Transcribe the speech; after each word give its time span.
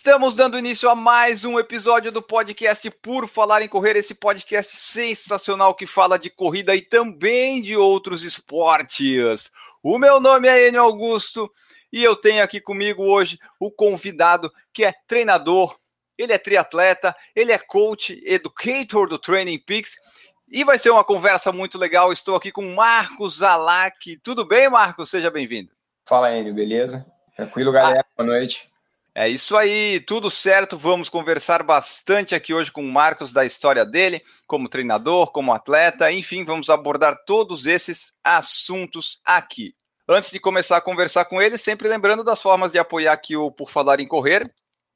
Estamos 0.00 0.34
dando 0.34 0.58
início 0.58 0.88
a 0.88 0.94
mais 0.94 1.44
um 1.44 1.58
episódio 1.58 2.10
do 2.10 2.22
podcast 2.22 2.90
Por 3.02 3.28
Falar 3.28 3.60
em 3.60 3.68
Correr, 3.68 3.98
esse 3.98 4.14
podcast 4.14 4.74
sensacional 4.74 5.74
que 5.74 5.84
fala 5.84 6.18
de 6.18 6.30
corrida 6.30 6.74
e 6.74 6.80
também 6.80 7.60
de 7.60 7.76
outros 7.76 8.24
esportes. 8.24 9.50
O 9.82 9.98
meu 9.98 10.18
nome 10.18 10.48
é 10.48 10.68
Enio 10.68 10.80
Augusto 10.80 11.52
e 11.92 12.02
eu 12.02 12.16
tenho 12.16 12.42
aqui 12.42 12.62
comigo 12.62 13.04
hoje 13.04 13.38
o 13.60 13.70
convidado 13.70 14.50
que 14.72 14.86
é 14.86 14.94
treinador, 15.06 15.76
ele 16.16 16.32
é 16.32 16.38
triatleta, 16.38 17.14
ele 17.36 17.52
é 17.52 17.58
coach, 17.58 18.18
educator 18.24 19.06
do 19.06 19.18
Training 19.18 19.58
Peaks 19.58 19.96
e 20.50 20.64
vai 20.64 20.78
ser 20.78 20.88
uma 20.88 21.04
conversa 21.04 21.52
muito 21.52 21.76
legal. 21.76 22.10
Estou 22.10 22.36
aqui 22.36 22.50
com 22.50 22.74
Marcos 22.74 23.36
Zalac. 23.36 24.16
Tudo 24.22 24.46
bem, 24.46 24.66
Marcos? 24.70 25.10
Seja 25.10 25.30
bem-vindo. 25.30 25.70
Fala, 26.06 26.34
Enio, 26.34 26.54
beleza? 26.54 27.04
Tranquilo, 27.36 27.70
galera? 27.70 28.00
Ah. 28.00 28.14
Boa 28.16 28.26
noite. 28.26 28.69
É 29.14 29.28
isso 29.28 29.56
aí, 29.56 30.00
tudo 30.00 30.30
certo. 30.30 30.78
Vamos 30.78 31.08
conversar 31.08 31.62
bastante 31.64 32.34
aqui 32.34 32.54
hoje 32.54 32.70
com 32.70 32.80
o 32.80 32.92
Marcos 32.92 33.32
da 33.32 33.44
história 33.44 33.84
dele, 33.84 34.22
como 34.46 34.68
treinador, 34.68 35.32
como 35.32 35.52
atleta, 35.52 36.12
enfim, 36.12 36.44
vamos 36.44 36.70
abordar 36.70 37.16
todos 37.26 37.66
esses 37.66 38.12
assuntos 38.22 39.20
aqui. 39.24 39.74
Antes 40.08 40.30
de 40.30 40.38
começar 40.38 40.76
a 40.76 40.80
conversar 40.80 41.24
com 41.24 41.42
ele, 41.42 41.58
sempre 41.58 41.88
lembrando 41.88 42.22
das 42.22 42.40
formas 42.40 42.70
de 42.72 42.78
apoiar 42.78 43.12
aqui 43.12 43.36
o 43.36 43.50
Por 43.50 43.70
Falar 43.70 44.00
em 44.00 44.06
Correr. 44.06 44.48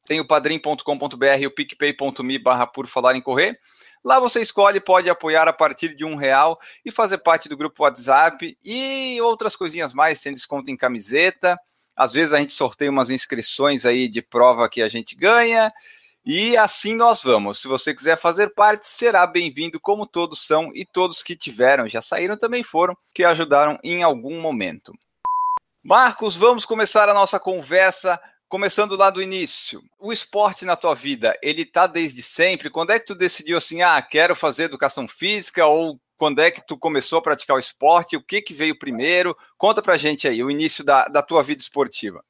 Tem 0.06 0.20
o 0.20 0.26
padrim.com.br 0.26 1.40
e 1.40 1.46
o 1.46 1.54
picpay.me 1.54 2.38
barra 2.38 2.66
Por 2.66 2.86
Falar 2.86 3.16
em 3.16 3.22
Correr. 3.22 3.58
Lá 4.04 4.20
você 4.20 4.40
escolhe, 4.40 4.80
pode 4.80 5.08
apoiar 5.08 5.48
a 5.48 5.52
partir 5.52 5.96
de 5.96 6.04
um 6.04 6.14
real 6.14 6.58
e 6.84 6.90
fazer 6.90 7.18
parte 7.18 7.48
do 7.48 7.56
grupo 7.56 7.82
WhatsApp 7.82 8.56
e 8.62 9.18
outras 9.20 9.56
coisinhas 9.56 9.94
mais, 9.94 10.20
sem 10.20 10.34
desconto 10.34 10.70
em 10.70 10.76
camiseta, 10.76 11.58
às 11.96 12.12
vezes 12.12 12.32
a 12.32 12.38
gente 12.38 12.52
sorteia 12.52 12.90
umas 12.90 13.10
inscrições 13.10 13.84
aí 13.84 14.08
de 14.08 14.20
prova 14.20 14.68
que 14.68 14.82
a 14.82 14.88
gente 14.88 15.14
ganha. 15.14 15.72
E 16.26 16.56
assim 16.56 16.94
nós 16.94 17.22
vamos. 17.22 17.60
Se 17.60 17.68
você 17.68 17.94
quiser 17.94 18.18
fazer 18.18 18.54
parte, 18.54 18.88
será 18.88 19.26
bem-vindo, 19.26 19.78
como 19.78 20.06
todos 20.06 20.46
são 20.46 20.70
e 20.74 20.84
todos 20.84 21.22
que 21.22 21.36
tiveram, 21.36 21.88
já 21.88 22.00
saíram 22.00 22.36
também 22.36 22.62
foram, 22.62 22.96
que 23.12 23.22
ajudaram 23.22 23.78
em 23.84 24.02
algum 24.02 24.40
momento. 24.40 24.92
Marcos, 25.82 26.34
vamos 26.34 26.64
começar 26.64 27.10
a 27.10 27.14
nossa 27.14 27.38
conversa 27.38 28.18
começando 28.48 28.96
lá 28.96 29.10
do 29.10 29.20
início. 29.20 29.82
O 29.98 30.12
esporte 30.12 30.64
na 30.64 30.76
tua 30.76 30.94
vida, 30.94 31.36
ele 31.42 31.66
tá 31.66 31.86
desde 31.86 32.22
sempre? 32.22 32.70
Quando 32.70 32.92
é 32.92 32.98
que 32.98 33.06
tu 33.06 33.14
decidiu 33.14 33.58
assim, 33.58 33.82
ah, 33.82 34.00
quero 34.00 34.34
fazer 34.34 34.64
educação 34.64 35.06
física 35.06 35.66
ou 35.66 36.00
quando 36.16 36.40
é 36.40 36.50
que 36.50 36.66
tu 36.66 36.78
começou 36.78 37.18
a 37.18 37.22
praticar 37.22 37.56
o 37.56 37.60
esporte? 37.60 38.16
O 38.16 38.22
que 38.22 38.40
que 38.40 38.54
veio 38.54 38.78
primeiro? 38.78 39.36
Conta 39.58 39.82
pra 39.82 39.96
gente 39.96 40.28
aí, 40.28 40.42
o 40.42 40.50
início 40.50 40.84
da, 40.84 41.06
da 41.06 41.22
tua 41.22 41.42
vida 41.42 41.60
esportiva. 41.60 42.22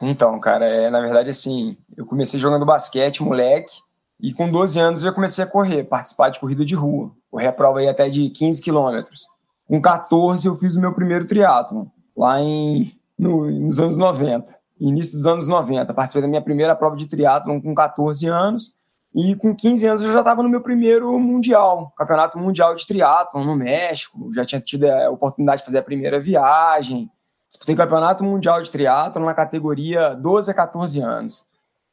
Então, 0.00 0.38
cara, 0.40 0.64
é, 0.64 0.90
na 0.90 1.00
verdade, 1.00 1.30
assim, 1.30 1.76
eu 1.96 2.04
comecei 2.04 2.38
jogando 2.40 2.66
basquete, 2.66 3.22
moleque, 3.22 3.78
e 4.20 4.32
com 4.32 4.50
12 4.50 4.78
anos 4.78 5.04
eu 5.04 5.12
comecei 5.12 5.44
a 5.44 5.46
correr, 5.46 5.84
participar 5.84 6.30
de 6.30 6.40
corrida 6.40 6.64
de 6.64 6.74
rua. 6.74 7.12
Correr 7.30 7.48
a 7.48 7.52
prova 7.52 7.80
aí 7.80 7.88
até 7.88 8.08
de 8.08 8.30
15 8.30 8.62
quilômetros. 8.62 9.26
Com 9.66 9.80
14 9.80 10.46
eu 10.46 10.56
fiz 10.56 10.76
o 10.76 10.80
meu 10.80 10.92
primeiro 10.92 11.26
triatlo 11.26 11.90
lá 12.16 12.40
em, 12.40 12.96
no, 13.18 13.50
nos 13.50 13.80
anos 13.80 13.96
90, 13.96 14.54
início 14.78 15.12
dos 15.12 15.26
anos 15.26 15.48
90. 15.48 15.92
Participei 15.94 16.22
da 16.22 16.28
minha 16.28 16.42
primeira 16.42 16.76
prova 16.76 16.96
de 16.96 17.06
triatlo 17.06 17.60
com 17.60 17.74
14 17.74 18.26
anos, 18.26 18.74
e 19.14 19.36
com 19.36 19.54
15 19.54 19.86
anos 19.86 20.02
eu 20.02 20.12
já 20.12 20.20
estava 20.20 20.42
no 20.42 20.48
meu 20.48 20.62
primeiro 20.62 21.18
mundial, 21.18 21.92
campeonato 21.96 22.38
mundial 22.38 22.74
de 22.74 22.86
triatlon 22.86 23.44
no 23.44 23.54
México. 23.54 24.32
Já 24.34 24.44
tinha 24.44 24.60
tido 24.60 24.84
a 24.84 25.10
oportunidade 25.10 25.60
de 25.60 25.66
fazer 25.66 25.78
a 25.78 25.82
primeira 25.82 26.18
viagem. 26.18 27.10
Disputei 27.48 27.76
campeonato 27.76 28.24
mundial 28.24 28.62
de 28.62 28.70
triatlon 28.70 29.26
na 29.26 29.34
categoria 29.34 30.14
12 30.14 30.50
a 30.50 30.54
14 30.54 31.00
anos. 31.00 31.44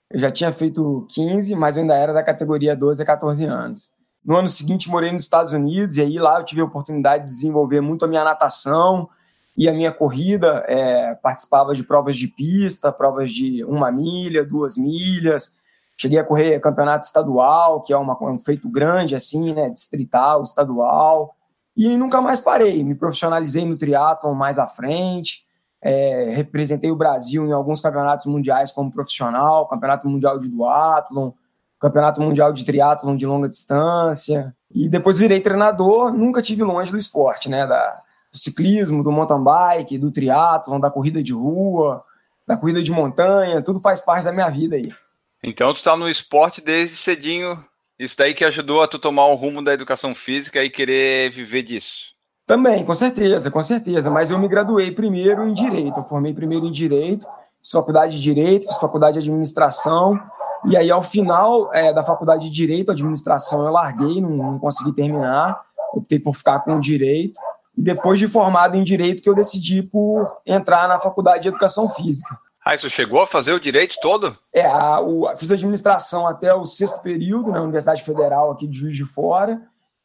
Eu 0.09 0.19
já 0.19 0.31
tinha 0.31 0.53
feito 0.53 1.05
15, 1.09 1.55
mas 1.55 1.75
eu 1.75 1.81
ainda 1.81 1.95
era 1.95 2.13
da 2.13 2.23
categoria 2.23 2.73
12 2.73 3.03
a 3.03 3.05
14 3.05 3.45
anos. 3.45 3.89
No 4.23 4.37
ano 4.37 4.47
seguinte 4.47 4.89
morei 4.89 5.11
nos 5.11 5.23
Estados 5.23 5.51
Unidos 5.51 5.97
e 5.97 6.01
aí 6.01 6.17
lá 6.17 6.39
eu 6.39 6.45
tive 6.45 6.61
a 6.61 6.65
oportunidade 6.65 7.25
de 7.25 7.31
desenvolver 7.31 7.81
muito 7.81 8.05
a 8.05 8.07
minha 8.07 8.23
natação 8.23 9.09
e 9.57 9.67
a 9.67 9.73
minha 9.73 9.91
corrida. 9.91 10.63
É, 10.69 11.15
participava 11.15 11.75
de 11.75 11.83
provas 11.83 12.15
de 12.15 12.29
pista, 12.29 12.93
provas 12.93 13.29
de 13.29 13.61
uma 13.65 13.91
milha, 13.91 14.45
duas 14.45 14.77
milhas 14.77 15.58
Cheguei 16.01 16.17
a 16.17 16.23
correr 16.23 16.61
campeonato 16.61 17.05
estadual, 17.05 17.81
que 17.81 17.91
é 17.91 17.97
uma, 17.97 18.17
um 18.23 18.39
feito 18.39 18.69
grande, 18.69 19.15
assim, 19.15 19.53
né? 19.53 19.69
Distrital, 19.69 20.41
estadual. 20.43 21.35
E 21.75 21.97
nunca 21.97 22.21
mais 22.21 22.39
parei. 22.39 22.81
Me 22.85 22.95
profissionalizei 22.95 23.65
no 23.65 23.75
triatlon 23.75 24.33
mais 24.33 24.57
à 24.57 24.65
frente. 24.65 25.43
É, 25.81 26.31
representei 26.33 26.89
o 26.89 26.95
Brasil 26.95 27.45
em 27.45 27.51
alguns 27.51 27.81
campeonatos 27.81 28.27
mundiais 28.27 28.71
como 28.71 28.89
profissional, 28.89 29.67
campeonato 29.67 30.07
mundial 30.07 30.39
de 30.39 30.47
duatlon, 30.47 31.31
campeonato 31.77 32.21
mundial 32.21 32.53
de 32.53 32.63
triatlon 32.63 33.17
de 33.17 33.25
longa 33.25 33.49
distância. 33.49 34.55
E 34.71 34.87
depois 34.87 35.19
virei 35.19 35.41
treinador. 35.41 36.13
Nunca 36.13 36.41
tive 36.41 36.63
longe 36.63 36.91
do 36.91 36.97
esporte, 36.97 37.49
né? 37.49 37.67
Da, 37.67 38.01
do 38.31 38.37
ciclismo, 38.37 39.03
do 39.03 39.11
mountain 39.11 39.43
bike, 39.43 39.97
do 39.97 40.11
triatlon, 40.11 40.79
da 40.79 40.89
corrida 40.89 41.21
de 41.21 41.33
rua, 41.33 42.05
da 42.47 42.55
corrida 42.55 42.81
de 42.81 42.89
montanha. 42.89 43.61
Tudo 43.61 43.81
faz 43.81 43.99
parte 43.99 44.23
da 44.23 44.31
minha 44.31 44.47
vida 44.47 44.77
aí. 44.77 44.93
Então 45.43 45.73
tu 45.73 45.83
tá 45.83 45.95
no 45.95 46.09
esporte 46.09 46.61
desde 46.61 46.95
cedinho. 46.95 47.61
Isso 47.97 48.15
daí 48.17 48.33
que 48.33 48.45
ajudou 48.45 48.81
a 48.81 48.87
tu 48.87 48.97
tomar 48.97 49.25
o 49.27 49.35
rumo 49.35 49.63
da 49.63 49.73
educação 49.73 50.15
física 50.15 50.63
e 50.63 50.69
querer 50.69 51.31
viver 51.31 51.63
disso. 51.63 52.13
Também, 52.45 52.83
com 52.83 52.95
certeza, 52.95 53.51
com 53.51 53.61
certeza. 53.61 54.09
Mas 54.09 54.31
eu 54.31 54.39
me 54.39 54.47
graduei 54.47 54.89
primeiro 54.89 55.47
em 55.47 55.53
Direito. 55.53 55.99
Eu 55.99 56.05
formei 56.05 56.33
primeiro 56.33 56.65
em 56.65 56.71
Direito, 56.71 57.27
fiz 57.61 57.71
faculdade 57.71 58.15
de 58.15 58.21
Direito, 58.21 58.67
fiz 58.67 58.77
faculdade 58.77 59.19
de 59.19 59.29
Administração. 59.29 60.19
E 60.65 60.75
aí, 60.75 60.89
ao 60.89 61.03
final 61.03 61.71
é, 61.73 61.93
da 61.93 62.03
faculdade 62.03 62.49
de 62.49 62.51
Direito, 62.51 62.91
Administração, 62.91 63.63
eu 63.65 63.71
larguei, 63.71 64.19
não, 64.19 64.31
não 64.31 64.59
consegui 64.59 64.93
terminar. 64.93 65.61
Optei 65.93 66.19
por 66.19 66.35
ficar 66.35 66.59
com 66.61 66.77
o 66.77 66.81
Direito. 66.81 67.39
E 67.77 67.81
depois 67.81 68.17
de 68.17 68.27
formado 68.27 68.75
em 68.75 68.83
Direito, 68.83 69.21
que 69.21 69.29
eu 69.29 69.35
decidi 69.35 69.83
por 69.83 70.37
entrar 70.45 70.87
na 70.87 70.99
faculdade 70.99 71.43
de 71.43 71.49
Educação 71.49 71.87
Física. 71.89 72.35
Ah, 72.69 72.77
você 72.77 72.87
chegou 72.87 73.19
a 73.19 73.25
fazer 73.25 73.51
o 73.51 73.59
direito 73.59 73.95
todo? 73.99 74.37
É, 74.53 74.63
a, 74.63 75.01
o, 75.01 75.27
fiz 75.35 75.49
administração 75.49 76.27
até 76.27 76.53
o 76.53 76.65
sexto 76.65 77.01
período 77.01 77.51
na 77.51 77.63
Universidade 77.63 78.03
Federal 78.03 78.51
aqui 78.51 78.67
de 78.67 78.77
Juiz 78.77 78.95
de 78.95 79.05
Fora, 79.05 79.59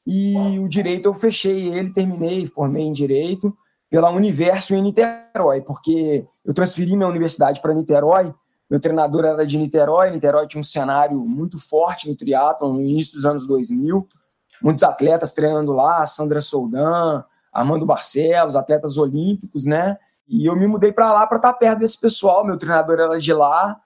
e 0.07 0.59
o 0.59 0.67
direito 0.67 1.05
eu 1.05 1.13
fechei 1.13 1.69
ele, 1.69 1.93
terminei, 1.93 2.47
formei 2.47 2.85
em 2.85 2.93
direito 2.95 3.55
pela 3.91 4.09
Universo 4.09 4.75
em 4.75 4.81
Niterói, 4.81 5.61
porque 5.61 6.27
eu 6.43 6.55
transferi 6.55 6.97
minha 6.97 7.07
universidade 7.07 7.61
para 7.61 7.75
Niterói, 7.75 8.33
meu 8.71 8.81
treinador 8.81 9.27
era 9.27 9.47
de 9.47 9.59
Niterói, 9.59 10.11
Niterói 10.11 10.47
tinha 10.47 10.63
um 10.63 10.65
cenário 10.65 11.21
muito 11.21 11.59
forte 11.59 12.09
no 12.09 12.17
triatlo 12.17 12.73
no 12.73 12.81
início 12.81 13.13
dos 13.13 13.27
anos 13.27 13.47
2000, 13.47 14.09
muitos 14.63 14.83
atletas 14.83 15.33
treinando 15.33 15.75
lá, 15.75 16.07
Sandra 16.07 16.41
Soldan, 16.41 17.25
Armando 17.53 17.85
Barcelos, 17.85 18.57
atletas 18.57 18.97
olímpicos, 18.97 19.67
né? 19.67 19.99
E 20.29 20.47
eu 20.47 20.57
me 20.57 20.67
mudei 20.67 20.93
para 20.93 21.13
lá 21.13 21.27
para 21.27 21.37
estar 21.37 21.53
tá 21.53 21.59
perto 21.59 21.81
desse 21.81 22.01
pessoal. 22.01 22.45
Meu 22.45 22.57
treinador 22.57 22.99
era 22.99 23.19
de 23.19 23.33
lá 23.33 23.77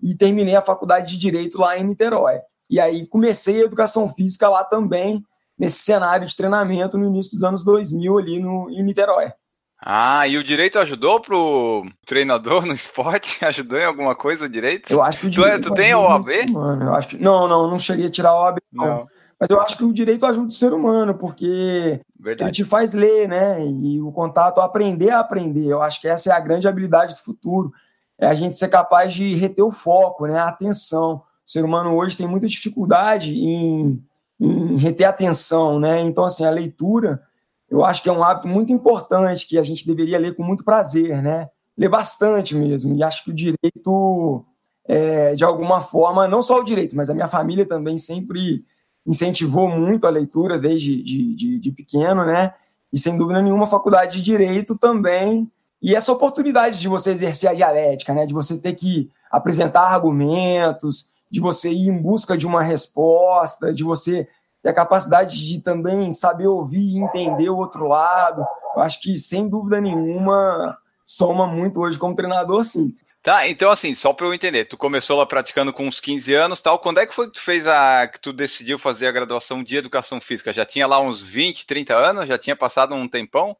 e 0.00 0.14
terminei 0.14 0.54
a 0.54 0.62
faculdade 0.62 1.08
de 1.08 1.18
direito 1.18 1.60
lá 1.60 1.78
em 1.78 1.84
Niterói. 1.84 2.40
E 2.70 2.78
aí 2.78 3.06
comecei 3.06 3.60
a 3.60 3.64
educação 3.64 4.08
física 4.08 4.48
lá 4.48 4.62
também, 4.62 5.22
nesse 5.58 5.78
cenário 5.78 6.26
de 6.26 6.36
treinamento 6.36 6.98
no 6.98 7.06
início 7.06 7.32
dos 7.32 7.42
anos 7.42 7.64
2000 7.64 8.18
ali 8.18 8.38
no, 8.38 8.70
em 8.70 8.82
Niterói. 8.82 9.32
Ah, 9.80 10.26
e 10.26 10.36
o 10.36 10.42
direito 10.42 10.78
ajudou 10.78 11.20
pro 11.20 11.86
treinador 12.04 12.66
no 12.66 12.72
esporte? 12.72 13.38
Ajudou 13.44 13.78
em 13.78 13.84
alguma 13.84 14.14
coisa 14.14 14.46
o 14.46 14.48
direito? 14.48 14.92
Eu 14.92 15.00
acho 15.00 15.18
que 15.18 15.26
o 15.28 15.30
direito. 15.30 15.62
Tu, 15.62 15.68
tu 15.68 15.74
tem 15.74 15.92
a 15.92 15.98
OAB? 15.98 16.50
Mano, 16.50 16.86
eu 16.86 16.94
acho 16.94 17.08
que, 17.08 17.16
não, 17.16 17.46
não, 17.46 17.70
não 17.70 17.78
cheguei 17.78 18.06
a 18.06 18.10
tirar 18.10 18.30
a 18.30 18.40
OAB. 18.40 18.58
Não. 18.72 18.86
não. 18.86 19.06
Mas 19.40 19.50
eu 19.50 19.60
acho 19.60 19.76
que 19.76 19.84
o 19.84 19.92
direito 19.92 20.26
ajuda 20.26 20.48
o 20.48 20.52
ser 20.52 20.72
humano, 20.72 21.14
porque 21.14 22.00
Verdade. 22.18 22.48
ele 22.48 22.52
te 22.52 22.64
faz 22.64 22.92
ler, 22.92 23.28
né? 23.28 23.64
E 23.64 24.00
o 24.00 24.10
contato, 24.10 24.60
aprender 24.60 25.10
a 25.10 25.20
aprender. 25.20 25.66
Eu 25.66 25.80
acho 25.80 26.00
que 26.00 26.08
essa 26.08 26.30
é 26.30 26.32
a 26.32 26.40
grande 26.40 26.66
habilidade 26.66 27.14
do 27.14 27.20
futuro. 27.20 27.72
É 28.18 28.26
a 28.26 28.34
gente 28.34 28.54
ser 28.54 28.68
capaz 28.68 29.14
de 29.14 29.34
reter 29.34 29.62
o 29.62 29.70
foco, 29.70 30.26
né? 30.26 30.38
A 30.38 30.48
atenção. 30.48 31.22
O 31.46 31.50
ser 31.50 31.64
humano 31.64 31.94
hoje 31.94 32.16
tem 32.16 32.26
muita 32.26 32.48
dificuldade 32.48 33.32
em, 33.32 34.02
em 34.40 34.76
reter 34.76 35.04
a 35.04 35.10
atenção, 35.10 35.78
né? 35.78 36.00
Então, 36.00 36.24
assim, 36.24 36.44
a 36.44 36.50
leitura, 36.50 37.22
eu 37.70 37.84
acho 37.84 38.02
que 38.02 38.08
é 38.08 38.12
um 38.12 38.24
hábito 38.24 38.48
muito 38.48 38.72
importante 38.72 39.46
que 39.46 39.56
a 39.56 39.62
gente 39.62 39.86
deveria 39.86 40.18
ler 40.18 40.34
com 40.34 40.42
muito 40.42 40.64
prazer, 40.64 41.22
né? 41.22 41.48
Ler 41.76 41.88
bastante 41.88 42.56
mesmo. 42.56 42.92
E 42.96 43.04
acho 43.04 43.22
que 43.22 43.30
o 43.30 43.34
direito, 43.34 44.44
é, 44.84 45.36
de 45.36 45.44
alguma 45.44 45.80
forma, 45.80 46.26
não 46.26 46.42
só 46.42 46.58
o 46.58 46.64
direito, 46.64 46.96
mas 46.96 47.08
a 47.08 47.14
minha 47.14 47.28
família 47.28 47.64
também 47.64 47.96
sempre 47.98 48.64
incentivou 49.08 49.68
muito 49.68 50.06
a 50.06 50.10
leitura 50.10 50.58
desde 50.58 51.02
de, 51.02 51.34
de, 51.34 51.58
de 51.58 51.72
pequeno, 51.72 52.24
né? 52.24 52.54
e 52.92 52.98
sem 52.98 53.16
dúvida 53.16 53.42
nenhuma 53.42 53.64
a 53.64 53.68
faculdade 53.68 54.18
de 54.18 54.22
direito 54.22 54.76
também 54.76 55.50
e 55.80 55.94
essa 55.94 56.12
oportunidade 56.12 56.78
de 56.80 56.88
você 56.88 57.12
exercer 57.12 57.50
a 57.50 57.54
dialética, 57.54 58.12
né, 58.12 58.26
de 58.26 58.34
você 58.34 58.58
ter 58.58 58.74
que 58.74 59.10
apresentar 59.30 59.82
argumentos, 59.82 61.08
de 61.30 61.40
você 61.40 61.70
ir 61.70 61.88
em 61.88 62.02
busca 62.02 62.36
de 62.36 62.46
uma 62.46 62.62
resposta, 62.62 63.72
de 63.72 63.84
você 63.84 64.26
ter 64.62 64.70
a 64.70 64.74
capacidade 64.74 65.46
de 65.46 65.60
também 65.60 66.10
saber 66.10 66.48
ouvir 66.48 66.80
e 66.80 66.98
entender 66.98 67.48
o 67.48 67.56
outro 67.56 67.86
lado. 67.86 68.44
Eu 68.74 68.82
acho 68.82 69.00
que, 69.00 69.18
sem 69.18 69.48
dúvida 69.48 69.80
nenhuma, 69.80 70.76
soma 71.04 71.46
muito 71.46 71.80
hoje 71.80 71.98
como 71.98 72.14
treinador, 72.14 72.64
sim. 72.64 72.94
Tá, 73.22 73.48
então 73.48 73.70
assim, 73.70 73.94
só 73.94 74.12
para 74.12 74.26
eu 74.26 74.34
entender, 74.34 74.64
tu 74.64 74.76
começou 74.76 75.18
lá 75.18 75.26
praticando 75.26 75.72
com 75.72 75.86
uns 75.86 76.00
15 76.00 76.32
anos, 76.34 76.60
tal. 76.60 76.78
Quando 76.78 76.98
é 76.98 77.06
que 77.06 77.14
foi 77.14 77.26
que 77.26 77.34
tu 77.34 77.42
fez 77.42 77.66
a 77.66 78.06
que 78.06 78.20
tu 78.20 78.32
decidiu 78.32 78.78
fazer 78.78 79.06
a 79.06 79.12
graduação 79.12 79.62
de 79.62 79.76
educação 79.76 80.20
física? 80.20 80.52
Já 80.52 80.64
tinha 80.64 80.86
lá 80.86 81.00
uns 81.00 81.20
20, 81.20 81.66
30 81.66 81.94
anos, 81.96 82.28
já 82.28 82.38
tinha 82.38 82.54
passado 82.54 82.94
um 82.94 83.08
tempão? 83.08 83.56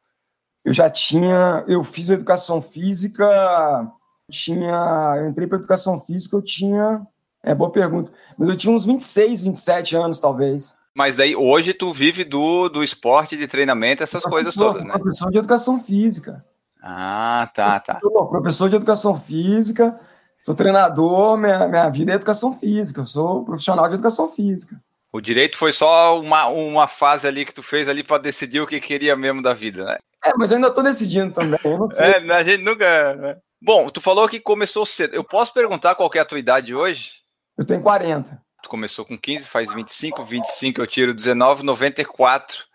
Eu 0.64 0.72
já 0.72 0.88
tinha, 0.88 1.64
eu 1.66 1.82
fiz 1.82 2.08
educação 2.10 2.62
física, 2.62 3.90
tinha, 4.31 5.14
eu 5.19 5.28
entrei 5.28 5.46
para 5.46 5.58
educação 5.58 5.99
física, 5.99 6.37
eu 6.37 6.43
tinha, 6.43 7.06
é 7.43 7.54
boa 7.54 7.70
pergunta, 7.70 8.12
mas 8.37 8.49
eu 8.49 8.56
tinha 8.56 8.72
uns 8.72 8.84
26, 8.84 9.40
27 9.40 9.96
anos 9.96 10.20
talvez. 10.20 10.76
Mas 10.94 11.20
aí 11.20 11.34
hoje 11.34 11.72
tu 11.72 11.93
vive 11.93 12.25
do, 12.25 12.69
do 12.69 12.82
esporte, 12.82 13.37
de 13.37 13.46
treinamento, 13.46 14.02
essas 14.02 14.22
coisas 14.22 14.54
todas, 14.54 14.84
né? 14.84 14.93
Professor 14.99 15.31
de 15.31 15.38
educação 15.38 15.81
física. 15.81 16.44
Ah, 16.82 17.50
tá, 17.54 17.80
tá. 17.80 17.94
Professor, 17.98 18.28
professor 18.28 18.70
de 18.70 18.76
educação 18.76 19.19
física, 19.19 19.98
sou 20.42 20.54
treinador, 20.54 21.36
minha, 21.36 21.66
minha 21.66 21.88
vida 21.88 22.12
é 22.12 22.14
educação 22.14 22.52
física, 22.58 23.00
eu 23.00 23.06
sou 23.06 23.44
profissional 23.44 23.88
de 23.88 23.94
educação 23.94 24.28
física. 24.28 24.80
O 25.12 25.20
direito 25.20 25.56
foi 25.56 25.72
só 25.72 26.20
uma, 26.20 26.46
uma 26.48 26.86
fase 26.86 27.26
ali 27.26 27.44
que 27.44 27.54
tu 27.54 27.62
fez 27.62 27.88
ali 27.88 28.02
para 28.02 28.19
decidir 28.22 28.60
o 28.60 28.66
que 28.66 28.78
queria 28.78 29.16
mesmo 29.16 29.42
da 29.42 29.54
vida, 29.54 29.84
né? 29.84 29.98
É, 30.25 30.32
mas 30.36 30.50
eu 30.50 30.56
ainda 30.56 30.70
tô 30.70 30.82
decidindo 30.82 31.32
também, 31.32 31.58
eu 31.64 31.78
não 31.78 31.88
sei. 31.90 32.06
É, 32.06 32.32
a 32.32 32.42
gente 32.42 32.62
nunca... 32.62 33.14
Né? 33.16 33.36
Bom, 33.60 33.88
tu 33.88 34.00
falou 34.00 34.28
que 34.28 34.38
começou 34.38 34.86
cedo. 34.86 35.14
Eu 35.14 35.25
posso 35.25 35.52
perguntar 35.52 35.94
qual 35.94 36.10
é 36.14 36.19
a 36.19 36.25
tua 36.25 36.38
idade 36.38 36.75
hoje? 36.75 37.12
Eu 37.56 37.64
tenho 37.64 37.80
40. 37.80 38.40
Tu 38.62 38.69
começou 38.69 39.04
com 39.04 39.19
15, 39.19 39.48
faz 39.48 39.72
25, 39.72 40.25
25 40.25 40.80
eu 40.80 40.86
tiro 40.86 41.14
19, 41.14 41.64
94. 41.64 42.68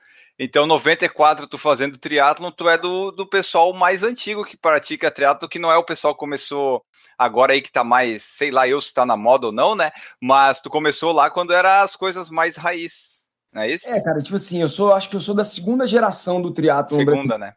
Então, 0.44 0.68
94, 0.68 1.48
tu 1.48 1.58
fazendo 1.58 1.98
triatlon, 1.98 2.52
tu 2.52 2.68
é 2.68 2.78
do, 2.78 3.12
do 3.12 3.26
pessoal 3.26 3.72
mais 3.72 4.04
antigo 4.04 4.44
que 4.44 4.58
pratica 4.58 5.10
triatlon, 5.10 5.48
que 5.48 5.58
não 5.58 5.72
é 5.72 5.78
o 5.78 5.86
pessoal 5.86 6.14
que 6.14 6.20
começou 6.20 6.84
agora 7.18 7.54
aí 7.54 7.62
que 7.62 7.72
tá 7.72 7.82
mais, 7.82 8.24
sei 8.24 8.52
lá 8.52 8.68
eu 8.68 8.82
se 8.82 8.94
tá 8.94 9.06
na 9.06 9.16
moda 9.16 9.48
ou 9.48 9.54
não, 9.54 9.74
né? 9.74 9.90
Mas 10.22 10.60
tu 10.60 10.70
começou 10.70 11.14
lá 11.14 11.30
quando 11.30 11.54
era 11.54 11.82
as 11.82 11.96
coisas 11.96 12.30
mais 12.30 12.58
raiz, 12.58 13.24
não 13.54 13.62
é 13.62 13.72
isso? 13.72 13.88
É, 13.88 14.04
cara, 14.04 14.22
tipo 14.22 14.36
assim, 14.36 14.62
eu 14.62 14.68
sou, 14.68 14.92
acho 14.92 15.10
que 15.10 15.16
eu 15.16 15.22
sou 15.22 15.34
da 15.34 15.46
segunda 15.46 15.88
geração 15.88 16.42
do 16.42 16.52
triatlon 16.52 16.98
Segunda, 16.98 17.38
né? 17.38 17.54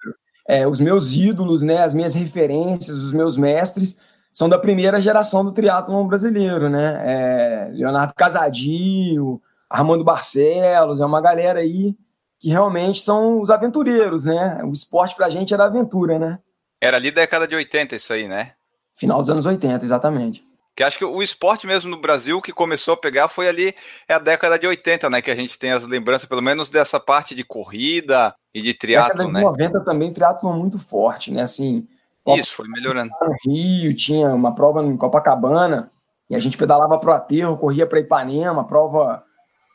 É, 0.48 0.64
os 0.64 0.78
meus 0.78 1.12
ídolos, 1.12 1.62
né, 1.62 1.82
as 1.82 1.92
minhas 1.92 2.14
referências, 2.14 2.98
os 2.98 3.12
meus 3.12 3.36
mestres 3.36 3.98
são 4.32 4.48
da 4.48 4.60
primeira 4.60 5.00
geração 5.00 5.44
do 5.44 5.50
triatlon 5.50 6.06
brasileiro, 6.06 6.70
né? 6.70 7.02
É, 7.04 7.70
Leonardo 7.72 8.14
Casadio, 8.14 9.42
Armando 9.68 10.04
Barcelos, 10.04 11.00
é 11.00 11.04
uma 11.04 11.20
galera 11.20 11.58
aí 11.58 11.96
que 12.46 12.50
realmente 12.50 13.00
são 13.00 13.40
os 13.40 13.50
aventureiros, 13.50 14.26
né? 14.26 14.60
O 14.62 14.70
esporte 14.70 15.16
pra 15.16 15.28
gente 15.28 15.52
era 15.52 15.64
aventura, 15.64 16.16
né? 16.16 16.38
Era 16.80 16.96
ali 16.96 17.10
década 17.10 17.44
de 17.44 17.56
80 17.56 17.96
isso 17.96 18.12
aí, 18.12 18.28
né? 18.28 18.52
Final 18.94 19.20
dos 19.20 19.28
anos 19.28 19.46
80, 19.46 19.84
exatamente. 19.84 20.46
Que 20.76 20.84
acho 20.84 20.96
que 20.96 21.04
o 21.04 21.20
esporte 21.24 21.66
mesmo 21.66 21.90
no 21.90 22.00
Brasil 22.00 22.40
que 22.40 22.52
começou 22.52 22.94
a 22.94 22.96
pegar 22.96 23.26
foi 23.26 23.48
ali 23.48 23.74
é 24.08 24.14
a 24.14 24.20
década 24.20 24.56
de 24.56 24.64
80, 24.64 25.10
né? 25.10 25.20
Que 25.20 25.32
a 25.32 25.34
gente 25.34 25.58
tem 25.58 25.72
as 25.72 25.84
lembranças, 25.88 26.28
pelo 26.28 26.40
menos, 26.40 26.70
dessa 26.70 27.00
parte 27.00 27.34
de 27.34 27.42
corrida 27.42 28.32
e 28.54 28.62
de 28.62 28.72
triatlo, 28.74 29.26
né? 29.26 29.40
Década 29.40 29.56
de 29.56 29.64
90 29.64 29.80
também 29.84 30.12
triatlo 30.12 30.52
muito 30.52 30.78
forte, 30.78 31.32
né? 31.32 31.42
Assim, 31.42 31.84
Isso, 32.28 32.52
foi 32.52 32.68
melhorando. 32.68 33.10
No 33.22 33.34
Rio, 33.44 33.92
tinha 33.96 34.32
uma 34.32 34.54
prova 34.54 34.84
em 34.84 34.96
Copacabana, 34.96 35.90
e 36.30 36.36
a 36.36 36.38
gente 36.38 36.56
pedalava 36.56 36.96
para 36.96 37.10
o 37.10 37.12
aterro, 37.12 37.58
corria 37.58 37.88
para 37.88 37.98
Ipanema, 37.98 38.64
prova 38.64 39.24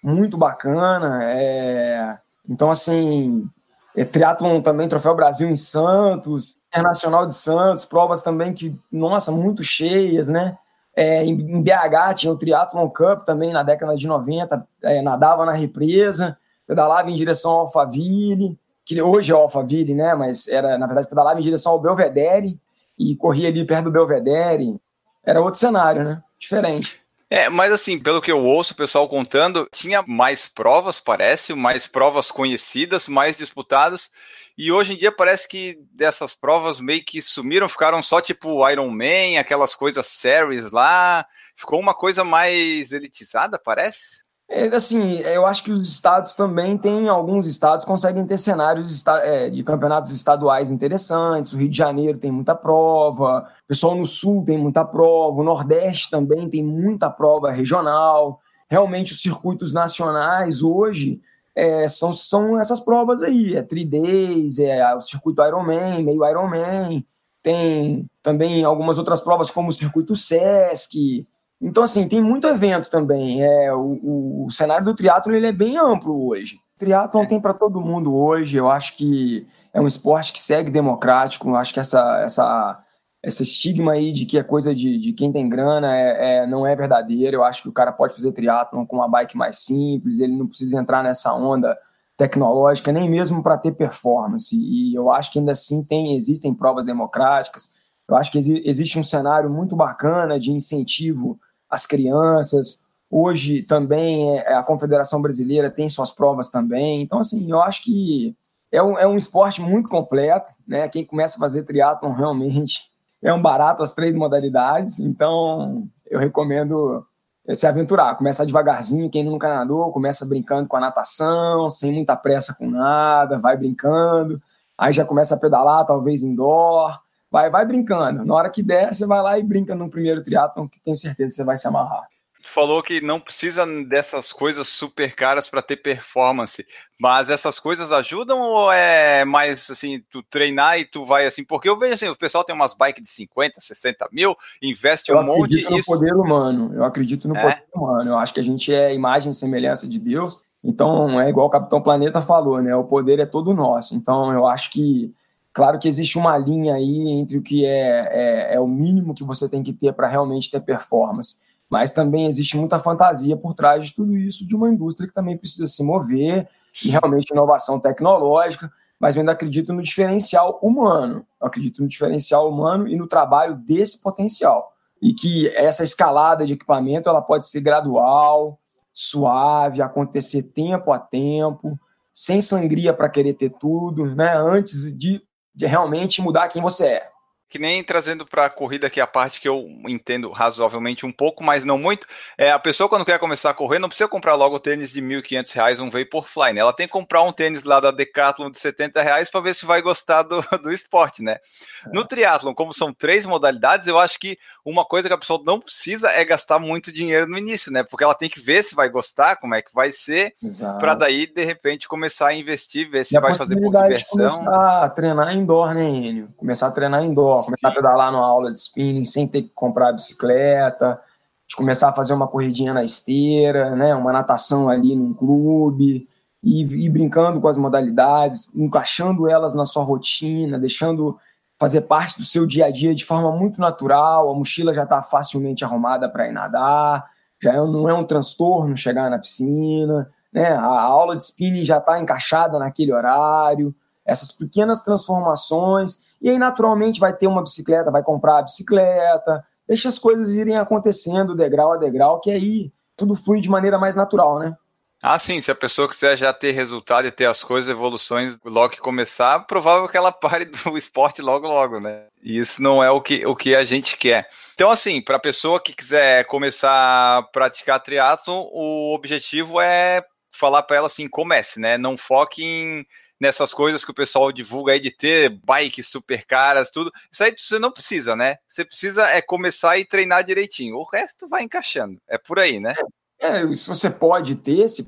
muito 0.02 0.38
bacana. 0.38 1.20
É... 1.26 2.21
Então, 2.48 2.72
assim, 2.72 3.48
é, 3.96 4.06
triatlon 4.06 4.62
também, 4.62 4.88
Troféu 4.88 5.16
Brasil 5.16 5.50
em 5.50 5.56
Santos, 5.56 6.58
Internacional 6.70 7.26
de 7.26 7.34
Santos, 7.34 7.86
provas 7.86 8.22
também 8.22 8.54
que, 8.54 8.76
nossa, 8.92 9.32
muito 9.32 9.64
cheias, 9.64 10.30
né? 10.30 10.58
É, 10.96 11.24
em, 11.24 11.62
BH 11.62 12.16
tinha 12.16 12.34
o 12.34 12.38
Triathlon 12.38 12.90
Cup 12.90 13.24
também 13.26 13.54
na 13.54 13.64
década 13.64 13.96
de 13.96 14.08
90, 14.08 14.68
é, 14.84 15.02
nadava 15.02 15.46
na 15.46 15.54
represa, 15.54 16.38
pedalava 16.68 17.10
em 17.10 17.16
direção 17.16 17.52
ao 17.52 17.60
Alphaville, 17.62 18.58
que 18.84 19.02
hoje 19.02 19.32
é 19.32 19.36
o 19.36 19.40
Alphaville, 19.40 19.94
né? 19.94 20.14
Mas 20.16 20.48
era, 20.48 20.78
na 20.78 20.86
verdade, 20.86 21.08
pedalava 21.08 21.40
em 21.40 21.44
direção 21.44 21.74
ao 21.74 21.80
Belvedere 21.80 22.60
e 22.98 23.16
corria 23.16 23.50
ali 23.50 23.66
perto 23.66 23.86
do 23.86 23.92
Belvedere. 23.92 24.82
Era 25.24 25.42
outro 25.42 25.60
cenário, 25.60 26.04
né? 26.04 26.24
Diferente. 26.40 27.00
É, 27.34 27.48
mas 27.48 27.72
assim, 27.72 27.98
pelo 27.98 28.22
que 28.22 28.30
eu 28.30 28.40
ouço 28.44 28.74
o 28.74 28.76
pessoal 28.76 29.08
contando, 29.08 29.66
tinha 29.72 30.02
mais 30.06 30.50
provas, 30.50 31.00
parece, 31.00 31.54
mais 31.54 31.88
provas 31.88 32.30
conhecidas, 32.30 33.08
mais 33.08 33.38
disputadas, 33.38 34.12
e 34.58 34.70
hoje 34.70 34.94
em 34.94 34.98
dia 34.98 35.14
parece 35.14 35.48
que 35.48 35.80
dessas 35.94 36.34
provas 36.34 36.82
meio 36.82 37.06
que 37.06 37.22
sumiram, 37.22 37.70
ficaram 37.70 38.04
só 38.04 38.20
tipo 38.20 38.70
Iron 38.70 38.90
Man, 38.90 39.40
aquelas 39.40 39.74
coisas 39.74 40.08
series 40.08 40.72
lá, 40.72 41.26
ficou 41.56 41.80
uma 41.80 41.94
coisa 41.94 42.26
mais 42.26 42.92
elitizada, 42.92 43.58
parece? 43.58 44.26
É, 44.54 44.68
assim, 44.76 45.20
eu 45.20 45.46
acho 45.46 45.64
que 45.64 45.72
os 45.72 45.88
estados 45.88 46.34
também 46.34 46.78
têm, 46.78 47.08
alguns 47.08 47.48
estados 47.48 47.86
conseguem 47.86 48.26
ter 48.28 48.38
cenários 48.38 49.02
é, 49.08 49.50
de 49.50 49.64
campeonatos 49.64 50.12
estaduais 50.12 50.70
interessantes. 50.70 51.54
O 51.54 51.58
Rio 51.58 51.70
de 51.70 51.78
Janeiro 51.78 52.18
tem 52.18 52.30
muita 52.34 52.54
prova, 52.54 53.48
o 53.64 53.68
pessoal 53.68 53.96
no 53.96 54.06
Sul 54.06 54.44
tem 54.46 54.58
muita 54.58 54.84
prova, 54.84 55.40
o 55.40 55.44
Nordeste 55.44 56.10
também 56.10 56.50
tem 56.50 56.62
muita 56.62 57.10
prova 57.10 57.50
regional. 57.50 58.42
Realmente, 58.70 59.14
os 59.14 59.22
circuitos 59.22 59.72
nacionais 59.72 60.62
hoje 60.62 61.22
é, 61.56 61.88
são, 61.88 62.12
são 62.12 62.60
essas 62.60 62.82
provas 62.82 63.24
aí: 63.24 63.56
é 63.56 63.64
3 63.64 63.90
Days, 63.90 64.60
é 64.60 64.94
o 64.94 65.00
circuito 65.00 65.42
Ironman, 65.42 66.04
meio 66.04 66.28
Ironman. 66.28 67.06
Tem 67.42 68.06
também 68.22 68.66
algumas 68.66 68.98
outras 68.98 69.22
provas, 69.22 69.50
como 69.50 69.70
o 69.70 69.74
circuito 69.74 70.14
Sesc 70.14 71.26
então, 71.62 71.84
assim, 71.84 72.08
tem 72.08 72.22
muito 72.22 72.48
evento 72.48 72.90
também. 72.90 73.44
É, 73.44 73.72
o, 73.72 74.46
o, 74.46 74.52
cenário 74.52 74.84
do 74.84 74.96
triatlo 74.96 75.36
ele 75.36 75.46
é 75.46 75.52
bem 75.52 75.78
amplo 75.78 76.28
hoje. 76.28 76.60
Triatlon 76.80 77.22
é. 77.22 77.26
tem 77.28 77.40
para 77.40 77.54
todo 77.54 77.80
mundo 77.80 78.16
hoje. 78.16 78.58
Eu 78.58 78.70
acho 78.70 78.98
que 78.98 79.48
é 79.72 79.80
um 79.80 79.86
esporte 79.86 80.34
que 80.34 80.42
segue 80.42 80.72
democrático. 80.72 81.50
Eu 81.50 81.56
acho 81.56 81.72
que 81.72 81.80
essa, 81.80 82.20
essa, 82.22 82.84
essa 83.22 83.44
estigma 83.44 83.92
aí 83.92 84.12
de 84.12 84.26
que 84.26 84.40
é 84.40 84.44
coisa 84.44 84.74
de, 84.74 84.98
de 84.98 85.14
quem 85.14 85.32
tem 85.32 85.48
grana 85.48 85.96
é, 85.96 86.38
é, 86.38 86.48
não 86.48 86.66
é 86.66 86.76
verdadeiro. 86.76 87.38
Eu 87.38 87.44
acho 87.44 87.62
que 87.62 87.70
o 87.70 87.74
cara 87.74 87.92
pode 87.92 88.16
fazer 88.16 88.32
triatlon 88.32 88.84
com 88.84 88.96
uma 88.96 89.08
bike 89.08 89.38
mais 89.38 89.60
simples, 89.60 90.18
ele 90.18 90.36
não 90.36 90.48
precisa 90.48 90.80
entrar 90.80 91.04
nessa 91.04 91.32
onda 91.32 91.78
tecnológica, 92.18 92.92
nem 92.92 93.08
mesmo 93.08 93.44
para 93.44 93.58
ter 93.58 93.74
performance. 93.74 94.56
E 94.56 94.96
eu 94.96 95.12
acho 95.12 95.32
que 95.32 95.38
ainda 95.38 95.52
assim 95.52 95.84
tem, 95.84 96.16
existem 96.16 96.56
provas 96.56 96.86
democráticas. 96.86 97.70
Eu 98.10 98.16
acho 98.16 98.32
que 98.32 98.62
existe 98.66 98.98
um 98.98 99.04
cenário 99.04 99.50
muito 99.50 99.76
bacana 99.76 100.40
de 100.40 100.52
incentivo 100.52 101.40
as 101.72 101.86
crianças. 101.86 102.84
Hoje 103.10 103.62
também 103.64 104.38
é, 104.40 104.54
a 104.54 104.64
Confederação 104.64 105.22
Brasileira 105.22 105.72
tem 105.72 105.88
suas 105.88 106.12
provas 106.12 106.50
também. 106.50 107.02
Então, 107.02 107.20
assim, 107.20 107.50
eu 107.50 107.62
acho 107.62 107.82
que 107.84 108.36
é 108.72 108.84
um, 108.84 108.98
é 108.98 109.08
um 109.08 109.18
esporte 109.18 109.62
muito 109.62 109.90
completo, 109.90 110.50
né? 110.68 110.88
Quem 110.90 111.06
começa 111.06 111.38
a 111.38 111.40
fazer 111.40 111.64
triatlon 111.64 112.12
realmente 112.14 112.92
é 113.24 113.34
um 113.34 113.42
barato 113.42 113.82
as 113.82 113.94
três 113.94 114.16
modalidades. 114.16 115.00
Então, 115.00 115.88
eu 116.06 116.20
recomendo 116.20 117.06
se 117.50 117.66
aventurar, 117.66 118.16
começa 118.16 118.46
devagarzinho, 118.46 119.10
quem 119.10 119.24
nunca 119.24 119.50
nadou, 119.50 119.92
começa 119.92 120.26
brincando 120.26 120.68
com 120.68 120.78
a 120.78 120.80
natação, 120.80 121.70
sem 121.70 121.92
muita 121.92 122.16
pressa 122.16 122.54
com 122.54 122.70
nada, 122.70 123.40
vai 123.40 123.58
brincando, 123.58 124.40
aí 124.78 124.94
já 124.94 125.04
começa 125.04 125.34
a 125.34 125.40
pedalar, 125.40 125.86
talvez 125.86 126.22
indoor, 126.22 127.00
vai, 127.32 127.50
vai 127.50 127.66
brincando. 127.66 128.26
Na 128.26 128.36
hora 128.36 128.50
que 128.50 128.62
der, 128.62 128.94
você 128.94 129.06
vai 129.06 129.22
lá 129.22 129.40
e 129.40 129.44
brinca 129.44 129.74
no 129.74 129.90
primeiro 129.90 130.22
triatlon, 130.22 130.68
que 130.68 130.80
tenho 130.80 130.98
certeza 130.98 131.30
que 131.30 131.36
você 131.36 131.44
vai 131.44 131.58
se 131.58 131.68
amarrar. 131.68 132.04
Tu 132.44 132.52
falou 132.52 132.82
que 132.82 133.00
não 133.00 133.20
precisa 133.20 133.66
dessas 133.88 134.34
coisas 134.34 134.68
super 134.68 135.14
caras 135.16 135.48
para 135.48 135.62
ter 135.62 135.78
performance, 135.78 136.66
mas 137.00 137.30
essas 137.30 137.60
coisas 137.60 137.92
ajudam 137.92 138.40
ou 138.40 138.72
é 138.72 139.24
mais 139.24 139.70
assim, 139.70 140.04
tu 140.10 140.24
treinar 140.24 140.80
e 140.80 140.86
tu 140.86 141.06
vai 141.06 141.28
assim? 141.28 141.44
Porque 141.44 141.70
eu 141.70 141.78
vejo 141.78 141.94
assim, 141.94 142.08
o 142.08 142.16
pessoal 142.16 142.44
tem 142.44 142.56
umas 142.56 142.74
bikes 142.74 143.04
de 143.04 143.10
50, 143.12 143.62
60 143.62 144.10
mil, 144.12 144.36
investe 144.60 145.12
eu 145.12 145.20
um 145.20 145.24
monte. 145.24 145.38
Eu 145.38 145.44
acredito 145.44 145.70
no 145.70 145.78
isso... 145.78 145.92
poder 145.92 146.16
humano, 146.16 146.74
eu 146.74 146.84
acredito 146.84 147.28
no 147.28 147.38
é? 147.38 147.42
poder 147.42 147.64
humano, 147.76 148.10
eu 148.10 148.18
acho 148.18 148.34
que 148.34 148.40
a 148.40 148.44
gente 148.44 148.74
é 148.74 148.92
imagem 148.92 149.30
e 149.30 149.36
semelhança 149.36 149.88
de 149.88 150.00
Deus, 150.00 150.42
então 150.64 151.22
é 151.22 151.30
igual 151.30 151.46
o 151.46 151.52
Capitão 151.52 151.80
Planeta 151.80 152.24
falou, 152.24 152.60
né? 152.60 152.76
O 152.76 152.86
poder 152.86 153.20
é 153.20 153.26
todo 153.28 153.54
nosso, 153.54 153.96
então 153.96 154.34
eu 154.34 154.48
acho 154.48 154.72
que 154.72 155.14
Claro 155.54 155.80
que 155.80 155.88
existe 155.88 156.18
uma 156.18 156.38
linha 156.38 156.76
aí 156.76 157.10
entre 157.10 157.38
o 157.38 157.42
que 157.42 157.66
é, 157.66 158.08
é, 158.12 158.56
é 158.56 158.60
o 158.60 158.68
mínimo 158.68 159.14
que 159.14 159.24
você 159.24 159.50
tem 159.50 159.62
que 159.62 159.74
ter 159.74 159.94
para 159.94 160.08
realmente 160.08 160.50
ter 160.50 160.62
performance, 160.62 161.36
mas 161.70 161.92
também 161.92 162.26
existe 162.26 162.58
muita 162.58 162.80
fantasia 162.80 163.36
por 163.36 163.54
trás 163.54 163.88
de 163.88 163.96
tudo 163.96 164.16
isso, 164.16 164.48
de 164.48 164.56
uma 164.56 164.70
indústria 164.70 165.08
que 165.08 165.14
também 165.14 165.38
precisa 165.38 165.68
se 165.68 165.84
mover, 165.84 166.48
e 166.84 166.90
realmente 166.90 167.32
inovação 167.32 167.80
tecnológica. 167.80 168.72
mas 169.00 169.16
eu 169.16 169.22
ainda 169.22 169.32
acredito 169.32 169.74
no 169.74 169.82
diferencial 169.82 170.60
humano. 170.62 171.26
Eu 171.42 171.48
acredito 171.48 171.82
no 171.82 171.88
diferencial 171.88 172.48
humano 172.48 172.88
e 172.88 172.96
no 172.96 173.08
trabalho 173.08 173.56
desse 173.56 174.00
potencial. 174.00 174.74
E 175.02 175.12
que 175.12 175.48
essa 175.56 175.84
escalada 175.84 176.46
de 176.46 176.54
equipamento 176.54 177.10
ela 177.10 177.22
pode 177.22 177.50
ser 177.50 177.62
gradual, 177.62 178.60
suave, 178.94 179.82
acontecer 179.82 180.44
tempo 180.44 180.92
a 180.92 181.00
tempo, 181.00 181.80
sem 182.14 182.42
sangria 182.42 182.94
para 182.94 183.10
querer 183.10 183.34
ter 183.34 183.50
tudo, 183.50 184.06
né? 184.16 184.38
Antes 184.38 184.96
de, 184.96 185.20
de 185.54 185.66
realmente 185.66 186.22
mudar 186.22 186.48
quem 186.48 186.62
você 186.62 186.88
é 186.88 187.11
que 187.52 187.60
nem 187.60 187.84
trazendo 187.84 188.26
para 188.26 188.46
a 188.46 188.50
corrida 188.50 188.90
que 188.90 189.02
é 189.02 189.04
a 189.04 189.08
parte 189.08 189.42
que 189.42 189.48
eu 189.48 189.68
entendo 189.86 190.32
razoavelmente 190.32 191.06
um 191.06 191.12
pouco, 191.12 191.44
mas 191.44 191.66
não 191.66 191.78
muito, 191.78 192.08
é 192.38 192.50
a 192.50 192.58
pessoa 192.58 192.88
quando 192.88 193.04
quer 193.04 193.20
começar 193.20 193.50
a 193.50 193.54
correr 193.54 193.78
não 193.78 193.90
precisa 193.90 194.08
comprar 194.08 194.36
logo 194.36 194.56
o 194.56 194.60
tênis 194.60 194.94
de 194.94 195.02
R$ 195.02 195.22
1.500, 195.22 195.82
um 195.82 195.90
Vaporfly, 195.90 196.54
né? 196.54 196.62
Ela 196.62 196.72
tem 196.72 196.88
que 196.88 196.94
comprar 196.94 197.22
um 197.24 197.34
tênis 197.34 197.66
lá 197.66 197.82
da 197.82 197.92
Decathlon 197.92 198.50
de 198.50 198.58
70 198.58 199.02
reais 199.02 199.30
para 199.30 199.42
ver 199.42 199.54
se 199.54 199.66
vai 199.66 199.82
gostar 199.82 200.24
do, 200.24 200.42
do 200.64 200.72
esporte, 200.72 201.22
né? 201.22 201.40
É. 201.86 201.90
No 201.94 202.06
triatlon, 202.06 202.54
como 202.54 202.74
são 202.74 202.94
três 202.94 203.26
modalidades, 203.26 203.86
eu 203.86 204.00
acho 204.00 204.18
que 204.18 204.38
uma 204.64 204.86
coisa 204.86 205.10
que 205.10 205.14
a 205.14 205.18
pessoa 205.18 205.42
não 205.46 205.60
precisa 205.60 206.10
é 206.10 206.24
gastar 206.24 206.58
muito 206.58 206.90
dinheiro 206.90 207.28
no 207.28 207.38
início, 207.38 207.70
né? 207.70 207.84
Porque 207.84 208.06
ela 208.06 208.16
tem 208.16 208.30
que 208.30 208.40
ver 208.40 208.64
se 208.64 208.74
vai 208.74 208.88
gostar, 208.88 209.36
como 209.36 209.56
é 209.56 209.62
que 209.62 209.74
vai 209.74 209.92
ser, 209.92 210.36
para 210.80 210.96
daí, 210.96 211.28
de 211.28 211.44
repente, 211.44 211.86
começar 211.86 212.28
a 212.28 212.34
investir, 212.34 212.90
ver 212.90 213.04
se 213.04 213.20
vai 213.20 213.36
fazer 213.36 213.60
por 213.60 213.72
diversão. 213.72 214.18
começar 214.18 214.84
a 214.84 214.90
treinar 214.90 215.36
indoor, 215.36 215.74
né, 215.74 215.84
Enio? 215.84 216.30
Começar 216.38 216.68
a 216.68 216.72
treinar 216.72 217.04
indoor 217.04 217.41
começar 217.44 217.70
a 217.70 217.74
pedalar 217.74 218.12
numa 218.12 218.26
aula 218.26 218.52
de 218.52 218.60
spinning 218.60 219.06
sem 219.06 219.28
ter 219.28 219.44
que 219.44 219.52
comprar 219.54 219.92
bicicleta, 219.92 221.00
de 221.48 221.56
começar 221.56 221.90
a 221.90 221.94
fazer 221.94 222.14
uma 222.14 222.28
corridinha 222.28 222.74
na 222.74 222.84
esteira, 222.84 223.76
né, 223.76 223.94
uma 223.94 224.14
natação 224.14 224.70
ali 224.70 224.96
num 224.96 225.14
clube, 225.14 226.08
e 226.44 226.62
ir 226.62 226.90
brincando 226.90 227.40
com 227.40 227.48
as 227.48 227.58
modalidades, 227.58 228.50
encaixando 228.56 229.30
elas 229.30 229.54
na 229.54 229.66
sua 229.66 229.84
rotina, 229.84 230.58
deixando 230.58 231.18
fazer 231.60 231.82
parte 231.82 232.18
do 232.18 232.26
seu 232.26 232.48
dia 232.48 232.66
a 232.66 232.72
dia 232.72 232.96
de 232.96 233.06
forma 233.06 233.32
muito 233.32 233.62
natural, 233.62 234.32
a 234.32 234.34
mochila 234.34 234.74
já 234.74 234.84
está 234.84 235.04
facilmente 235.04 235.64
arrumada 235.64 236.10
para 236.10 236.28
ir 236.28 236.32
nadar, 236.32 237.06
já 237.40 237.54
é 237.54 237.58
não 237.58 237.88
é 237.88 237.94
um 237.94 238.04
transtorno 238.04 238.76
chegar 238.76 239.12
na 239.12 239.20
piscina, 239.20 240.10
né? 240.34 240.54
a 240.54 240.82
aula 240.82 241.16
de 241.16 241.24
spinning 241.24 241.64
já 241.64 241.78
está 241.78 242.00
encaixada 242.00 242.58
naquele 242.58 242.92
horário, 242.92 243.76
essas 244.04 244.32
pequenas 244.32 244.82
transformações 244.82 246.00
e 246.22 246.30
aí, 246.30 246.38
naturalmente, 246.38 247.00
vai 247.00 247.14
ter 247.14 247.28
uma 247.28 247.42
bicicleta, 247.42 247.90
vai 247.90 248.04
comprar 248.04 248.38
a 248.38 248.44
bicicleta, 248.44 249.44
deixa 249.68 249.90
as 249.90 249.98
coisas 249.98 250.30
irem 250.32 250.58
acontecendo 250.58 251.36
degrau 251.36 251.74
a 251.74 251.78
degrau, 251.78 252.20
que 252.20 252.30
aí 252.30 252.72
tudo 252.96 253.16
flui 253.16 253.42
de 253.42 253.50
maneira 253.50 253.80
mais 253.80 253.96
natural, 253.96 254.38
né? 254.38 254.56
Ah, 255.04 255.18
sim, 255.18 255.42
se 255.42 255.50
a 255.50 255.56
pessoa 255.56 255.90
quiser 255.90 256.16
já 256.16 256.32
ter 256.32 256.52
resultado 256.52 257.08
e 257.08 257.12
ter 257.12 257.26
as 257.26 257.44
coisas, 257.44 257.72
evoluções 257.72 258.38
logo 258.46 258.70
que 258.70 258.80
começar, 258.80 259.40
provável 259.48 259.90
que 259.90 259.98
ela 259.98 260.12
pare 260.14 260.46
do 260.46 260.78
esporte 260.78 261.24
logo, 261.24 261.48
logo, 261.48 261.80
né? 261.80 262.04
E 262.22 262.38
isso 262.38 262.62
não 262.62 262.84
é 262.84 262.92
o 262.92 263.02
que, 263.02 263.26
o 263.26 263.36
que 263.36 263.56
a 263.56 263.66
gente 263.66 263.98
quer. 263.98 264.30
Então, 264.54 264.70
assim, 264.70 265.02
para 265.02 265.18
a 265.18 265.20
pessoa 265.20 265.60
que 265.60 265.74
quiser 265.74 266.26
começar 266.26 267.18
a 267.18 267.24
praticar 267.24 267.80
triatlo, 267.80 268.48
o 268.54 268.94
objetivo 268.94 269.60
é 269.60 270.06
falar 270.32 270.62
para 270.62 270.78
ela 270.78 270.88
assim, 270.88 271.08
comece, 271.08 271.60
né? 271.60 271.80
Não 271.80 271.98
foque 271.98 272.44
em 272.44 272.86
nessas 273.22 273.54
coisas 273.54 273.86
que 273.86 273.92
o 273.92 273.94
pessoal 273.94 274.32
divulga 274.32 274.74
aí 274.74 274.80
de 274.80 274.90
ter 274.90 275.30
bikes 275.30 275.88
super 275.88 276.26
caras, 276.26 276.72
tudo. 276.72 276.92
Isso 277.12 277.24
aí 277.24 277.32
você 277.38 277.60
não 277.60 277.72
precisa, 277.72 278.16
né? 278.16 278.38
Você 278.48 278.66
precisa 278.66 279.08
é 279.08 279.22
começar 279.22 279.78
e 279.78 279.86
treinar 279.86 280.24
direitinho. 280.24 280.76
O 280.76 280.84
resto 280.84 281.30
vai 281.30 281.44
encaixando. 281.44 282.02
É 282.10 282.18
por 282.18 282.40
aí, 282.40 282.60
né? 282.60 282.74
É, 283.20 283.42
se 283.54 283.68
você 283.68 283.92
pode 283.92 284.34
ter, 284.36 284.68
se, 284.68 284.84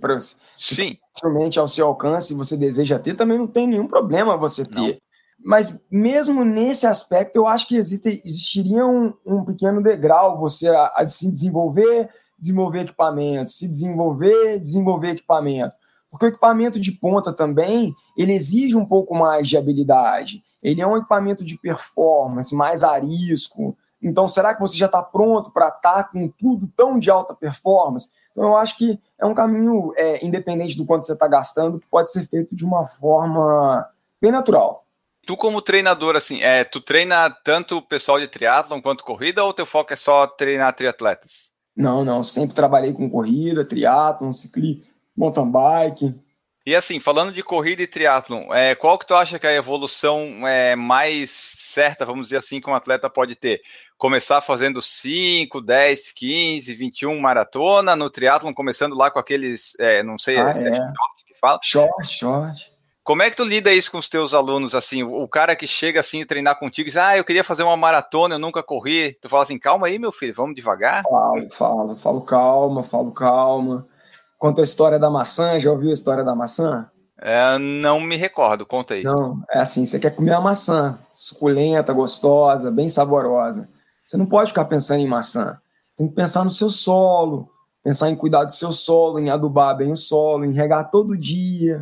Sim. 0.57 0.97
realmente 1.21 1.59
ao 1.59 1.67
seu 1.67 1.85
alcance 1.85 2.33
você 2.33 2.57
deseja 2.57 2.97
ter, 2.97 3.13
também 3.13 3.37
não 3.37 3.45
tem 3.45 3.67
nenhum 3.67 3.87
problema 3.87 4.35
você 4.35 4.65
ter. 4.65 4.93
Não. 4.93 4.97
Mas 5.45 5.79
mesmo 5.91 6.43
nesse 6.43 6.87
aspecto, 6.87 7.35
eu 7.35 7.45
acho 7.45 7.67
que 7.67 7.75
existe, 7.75 8.19
existiria 8.25 8.83
um, 8.83 9.13
um 9.23 9.45
pequeno 9.45 9.83
degrau 9.83 10.39
você 10.39 10.69
a, 10.69 10.87
a 10.95 11.07
se 11.07 11.29
desenvolver, 11.29 12.09
desenvolver 12.39 12.79
equipamento, 12.79 13.51
se 13.51 13.67
desenvolver, 13.67 14.59
desenvolver 14.59 15.09
equipamento. 15.11 15.75
Porque 16.13 16.27
o 16.27 16.29
equipamento 16.29 16.79
de 16.79 16.91
ponta 16.91 17.34
também, 17.34 17.91
ele 18.15 18.34
exige 18.34 18.77
um 18.77 18.86
pouco 18.86 19.15
mais 19.15 19.50
de 19.50 19.58
habilidade. 19.58 20.43
Ele 20.62 20.79
é 20.79 20.86
um 20.86 20.96
equipamento 20.96 21.43
de 21.43 21.58
performance, 21.58 22.53
mais 22.53 22.84
arisco. 22.84 23.75
Então, 24.00 24.27
será 24.27 24.53
que 24.53 24.62
você 24.62 24.77
já 24.77 24.86
está 24.86 25.01
pronto 25.01 25.50
para 25.50 25.70
estar 25.70 26.03
tá 26.03 26.03
com 26.03 26.27
tudo 26.27 26.70
tão 26.77 27.00
de 27.00 27.10
alta 27.10 27.34
performance? 27.34 28.12
Então, 28.32 28.43
eu 28.43 28.55
acho 28.55 28.77
que 28.77 29.00
é 29.20 29.25
um 29.25 29.34
caminho, 29.34 29.91
é, 29.98 30.24
independente 30.24 30.77
do 30.77 30.86
quanto 30.86 31.08
você 31.08 31.13
está 31.13 31.27
gastando, 31.27 31.79
que 31.79 31.88
pode 31.88 32.12
ser 32.12 32.27
feito 32.27 32.55
de 32.55 32.63
uma 32.63 32.86
forma 32.86 33.84
bem 34.22 34.32
natural. 34.32 34.86
Tu 35.25 35.36
como 35.36 35.63
treinador, 35.63 36.15
assim, 36.15 36.43
é, 36.43 36.63
tu 36.63 36.79
treina 36.79 37.27
tanto 37.43 37.77
o 37.77 37.82
pessoal 37.82 38.20
de 38.20 38.27
triatlon 38.27 38.79
quanto 38.84 39.03
corrida 39.03 39.43
ou 39.43 39.51
teu 39.51 39.65
foco 39.65 39.91
é 39.91 39.96
só 39.96 40.27
treinar 40.27 40.75
triatletas? 40.75 41.51
Não, 41.75 42.05
não, 42.05 42.24
sempre 42.24 42.53
trabalhei 42.53 42.93
com 42.93 43.10
corrida, 43.10 43.65
triatlon, 43.65 44.32
ciclismo, 44.32 44.84
mountain 45.15 45.50
bike. 45.50 46.15
E 46.65 46.74
assim, 46.75 47.00
falando 47.00 47.34
de 47.34 47.43
corrida 47.43 47.82
e 47.82 47.88
triatlon, 47.88 48.53
é, 48.53 48.74
qual 48.74 48.98
que 48.98 49.05
tu 49.05 49.13
acha 49.13 49.38
que 49.38 49.46
é 49.46 49.50
a 49.50 49.55
evolução 49.55 50.48
é, 50.48 50.77
mais 50.77 51.29
certa, 51.29 52.05
vamos 52.05 52.27
dizer 52.27 52.38
assim, 52.38 52.62
que 52.62 52.70
um 52.70 52.75
atleta 52.75 53.10
pode 53.10 53.36
ter? 53.36 53.62
Começar 53.98 54.39
fazendo 54.39 54.82
5, 54.82 55.60
10, 55.60 56.13
15, 56.13 56.74
21 56.74 57.20
maratona, 57.20 57.98
no 57.98 58.10
triatlon 58.10 58.53
começando 58.53 58.96
lá 58.96 59.12
com 59.12 59.20
aqueles, 59.20 59.77
é, 59.77 60.01
não 60.03 60.17
sei, 60.17 60.38
ah, 60.38 60.51
é, 60.51 60.72
que 61.27 61.38
fala? 61.38 61.60
Short, 61.62 62.08
short. 62.08 62.72
Como 63.03 63.22
é 63.22 63.29
que 63.29 63.36
tu 63.36 63.43
lida 63.43 63.74
isso 63.74 63.91
com 63.91 63.98
os 63.98 64.08
teus 64.08 64.34
alunos, 64.34 64.74
assim, 64.74 65.03
o 65.03 65.27
cara 65.27 65.58
que 65.58 65.67
chega 65.67 66.00
assim 66.00 66.25
treinar 66.25 66.58
contigo 66.58 66.88
e 66.88 66.91
diz, 66.91 66.98
ah, 66.98 67.17
eu 67.17 67.25
queria 67.25 67.43
fazer 67.43 67.63
uma 67.63 67.75
maratona, 67.75 68.36
eu 68.36 68.39
nunca 68.39 68.63
corri, 68.63 69.17
tu 69.22 69.27
fala 69.27 69.43
assim, 69.43 69.60
calma 69.60 69.88
aí, 69.88 70.00
meu 70.00 70.13
filho, 70.13 70.34
vamos 70.34 70.55
devagar? 70.55 71.03
Falo, 71.03 71.50
falo, 71.51 71.96
falo 71.98 72.22
calma, 72.22 72.84
falo 72.84 73.12
calma, 73.12 73.86
Conta 74.43 74.59
a 74.59 74.65
história 74.65 75.00
da 75.00 75.09
maçã, 75.09 75.57
já 75.57 75.71
ouviu 75.71 75.91
a 75.91 75.93
história 75.93 76.21
da 76.21 76.35
maçã? 76.35 76.91
É, 77.17 77.57
não 77.57 77.97
me 78.01 78.17
recordo, 78.17 78.65
conta 78.65 78.93
aí. 78.93 79.01
Não, 79.01 79.41
é 79.50 79.59
assim, 79.59 79.85
você 79.85 79.97
quer 79.97 80.13
comer 80.13 80.31
uma 80.31 80.41
maçã 80.41 81.00
suculenta, 81.13 81.93
gostosa, 81.93 82.69
bem 82.69 82.89
saborosa. 82.89 83.69
Você 84.05 84.17
não 84.17 84.25
pode 84.25 84.50
ficar 84.50 84.65
pensando 84.65 85.00
em 85.00 85.07
maçã. 85.07 85.57
Tem 85.95 86.09
que 86.09 86.13
pensar 86.13 86.43
no 86.43 86.50
seu 86.50 86.69
solo, 86.69 87.47
pensar 87.81 88.09
em 88.09 88.17
cuidar 88.17 88.43
do 88.43 88.51
seu 88.51 88.73
solo, 88.73 89.17
em 89.17 89.29
adubar 89.29 89.77
bem 89.77 89.93
o 89.93 89.95
solo, 89.95 90.43
em 90.43 90.51
regar 90.51 90.91
todo 90.91 91.17
dia. 91.17 91.81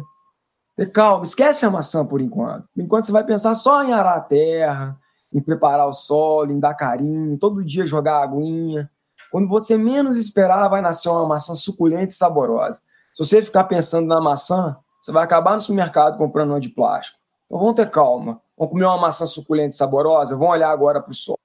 Ter 0.77 0.91
calma, 0.91 1.23
esquece 1.23 1.65
a 1.65 1.71
maçã 1.71 2.05
por 2.05 2.21
enquanto. 2.21 2.69
Por 2.75 2.83
enquanto 2.83 3.07
você 3.07 3.11
vai 3.11 3.23
pensar 3.23 3.55
só 3.55 3.83
em 3.83 3.91
arar 3.91 4.17
a 4.17 4.21
terra, 4.21 4.95
em 5.33 5.41
preparar 5.41 5.87
o 5.87 5.93
solo, 5.93 6.51
em 6.51 6.59
dar 6.59 6.75
carinho, 6.75 7.39
todo 7.39 7.65
dia 7.65 7.87
jogar 7.87 8.21
aguinha. 8.21 8.87
Quando 9.31 9.47
você 9.47 9.77
menos 9.77 10.17
esperar, 10.17 10.67
vai 10.67 10.81
nascer 10.81 11.09
uma 11.09 11.25
maçã 11.25 11.55
suculenta 11.55 12.11
e 12.11 12.15
saborosa. 12.15 12.81
Se 13.13 13.23
você 13.23 13.41
ficar 13.41 13.63
pensando 13.63 14.07
na 14.07 14.19
maçã, 14.19 14.77
você 15.01 15.11
vai 15.11 15.23
acabar 15.23 15.55
no 15.55 15.61
supermercado 15.61 16.17
comprando 16.17 16.49
uma 16.51 16.59
de 16.59 16.69
plástico. 16.69 17.17
Então 17.45 17.59
vamos 17.59 17.75
ter 17.75 17.89
calma. 17.89 18.41
Vamos 18.57 18.73
comer 18.73 18.85
uma 18.85 18.97
maçã 18.97 19.25
suculenta 19.25 19.69
e 19.69 19.77
saborosa, 19.77 20.35
vamos 20.35 20.53
olhar 20.53 20.69
agora 20.69 21.01
para 21.01 21.11
o 21.11 21.15
sol. 21.15 21.39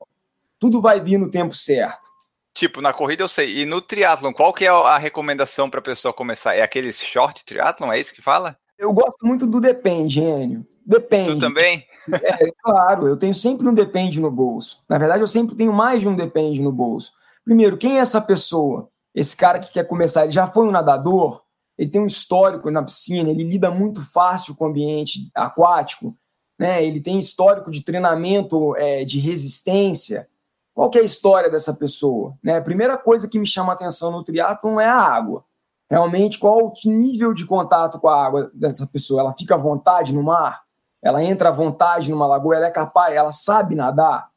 Tudo 0.59 0.83
vai 0.83 1.01
vir 1.01 1.19
no 1.19 1.31
tempo 1.31 1.55
certo. 1.55 2.09
Tipo, 2.53 2.81
na 2.81 2.93
corrida 2.93 3.23
eu 3.23 3.29
sei. 3.29 3.63
E 3.63 3.67
no 3.67 3.81
triatlon, 3.81 4.33
qual 4.33 4.53
que 4.53 4.65
é 4.65 4.69
a 4.69 4.99
recomendação 4.99 5.69
para 5.69 5.81
a 5.81 5.83
pessoa 5.83 6.13
começar? 6.13 6.55
É 6.55 6.63
aqueles 6.63 7.01
short 7.01 7.45
triatlon? 7.45 7.93
É 7.93 8.01
isso 8.01 8.15
que 8.15 8.23
fala? 8.23 8.57
Eu 8.79 8.93
gosto 8.93 9.27
muito 9.27 9.47
do 9.47 9.61
depende, 9.61 10.21
Enio. 10.21 10.67
Depende. 10.85 11.33
Tu 11.33 11.39
também? 11.39 11.85
É, 12.13 12.51
claro, 12.63 13.09
eu 13.09 13.17
tenho 13.17 13.35
sempre 13.35 13.69
um 13.69 13.75
depende 13.75 14.21
no 14.21 14.31
bolso. 14.31 14.83
Na 14.89 14.97
verdade, 14.97 15.21
eu 15.21 15.27
sempre 15.27 15.57
tenho 15.57 15.73
mais 15.73 16.01
de 16.01 16.09
um 16.09 16.15
depende 16.15 16.63
no 16.63 16.71
bolso. 16.73 17.13
Primeiro, 17.47 17.79
quem 17.79 17.99
é 17.99 18.01
essa 18.01 18.21
pessoa? 18.21 18.89
Esse 19.15 19.37
cara 19.37 19.61
que 19.61 19.71
quer 19.71 19.85
começar, 19.85 20.25
ele 20.25 20.33
já 20.33 20.49
foi 20.49 20.67
um 20.67 20.73
nadador, 20.73 21.43
ele 21.79 21.89
tem 21.89 22.01
um 22.01 22.07
histórico 22.07 22.73
na 22.73 22.83
piscina, 22.83 23.31
ele 23.31 23.45
lida 23.45 23.71
muito 23.71 24.05
fácil 24.05 24.57
com 24.57 24.65
o 24.65 24.69
ambiente 24.69 25.31
aquático, 25.33 26.13
né? 26.59 26.85
ele 26.85 27.01
tem 27.01 27.21
histórico 27.21 27.71
de 27.71 27.85
treinamento 27.85 28.75
é, 28.77 29.05
de 29.05 29.21
resistência. 29.21 30.29
Qual 30.75 30.91
que 30.91 30.99
é 30.99 31.03
a 31.03 31.05
história 31.05 31.49
dessa 31.49 31.73
pessoa? 31.73 32.37
Né? 32.43 32.57
A 32.57 32.63
primeira 32.63 32.99
coisa 32.99 33.29
que 33.29 33.39
me 33.39 33.47
chama 33.47 33.73
a 33.73 33.77
atenção 33.77 34.11
no 34.11 34.25
triatlon 34.25 34.81
é 34.81 34.87
a 34.87 35.01
água. 35.01 35.45
Realmente, 35.89 36.41
qual 36.41 36.67
o 36.67 36.73
nível 36.85 37.33
de 37.33 37.47
contato 37.47 38.01
com 38.01 38.09
a 38.09 38.27
água 38.27 38.51
dessa 38.53 38.89
pessoa? 38.89 39.21
Ela 39.21 39.33
fica 39.35 39.55
à 39.55 39.59
vontade 39.59 40.13
no 40.13 40.25
mar? 40.25 40.65
Ela 41.01 41.23
entra 41.23 41.51
à 41.51 41.53
vontade 41.53 42.11
numa 42.11 42.27
lagoa? 42.27 42.57
Ela 42.57 42.67
é 42.67 42.71
capaz? 42.73 43.15
Ela 43.15 43.31
sabe 43.31 43.77
nadar? 43.77 44.31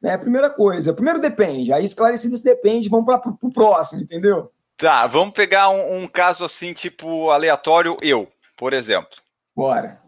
Né? 0.00 0.16
Primeira 0.16 0.50
coisa. 0.50 0.92
Primeiro 0.94 1.20
depende. 1.20 1.72
Aí 1.72 1.84
esclarecido 1.84 2.34
esse 2.34 2.44
depende, 2.44 2.88
vamos 2.88 3.06
para 3.06 3.20
o 3.42 3.52
próximo, 3.52 4.02
entendeu? 4.02 4.50
Tá, 4.76 5.06
vamos 5.06 5.34
pegar 5.34 5.68
um, 5.68 6.02
um, 6.02 6.08
caso 6.08 6.42
assim, 6.42 6.72
tipo, 6.72 7.30
aleatório, 7.30 7.98
eu, 8.00 8.26
por 8.56 8.72
exemplo. 8.72 9.18
Bora. 9.54 10.00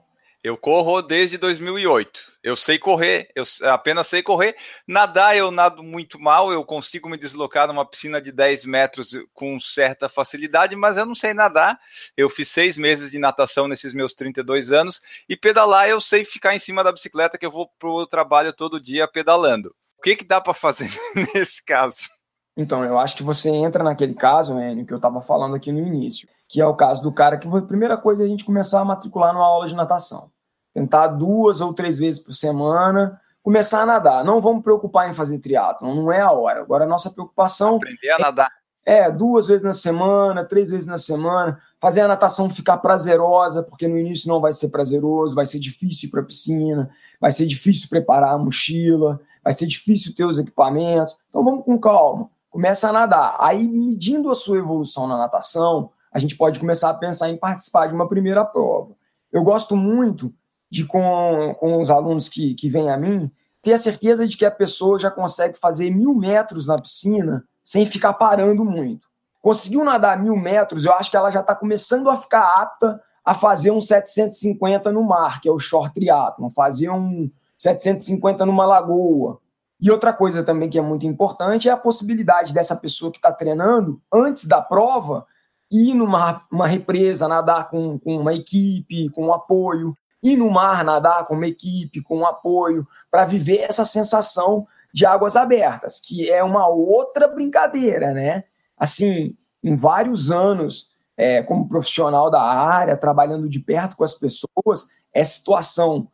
Eu 0.42 0.56
corro 0.56 1.02
desde 1.02 1.36
2008. 1.36 2.32
Eu 2.42 2.56
sei 2.56 2.76
correr, 2.76 3.28
eu 3.36 3.44
apenas 3.70 4.08
sei 4.08 4.22
correr. 4.22 4.56
Nadar 4.88 5.36
eu 5.36 5.52
nado 5.52 5.82
muito 5.82 6.18
mal, 6.18 6.50
eu 6.50 6.64
consigo 6.64 7.08
me 7.08 7.16
deslocar 7.16 7.68
numa 7.68 7.86
piscina 7.86 8.20
de 8.20 8.32
10 8.32 8.64
metros 8.64 9.16
com 9.32 9.60
certa 9.60 10.08
facilidade, 10.08 10.74
mas 10.74 10.96
eu 10.96 11.06
não 11.06 11.14
sei 11.14 11.32
nadar. 11.32 11.78
Eu 12.16 12.28
fiz 12.28 12.48
seis 12.48 12.76
meses 12.76 13.12
de 13.12 13.18
natação 13.18 13.68
nesses 13.68 13.92
meus 13.92 14.14
32 14.14 14.72
anos 14.72 15.00
e 15.28 15.36
pedalar 15.36 15.88
eu 15.88 16.00
sei 16.00 16.24
ficar 16.24 16.56
em 16.56 16.58
cima 16.58 16.82
da 16.82 16.90
bicicleta 16.90 17.38
que 17.38 17.46
eu 17.46 17.50
vou 17.50 17.68
para 17.78 17.88
o 17.88 18.06
trabalho 18.06 18.52
todo 18.52 18.80
dia 18.80 19.06
pedalando. 19.06 19.72
O 20.02 20.04
que, 20.04 20.16
que 20.16 20.24
dá 20.24 20.40
para 20.40 20.52
fazer 20.52 20.90
nesse 21.32 21.64
caso? 21.64 22.10
Então, 22.56 22.84
eu 22.84 22.98
acho 22.98 23.14
que 23.14 23.22
você 23.22 23.48
entra 23.50 23.84
naquele 23.84 24.14
caso, 24.14 24.58
Enio, 24.58 24.84
que 24.84 24.92
eu 24.92 24.96
estava 24.96 25.22
falando 25.22 25.54
aqui 25.54 25.70
no 25.70 25.78
início, 25.78 26.28
que 26.48 26.60
é 26.60 26.66
o 26.66 26.74
caso 26.74 27.04
do 27.04 27.12
cara 27.12 27.38
que 27.38 27.48
foi 27.48 27.60
a 27.60 27.64
primeira 27.64 27.96
coisa 27.96 28.24
é 28.24 28.26
a 28.26 28.28
gente 28.28 28.44
começar 28.44 28.80
a 28.80 28.84
matricular 28.84 29.32
numa 29.32 29.46
aula 29.46 29.68
de 29.68 29.76
natação. 29.76 30.32
Tentar 30.74 31.06
duas 31.06 31.60
ou 31.60 31.72
três 31.72 32.00
vezes 32.00 32.20
por 32.20 32.32
semana, 32.32 33.20
começar 33.44 33.82
a 33.82 33.86
nadar. 33.86 34.24
Não 34.24 34.40
vamos 34.40 34.64
preocupar 34.64 35.08
em 35.08 35.14
fazer 35.14 35.38
triatlo, 35.38 35.94
não 35.94 36.10
é 36.10 36.20
a 36.20 36.32
hora. 36.32 36.62
Agora, 36.62 36.82
a 36.82 36.88
nossa 36.88 37.08
preocupação. 37.08 37.76
Aprender 37.76 38.10
a 38.10 38.18
nadar. 38.18 38.50
É, 38.84 39.08
duas 39.08 39.46
vezes 39.46 39.62
na 39.62 39.72
semana, 39.72 40.44
três 40.44 40.68
vezes 40.68 40.88
na 40.88 40.98
semana, 40.98 41.60
fazer 41.80 42.00
a 42.00 42.08
natação 42.08 42.50
ficar 42.50 42.78
prazerosa, 42.78 43.62
porque 43.62 43.86
no 43.86 43.96
início 43.96 44.28
não 44.28 44.40
vai 44.40 44.52
ser 44.52 44.70
prazeroso, 44.70 45.36
vai 45.36 45.46
ser 45.46 45.60
difícil 45.60 46.08
ir 46.08 46.10
para 46.10 46.22
a 46.22 46.24
piscina, 46.24 46.90
vai 47.20 47.30
ser 47.30 47.46
difícil 47.46 47.88
preparar 47.88 48.34
a 48.34 48.38
mochila, 48.38 49.20
vai 49.42 49.52
ser 49.52 49.66
difícil 49.66 50.14
ter 50.14 50.24
os 50.24 50.38
equipamentos. 50.38 51.16
Então 51.28 51.44
vamos 51.44 51.64
com 51.64 51.78
calma 51.78 52.30
começa 52.52 52.90
a 52.90 52.92
nadar. 52.92 53.34
Aí, 53.40 53.66
medindo 53.66 54.30
a 54.30 54.34
sua 54.34 54.58
evolução 54.58 55.08
na 55.08 55.16
natação, 55.16 55.90
a 56.12 56.18
gente 56.18 56.36
pode 56.36 56.60
começar 56.60 56.90
a 56.90 56.94
pensar 56.94 57.30
em 57.30 57.36
participar 57.38 57.86
de 57.86 57.94
uma 57.94 58.06
primeira 58.06 58.44
prova. 58.44 58.94
Eu 59.32 59.42
gosto 59.42 59.74
muito 59.74 60.32
de, 60.70 60.84
com, 60.84 61.54
com 61.58 61.80
os 61.80 61.88
alunos 61.88 62.28
que, 62.28 62.54
que 62.54 62.68
vêm 62.68 62.90
a 62.90 62.96
mim, 62.96 63.30
ter 63.62 63.72
a 63.72 63.78
certeza 63.78 64.28
de 64.28 64.36
que 64.36 64.44
a 64.44 64.50
pessoa 64.50 64.98
já 64.98 65.10
consegue 65.10 65.58
fazer 65.58 65.90
mil 65.90 66.14
metros 66.14 66.66
na 66.66 66.76
piscina 66.76 67.42
sem 67.64 67.86
ficar 67.86 68.12
parando 68.12 68.64
muito. 68.64 69.08
Conseguiu 69.40 69.82
nadar 69.82 70.22
mil 70.22 70.36
metros, 70.36 70.84
eu 70.84 70.92
acho 70.92 71.10
que 71.10 71.16
ela 71.16 71.30
já 71.30 71.40
está 71.40 71.54
começando 71.54 72.10
a 72.10 72.16
ficar 72.16 72.60
apta 72.60 73.00
a 73.24 73.34
fazer 73.34 73.70
um 73.70 73.80
750 73.80 74.92
no 74.92 75.02
mar, 75.02 75.40
que 75.40 75.48
é 75.48 75.52
o 75.52 75.58
short 75.58 75.94
triathlon, 75.94 76.50
fazer 76.50 76.90
um 76.90 77.30
750 77.62 78.44
numa 78.44 78.66
lagoa, 78.66 79.38
e 79.80 79.88
outra 79.88 80.12
coisa 80.12 80.42
também 80.42 80.68
que 80.68 80.78
é 80.78 80.82
muito 80.82 81.06
importante 81.06 81.68
é 81.68 81.72
a 81.72 81.76
possibilidade 81.76 82.52
dessa 82.52 82.74
pessoa 82.74 83.12
que 83.12 83.18
está 83.18 83.32
treinando, 83.32 84.00
antes 84.12 84.46
da 84.46 84.60
prova, 84.60 85.24
ir 85.70 85.94
numa 85.94 86.44
uma 86.50 86.66
represa, 86.66 87.28
nadar 87.28 87.68
com, 87.68 87.98
com 87.98 88.16
uma 88.16 88.34
equipe, 88.34 89.08
com 89.10 89.26
um 89.26 89.32
apoio, 89.32 89.96
ir 90.22 90.36
no 90.36 90.50
mar, 90.50 90.84
nadar 90.84 91.26
com 91.26 91.34
uma 91.34 91.46
equipe, 91.46 92.02
com 92.02 92.18
um 92.18 92.26
apoio, 92.26 92.86
para 93.10 93.24
viver 93.24 93.58
essa 93.58 93.84
sensação 93.84 94.66
de 94.92 95.06
águas 95.06 95.36
abertas, 95.36 96.00
que 96.00 96.30
é 96.30 96.42
uma 96.42 96.66
outra 96.66 97.26
brincadeira, 97.28 98.12
né? 98.12 98.44
Assim, 98.76 99.36
em 99.62 99.76
vários 99.76 100.30
anos 100.30 100.90
é, 101.16 101.42
como 101.42 101.68
profissional 101.68 102.28
da 102.28 102.42
área, 102.42 102.96
trabalhando 102.96 103.48
de 103.48 103.60
perto 103.60 103.96
com 103.96 104.04
as 104.04 104.14
pessoas, 104.14 104.88
essa 105.14 105.34
situação, 105.34 106.08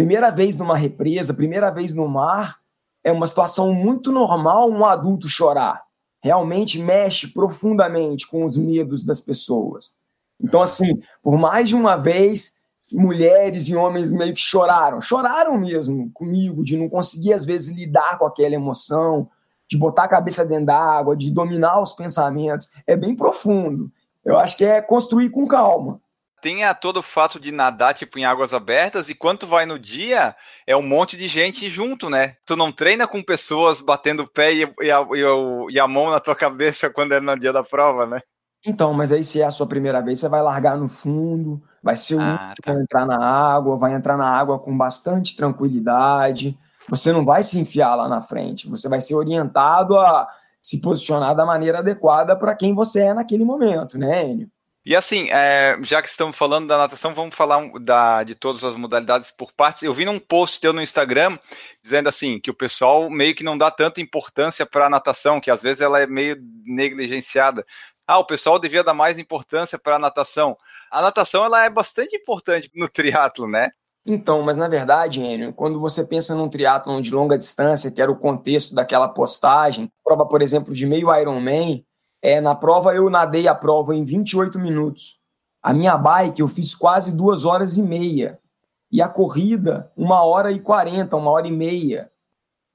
primeira 0.00 0.30
vez 0.30 0.56
numa 0.56 0.78
represa, 0.78 1.34
primeira 1.34 1.70
vez 1.70 1.92
no 1.92 2.08
mar, 2.08 2.56
é 3.04 3.12
uma 3.12 3.26
situação 3.26 3.74
muito 3.74 4.10
normal 4.10 4.70
um 4.70 4.86
adulto 4.86 5.28
chorar. 5.28 5.82
Realmente 6.22 6.78
mexe 6.78 7.28
profundamente 7.28 8.26
com 8.26 8.42
os 8.42 8.56
medos 8.56 9.04
das 9.04 9.20
pessoas. 9.20 9.98
Então, 10.42 10.62
assim, 10.62 11.02
por 11.22 11.36
mais 11.36 11.68
de 11.68 11.74
uma 11.74 11.96
vez, 11.96 12.54
mulheres 12.90 13.68
e 13.68 13.76
homens 13.76 14.10
meio 14.10 14.32
que 14.32 14.40
choraram. 14.40 15.02
Choraram 15.02 15.58
mesmo 15.58 16.10
comigo, 16.14 16.64
de 16.64 16.78
não 16.78 16.88
conseguir, 16.88 17.34
às 17.34 17.44
vezes, 17.44 17.68
lidar 17.68 18.18
com 18.18 18.24
aquela 18.24 18.54
emoção, 18.54 19.28
de 19.68 19.76
botar 19.76 20.04
a 20.04 20.08
cabeça 20.08 20.46
dentro 20.46 20.66
d'água, 20.66 21.14
de 21.14 21.30
dominar 21.30 21.78
os 21.78 21.92
pensamentos. 21.92 22.70
É 22.86 22.96
bem 22.96 23.14
profundo. 23.14 23.92
Eu 24.24 24.38
acho 24.38 24.56
que 24.56 24.64
é 24.64 24.80
construir 24.80 25.28
com 25.28 25.46
calma 25.46 26.00
tem 26.40 26.64
a 26.64 26.74
todo 26.74 26.98
o 26.98 27.02
fato 27.02 27.38
de 27.38 27.52
nadar, 27.52 27.94
tipo, 27.94 28.18
em 28.18 28.24
águas 28.24 28.54
abertas, 28.54 29.08
e 29.08 29.14
quando 29.14 29.46
vai 29.46 29.66
no 29.66 29.78
dia, 29.78 30.34
é 30.66 30.76
um 30.76 30.82
monte 30.82 31.16
de 31.16 31.28
gente 31.28 31.68
junto, 31.68 32.08
né? 32.08 32.36
Tu 32.46 32.56
não 32.56 32.72
treina 32.72 33.06
com 33.06 33.22
pessoas 33.22 33.80
batendo 33.80 34.22
o 34.22 34.28
pé 34.28 34.52
e, 34.52 34.60
e, 34.80 34.90
a, 34.90 35.06
e, 35.14 35.24
a, 35.24 35.70
e 35.70 35.80
a 35.80 35.86
mão 35.86 36.10
na 36.10 36.20
tua 36.20 36.34
cabeça 36.34 36.90
quando 36.92 37.12
é 37.12 37.20
no 37.20 37.38
dia 37.38 37.52
da 37.52 37.62
prova, 37.62 38.06
né? 38.06 38.20
Então, 38.66 38.92
mas 38.92 39.10
aí 39.10 39.24
se 39.24 39.40
é 39.40 39.44
a 39.44 39.50
sua 39.50 39.66
primeira 39.66 40.02
vez, 40.02 40.18
você 40.18 40.28
vai 40.28 40.42
largar 40.42 40.76
no 40.76 40.88
fundo, 40.88 41.62
vai 41.82 41.96
ser 41.96 42.16
o 42.16 42.20
ah, 42.20 42.46
único 42.46 42.62
tá. 42.62 42.72
entrar 42.74 43.06
na 43.06 43.18
água, 43.18 43.78
vai 43.78 43.94
entrar 43.94 44.18
na 44.18 44.28
água 44.28 44.58
com 44.58 44.76
bastante 44.76 45.34
tranquilidade. 45.34 46.58
Você 46.88 47.10
não 47.12 47.24
vai 47.24 47.42
se 47.42 47.58
enfiar 47.58 47.94
lá 47.94 48.08
na 48.08 48.20
frente, 48.20 48.68
você 48.68 48.88
vai 48.88 49.00
ser 49.00 49.14
orientado 49.14 49.98
a 49.98 50.28
se 50.62 50.78
posicionar 50.80 51.34
da 51.34 51.46
maneira 51.46 51.78
adequada 51.78 52.36
para 52.36 52.54
quem 52.54 52.74
você 52.74 53.00
é 53.00 53.14
naquele 53.14 53.44
momento, 53.44 53.98
né, 53.98 54.28
Enio? 54.28 54.50
E 54.84 54.96
assim, 54.96 55.28
é, 55.30 55.78
já 55.82 56.00
que 56.00 56.08
estamos 56.08 56.36
falando 56.36 56.66
da 56.66 56.78
natação, 56.78 57.12
vamos 57.14 57.34
falar 57.34 57.70
da, 57.80 58.24
de 58.24 58.34
todas 58.34 58.64
as 58.64 58.74
modalidades 58.74 59.30
por 59.30 59.52
partes. 59.52 59.82
Eu 59.82 59.92
vi 59.92 60.06
num 60.06 60.18
post 60.18 60.58
teu 60.58 60.72
no 60.72 60.80
Instagram 60.80 61.38
dizendo 61.82 62.08
assim 62.08 62.40
que 62.40 62.50
o 62.50 62.54
pessoal 62.54 63.10
meio 63.10 63.34
que 63.34 63.44
não 63.44 63.58
dá 63.58 63.70
tanta 63.70 64.00
importância 64.00 64.64
para 64.64 64.86
a 64.86 64.90
natação, 64.90 65.38
que 65.38 65.50
às 65.50 65.60
vezes 65.60 65.82
ela 65.82 66.00
é 66.00 66.06
meio 66.06 66.36
negligenciada. 66.64 67.64
Ah, 68.06 68.18
o 68.18 68.24
pessoal 68.24 68.58
devia 68.58 68.82
dar 68.82 68.94
mais 68.94 69.18
importância 69.18 69.78
para 69.78 69.96
a 69.96 69.98
natação. 69.98 70.56
A 70.90 71.02
natação 71.02 71.44
ela 71.44 71.64
é 71.64 71.68
bastante 71.68 72.16
importante 72.16 72.70
no 72.74 72.88
triatlo, 72.88 73.46
né? 73.46 73.70
Então, 74.04 74.40
mas 74.42 74.56
na 74.56 74.66
verdade, 74.66 75.20
Enio, 75.20 75.52
quando 75.52 75.78
você 75.78 76.04
pensa 76.04 76.34
num 76.34 76.48
triatlon 76.48 77.02
de 77.02 77.10
longa 77.10 77.36
distância, 77.36 77.90
que 77.90 78.00
era 78.00 78.10
o 78.10 78.18
contexto 78.18 78.74
daquela 78.74 79.08
postagem, 79.08 79.92
prova, 80.02 80.26
por 80.26 80.40
exemplo, 80.40 80.74
de 80.74 80.86
meio 80.86 81.14
Ironman, 81.14 81.84
é, 82.22 82.40
na 82.40 82.54
prova 82.54 82.94
eu 82.94 83.08
nadei 83.08 83.48
a 83.48 83.54
prova 83.54 83.94
em 83.94 84.04
28 84.04 84.58
minutos. 84.58 85.18
A 85.62 85.72
minha 85.72 85.96
bike 85.96 86.40
eu 86.40 86.48
fiz 86.48 86.74
quase 86.74 87.12
duas 87.12 87.44
horas 87.44 87.76
e 87.76 87.82
meia. 87.82 88.38
E 88.90 89.00
a 89.00 89.08
corrida, 89.08 89.90
uma 89.96 90.22
hora 90.22 90.50
e 90.50 90.58
quarenta, 90.58 91.16
uma 91.16 91.30
hora 91.30 91.46
e 91.46 91.52
meia. 91.52 92.10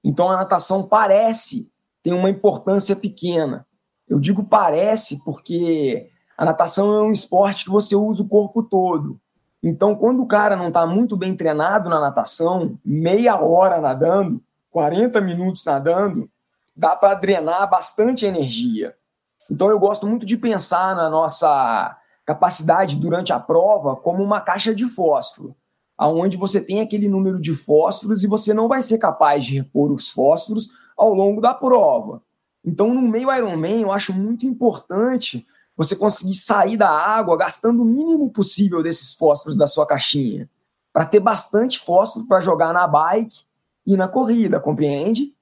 Então 0.04 0.30
a 0.32 0.38
natação 0.38 0.84
parece 0.84 1.70
ter 2.02 2.14
uma 2.14 2.30
importância 2.30 2.96
pequena. 2.96 3.66
Eu 4.08 4.20
digo 4.20 4.44
parece 4.44 5.24
porque 5.24 6.10
a 6.38 6.46
natação 6.46 6.94
é 6.94 7.02
um 7.02 7.12
esporte 7.12 7.66
que 7.66 7.72
você 7.72 7.96
usa 7.96 8.22
o 8.24 8.28
corpo 8.28 8.62
todo. 8.64 9.20
Então, 9.64 9.96
quando 9.96 10.22
o 10.22 10.28
cara 10.28 10.56
não 10.56 10.68
está 10.68 10.86
muito 10.86 11.18
bem 11.18 11.36
treinado 11.36 11.90
na 11.90 12.00
natação, 12.00 12.78
meia 12.86 13.42
hora 13.42 13.82
nadando, 13.82 14.40
40 14.70 15.20
minutos 15.22 15.66
nadando, 15.66 16.30
dá 16.76 16.96
para 16.96 17.16
drenar 17.16 17.68
bastante 17.68 18.28
energia. 18.28 18.96
Então 19.50 19.70
eu 19.70 19.80
gosto 19.80 20.08
muito 20.08 20.26
de 20.26 20.38
pensar 20.38 20.96
na 20.96 21.10
nossa 21.10 21.98
capacidade 22.26 22.96
durante 22.96 23.32
a 23.32 23.40
prova 23.40 23.96
como 23.96 24.24
uma 24.24 24.42
caixa 24.42 24.74
de 24.74 24.88
fósforo, 24.88 25.56
aonde 25.98 26.38
você 26.38 26.60
tem 26.60 26.82
aquele 26.82 27.08
número 27.08 27.40
de 27.40 27.54
fósforos 27.54 28.24
e 28.24 28.28
você 28.28 28.54
não 28.54 28.68
vai 28.68 28.82
ser 28.82 28.98
capaz 28.98 29.46
de 29.46 29.54
repor 29.54 29.92
os 29.92 30.10
fósforos 30.10 30.70
ao 30.98 31.14
longo 31.14 31.40
da 31.40 31.54
prova. 31.54 32.22
Então, 32.64 32.94
no 32.94 33.02
meio 33.02 33.32
Ironman, 33.32 33.82
eu 33.82 33.92
acho 33.92 34.12
muito 34.12 34.46
importante 34.46 35.46
você 35.78 35.96
conseguir 35.96 36.36
sair 36.36 36.78
da 36.78 36.90
água 36.90 37.38
gastando 37.38 37.84
o 37.84 37.86
mínimo 37.86 38.32
possível 38.32 38.82
desses 38.82 39.14
fósforos 39.14 39.58
da 39.58 39.68
sua 39.68 39.86
caixinha, 39.86 40.50
para 40.92 41.06
ter 41.06 41.20
bastante 41.20 41.80
fósforo 41.80 42.26
para 42.26 42.42
jogar 42.42 42.74
na 42.74 42.88
bike 42.88 43.44
e 43.86 43.96
na 43.96 44.08
corrida, 44.08 44.60
compreende? 44.60 45.36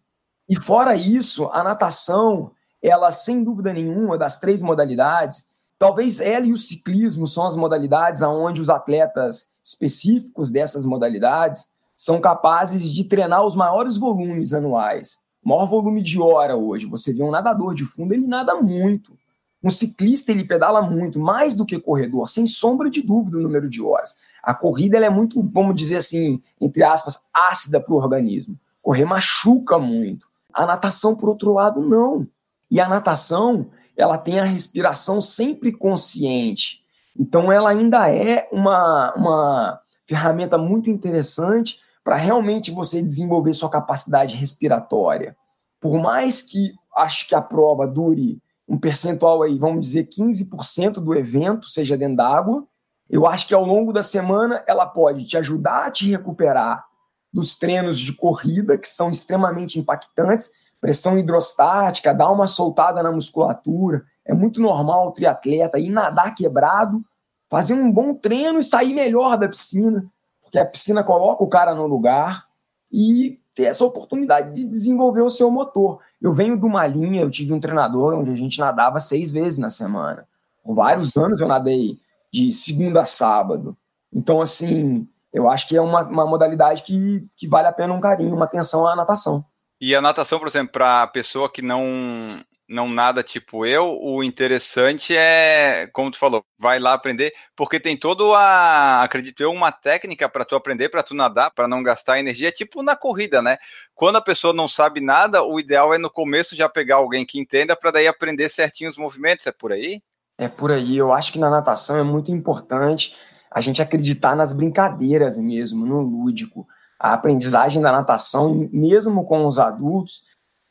E 0.50 0.60
fora 0.60 0.96
isso, 0.96 1.46
a 1.54 1.64
natação 1.64 2.52
ela, 2.84 3.10
sem 3.10 3.42
dúvida 3.42 3.72
nenhuma, 3.72 4.18
das 4.18 4.38
três 4.38 4.62
modalidades, 4.62 5.48
talvez 5.80 6.20
ela 6.20 6.46
e 6.46 6.52
o 6.52 6.58
ciclismo 6.58 7.26
são 7.26 7.48
as 7.48 7.56
modalidades 7.56 8.22
onde 8.22 8.60
os 8.60 8.70
atletas 8.70 9.48
específicos 9.64 10.52
dessas 10.52 10.86
modalidades 10.86 11.70
são 11.96 12.20
capazes 12.20 12.92
de 12.92 13.06
treinar 13.06 13.46
os 13.46 13.56
maiores 13.56 13.96
volumes 13.96 14.54
anuais. 14.54 15.18
Maior 15.42 15.66
volume 15.66 16.02
de 16.02 16.20
hora 16.20 16.58
hoje. 16.58 16.86
Você 16.86 17.14
vê 17.14 17.24
um 17.24 17.32
nadador 17.32 17.74
de 17.74 17.86
fundo, 17.86 18.14
ele 18.14 18.28
nada 18.28 18.56
muito. 18.56 19.18
Um 19.64 19.70
ciclista, 19.70 20.32
ele 20.32 20.44
pedala 20.44 20.82
muito, 20.82 21.18
mais 21.18 21.56
do 21.56 21.66
que 21.66 21.80
corredor, 21.80 22.30
sem 22.30 22.46
sombra 22.46 22.90
de 22.90 23.02
dúvida 23.02 23.38
o 23.38 23.42
número 23.42 23.70
de 23.70 23.82
horas. 23.82 24.16
A 24.42 24.54
corrida 24.54 24.98
ela 24.98 25.06
é 25.06 25.10
muito, 25.10 25.42
vamos 25.54 25.76
dizer 25.76 25.96
assim, 25.96 26.42
entre 26.60 26.84
aspas, 26.84 27.22
ácida 27.34 27.80
para 27.80 27.94
o 27.94 27.98
organismo. 27.98 28.60
Correr 28.82 29.06
machuca 29.06 29.80
muito. 29.80 30.28
A 30.54 30.66
natação, 30.66 31.16
por 31.16 31.30
outro 31.30 31.54
lado, 31.54 31.82
não. 31.82 32.28
E 32.74 32.82
a 32.82 32.90
natação, 32.90 33.70
ela 33.96 34.18
tem 34.18 34.40
a 34.40 34.44
respiração 34.44 35.22
sempre 35.22 35.72
consciente. 35.72 36.80
Então, 37.16 37.52
ela 37.52 37.70
ainda 37.70 38.10
é 38.10 38.50
uma, 38.52 39.14
uma 39.14 39.80
ferramenta 40.08 40.58
muito 40.58 40.90
interessante 40.90 41.78
para 42.04 42.16
realmente 42.16 42.72
você 42.72 43.00
desenvolver 43.00 43.54
sua 43.54 43.70
capacidade 43.70 44.36
respiratória. 44.36 45.38
Por 45.80 46.02
mais 46.02 46.42
que 46.42 46.74
acho 46.98 47.28
que 47.28 47.36
a 47.36 47.42
prova 47.44 47.86
dure 47.86 48.42
um 48.68 48.80
percentual 48.80 49.44
aí, 49.44 49.56
vamos 49.56 49.86
dizer, 49.86 50.10
15% 50.10 50.94
do 50.94 51.14
evento 51.14 51.70
seja 51.70 51.96
dentro 51.96 52.18
d'água, 52.18 52.68
Eu 53.08 53.28
acho 53.28 53.46
que 53.46 53.54
ao 53.54 53.64
longo 53.64 53.94
da 53.94 54.02
semana 54.02 54.64
ela 54.68 54.88
pode 54.88 55.28
te 55.28 55.38
ajudar 55.38 55.86
a 55.86 55.92
te 55.92 56.10
recuperar 56.10 56.84
dos 57.32 57.56
treinos 57.56 58.00
de 58.00 58.14
corrida, 58.14 58.80
que 58.80 58.88
são 58.88 59.12
extremamente 59.12 59.78
impactantes, 59.78 60.50
pressão 60.84 61.18
hidrostática, 61.18 62.14
dar 62.14 62.30
uma 62.30 62.46
soltada 62.46 63.02
na 63.02 63.10
musculatura. 63.10 64.04
É 64.26 64.34
muito 64.34 64.62
normal 64.62 65.08
o 65.08 65.12
triatleta 65.12 65.80
ir 65.80 65.90
nadar 65.90 66.36
quebrado, 66.36 67.02
fazer 67.50 67.74
um 67.74 67.90
bom 67.90 68.14
treino 68.14 68.60
e 68.60 68.64
sair 68.64 68.94
melhor 68.94 69.38
da 69.38 69.48
piscina, 69.48 70.06
porque 70.42 70.60
a 70.60 70.66
piscina 70.66 71.02
coloca 71.02 71.42
o 71.42 71.48
cara 71.48 71.74
no 71.74 71.88
lugar 71.88 72.44
e 72.92 73.40
ter 73.56 73.64
essa 73.64 73.86
oportunidade 73.86 74.54
de 74.54 74.66
desenvolver 74.66 75.22
o 75.22 75.30
seu 75.30 75.50
motor. 75.50 76.02
Eu 76.22 76.34
venho 76.34 76.60
de 76.60 76.66
uma 76.66 76.86
linha, 76.86 77.22
eu 77.22 77.32
tive 77.32 77.54
um 77.54 77.62
treinador 77.62 78.16
onde 78.16 78.32
a 78.32 78.36
gente 78.36 78.60
nadava 78.60 79.00
seis 79.00 79.32
vezes 79.32 79.58
na 79.58 79.70
semana. 79.70 80.28
Por 80.66 80.76
vários 80.76 81.16
anos 81.16 81.40
eu 81.40 81.48
nadei 81.48 81.98
de 82.30 82.52
segunda 82.52 83.04
a 83.04 83.06
sábado. 83.06 83.78
Então, 84.12 84.42
assim, 84.42 85.08
eu 85.32 85.50
acho 85.50 85.66
que 85.66 85.78
é 85.78 85.82
uma, 85.82 86.02
uma 86.02 86.26
modalidade 86.26 86.84
que, 86.84 87.26
que 87.38 87.48
vale 87.48 87.70
a 87.70 87.74
pena 87.74 87.94
um 87.94 88.02
carinho, 88.02 88.36
uma 88.36 88.44
atenção 88.44 88.86
à 88.86 88.98
natação. 88.98 89.46
E 89.86 89.94
a 89.94 90.00
natação, 90.00 90.40
por 90.40 90.48
exemplo, 90.48 90.72
para 90.72 91.04
a 91.04 91.08
pessoa 91.08 91.52
que 91.52 91.62
não 91.62 92.42
não 92.70 92.88
nada 92.88 93.22
tipo 93.22 93.66
eu, 93.66 94.00
o 94.02 94.24
interessante 94.24 95.14
é, 95.14 95.90
como 95.92 96.10
tu 96.10 96.18
falou, 96.18 96.42
vai 96.58 96.80
lá 96.80 96.94
aprender, 96.94 97.34
porque 97.54 97.82
tem 97.82 97.98
todo 97.98 98.34
a, 98.34 99.04
acredito 99.04 99.44
eu, 99.44 99.52
uma 99.52 99.74
técnica 99.74 100.30
para 100.30 100.46
tu 100.46 100.56
aprender, 100.56 100.88
para 100.88 101.04
tu 101.04 101.14
nadar, 101.14 101.52
para 101.52 101.68
não 101.68 101.84
gastar 101.84 102.18
energia, 102.18 102.50
tipo 102.50 102.82
na 102.82 102.96
corrida, 102.96 103.42
né? 103.42 103.58
Quando 103.94 104.16
a 104.16 104.22
pessoa 104.22 104.54
não 104.54 104.70
sabe 104.70 105.02
nada, 105.02 105.44
o 105.44 105.60
ideal 105.60 105.94
é 105.94 105.98
no 105.98 106.10
começo 106.10 106.56
já 106.56 106.70
pegar 106.70 106.96
alguém 106.96 107.26
que 107.26 107.38
entenda 107.38 107.76
para 107.76 107.92
daí 107.92 108.08
aprender 108.08 108.48
certinho 108.48 108.90
os 108.90 108.98
movimentos, 108.98 109.46
é 109.48 109.52
por 109.52 109.74
aí? 109.74 110.02
É 110.38 110.48
por 110.48 110.72
aí, 110.72 110.96
eu 110.96 111.12
acho 111.12 111.34
que 111.34 111.40
na 111.40 111.50
natação 111.50 111.98
é 111.98 112.04
muito 112.04 112.32
importante 112.32 113.14
a 113.52 113.60
gente 113.60 113.82
acreditar 113.82 114.34
nas 114.34 114.54
brincadeiras 114.54 115.38
mesmo, 115.38 115.86
no 115.86 116.00
lúdico. 116.00 116.66
A 117.04 117.12
aprendizagem 117.12 117.82
da 117.82 117.92
natação, 117.92 118.70
mesmo 118.72 119.26
com 119.26 119.46
os 119.46 119.60
adultos, 119.60 120.24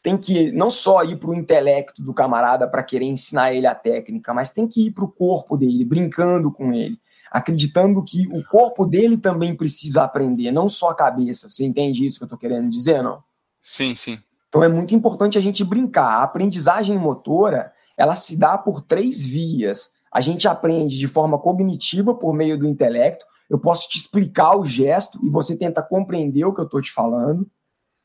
tem 0.03 0.17
que 0.17 0.51
não 0.51 0.71
só 0.71 1.05
ir 1.05 1.17
para 1.17 1.29
o 1.29 1.35
intelecto 1.35 2.03
do 2.03 2.15
camarada 2.15 2.67
para 2.67 2.83
querer 2.83 3.05
ensinar 3.05 3.53
ele 3.53 3.67
a 3.67 3.75
técnica, 3.75 4.33
mas 4.33 4.49
tem 4.49 4.67
que 4.67 4.87
ir 4.87 4.93
para 4.93 5.05
o 5.05 5.13
corpo 5.13 5.59
dele, 5.59 5.85
brincando 5.85 6.51
com 6.51 6.73
ele, 6.73 6.97
acreditando 7.31 8.03
que 8.03 8.27
o 8.33 8.43
corpo 8.47 8.87
dele 8.87 9.19
também 9.19 9.55
precisa 9.55 10.05
aprender, 10.05 10.51
não 10.51 10.71
só 10.71 10.89
a 10.89 10.95
cabeça. 10.95 11.51
Você 11.51 11.67
entende 11.67 12.07
isso 12.07 12.17
que 12.17 12.25
eu 12.25 12.27
estou 12.27 12.39
querendo 12.39 12.71
dizer, 12.71 13.03
não? 13.03 13.23
Sim, 13.61 13.95
sim. 13.95 14.19
Então 14.49 14.65
é 14.65 14.69
muito 14.69 14.95
importante 14.95 15.37
a 15.37 15.41
gente 15.41 15.63
brincar. 15.63 16.21
A 16.21 16.23
aprendizagem 16.23 16.97
motora, 16.99 17.75
ela 17.95 18.15
se 18.15 18.39
dá 18.39 18.57
por 18.57 18.81
três 18.81 19.23
vias. 19.23 19.93
A 20.11 20.23
gente 20.23 20.49
aprende 20.49 20.99
de 20.99 21.07
forma 21.07 21.39
cognitiva 21.39 22.15
por 22.15 22.33
meio 22.33 22.59
do 22.59 22.67
intelecto. 22.67 23.27
Eu 23.53 23.59
posso 23.59 23.87
te 23.87 23.99
explicar 23.99 24.57
o 24.57 24.65
gesto 24.65 25.21
e 25.23 25.29
você 25.29 25.55
tenta 25.55 25.83
compreender 25.83 26.43
o 26.47 26.55
que 26.55 26.61
eu 26.63 26.65
estou 26.65 26.81
te 26.81 26.91
falando. 26.91 27.47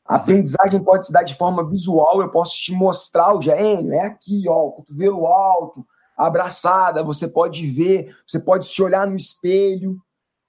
A 0.04 0.16
aprendizagem 0.16 0.78
pode 0.84 1.06
se 1.06 1.12
dar 1.12 1.22
de 1.22 1.34
forma 1.36 1.66
visual, 1.66 2.20
eu 2.20 2.30
posso 2.30 2.54
te 2.54 2.70
mostrar 2.70 3.34
o 3.34 3.40
gênio, 3.40 3.94
é 3.94 4.02
aqui, 4.02 4.42
ó, 4.46 4.66
o 4.66 4.72
cotovelo 4.72 5.26
alto, 5.26 5.86
abraçada, 6.14 7.02
você 7.02 7.26
pode 7.26 7.66
ver, 7.66 8.14
você 8.26 8.38
pode 8.38 8.66
se 8.66 8.82
olhar 8.82 9.06
no 9.06 9.16
espelho. 9.16 9.98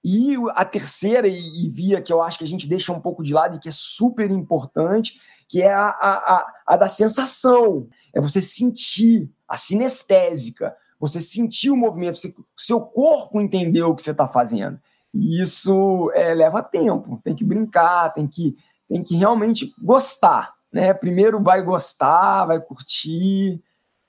E 0.04 0.34
a 0.50 0.66
terceira 0.66 1.26
e, 1.26 1.70
via 1.70 2.02
que 2.02 2.12
eu 2.12 2.20
acho 2.20 2.36
que 2.36 2.44
a 2.44 2.48
gente 2.48 2.68
deixa 2.68 2.92
um 2.92 3.00
pouco 3.00 3.22
de 3.22 3.32
lado 3.32 3.56
e 3.56 3.58
que 3.58 3.70
é 3.70 3.72
super 3.74 4.30
importante, 4.30 5.18
que 5.48 5.62
é 5.62 5.72
a, 5.72 5.88
a, 5.88 6.12
a, 6.12 6.54
a 6.66 6.76
da 6.76 6.88
sensação. 6.88 7.88
É 8.12 8.20
você 8.20 8.42
sentir, 8.42 9.30
a 9.48 9.56
sinestésica, 9.56 10.76
você 10.98 11.22
sentir 11.22 11.70
o 11.70 11.76
movimento, 11.76 12.18
você, 12.18 12.34
seu 12.54 12.82
corpo 12.82 13.40
entender 13.40 13.82
o 13.82 13.94
que 13.94 14.02
você 14.02 14.10
está 14.10 14.28
fazendo. 14.28 14.78
E 15.12 15.42
isso 15.42 16.10
é, 16.14 16.32
leva 16.34 16.62
tempo, 16.62 17.20
tem 17.24 17.34
que 17.34 17.44
brincar, 17.44 18.12
tem 18.14 18.26
que 18.26 18.56
tem 18.88 19.04
que 19.04 19.14
realmente 19.14 19.72
gostar, 19.80 20.52
né? 20.72 20.92
Primeiro 20.92 21.40
vai 21.40 21.62
gostar, 21.62 22.44
vai 22.46 22.60
curtir, 22.60 23.62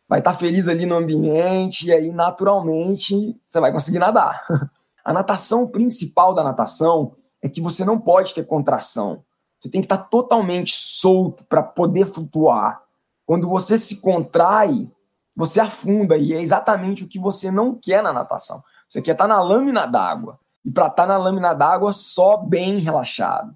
vai 0.09 0.19
estar 0.19 0.33
tá 0.33 0.37
feliz 0.37 0.67
ali 0.67 0.87
no 0.87 0.95
ambiente 0.95 1.85
e 1.87 1.93
aí 1.93 2.11
naturalmente 2.11 3.39
você 3.45 3.59
vai 3.59 3.71
conseguir 3.71 3.99
nadar. 3.99 4.43
A 5.05 5.13
natação 5.13 5.67
principal 5.67 6.33
da 6.33 6.43
natação 6.43 7.15
é 7.41 7.49
que 7.49 7.61
você 7.61 7.85
não 7.85 7.99
pode 7.99 8.33
ter 8.33 8.43
contração. 8.43 9.23
Você 9.59 9.69
tem 9.69 9.81
que 9.81 9.85
estar 9.85 9.97
tá 9.97 10.03
totalmente 10.03 10.73
solto 10.75 11.43
para 11.45 11.61
poder 11.61 12.05
flutuar. 12.07 12.81
Quando 13.25 13.47
você 13.47 13.77
se 13.77 13.97
contrai, 13.97 14.89
você 15.35 15.59
afunda 15.59 16.17
e 16.17 16.33
é 16.33 16.41
exatamente 16.41 17.03
o 17.03 17.07
que 17.07 17.19
você 17.19 17.49
não 17.49 17.75
quer 17.75 18.03
na 18.03 18.11
natação. 18.11 18.63
Você 18.87 19.01
quer 19.01 19.11
estar 19.11 19.27
tá 19.27 19.27
na 19.27 19.41
lâmina 19.41 19.85
d'água. 19.85 20.39
E 20.65 20.71
para 20.71 20.87
estar 20.87 21.05
na 21.05 21.17
lâmina 21.17 21.53
d'água 21.53 21.93
só 21.93 22.37
bem 22.37 22.77
relaxado. 22.77 23.55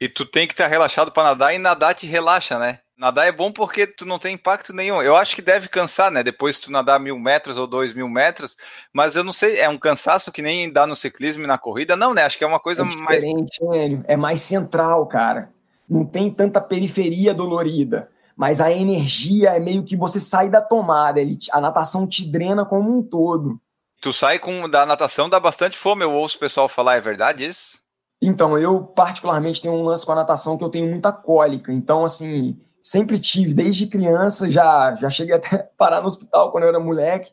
E 0.00 0.08
tu 0.08 0.26
tem 0.26 0.46
que 0.46 0.52
estar 0.52 0.66
relaxado 0.66 1.12
para 1.12 1.22
nadar 1.22 1.54
e 1.54 1.58
nadar 1.58 1.94
te 1.94 2.06
relaxa, 2.06 2.58
né? 2.58 2.80
Nadar 2.98 3.26
é 3.26 3.32
bom 3.32 3.50
porque 3.50 3.86
tu 3.86 4.04
não 4.04 4.18
tem 4.18 4.34
impacto 4.34 4.72
nenhum. 4.72 5.02
Eu 5.02 5.16
acho 5.16 5.34
que 5.34 5.42
deve 5.42 5.68
cansar, 5.68 6.10
né? 6.10 6.22
Depois 6.22 6.60
tu 6.60 6.70
nadar 6.70 7.00
mil 7.00 7.18
metros 7.18 7.56
ou 7.56 7.66
dois 7.66 7.94
mil 7.94 8.08
metros, 8.08 8.56
mas 8.92 9.16
eu 9.16 9.24
não 9.24 9.32
sei, 9.32 9.58
é 9.58 9.68
um 9.68 9.78
cansaço 9.78 10.30
que 10.30 10.42
nem 10.42 10.70
dá 10.72 10.86
no 10.86 10.94
ciclismo 10.94 11.44
e 11.44 11.46
na 11.46 11.58
corrida, 11.58 11.96
não, 11.96 12.14
né? 12.14 12.22
Acho 12.24 12.38
que 12.38 12.44
é 12.44 12.46
uma 12.46 12.60
coisa 12.60 12.82
é 12.82 12.86
diferente, 12.86 13.64
mais. 13.64 13.80
Hélio. 13.80 14.04
É 14.06 14.16
mais 14.16 14.40
central, 14.40 15.06
cara. 15.06 15.50
Não 15.88 16.04
tem 16.04 16.30
tanta 16.30 16.60
periferia 16.60 17.34
dolorida, 17.34 18.08
mas 18.36 18.60
a 18.60 18.72
energia 18.72 19.50
é 19.50 19.60
meio 19.60 19.82
que 19.82 19.96
você 19.96 20.20
sai 20.20 20.48
da 20.48 20.60
tomada. 20.60 21.20
Ele, 21.20 21.36
a 21.52 21.60
natação 21.60 22.06
te 22.06 22.24
drena 22.24 22.64
como 22.64 22.96
um 22.96 23.02
todo. 23.02 23.60
Tu 24.02 24.12
sai 24.12 24.40
com 24.40 24.68
da 24.68 24.84
natação, 24.84 25.30
dá 25.30 25.38
bastante 25.38 25.78
fome. 25.78 26.02
Eu 26.02 26.12
ouço 26.12 26.36
o 26.36 26.40
pessoal 26.40 26.66
falar, 26.66 26.96
é 26.96 27.00
verdade 27.00 27.44
isso? 27.44 27.78
Então, 28.20 28.58
eu 28.58 28.82
particularmente 28.82 29.62
tenho 29.62 29.74
um 29.74 29.84
lance 29.84 30.04
com 30.04 30.10
a 30.10 30.16
natação 30.16 30.58
que 30.58 30.64
eu 30.64 30.68
tenho 30.68 30.90
muita 30.90 31.12
cólica. 31.12 31.72
Então, 31.72 32.04
assim, 32.04 32.60
sempre 32.82 33.16
tive, 33.16 33.54
desde 33.54 33.86
criança, 33.86 34.50
já, 34.50 34.92
já 34.96 35.08
cheguei 35.08 35.36
até 35.36 35.54
a 35.54 35.58
parar 35.78 36.00
no 36.00 36.08
hospital 36.08 36.50
quando 36.50 36.64
eu 36.64 36.70
era 36.70 36.80
moleque, 36.80 37.30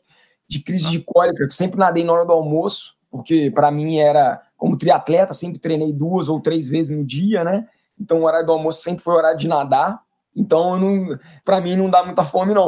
de 0.48 0.60
crise 0.60 0.88
de 0.88 1.00
cólica. 1.00 1.42
Eu 1.42 1.50
sempre 1.50 1.76
nadei 1.76 2.04
na 2.04 2.12
hora 2.12 2.24
do 2.24 2.32
almoço, 2.32 2.94
porque 3.10 3.50
para 3.50 3.72
mim 3.72 3.98
era, 3.98 4.40
como 4.56 4.78
triatleta, 4.78 5.34
sempre 5.34 5.58
treinei 5.58 5.92
duas 5.92 6.28
ou 6.28 6.40
três 6.40 6.68
vezes 6.68 6.96
no 6.96 7.04
dia, 7.04 7.42
né? 7.42 7.66
Então, 7.98 8.20
o 8.20 8.24
horário 8.26 8.46
do 8.46 8.52
almoço 8.52 8.80
sempre 8.80 9.02
foi 9.02 9.14
o 9.14 9.16
horário 9.16 9.38
de 9.38 9.48
nadar. 9.48 10.00
Então, 10.36 10.78
para 11.44 11.60
mim, 11.60 11.74
não 11.74 11.90
dá 11.90 12.04
muita 12.04 12.22
fome, 12.22 12.54
não. 12.54 12.66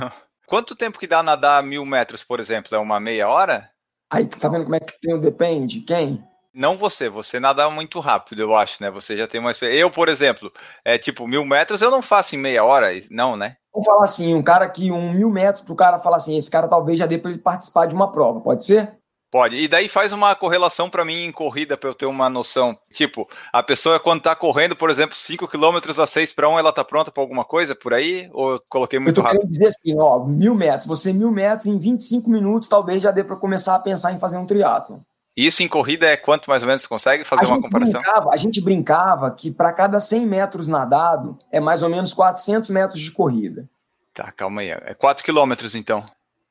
não. 0.00 0.10
Quanto 0.46 0.76
tempo 0.76 0.98
que 0.98 1.06
dá 1.06 1.22
nadar 1.22 1.62
mil 1.62 1.84
metros, 1.84 2.22
por 2.22 2.40
exemplo? 2.40 2.74
É 2.74 2.78
uma 2.78 3.00
meia 3.00 3.28
hora? 3.28 3.70
Aí, 4.10 4.26
tá 4.26 4.48
vendo 4.48 4.64
como 4.64 4.76
é 4.76 4.80
que 4.80 4.98
tem 5.00 5.14
o 5.14 5.18
depende? 5.18 5.80
Quem? 5.80 6.22
Não 6.52 6.78
você, 6.78 7.08
você 7.08 7.40
nada 7.40 7.68
muito 7.68 7.98
rápido, 7.98 8.40
eu 8.40 8.54
acho, 8.54 8.80
né? 8.80 8.88
Você 8.88 9.16
já 9.16 9.26
tem 9.26 9.40
uma 9.40 9.50
experiência. 9.50 9.80
Eu, 9.80 9.90
por 9.90 10.08
exemplo, 10.08 10.52
é 10.84 10.96
tipo 10.96 11.26
mil 11.26 11.44
metros, 11.44 11.82
eu 11.82 11.90
não 11.90 12.00
faço 12.00 12.36
em 12.36 12.38
meia 12.38 12.62
hora, 12.62 12.90
não, 13.10 13.36
né? 13.36 13.56
Vamos 13.72 13.86
falar 13.86 14.04
assim, 14.04 14.32
um 14.32 14.42
cara 14.42 14.68
que 14.68 14.92
um 14.92 15.12
mil 15.12 15.28
metros 15.30 15.64
pro 15.64 15.74
cara 15.74 15.98
falar 15.98 16.18
assim, 16.18 16.36
esse 16.36 16.48
cara 16.48 16.68
talvez 16.68 16.96
já 16.96 17.06
dê 17.06 17.18
para 17.18 17.32
ele 17.32 17.40
participar 17.40 17.86
de 17.86 17.94
uma 17.94 18.12
prova, 18.12 18.40
pode 18.40 18.64
ser? 18.64 18.96
Pode. 19.34 19.56
E 19.56 19.66
daí 19.66 19.88
faz 19.88 20.12
uma 20.12 20.32
correlação 20.36 20.88
para 20.88 21.04
mim 21.04 21.24
em 21.24 21.32
corrida 21.32 21.76
para 21.76 21.90
eu 21.90 21.94
ter 21.94 22.06
uma 22.06 22.30
noção. 22.30 22.78
Tipo, 22.92 23.28
a 23.52 23.64
pessoa 23.64 23.98
quando 23.98 24.22
tá 24.22 24.36
correndo, 24.36 24.76
por 24.76 24.90
exemplo, 24.90 25.16
5 25.16 25.48
km 25.48 26.00
a 26.00 26.06
6 26.06 26.32
para 26.32 26.48
1, 26.48 26.56
ela 26.56 26.72
tá 26.72 26.84
pronta 26.84 27.10
para 27.10 27.20
alguma 27.20 27.44
coisa 27.44 27.74
por 27.74 27.92
aí? 27.92 28.30
Ou 28.32 28.52
eu 28.52 28.62
coloquei 28.68 29.00
muito 29.00 29.18
eu 29.18 29.24
tô 29.24 29.28
rápido? 29.28 29.50
dizer 29.50 29.66
assim, 29.66 29.98
ó, 29.98 30.20
mil 30.24 30.54
metros. 30.54 30.86
Você 30.86 31.12
mil 31.12 31.32
metros 31.32 31.66
em 31.66 31.76
25 31.76 32.30
minutos 32.30 32.68
talvez 32.68 33.02
já 33.02 33.10
dê 33.10 33.24
para 33.24 33.34
começar 33.34 33.74
a 33.74 33.80
pensar 33.80 34.12
em 34.12 34.20
fazer 34.20 34.38
um 34.38 34.46
triatlo. 34.46 35.04
Isso 35.36 35.64
em 35.64 35.68
corrida 35.68 36.06
é 36.06 36.16
quanto 36.16 36.48
mais 36.48 36.62
ou 36.62 36.68
menos 36.68 36.82
você 36.82 36.88
consegue 36.88 37.24
fazer 37.24 37.46
uma 37.46 37.60
comparação? 37.60 38.00
Brincava, 38.00 38.30
a 38.32 38.36
gente 38.36 38.60
brincava 38.60 39.28
que 39.32 39.50
para 39.50 39.72
cada 39.72 39.98
100 39.98 40.26
metros 40.26 40.68
nadado 40.68 41.36
é 41.50 41.58
mais 41.58 41.82
ou 41.82 41.88
menos 41.88 42.14
400 42.14 42.70
metros 42.70 43.00
de 43.00 43.10
corrida. 43.10 43.68
Tá, 44.14 44.30
calma 44.30 44.60
aí. 44.60 44.70
É 44.70 44.94
4 44.94 45.24
quilômetros 45.24 45.74
então. 45.74 46.04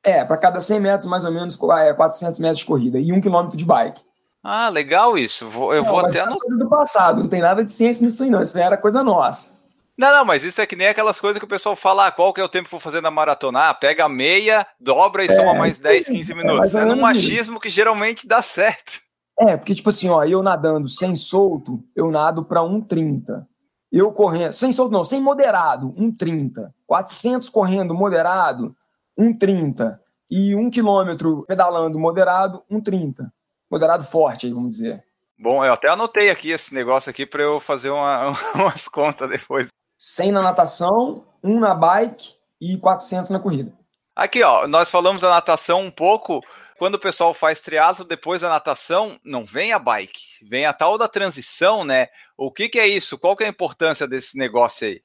É, 0.03 0.23
para 0.25 0.37
cada 0.37 0.59
100 0.59 0.79
metros 0.79 1.09
mais 1.09 1.23
ou 1.23 1.31
menos 1.31 1.57
é 1.79 1.93
400 1.93 2.39
metros 2.39 2.59
de 2.59 2.65
corrida 2.65 2.99
e 2.99 3.13
1 3.13 3.21
quilômetro 3.21 3.57
de 3.57 3.63
bike. 3.63 4.01
Ah, 4.43 4.67
legal 4.67 5.17
isso. 5.17 5.49
Vou, 5.49 5.73
eu 5.73 5.83
não, 5.83 5.89
vou 5.89 5.99
até 5.99 6.19
anotar. 6.19 6.39
coisa 6.39 6.57
do 6.57 6.69
passado, 6.69 7.21
não 7.21 7.29
tem 7.29 7.41
nada 7.41 7.63
de 7.63 7.71
ciência 7.71 8.05
nisso 8.05 8.23
aí 8.23 8.29
não. 8.29 8.41
Isso 8.41 8.57
era 8.57 8.75
coisa 8.75 9.01
nossa. 9.01 9.53
Não, 9.97 10.11
não, 10.11 10.25
mas 10.25 10.43
isso 10.43 10.59
é 10.59 10.65
que 10.65 10.75
nem 10.75 10.87
aquelas 10.87 11.19
coisas 11.19 11.39
que 11.39 11.45
o 11.45 11.47
pessoal 11.47 11.75
fala, 11.75 12.07
ah, 12.07 12.11
qual 12.11 12.33
que 12.33 12.41
é 12.41 12.43
o 12.43 12.49
tempo 12.49 12.65
que 12.65 12.71
vou 12.71 12.79
fazer 12.79 12.99
na 12.99 13.11
maratona? 13.11 13.69
Ah, 13.69 13.73
pega 13.73 14.05
a 14.05 14.09
meia, 14.09 14.65
dobra 14.79 15.23
e 15.23 15.27
é, 15.27 15.35
soma 15.35 15.53
mais 15.53 15.79
10, 15.79 16.07
15 16.07 16.31
é 16.31 16.35
minutos. 16.35 16.75
É, 16.75 16.81
é 16.81 16.85
no 16.85 16.97
machismo 16.97 17.59
que 17.59 17.69
geralmente 17.69 18.27
dá 18.27 18.41
certo. 18.41 18.99
É, 19.39 19.55
porque 19.55 19.75
tipo 19.75 19.89
assim, 19.89 20.09
ó, 20.09 20.23
eu 20.23 20.41
nadando 20.41 20.87
sem 20.89 21.15
solto, 21.15 21.83
eu 21.95 22.11
nado 22.11 22.43
para 22.43 22.61
1,30. 22.61 23.45
Eu 23.91 24.11
correndo, 24.11 24.53
sem 24.53 24.71
solto 24.73 24.91
não, 24.91 25.03
sem 25.03 25.21
moderado, 25.21 25.93
1,30. 25.93 26.71
400 26.87 27.47
correndo 27.49 27.93
moderado, 27.93 28.75
1,30. 29.17 29.99
E 30.29 30.55
1 30.55 30.69
quilômetro 30.69 31.45
pedalando 31.45 31.99
moderado, 31.99 32.63
1,30. 32.71 33.31
Moderado 33.69 34.03
forte 34.03 34.47
aí, 34.47 34.53
vamos 34.53 34.71
dizer. 34.71 35.03
Bom, 35.37 35.63
eu 35.63 35.73
até 35.73 35.89
anotei 35.89 36.29
aqui 36.29 36.51
esse 36.51 36.73
negócio 36.73 37.09
aqui 37.09 37.25
para 37.25 37.43
eu 37.43 37.59
fazer 37.59 37.89
uma, 37.89 38.29
umas 38.55 38.87
contas 38.87 39.29
depois. 39.29 39.67
100 39.97 40.31
na 40.31 40.41
natação, 40.41 41.25
1 41.43 41.59
na 41.59 41.73
bike 41.73 42.35
e 42.59 42.77
400 42.77 43.29
na 43.29 43.39
corrida. 43.39 43.73
Aqui, 44.15 44.43
ó, 44.43 44.67
nós 44.67 44.89
falamos 44.89 45.21
da 45.21 45.29
natação 45.29 45.81
um 45.81 45.91
pouco. 45.91 46.41
quando 46.77 46.95
o 46.95 46.99
pessoal 46.99 47.33
faz 47.33 47.59
triatlo 47.59 48.05
depois 48.05 48.41
da 48.41 48.49
natação, 48.49 49.19
não 49.23 49.45
vem 49.45 49.73
a 49.73 49.79
bike, 49.79 50.21
vem 50.47 50.65
a 50.65 50.73
tal 50.73 50.97
da 50.97 51.07
transição, 51.07 51.83
né? 51.83 52.07
O 52.37 52.51
que, 52.51 52.69
que 52.69 52.79
é 52.79 52.87
isso? 52.87 53.17
Qual 53.17 53.35
que 53.35 53.43
é 53.43 53.47
a 53.47 53.49
importância 53.49 54.07
desse 54.07 54.37
negócio 54.37 54.87
aí? 54.87 55.01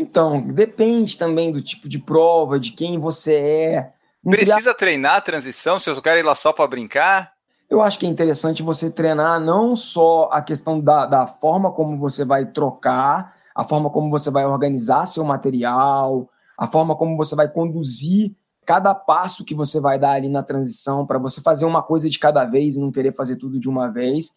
Então, 0.00 0.40
depende 0.40 1.18
também 1.18 1.52
do 1.52 1.60
tipo 1.60 1.86
de 1.86 1.98
prova, 1.98 2.58
de 2.58 2.72
quem 2.72 2.98
você 2.98 3.34
é. 3.34 3.92
Precisa 4.24 4.72
treinar 4.72 5.16
a 5.16 5.20
transição? 5.20 5.78
Se 5.78 5.90
eu 5.90 6.00
quero 6.00 6.18
ir 6.18 6.22
lá 6.22 6.34
só 6.34 6.54
para 6.54 6.66
brincar? 6.66 7.34
Eu 7.68 7.82
acho 7.82 7.98
que 7.98 8.06
é 8.06 8.08
interessante 8.08 8.62
você 8.62 8.90
treinar 8.90 9.38
não 9.38 9.76
só 9.76 10.30
a 10.32 10.40
questão 10.40 10.80
da, 10.80 11.04
da 11.04 11.26
forma 11.26 11.70
como 11.70 11.98
você 11.98 12.24
vai 12.24 12.46
trocar, 12.46 13.34
a 13.54 13.62
forma 13.62 13.90
como 13.90 14.08
você 14.08 14.30
vai 14.30 14.46
organizar 14.46 15.04
seu 15.04 15.22
material, 15.22 16.30
a 16.56 16.66
forma 16.66 16.96
como 16.96 17.14
você 17.14 17.36
vai 17.36 17.48
conduzir 17.48 18.34
cada 18.64 18.94
passo 18.94 19.44
que 19.44 19.54
você 19.54 19.78
vai 19.80 19.98
dar 19.98 20.12
ali 20.12 20.30
na 20.30 20.42
transição 20.42 21.06
para 21.06 21.18
você 21.18 21.42
fazer 21.42 21.66
uma 21.66 21.82
coisa 21.82 22.08
de 22.08 22.18
cada 22.18 22.46
vez 22.46 22.76
e 22.76 22.80
não 22.80 22.90
querer 22.90 23.12
fazer 23.12 23.36
tudo 23.36 23.60
de 23.60 23.68
uma 23.68 23.88
vez, 23.88 24.30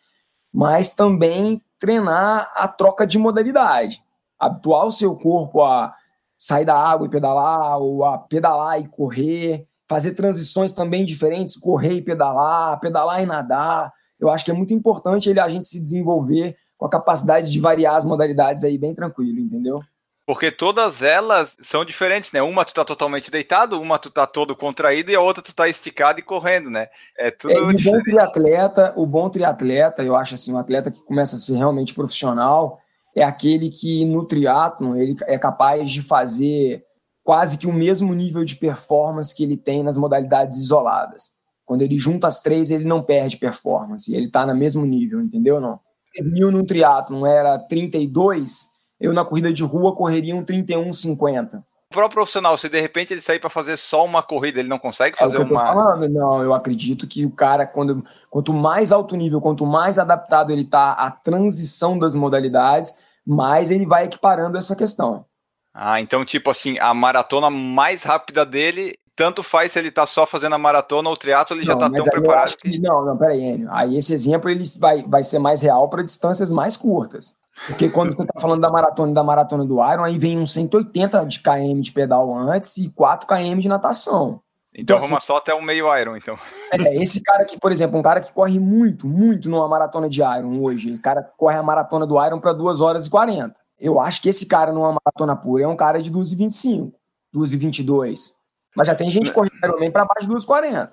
mas 0.54 0.90
também 0.90 1.62
treinar 1.80 2.52
a 2.54 2.68
troca 2.68 3.08
de 3.08 3.18
modalidade, 3.18 4.04
habituar 4.46 4.86
o 4.86 4.92
seu 4.92 5.16
corpo 5.16 5.62
a 5.62 5.94
sair 6.38 6.66
da 6.66 6.78
água 6.78 7.08
e 7.08 7.10
pedalar, 7.10 7.78
ou 7.78 8.04
a 8.04 8.18
pedalar 8.18 8.80
e 8.80 8.88
correr, 8.88 9.66
fazer 9.88 10.12
transições 10.12 10.72
também 10.72 11.06
diferentes, 11.06 11.58
correr 11.58 11.94
e 11.94 12.02
pedalar, 12.02 12.80
pedalar 12.80 13.22
e 13.22 13.26
nadar. 13.26 13.92
Eu 14.20 14.30
acho 14.30 14.44
que 14.44 14.52
é 14.52 14.54
muito 14.54 14.74
importante 14.74 15.30
ele, 15.30 15.40
a 15.40 15.50
gente 15.50 15.66
se 15.66 15.80
desenvolver 15.80 16.56
com 16.78 16.86
a 16.86 16.90
capacidade 16.90 17.50
de 17.50 17.60
variar 17.60 17.96
as 17.96 18.06
modalidades 18.06 18.64
aí 18.64 18.78
bem 18.78 18.94
tranquilo, 18.94 19.40
entendeu? 19.40 19.82
Porque 20.26 20.52
todas 20.52 21.02
elas 21.02 21.56
são 21.62 21.84
diferentes, 21.84 22.32
né? 22.32 22.42
Uma 22.42 22.64
tu 22.64 22.74
tá 22.74 22.86
totalmente 22.86 23.30
deitado, 23.30 23.80
uma 23.80 24.00
tu 24.00 24.10
tá 24.10 24.26
todo 24.26 24.56
contraído 24.56 25.12
e 25.12 25.16
a 25.16 25.22
outra 25.22 25.44
tu 25.44 25.54
tá 25.54 25.68
esticado 25.68 26.20
e 26.20 26.24
correndo, 26.24 26.70
né? 26.70 26.88
É 27.18 27.30
tudo 27.30 27.54
é, 27.54 27.60
o 27.60 27.74
bom 27.82 28.02
triatleta, 28.02 28.94
o 28.96 29.06
bom 29.06 29.30
triatleta, 29.30 30.02
eu 30.02 30.16
acho 30.16 30.36
assim, 30.36 30.54
um 30.54 30.58
atleta 30.58 30.90
que 30.90 31.02
começa 31.04 31.36
a 31.36 31.40
ser 31.40 31.58
realmente 31.58 31.94
profissional 31.94 32.80
é 33.16 33.24
aquele 33.24 33.70
que 33.70 34.06
no 34.06 34.26
triatlon 34.26 34.96
ele 34.96 35.16
é 35.24 35.38
capaz 35.38 35.92
de 35.92 36.02
fazer 36.02 36.84
quase 37.24 37.58
que 37.58 37.68
o 37.68 37.74
mesmo 37.74 38.14
nível 38.14 38.44
de 38.44 38.56
performance 38.56 39.34
que 39.34 39.44
ele 39.44 39.56
tem 39.56 39.82
nas 39.84 39.98
modalidades 39.98 40.58
isoladas. 40.58 41.32
Quando 41.66 41.82
ele 41.82 41.98
junta 41.98 42.28
as 42.28 42.42
três, 42.42 42.70
ele 42.70 42.84
não 42.84 43.02
perde 43.02 43.38
performance, 43.38 44.14
ele 44.14 44.30
tá 44.30 44.46
no 44.46 44.56
mesmo 44.56 44.86
nível, 44.86 45.22
entendeu 45.22 45.60
não? 45.60 45.80
Mil 46.22 46.52
no 46.52 46.64
triatlon 46.64 47.26
era 47.26 47.58
32, 47.58 48.68
eu 49.00 49.14
na 49.14 49.26
corrida 49.26 49.52
de 49.52 49.64
rua 49.64 49.96
correria 49.96 50.36
um 50.36 50.44
31,50. 50.44 51.64
O 51.90 51.94
próprio 51.94 52.16
profissional, 52.16 52.58
se 52.58 52.68
de 52.68 52.82
repente 52.82 53.14
ele 53.14 53.22
sair 53.22 53.40
para 53.40 53.50
fazer 53.50 53.78
só 53.78 54.04
uma 54.04 54.24
corrida, 54.24 54.60
ele 54.60 54.68
não 54.68 54.80
consegue 54.80 55.18
fazer 55.18 55.38
é 55.38 55.40
uma. 55.42 55.74
Falando. 55.74 56.10
Não, 56.10 56.42
eu 56.42 56.54
acredito 56.54 57.06
que 57.06 57.24
o 57.24 57.32
cara, 57.32 57.68
quando, 57.68 58.04
quanto 58.32 58.52
mais 58.52 58.92
alto 58.92 59.16
nível, 59.16 59.40
quanto 59.40 59.64
mais 59.66 60.00
adaptado 60.00 60.52
ele 60.52 60.66
tá 60.66 60.94
à 60.94 61.12
transição 61.12 61.98
das 61.98 62.16
modalidades, 62.16 62.96
mais 63.26 63.72
ele 63.72 63.86
vai 63.86 64.06
equiparando 64.06 64.58
essa 64.58 64.76
questão. 64.76 65.26
Ah, 65.74 66.00
então, 66.00 66.24
tipo 66.24 66.52
assim, 66.52 66.78
a 66.80 66.94
maratona 66.94 67.50
mais 67.50 68.04
rápida 68.04 68.46
dele, 68.46 68.96
tanto 69.16 69.42
faz 69.42 69.72
se 69.72 69.80
ele 69.80 69.90
tá 69.90 70.06
só 70.06 70.26
fazendo 70.26 70.54
a 70.54 70.58
maratona 70.58 71.10
ou 71.10 71.16
o 71.16 71.18
triatlo, 71.18 71.58
ele 71.58 71.66
não, 71.66 71.74
já 71.74 71.80
tá 71.80 71.90
tão 71.90 72.04
preparado. 72.04 72.56
Que... 72.58 72.80
Não, 72.80 73.04
não, 73.04 73.18
peraí, 73.18 73.42
Enio. 73.42 73.68
Aí 73.72 73.98
esse 73.98 74.14
exemplo 74.14 74.50
ele 74.50 74.64
vai, 74.80 75.02
vai 75.04 75.24
ser 75.24 75.40
mais 75.40 75.62
real 75.62 75.90
para 75.90 76.04
distâncias 76.04 76.52
mais 76.52 76.78
curtas. 76.78 77.36
Porque 77.68 77.90
quando 77.90 78.16
você 78.16 78.24
está 78.24 78.40
falando 78.40 78.62
da 78.62 78.70
maratona 78.70 79.12
e 79.12 79.16
da 79.16 79.24
maratona 79.24 79.66
do 79.66 79.76
Iron, 79.76 80.04
aí 80.04 80.18
vem 80.18 80.40
uns 80.40 80.54
180 80.54 81.26
de 81.26 81.40
km 81.40 81.80
de 81.80 81.92
pedal 81.92 82.34
antes 82.34 82.78
e 82.78 82.90
4 82.90 83.28
km 83.28 83.60
de 83.60 83.70
natação. 83.70 84.42
Então, 84.76 84.98
então 84.98 85.00
vamos 85.00 85.18
assim, 85.18 85.28
só 85.28 85.38
até 85.38 85.54
o 85.54 85.62
meio 85.62 85.96
Iron, 85.98 86.18
então. 86.18 86.38
É, 86.74 86.96
esse 86.96 87.22
cara 87.22 87.46
que, 87.46 87.60
por 87.60 87.72
exemplo, 87.72 88.00
um 88.00 88.02
cara 88.02 88.20
que 88.20 88.34
corre 88.34 88.60
muito, 88.60 89.08
muito 89.08 89.48
numa 89.48 89.68
maratona 89.68 90.10
de 90.10 90.22
Iron 90.22 90.60
hoje, 90.60 90.92
o 90.92 91.00
cara 91.00 91.22
corre 91.38 91.56
a 91.56 91.62
maratona 91.62 92.08
do 92.08 92.24
Iron 92.26 92.40
para 92.40 92.52
2 92.52 92.82
horas 92.82 93.06
e 93.06 93.10
40. 93.10 93.54
Eu 93.80 94.00
acho 94.00 94.22
que 94.22 94.30
esse 94.30 94.48
cara 94.48 94.72
numa 94.72 94.98
maratona 95.06 95.36
pura 95.36 95.64
é 95.64 95.68
um 95.68 95.76
cara 95.76 96.02
de 96.02 96.12
2,25, 96.12 96.92
2,22. 97.36 98.32
Mas 98.76 98.88
já 98.88 98.96
tem 98.96 99.12
gente 99.12 99.32
correndo 99.32 99.54
Ironman 99.64 99.92
para 99.92 100.06
baixo 100.06 100.28
de 100.28 100.34
2,40. 100.34 100.90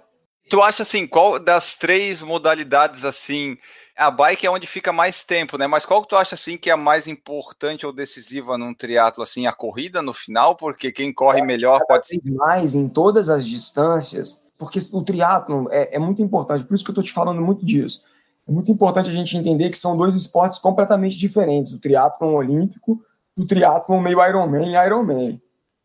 Tu 0.50 0.60
acha 0.60 0.82
assim, 0.82 1.06
qual 1.06 1.38
das 1.38 1.76
três 1.76 2.20
modalidades 2.22 3.04
assim 3.04 3.56
a 4.00 4.10
bike 4.10 4.46
é 4.46 4.50
onde 4.50 4.66
fica 4.66 4.92
mais 4.92 5.24
tempo, 5.24 5.58
né? 5.58 5.66
Mas 5.66 5.84
qual 5.84 6.00
que 6.00 6.08
tu 6.08 6.16
acha 6.16 6.34
assim 6.34 6.56
que 6.56 6.70
é 6.70 6.72
a 6.72 6.76
mais 6.76 7.06
importante 7.06 7.84
ou 7.84 7.92
decisiva 7.92 8.56
num 8.56 8.72
triatlo 8.72 9.22
assim, 9.22 9.46
a 9.46 9.52
corrida 9.52 10.00
no 10.00 10.14
final, 10.14 10.56
porque 10.56 10.90
quem 10.90 11.12
corre 11.12 11.42
melhor 11.42 11.84
pode 11.86 12.06
ser 12.06 12.18
mais 12.32 12.74
em 12.74 12.88
todas 12.88 13.28
as 13.28 13.46
distâncias, 13.46 14.42
porque 14.56 14.78
o 14.92 15.02
triatlo 15.02 15.68
é, 15.70 15.96
é 15.96 15.98
muito 15.98 16.22
importante, 16.22 16.64
por 16.64 16.74
isso 16.74 16.82
que 16.82 16.90
eu 16.90 16.94
tô 16.94 17.02
te 17.02 17.12
falando 17.12 17.42
muito 17.42 17.64
disso. 17.64 18.02
É 18.48 18.50
muito 18.50 18.72
importante 18.72 19.10
a 19.10 19.12
gente 19.12 19.36
entender 19.36 19.68
que 19.68 19.78
são 19.78 19.94
dois 19.94 20.14
esportes 20.14 20.58
completamente 20.58 21.18
diferentes, 21.18 21.72
o 21.72 21.78
triatlo 21.78 22.32
olímpico 22.32 23.04
e 23.36 23.42
o 23.42 23.46
triatlo 23.46 24.00
meio 24.00 24.26
Ironman 24.26 24.72
e 24.72 24.86
Ironman. 24.86 25.42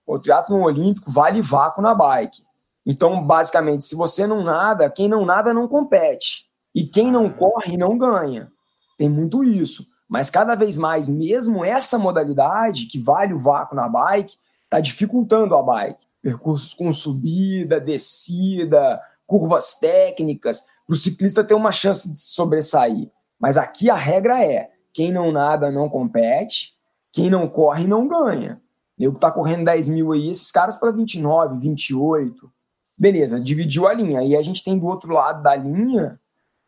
O 0.07 0.17
triatlo 0.17 0.61
olímpico 0.61 1.11
vale 1.11 1.41
vácuo 1.41 1.81
na 1.81 1.93
bike. 1.93 2.43
Então, 2.85 3.25
basicamente, 3.25 3.83
se 3.83 3.95
você 3.95 4.27
não 4.27 4.43
nada, 4.43 4.89
quem 4.89 5.07
não 5.07 5.25
nada 5.25 5.53
não 5.53 5.67
compete. 5.67 6.45
E 6.73 6.85
quem 6.85 7.11
não 7.11 7.29
corre 7.29 7.77
não 7.77 7.97
ganha. 7.97 8.51
Tem 8.97 9.09
muito 9.09 9.43
isso. 9.43 9.87
Mas 10.07 10.29
cada 10.29 10.55
vez 10.55 10.77
mais, 10.77 11.09
mesmo 11.09 11.65
essa 11.65 11.97
modalidade, 11.97 12.85
que 12.85 12.99
vale 12.99 13.33
o 13.33 13.39
vácuo 13.39 13.75
na 13.75 13.89
bike, 13.89 14.35
está 14.63 14.79
dificultando 14.79 15.55
a 15.55 15.63
bike. 15.63 16.05
Percursos 16.21 16.73
com 16.73 16.91
subida, 16.93 17.79
descida, 17.79 19.01
curvas 19.25 19.75
técnicas, 19.75 20.63
para 20.85 20.93
o 20.93 20.97
ciclista 20.97 21.43
ter 21.43 21.53
uma 21.53 21.71
chance 21.71 22.11
de 22.11 22.19
se 22.19 22.33
sobressair. 22.33 23.09
Mas 23.39 23.57
aqui 23.57 23.89
a 23.89 23.95
regra 23.95 24.43
é: 24.43 24.69
quem 24.93 25.11
não 25.11 25.31
nada 25.31 25.71
não 25.71 25.89
compete, 25.89 26.73
quem 27.11 27.29
não 27.29 27.47
corre 27.47 27.87
não 27.87 28.07
ganha. 28.07 28.61
Eu 28.97 29.13
que 29.13 29.19
tá 29.19 29.31
correndo 29.31 29.65
10 29.65 29.87
mil 29.89 30.11
aí, 30.11 30.29
esses 30.29 30.51
caras 30.51 30.77
para 30.77 30.91
29, 30.91 31.57
28. 31.57 32.51
Beleza, 32.97 33.39
dividiu 33.39 33.87
a 33.87 33.93
linha. 33.93 34.23
E 34.23 34.35
a 34.35 34.41
gente 34.41 34.63
tem 34.63 34.77
do 34.77 34.85
outro 34.85 35.11
lado 35.11 35.43
da 35.43 35.55
linha 35.55 36.19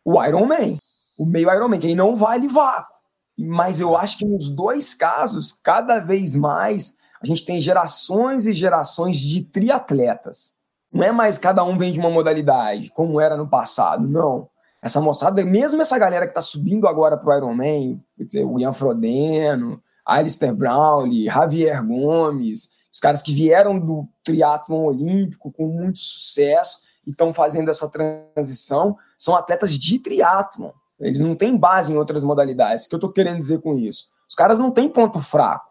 o 0.04 0.24
Iron 0.24 0.46
Man, 0.46 0.78
o 1.18 1.26
meio 1.26 1.52
Iron 1.54 1.68
Man, 1.68 1.80
que 1.80 1.88
aí 1.88 1.96
não 1.96 2.16
vale 2.16 2.48
vácuo. 2.48 2.96
Mas 3.38 3.80
eu 3.80 3.96
acho 3.96 4.18
que 4.18 4.26
nos 4.26 4.50
dois 4.50 4.94
casos, 4.94 5.52
cada 5.52 6.00
vez 6.00 6.36
mais, 6.36 6.96
a 7.22 7.26
gente 7.26 7.46
tem 7.46 7.60
gerações 7.60 8.46
e 8.46 8.54
gerações 8.54 9.18
de 9.18 9.44
triatletas. 9.44 10.54
Não 10.92 11.04
é 11.04 11.12
mais 11.12 11.38
cada 11.38 11.63
um 11.63 11.78
vem 11.78 11.92
de 11.92 12.00
uma 12.00 12.10
modalidade, 12.10 12.90
como 12.92 13.20
era 13.20 13.36
no 13.36 13.48
passado, 13.48 14.08
não. 14.08 14.50
Essa 14.82 15.02
moçada, 15.02 15.44
mesmo 15.44 15.82
essa 15.82 15.98
galera 15.98 16.26
que 16.26 16.32
está 16.32 16.42
subindo 16.42 16.88
agora 16.88 17.18
para 17.18 17.34
o 17.34 17.38
Ironman, 17.38 18.02
o 18.46 18.60
Ian 18.60 18.74
Frodeno, 18.74 19.82
Alistair 20.06 20.56
Brownlee, 20.56 21.26
Javier 21.26 21.86
Gomes, 21.86 22.70
os 22.91 23.00
caras 23.00 23.21
que 23.21 23.34
vieram 23.34 23.80
do 23.80 24.08
triatlon 24.23 24.86
olímpico 24.86 25.52
com 25.52 25.67
muito 25.67 26.00
sucesso, 26.00 26.80
e 27.08 27.12
estão 27.12 27.34
fazendo 27.34 27.69
essa 27.69 27.89
transição 27.89 28.97
são 29.17 29.36
atletas 29.36 29.71
de 29.71 29.97
triatlon. 29.97 30.71
Eles 31.00 31.21
não 31.21 31.36
têm 31.36 31.56
base 31.56 31.93
em 31.93 31.97
outras 31.97 32.23
modalidades. 32.23 32.86
O 32.86 32.89
que 32.89 32.95
eu 32.95 32.97
estou 32.97 33.12
querendo 33.12 33.38
dizer 33.38 33.62
com 33.62 33.78
isso? 33.78 34.10
Os 34.28 34.36
caras 34.36 34.60
não 34.60 34.71
têm 34.71 34.89
ponto 34.89 35.19
fraco. 35.19 35.65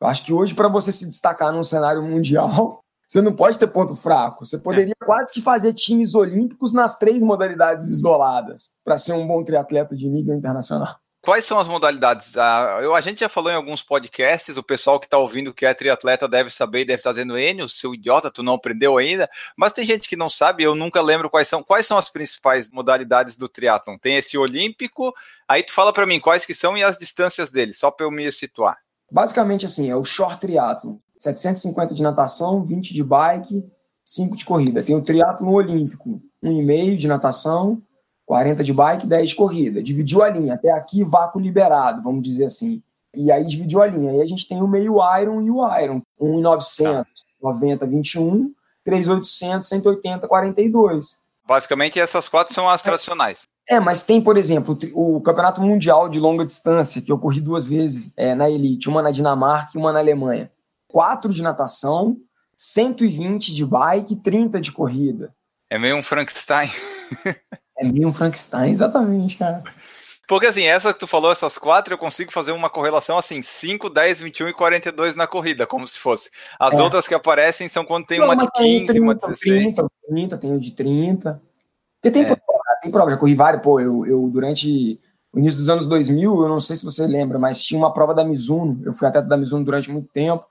Eu 0.00 0.06
acho 0.06 0.24
que 0.24 0.32
hoje, 0.32 0.54
para 0.54 0.68
você 0.68 0.92
se 0.92 1.06
destacar 1.06 1.52
num 1.52 1.62
cenário 1.62 2.02
mundial, 2.02 2.80
você 3.08 3.22
não 3.22 3.34
pode 3.34 3.58
ter 3.58 3.68
ponto 3.68 3.96
fraco. 3.96 4.44
Você 4.44 4.58
poderia 4.58 4.94
é. 5.00 5.04
quase 5.04 5.32
que 5.32 5.40
fazer 5.40 5.72
times 5.72 6.14
olímpicos 6.14 6.72
nas 6.72 6.98
três 6.98 7.22
modalidades 7.22 7.88
isoladas 7.88 8.72
para 8.84 8.98
ser 8.98 9.12
um 9.14 9.26
bom 9.26 9.42
triatleta 9.42 9.96
de 9.96 10.08
nível 10.08 10.36
internacional. 10.36 10.96
Quais 11.24 11.46
são 11.46 11.58
as 11.58 11.66
modalidades? 11.66 12.36
Ah, 12.36 12.80
eu, 12.82 12.94
a 12.94 13.00
gente 13.00 13.20
já 13.20 13.28
falou 13.30 13.50
em 13.50 13.54
alguns 13.54 13.82
podcasts, 13.82 14.58
o 14.58 14.62
pessoal 14.62 15.00
que 15.00 15.06
está 15.06 15.16
ouvindo 15.16 15.54
que 15.54 15.64
é 15.64 15.72
triatleta 15.72 16.28
deve 16.28 16.50
saber 16.50 16.82
e 16.82 16.84
deve 16.84 17.00
estar 17.00 17.12
dizendo, 17.12 17.38
Enio, 17.38 17.66
seu 17.66 17.94
idiota, 17.94 18.30
tu 18.30 18.42
não 18.42 18.54
aprendeu 18.54 18.98
ainda. 18.98 19.28
Mas 19.56 19.72
tem 19.72 19.86
gente 19.86 20.06
que 20.06 20.16
não 20.16 20.28
sabe, 20.28 20.62
eu 20.62 20.74
nunca 20.74 21.00
lembro 21.00 21.30
quais 21.30 21.48
são. 21.48 21.62
Quais 21.62 21.86
são 21.86 21.96
as 21.96 22.10
principais 22.10 22.70
modalidades 22.70 23.38
do 23.38 23.48
triatlon? 23.48 23.96
Tem 23.96 24.16
esse 24.16 24.36
olímpico, 24.36 25.14
aí 25.48 25.62
tu 25.62 25.72
fala 25.72 25.92
para 25.92 26.06
mim 26.06 26.20
quais 26.20 26.44
que 26.44 26.54
são 26.54 26.76
e 26.76 26.82
as 26.82 26.98
distâncias 26.98 27.50
dele, 27.50 27.72
só 27.72 27.90
para 27.90 28.04
eu 28.04 28.10
me 28.10 28.30
situar. 28.30 28.76
Basicamente 29.10 29.64
assim, 29.64 29.90
é 29.90 29.96
o 29.96 30.04
short 30.04 30.38
triatlon. 30.38 30.96
750 31.18 31.94
de 31.94 32.02
natação, 32.02 32.62
20 32.62 32.92
de 32.92 33.02
bike, 33.02 33.64
5 34.04 34.36
de 34.36 34.44
corrida. 34.44 34.82
Tem 34.82 34.94
o 34.94 35.02
triatlon 35.02 35.52
olímpico, 35.52 36.20
1,5 36.42 36.96
de 36.96 37.08
natação, 37.08 37.82
40 38.26 38.64
de 38.64 38.72
bike, 38.72 39.06
10 39.06 39.30
de 39.30 39.34
corrida. 39.34 39.82
Dividiu 39.82 40.22
a 40.22 40.28
linha. 40.28 40.54
Até 40.54 40.70
aqui, 40.70 41.04
vácuo 41.04 41.40
liberado, 41.40 42.02
vamos 42.02 42.22
dizer 42.22 42.46
assim. 42.46 42.82
E 43.14 43.30
aí 43.30 43.44
dividiu 43.46 43.82
a 43.82 43.86
linha. 43.86 44.12
Aí 44.12 44.20
a 44.20 44.26
gente 44.26 44.48
tem 44.48 44.62
o 44.62 44.68
meio 44.68 44.96
Iron 45.20 45.40
e 45.42 45.50
o 45.50 45.78
Iron. 45.78 46.02
1,900, 46.20 47.06
90, 47.42 47.86
21, 47.86 48.52
3,800, 48.84 49.68
180, 49.68 50.28
42. 50.28 51.18
Basicamente, 51.46 52.00
essas 52.00 52.28
quatro 52.28 52.54
são 52.54 52.68
as 52.68 52.82
tradicionais. 52.82 53.42
É, 53.68 53.80
mas 53.80 54.02
tem, 54.02 54.20
por 54.20 54.36
exemplo, 54.36 54.76
o 54.92 55.20
Campeonato 55.20 55.60
Mundial 55.60 56.08
de 56.08 56.20
Longa 56.20 56.44
Distância, 56.44 57.00
que 57.00 57.10
eu 57.10 57.18
corri 57.18 57.40
duas 57.40 57.66
vezes 57.66 58.12
é, 58.16 58.34
na 58.34 58.50
Elite, 58.50 58.88
uma 58.88 59.02
na 59.02 59.10
Dinamarca 59.10 59.72
e 59.74 59.78
uma 59.78 59.92
na 59.92 60.00
Alemanha. 60.00 60.50
Quatro 60.88 61.32
de 61.32 61.42
natação, 61.42 62.16
120 62.56 63.54
de 63.54 63.64
bike, 63.64 64.16
30 64.16 64.60
de 64.60 64.70
corrida. 64.70 65.34
É 65.70 65.78
meio 65.78 65.96
um 65.96 66.02
Frankenstein. 66.02 66.70
é 67.78 67.84
meio 67.84 68.08
um 68.08 68.12
Frankenstein, 68.12 68.72
exatamente, 68.72 69.36
cara. 69.36 69.62
Porque 70.26 70.46
assim, 70.46 70.62
essa 70.62 70.92
que 70.92 70.98
tu 70.98 71.06
falou, 71.06 71.30
essas 71.30 71.58
quatro, 71.58 71.94
eu 71.94 71.98
consigo 71.98 72.32
fazer 72.32 72.52
uma 72.52 72.70
correlação 72.70 73.18
assim, 73.18 73.42
5, 73.42 73.90
10, 73.90 74.20
21 74.20 74.48
e 74.48 74.52
42 74.54 75.16
na 75.16 75.26
corrida, 75.26 75.66
como 75.66 75.86
se 75.86 75.98
fosse. 75.98 76.30
As 76.58 76.78
é. 76.78 76.82
outras 76.82 77.06
que 77.06 77.14
aparecem 77.14 77.68
são 77.68 77.84
quando 77.84 78.06
tem 78.06 78.18
Não, 78.18 78.26
uma 78.26 78.36
de 78.36 78.50
15, 78.52 78.86
30, 78.86 79.02
uma 79.02 79.14
de 79.14 79.20
16. 79.20 79.74
30, 79.74 79.88
30, 80.08 80.38
tem 80.38 80.54
o 80.54 80.58
de 80.60 80.70
30. 80.70 81.42
Porque 82.00 82.10
tem 82.10 82.22
é. 82.22 82.26
prova, 82.26 82.62
tem 82.80 82.90
prova, 82.90 83.10
já 83.10 83.16
corri 83.16 83.34
várias, 83.34 83.62
pô, 83.62 83.80
eu, 83.80 84.06
eu 84.06 84.28
durante 84.30 84.98
o 85.32 85.38
início 85.38 85.58
dos 85.58 85.68
anos 85.68 85.86
2000, 85.88 86.42
eu 86.42 86.48
não 86.48 86.60
sei 86.60 86.76
se 86.76 86.84
você 86.84 87.06
lembra, 87.06 87.38
mas 87.38 87.62
tinha 87.62 87.76
uma 87.76 87.92
prova 87.92 88.14
da 88.14 88.24
Mizuno, 88.24 88.80
eu 88.84 88.92
fui 88.92 89.08
atleta 89.08 89.26
da 89.26 89.36
Mizuno 89.36 89.64
durante 89.64 89.90
muito 89.90 90.08
tempo, 90.08 90.46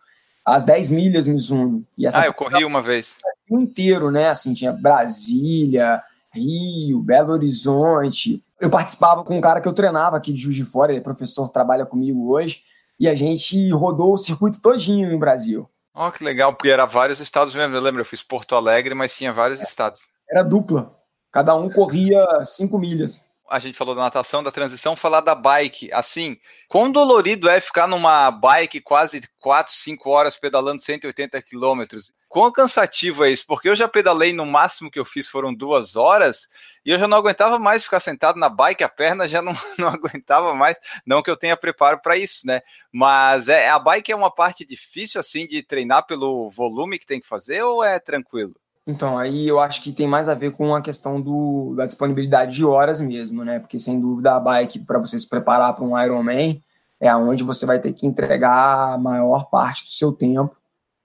as 0.46 0.66
10 0.66 0.90
milhas 0.90 1.26
Mizuno. 1.26 1.86
E 1.98 2.06
essa 2.06 2.22
ah, 2.22 2.26
eu 2.26 2.34
corri 2.34 2.66
uma 2.66 2.82
vez. 2.82 3.16
O 3.50 3.60
inteiro, 3.60 4.12
né, 4.12 4.28
assim, 4.30 4.54
tinha 4.54 4.74
Brasília, 4.74 6.04
Rio, 6.34 7.00
Belo 7.00 7.34
Horizonte, 7.34 8.44
eu 8.60 8.70
participava 8.70 9.24
com 9.24 9.38
um 9.38 9.42
cara 9.42 9.62
que 9.62 9.68
eu 9.68 9.74
treinava 9.74 10.18
aqui 10.18 10.34
de 10.34 10.40
Juiz 10.40 10.56
de 10.56 10.66
Fora, 10.66 10.92
ele 10.92 11.00
é 11.00 11.04
professor, 11.04 11.50
trabalha 11.50 11.86
comigo 11.86 12.32
hoje, 12.32 12.64
e 13.00 13.08
a 13.08 13.14
gente 13.14 13.70
rodou 13.72 14.14
o 14.14 14.18
circuito 14.18 14.62
todinho 14.62 15.12
no 15.12 15.20
Brasil. 15.20 15.70
Oh, 15.96 16.12
que 16.12 16.24
legal, 16.24 16.54
porque 16.54 16.70
era 16.70 16.86
vários 16.86 17.20
estados 17.20 17.54
mesmo. 17.54 17.76
Eu 17.76 17.82
lembro, 17.82 18.02
eu 18.02 18.06
fiz 18.06 18.24
Porto 18.24 18.56
Alegre, 18.56 18.96
mas 18.96 19.16
tinha 19.16 19.32
vários 19.32 19.60
é, 19.60 19.64
estados. 19.64 20.02
Era 20.30 20.42
dupla. 20.42 20.96
Cada 21.32 21.54
um 21.56 21.70
corria 21.70 22.26
cinco 22.46 22.80
milhas. 22.80 23.30
A 23.50 23.60
gente 23.60 23.78
falou 23.78 23.94
da 23.94 24.02
natação, 24.02 24.42
da 24.42 24.52
transição, 24.52 24.96
falar 24.96 25.22
da 25.22 25.36
bike. 25.36 25.92
Assim, 25.94 26.38
quão 26.68 26.92
dolorido 26.92 27.50
é 27.50 27.60
ficar 27.60 27.88
numa 27.88 28.32
bike 28.32 28.82
quase 28.82 29.22
4, 29.40 29.74
5 29.74 30.10
horas 30.10 30.38
pedalando 30.38 30.82
180 30.82 31.42
quilômetros? 31.42 32.12
Quão 32.34 32.52
cansativo 32.52 33.24
é 33.24 33.32
isso? 33.32 33.46
Porque 33.46 33.70
eu 33.70 33.76
já 33.76 33.88
pedalei, 33.88 34.34
no 34.34 34.44
máximo 34.44 34.90
que 34.90 34.98
eu 34.98 35.06
fiz 35.06 35.28
foram 35.28 35.54
duas 35.54 35.96
horas, 35.96 36.48
e 36.84 36.90
eu 36.90 36.98
já 36.98 37.08
não 37.08 37.18
aguentava 37.18 37.60
mais 37.60 37.84
ficar 37.84 38.00
sentado 38.00 38.40
na 38.40 38.50
bike, 38.50 38.84
a 38.84 38.90
perna 38.90 39.30
já 39.30 39.40
não, 39.42 39.54
não 39.78 39.90
aguentava 39.90 40.56
mais. 40.56 40.76
Não 41.06 41.22
que 41.22 41.30
eu 41.30 41.38
tenha 41.38 41.56
preparo 41.56 42.02
para 42.02 42.18
isso, 42.18 42.48
né? 42.48 42.62
Mas 42.92 43.50
é, 43.50 43.70
a 43.70 43.78
bike 43.78 44.12
é 44.12 44.16
uma 44.16 44.34
parte 44.34 44.66
difícil, 44.66 45.22
assim, 45.22 45.46
de 45.46 45.62
treinar 45.62 46.08
pelo 46.08 46.50
volume 46.50 46.98
que 46.98 47.06
tem 47.06 47.22
que 47.22 47.28
fazer, 47.28 47.62
ou 47.62 47.84
é 47.84 48.00
tranquilo? 48.00 48.56
Então, 48.86 49.18
aí 49.18 49.48
eu 49.48 49.60
acho 49.60 49.82
que 49.82 49.94
tem 49.94 50.08
mais 50.08 50.28
a 50.28 50.34
ver 50.34 50.52
com 50.52 50.76
a 50.76 50.82
questão 50.82 51.22
do, 51.22 51.74
da 51.76 51.86
disponibilidade 51.86 52.54
de 52.54 52.66
horas 52.66 53.00
mesmo, 53.00 53.44
né? 53.44 53.60
Porque, 53.60 53.80
sem 53.80 54.00
dúvida, 54.00 54.36
a 54.36 54.40
bike, 54.40 54.80
para 54.80 55.00
você 55.00 55.18
se 55.18 55.28
preparar 55.28 55.74
para 55.74 55.86
um 55.86 55.98
Ironman, 55.98 56.62
é 57.00 57.16
onde 57.16 57.44
você 57.44 57.66
vai 57.66 57.80
ter 57.80 57.94
que 57.94 58.06
entregar 58.06 58.94
a 58.94 58.98
maior 58.98 59.50
parte 59.50 59.86
do 59.86 59.90
seu 59.90 60.12
tempo 60.12 60.56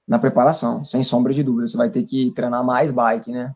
na 0.07 0.19
preparação, 0.19 0.85
sem 0.85 1.05
sombra 1.05 1.33
de 1.33 1.43
dúvida. 1.43 1.69
Você 1.69 1.77
vai 1.77 1.89
ter 1.89 2.03
que 2.03 2.33
treinar 2.33 2.65
mais 2.65 2.91
bike, 2.91 3.31
né? 3.31 3.55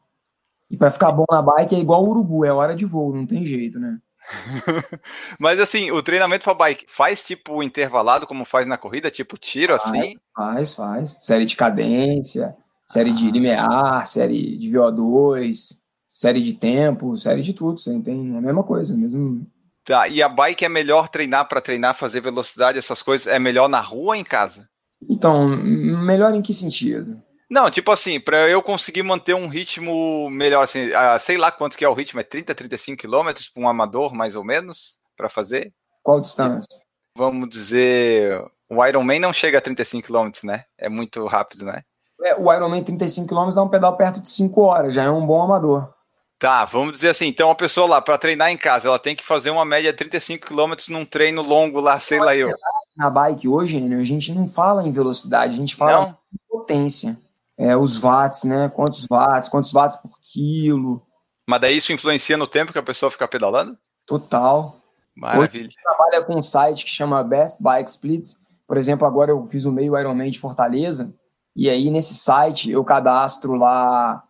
E 0.70 0.76
para 0.76 0.90
ficar 0.90 1.10
bom 1.12 1.24
na 1.30 1.42
bike 1.42 1.74
é 1.74 1.78
igual 1.78 2.04
o 2.04 2.10
urubu, 2.10 2.44
é 2.44 2.52
hora 2.52 2.74
de 2.74 2.84
voo, 2.84 3.14
não 3.14 3.26
tem 3.26 3.44
jeito, 3.44 3.80
né? 3.80 3.98
Mas 5.38 5.58
assim, 5.58 5.90
o 5.90 6.02
treinamento 6.02 6.44
para 6.44 6.54
bike 6.54 6.86
faz 6.88 7.24
tipo 7.24 7.62
intervalado 7.62 8.26
como 8.26 8.44
faz 8.44 8.66
na 8.66 8.78
corrida, 8.78 9.10
tipo 9.10 9.36
tiro 9.36 9.76
faz, 9.78 9.86
assim? 9.86 10.16
Faz, 10.34 10.74
faz. 10.74 11.10
Série 11.20 11.44
de 11.44 11.56
cadência, 11.56 12.56
série 12.92 13.12
de 13.12 13.30
limiar, 13.30 14.06
série 14.06 14.58
de 14.58 14.70
VO2, 14.70 15.78
série 16.10 16.42
de 16.42 16.52
tempo, 16.52 17.16
série 17.16 17.40
de 17.40 17.54
tudo. 17.54 17.80
Você 17.80 17.98
tem 18.00 18.34
é 18.34 18.36
a 18.36 18.40
mesma 18.40 18.62
coisa, 18.62 18.94
mesmo. 18.94 19.46
Tá, 19.82 20.06
e 20.08 20.22
a 20.22 20.28
bike 20.28 20.66
é 20.66 20.68
melhor 20.68 21.08
treinar 21.08 21.48
para 21.48 21.62
treinar, 21.62 21.96
fazer 21.96 22.20
velocidade, 22.20 22.78
essas 22.78 23.00
coisas, 23.00 23.26
é 23.26 23.38
melhor 23.38 23.66
na 23.66 23.80
rua 23.80 24.08
ou 24.08 24.14
em 24.14 24.22
casa? 24.22 24.68
Então, 25.08 25.48
melhor 25.48 26.34
em 26.34 26.42
que 26.42 26.52
sentido? 26.52 27.20
Não, 27.50 27.70
tipo 27.70 27.90
assim, 27.90 28.20
para 28.20 28.48
eu 28.48 28.62
conseguir 28.62 29.02
manter 29.02 29.34
um 29.34 29.48
ritmo 29.48 30.28
melhor, 30.28 30.62
assim, 30.62 30.88
uh, 30.88 31.18
sei 31.18 31.38
lá 31.38 31.50
quanto 31.50 31.78
que 31.78 31.84
é 31.86 31.88
o 31.88 31.94
ritmo, 31.94 32.20
é 32.20 32.22
30, 32.22 32.54
35 32.54 33.00
quilômetros 33.00 33.48
para 33.48 33.62
um 33.62 33.68
amador, 33.68 34.14
mais 34.14 34.36
ou 34.36 34.44
menos, 34.44 34.98
para 35.16 35.30
fazer? 35.30 35.72
Qual 36.02 36.20
distância? 36.20 36.78
Vamos 37.16 37.48
dizer, 37.48 38.38
o 38.70 38.84
Ironman 38.84 39.18
não 39.18 39.32
chega 39.32 39.56
a 39.56 39.62
35 39.62 40.06
quilômetros, 40.06 40.44
né? 40.44 40.64
É 40.78 40.90
muito 40.90 41.26
rápido, 41.26 41.64
né? 41.64 41.82
É, 42.22 42.34
o 42.36 42.52
Ironman 42.52 42.82
35 42.82 43.26
quilômetros 43.26 43.54
dá 43.54 43.62
um 43.62 43.68
pedal 43.68 43.96
perto 43.96 44.20
de 44.20 44.30
5 44.30 44.60
horas, 44.60 44.94
já 44.94 45.02
é 45.04 45.10
um 45.10 45.26
bom 45.26 45.42
amador. 45.42 45.92
Tá, 46.38 46.64
vamos 46.64 46.94
dizer 46.94 47.10
assim, 47.10 47.28
então 47.28 47.50
a 47.50 47.54
pessoa 47.54 47.86
lá, 47.86 48.02
para 48.02 48.18
treinar 48.18 48.50
em 48.50 48.56
casa, 48.56 48.88
ela 48.88 48.98
tem 48.98 49.14
que 49.14 49.24
fazer 49.24 49.50
uma 49.50 49.64
média 49.64 49.92
de 49.92 49.98
35 49.98 50.46
km 50.46 50.72
num 50.88 51.04
treino 51.04 51.40
longo 51.40 51.80
lá, 51.80 52.00
sei 52.00 52.18
lá 52.18 52.34
eu. 52.34 52.52
Na 52.96 53.08
bike 53.08 53.46
hoje, 53.46 53.76
a 53.76 54.02
gente 54.02 54.32
não 54.32 54.48
fala 54.48 54.86
em 54.86 54.90
velocidade, 54.90 55.54
a 55.54 55.56
gente 55.56 55.76
fala 55.76 56.06
não? 56.06 56.08
em 56.10 56.38
potência. 56.48 57.16
É, 57.56 57.76
os 57.76 57.96
watts, 57.96 58.42
né? 58.42 58.68
Quantos 58.74 59.06
watts, 59.08 59.48
quantos 59.48 59.72
watts 59.72 59.96
por 59.98 60.10
quilo. 60.20 61.00
Mas 61.46 61.60
daí 61.60 61.76
isso 61.76 61.92
influencia 61.92 62.36
no 62.36 62.46
tempo 62.46 62.72
que 62.72 62.78
a 62.78 62.82
pessoa 62.82 63.10
fica 63.10 63.28
pedalando? 63.28 63.78
Total. 64.04 64.76
Maravilha. 65.14 65.48
Hoje 65.48 65.58
a 65.58 65.62
gente 65.62 65.82
trabalha 65.82 66.22
com 66.22 66.34
um 66.36 66.42
site 66.42 66.84
que 66.84 66.90
chama 66.90 67.22
Best 67.22 67.62
Bike 67.62 67.88
Splits. 67.88 68.40
Por 68.66 68.76
exemplo, 68.76 69.06
agora 69.06 69.30
eu 69.30 69.46
fiz 69.46 69.64
o 69.64 69.70
meio 69.70 69.96
Ironman 69.98 70.30
de 70.30 70.40
Fortaleza, 70.40 71.14
e 71.54 71.68
aí 71.68 71.90
nesse 71.90 72.14
site 72.14 72.70
eu 72.70 72.84
cadastro 72.84 73.54
lá 73.54 74.24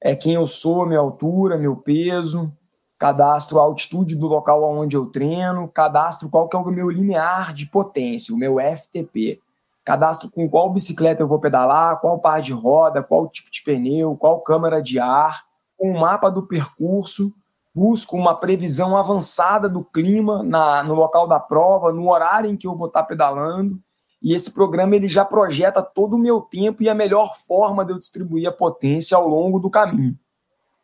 é 0.00 0.14
quem 0.14 0.34
eu 0.34 0.46
sou, 0.46 0.86
minha 0.86 1.00
altura, 1.00 1.56
meu 1.56 1.76
peso, 1.76 2.52
cadastro 2.98 3.58
a 3.58 3.62
altitude 3.62 4.16
do 4.16 4.26
local 4.26 4.62
onde 4.64 4.96
eu 4.96 5.06
treino, 5.06 5.68
cadastro 5.68 6.28
qual 6.28 6.48
que 6.48 6.56
é 6.56 6.58
o 6.58 6.64
meu 6.66 6.90
limiar 6.90 7.52
de 7.52 7.66
potência, 7.66 8.34
o 8.34 8.38
meu 8.38 8.56
FTP. 8.60 9.40
Cadastro 9.84 10.30
com 10.30 10.48
qual 10.48 10.72
bicicleta 10.72 11.22
eu 11.22 11.28
vou 11.28 11.38
pedalar, 11.38 12.00
qual 12.00 12.18
par 12.18 12.42
de 12.42 12.52
roda, 12.52 13.02
qual 13.02 13.28
tipo 13.28 13.50
de 13.50 13.62
pneu, 13.62 14.16
qual 14.16 14.40
câmara 14.40 14.82
de 14.82 14.98
ar, 14.98 15.44
um 15.80 15.98
mapa 16.00 16.28
do 16.28 16.42
percurso, 16.42 17.32
busco 17.74 18.16
uma 18.16 18.34
previsão 18.34 18.96
avançada 18.96 19.68
do 19.68 19.84
clima 19.84 20.42
na, 20.42 20.82
no 20.82 20.94
local 20.94 21.28
da 21.28 21.38
prova, 21.38 21.92
no 21.92 22.10
horário 22.10 22.50
em 22.50 22.56
que 22.56 22.66
eu 22.66 22.74
vou 22.74 22.88
estar 22.88 23.04
pedalando, 23.04 23.78
e 24.26 24.34
esse 24.34 24.50
programa 24.50 24.96
ele 24.96 25.06
já 25.06 25.24
projeta 25.24 25.80
todo 25.80 26.16
o 26.16 26.18
meu 26.18 26.40
tempo 26.40 26.82
e 26.82 26.88
a 26.88 26.94
melhor 26.96 27.38
forma 27.38 27.84
de 27.84 27.92
eu 27.92 27.98
distribuir 27.98 28.48
a 28.48 28.50
potência 28.50 29.16
ao 29.16 29.28
longo 29.28 29.60
do 29.60 29.70
caminho. 29.70 30.18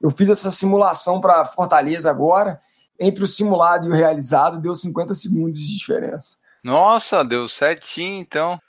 Eu 0.00 0.10
fiz 0.10 0.28
essa 0.28 0.52
simulação 0.52 1.20
para 1.20 1.44
Fortaleza 1.44 2.08
agora, 2.08 2.60
entre 3.00 3.24
o 3.24 3.26
simulado 3.26 3.88
e 3.88 3.90
o 3.90 3.94
realizado 3.94 4.60
deu 4.60 4.76
50 4.76 5.12
segundos 5.14 5.58
de 5.58 5.76
diferença. 5.76 6.36
Nossa, 6.62 7.24
deu 7.24 7.48
certinho 7.48 8.20
então. 8.20 8.60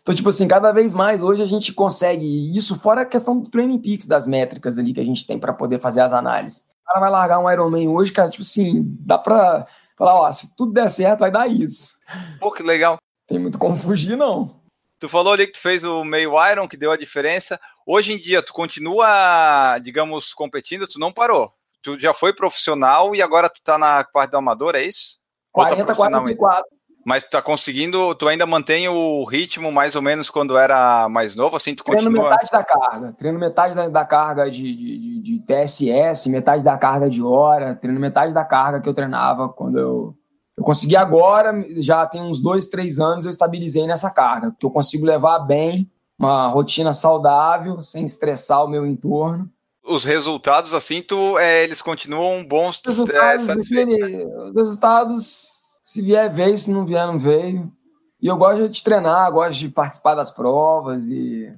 Então, 0.00 0.14
tipo 0.14 0.28
assim, 0.28 0.46
cada 0.46 0.70
vez 0.70 0.94
mais 0.94 1.22
hoje 1.22 1.42
a 1.42 1.46
gente 1.46 1.72
consegue 1.72 2.56
isso, 2.56 2.78
fora 2.78 3.00
a 3.00 3.06
questão 3.06 3.36
do 3.36 3.50
Training 3.50 3.80
Peaks, 3.80 4.06
das 4.06 4.28
métricas 4.28 4.78
ali 4.78 4.92
que 4.92 5.00
a 5.00 5.04
gente 5.04 5.26
tem 5.26 5.40
para 5.40 5.52
poder 5.52 5.80
fazer 5.80 6.02
as 6.02 6.12
análises. 6.12 6.68
O 6.82 6.86
cara 6.86 7.00
vai 7.00 7.10
largar 7.10 7.40
um 7.40 7.50
Ironman 7.50 7.88
hoje, 7.88 8.12
cara, 8.12 8.30
tipo 8.30 8.44
assim, 8.44 8.84
dá 9.00 9.18
para 9.18 9.66
falar, 9.98 10.14
ó, 10.14 10.30
se 10.30 10.54
tudo 10.54 10.72
der 10.72 10.88
certo, 10.88 11.18
vai 11.18 11.32
dar 11.32 11.48
isso. 11.48 11.96
Pô, 12.38 12.52
que 12.52 12.62
legal 12.62 12.96
tem 13.30 13.38
muito 13.38 13.58
como 13.58 13.76
fugir, 13.76 14.16
não. 14.16 14.60
Tu 14.98 15.08
falou 15.08 15.32
ali 15.32 15.46
que 15.46 15.52
tu 15.52 15.60
fez 15.60 15.84
o 15.84 16.04
meio 16.04 16.32
Iron, 16.50 16.66
que 16.66 16.76
deu 16.76 16.90
a 16.90 16.96
diferença. 16.96 17.60
Hoje 17.86 18.12
em 18.12 18.18
dia, 18.18 18.42
tu 18.42 18.52
continua, 18.52 19.78
digamos, 19.78 20.34
competindo, 20.34 20.88
tu 20.88 20.98
não 20.98 21.12
parou. 21.12 21.52
Tu 21.80 21.98
já 21.98 22.12
foi 22.12 22.34
profissional 22.34 23.14
e 23.14 23.22
agora 23.22 23.48
tu 23.48 23.62
tá 23.62 23.78
na 23.78 24.02
parte 24.02 24.32
do 24.32 24.36
amador, 24.36 24.74
é 24.74 24.82
isso? 24.82 25.20
40, 25.52 25.84
tá 25.84 25.94
44. 25.94 26.64
Mas 27.06 27.24
tu 27.24 27.30
tá 27.30 27.40
conseguindo, 27.40 28.14
tu 28.16 28.28
ainda 28.28 28.44
mantém 28.44 28.88
o 28.88 29.24
ritmo 29.24 29.72
mais 29.72 29.96
ou 29.96 30.02
menos 30.02 30.28
quando 30.28 30.58
era 30.58 31.08
mais 31.08 31.34
novo, 31.34 31.56
assim, 31.56 31.74
tu 31.74 31.82
treino 31.82 32.04
continua... 32.04 32.28
metade 32.28 32.50
da 32.50 32.62
carga, 32.62 33.12
treino 33.14 33.38
metade 33.38 33.74
da, 33.74 33.88
da 33.88 34.04
carga 34.04 34.50
de, 34.50 34.74
de, 34.74 34.98
de, 34.98 35.20
de, 35.20 35.40
TSS, 35.40 36.28
metade 36.28 36.62
da 36.62 36.76
carga 36.76 37.08
de 37.08 37.22
hora, 37.22 37.74
treino 37.74 37.98
metade 37.98 38.34
da 38.34 38.44
carga 38.44 38.82
que 38.82 38.88
eu 38.88 38.92
treinava 38.92 39.48
quando 39.48 39.78
eu, 39.78 40.14
eu 40.60 40.64
consegui 40.64 40.94
agora, 40.94 41.54
já 41.78 42.06
tem 42.06 42.20
uns 42.20 42.38
dois, 42.38 42.68
três 42.68 42.98
anos, 42.98 43.24
eu 43.24 43.30
estabilizei 43.30 43.86
nessa 43.86 44.10
carga, 44.10 44.54
que 44.60 44.66
eu 44.66 44.70
consigo 44.70 45.06
levar 45.06 45.38
bem 45.38 45.90
uma 46.18 46.48
rotina 46.48 46.92
saudável, 46.92 47.80
sem 47.80 48.04
estressar 48.04 48.62
o 48.62 48.68
meu 48.68 48.84
entorno. 48.84 49.50
Os 49.82 50.04
resultados, 50.04 50.74
assim, 50.74 51.00
tu, 51.00 51.38
é, 51.38 51.64
eles 51.64 51.80
continuam 51.80 52.44
bons, 52.44 52.78
os 52.86 52.98
resultados, 52.98 53.48
é, 53.48 53.54
Os 53.54 54.54
resultados, 54.54 55.48
se 55.82 56.02
vier, 56.02 56.30
veio, 56.30 56.58
se 56.58 56.70
não 56.70 56.84
vier, 56.84 57.06
não 57.06 57.18
veio. 57.18 57.72
E 58.20 58.26
eu 58.26 58.36
gosto 58.36 58.68
de 58.68 58.84
treinar, 58.84 59.32
gosto 59.32 59.58
de 59.58 59.70
participar 59.70 60.14
das 60.14 60.30
provas 60.30 61.06
e... 61.06 61.50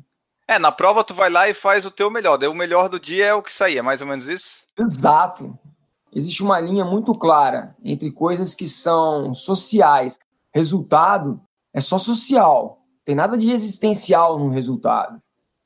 É, 0.47 0.61
na 0.61 0.71
prova 0.71 1.03
tu 1.03 1.13
vai 1.13 1.29
lá 1.29 1.49
e 1.49 1.55
faz 1.55 1.85
o 1.85 1.91
teu 1.91 2.09
melhor, 2.09 2.37
daí 2.37 2.49
o 2.49 2.55
melhor 2.55 2.89
do 2.89 3.01
dia 3.01 3.27
é 3.27 3.35
o 3.35 3.43
que 3.43 3.53
sair, 3.53 3.79
é 3.79 3.83
mais 3.83 4.01
ou 4.01 4.07
menos 4.07 4.29
isso? 4.29 4.65
Exato 4.79 5.59
existe 6.13 6.43
uma 6.43 6.61
linha 6.61 6.85
muito 6.85 7.15
clara 7.15 7.75
entre 7.83 8.11
coisas 8.11 8.55
que 8.55 8.69
são 8.69 9.33
sociais. 9.35 10.19
Resultado 10.53 11.41
é 11.73 11.81
só 11.81 11.99
social, 11.99 12.83
tem 13.05 13.15
nada 13.15 13.37
de 13.37 13.51
existencial 13.51 14.39
no 14.39 14.49
resultado. 14.49 15.21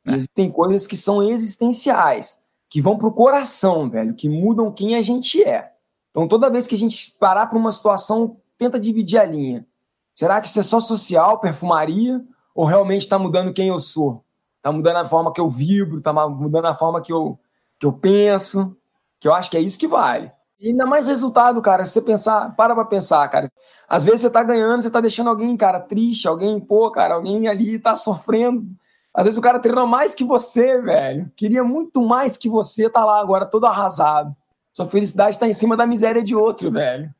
É. 0.06 0.12
Existem 0.12 0.50
coisas 0.50 0.86
que 0.86 0.96
são 0.96 1.22
existenciais, 1.22 2.38
que 2.68 2.80
vão 2.80 2.96
pro 2.96 3.12
coração, 3.12 3.90
velho, 3.90 4.14
que 4.14 4.28
mudam 4.28 4.72
quem 4.72 4.94
a 4.94 5.02
gente 5.02 5.42
é. 5.42 5.72
Então, 6.10 6.28
toda 6.28 6.50
vez 6.50 6.66
que 6.66 6.74
a 6.74 6.78
gente 6.78 7.14
parar 7.18 7.46
para 7.46 7.58
uma 7.58 7.72
situação, 7.72 8.38
tenta 8.56 8.80
dividir 8.80 9.18
a 9.18 9.24
linha. 9.24 9.66
Será 10.14 10.40
que 10.40 10.48
isso 10.48 10.58
é 10.58 10.62
só 10.62 10.80
social, 10.80 11.38
perfumaria, 11.40 12.24
ou 12.54 12.64
realmente 12.64 13.02
está 13.02 13.18
mudando 13.18 13.52
quem 13.52 13.68
eu 13.68 13.78
sou? 13.78 14.24
Está 14.56 14.72
mudando 14.72 14.96
a 14.96 15.04
forma 15.04 15.32
que 15.32 15.40
eu 15.40 15.50
vibro, 15.50 15.98
está 15.98 16.12
mudando 16.12 16.64
a 16.64 16.74
forma 16.74 17.02
que 17.02 17.12
eu, 17.12 17.38
que 17.78 17.84
eu 17.84 17.92
penso, 17.92 18.74
que 19.20 19.28
eu 19.28 19.34
acho 19.34 19.50
que 19.50 19.56
é 19.56 19.60
isso 19.60 19.78
que 19.78 19.86
vale. 19.86 20.32
E 20.58 20.68
ainda 20.68 20.86
mais 20.86 21.06
resultado, 21.06 21.60
cara. 21.60 21.84
Se 21.84 21.92
você 21.92 22.02
pensar, 22.02 22.54
para 22.56 22.74
pra 22.74 22.84
pensar, 22.84 23.28
cara. 23.28 23.50
Às 23.88 24.02
vezes 24.04 24.22
você 24.22 24.30
tá 24.30 24.42
ganhando, 24.42 24.82
você 24.82 24.90
tá 24.90 25.00
deixando 25.00 25.30
alguém, 25.30 25.56
cara, 25.56 25.80
triste, 25.80 26.26
alguém, 26.26 26.58
pô, 26.58 26.90
cara, 26.90 27.14
alguém 27.14 27.46
ali 27.46 27.78
tá 27.78 27.94
sofrendo. 27.94 28.66
Às 29.14 29.24
vezes 29.24 29.38
o 29.38 29.42
cara 29.42 29.58
treinou 29.58 29.86
mais 29.86 30.14
que 30.14 30.24
você, 30.24 30.80
velho. 30.80 31.30
Queria 31.36 31.62
muito 31.62 32.02
mais 32.02 32.36
que 32.36 32.48
você, 32.48 32.90
tá 32.90 33.04
lá 33.04 33.20
agora 33.20 33.46
todo 33.46 33.66
arrasado. 33.66 34.34
Sua 34.72 34.86
felicidade 34.86 35.38
tá 35.38 35.46
em 35.46 35.52
cima 35.52 35.76
da 35.76 35.86
miséria 35.86 36.22
de 36.22 36.34
outro, 36.34 36.70
velho. 36.70 37.10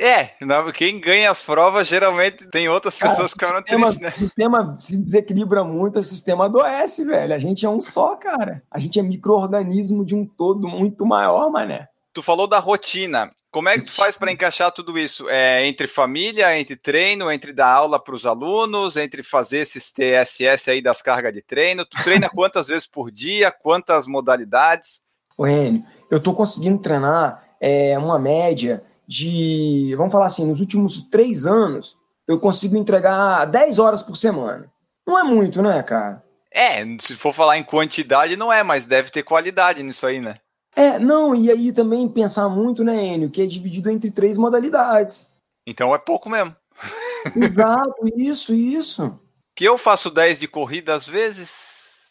É, 0.00 0.30
quem 0.74 1.00
ganha 1.00 1.28
as 1.28 1.42
provas 1.42 1.88
geralmente 1.88 2.46
tem 2.46 2.68
outras 2.68 2.94
Cara, 2.94 3.10
pessoas 3.10 3.34
que 3.34 3.44
ficaram 3.44 3.62
tristes, 3.62 3.98
né? 3.98 4.12
O 4.14 4.18
sistema 4.18 4.76
se 4.78 4.96
desequilibra 4.96 5.64
muito, 5.64 5.98
o 5.98 6.04
sistema 6.04 6.44
adoece, 6.44 7.04
velho. 7.04 7.34
A 7.34 7.38
gente 7.38 7.66
é 7.66 7.68
um 7.68 7.80
só, 7.80 8.14
cara. 8.14 8.62
A 8.70 8.78
gente 8.78 8.98
é 8.98 9.02
micro-organismo 9.02 10.04
de 10.04 10.14
um 10.14 10.24
todo 10.24 10.68
muito 10.68 11.04
maior, 11.04 11.50
mané. 11.50 11.88
Tu 12.12 12.22
falou 12.22 12.46
da 12.46 12.58
rotina. 12.58 13.30
Como 13.50 13.68
é 13.68 13.78
que 13.78 13.84
tu 13.84 13.92
faz 13.92 14.16
para 14.16 14.30
encaixar 14.30 14.70
tudo 14.70 14.98
isso? 14.98 15.28
É 15.28 15.66
entre 15.66 15.86
família, 15.86 16.58
entre 16.58 16.76
treino, 16.76 17.30
entre 17.30 17.52
dar 17.52 17.72
aula 17.72 17.98
para 17.98 18.14
os 18.14 18.26
alunos, 18.26 18.96
entre 18.96 19.22
fazer 19.22 19.58
esses 19.58 19.90
TSS 19.90 20.70
aí 20.70 20.82
das 20.82 21.00
cargas 21.00 21.32
de 21.32 21.40
treino? 21.40 21.86
Tu 21.86 22.02
treina 22.04 22.28
quantas 22.30 22.68
vezes 22.68 22.86
por 22.86 23.10
dia? 23.10 23.50
Quantas 23.50 24.06
modalidades? 24.06 25.00
Ô, 25.36 25.46
Enio, 25.46 25.82
eu 26.10 26.20
tô 26.20 26.34
conseguindo 26.34 26.78
treinar 26.78 27.42
é, 27.60 27.96
uma 27.98 28.18
média 28.18 28.82
de, 29.06 29.94
vamos 29.96 30.12
falar 30.12 30.26
assim, 30.26 30.46
nos 30.46 30.60
últimos 30.60 31.02
três 31.08 31.46
anos, 31.46 31.96
eu 32.26 32.38
consigo 32.38 32.76
entregar 32.76 33.46
10 33.46 33.78
horas 33.78 34.02
por 34.02 34.16
semana. 34.16 34.70
Não 35.06 35.18
é 35.18 35.22
muito, 35.22 35.62
né, 35.62 35.82
cara? 35.82 36.22
É, 36.52 36.84
se 37.00 37.16
for 37.16 37.32
falar 37.32 37.56
em 37.56 37.64
quantidade, 37.64 38.36
não 38.36 38.52
é, 38.52 38.62
mas 38.62 38.86
deve 38.86 39.10
ter 39.10 39.22
qualidade 39.22 39.82
nisso 39.82 40.06
aí, 40.06 40.20
né? 40.20 40.36
É, 40.78 40.96
não, 40.96 41.34
e 41.34 41.50
aí 41.50 41.72
também 41.72 42.08
pensar 42.08 42.48
muito, 42.48 42.84
né, 42.84 42.94
Enio, 42.94 43.28
que 43.28 43.42
é 43.42 43.46
dividido 43.46 43.90
entre 43.90 44.12
três 44.12 44.36
modalidades. 44.36 45.28
Então 45.66 45.92
é 45.92 45.98
pouco 45.98 46.30
mesmo. 46.30 46.54
Exato, 47.34 47.96
isso, 48.16 48.54
isso. 48.54 49.18
Que 49.56 49.64
eu 49.64 49.76
faço 49.76 50.08
10 50.08 50.38
de 50.38 50.46
corrida 50.46 50.94
às 50.94 51.04
vezes, 51.04 51.50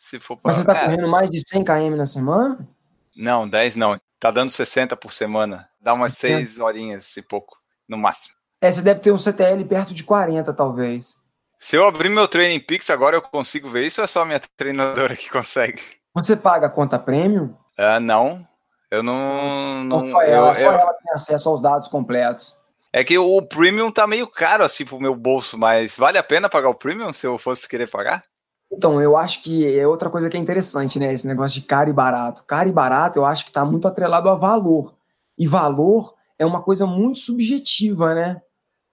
se 0.02 0.20
for 0.20 0.36
para... 0.36 0.50
Mas 0.50 0.58
você 0.58 0.66
tá 0.66 0.80
é. 0.80 0.84
correndo 0.84 1.08
mais 1.08 1.30
de 1.30 1.40
100 1.48 1.64
km 1.64 1.96
na 1.96 2.06
semana? 2.06 2.68
Não, 3.16 3.48
10 3.48 3.78
não. 3.78 3.98
Tá 4.20 4.32
dando 4.32 4.50
60 4.50 4.98
por 4.98 5.14
semana. 5.14 5.70
Dá 5.80 5.94
umas 5.94 6.18
60. 6.18 6.48
6 6.48 6.60
horinhas 6.60 7.16
e 7.16 7.22
pouco, 7.22 7.58
no 7.88 7.98
máximo. 7.98 8.36
É, 8.62 8.70
você 8.70 8.82
deve 8.82 9.00
ter 9.00 9.14
um 9.14 9.18
CTL 9.18 9.64
perto 9.64 9.94
de 9.94 10.04
40, 10.04 10.54
talvez. 10.54 11.16
Se 11.58 11.78
eu 11.78 11.88
abrir 11.88 12.10
meu 12.10 12.28
Training 12.28 12.60
Pix 12.60 12.90
agora, 12.90 13.16
eu 13.16 13.22
consigo 13.22 13.70
ver 13.70 13.86
isso 13.88 14.02
ou 14.02 14.04
é 14.04 14.08
só 14.08 14.24
a 14.24 14.26
minha 14.26 14.42
treinadora 14.58 15.16
que 15.16 15.30
consegue? 15.30 15.82
Você 16.14 16.36
paga 16.36 16.68
a 16.68 16.70
conta 16.70 17.00
premium? 17.00 17.56
Ah, 17.78 18.02
não. 18.02 18.46
Eu 18.90 19.04
não. 19.04 19.84
não 19.84 19.98
Ou 19.98 20.06
só 20.12 20.22
eu- 20.24 20.34
ela, 20.34 20.54
só 20.56 20.60
eu- 20.62 20.72
ela 20.72 20.94
tem 20.94 21.12
acesso 21.14 21.50
aos 21.50 21.62
dados 21.62 21.88
completos? 21.88 22.56
É 22.94 23.04
que 23.04 23.18
o 23.18 23.42
Premium 23.42 23.92
tá 23.92 24.08
meio 24.08 24.28
caro 24.28 24.64
assim 24.64 24.86
pro 24.86 25.00
meu 25.00 25.14
bolso, 25.16 25.58
mas 25.58 25.96
vale 25.96 26.18
a 26.18 26.24
pena 26.24 26.50
pagar 26.50 26.70
o 26.70 26.76
Premium 26.76 27.12
se 27.12 27.28
eu 27.28 27.38
fosse 27.38 27.68
querer 27.68 27.90
pagar? 27.90 28.24
Então, 28.72 29.02
eu 29.02 29.16
acho 29.16 29.42
que 29.44 29.78
é 29.78 29.88
outra 29.88 30.10
coisa 30.10 30.30
que 30.30 30.36
é 30.36 30.40
interessante, 30.40 31.00
né? 31.00 31.14
Esse 31.14 31.28
negócio 31.28 31.60
de 31.60 31.66
caro 31.66 31.90
e 31.90 31.94
barato. 31.94 32.44
Caro 32.46 32.68
e 32.68 32.72
barato, 32.72 33.20
eu 33.20 33.26
acho 33.26 33.44
que 33.46 33.50
está 33.50 33.64
muito 33.64 33.88
atrelado 33.88 34.30
a 34.30 34.36
valor. 34.36 34.96
E 35.38 35.48
valor 35.48 36.16
é 36.40 36.46
uma 36.46 36.62
coisa 36.62 36.86
muito 36.86 37.18
subjetiva, 37.20 38.14
né? 38.14 38.42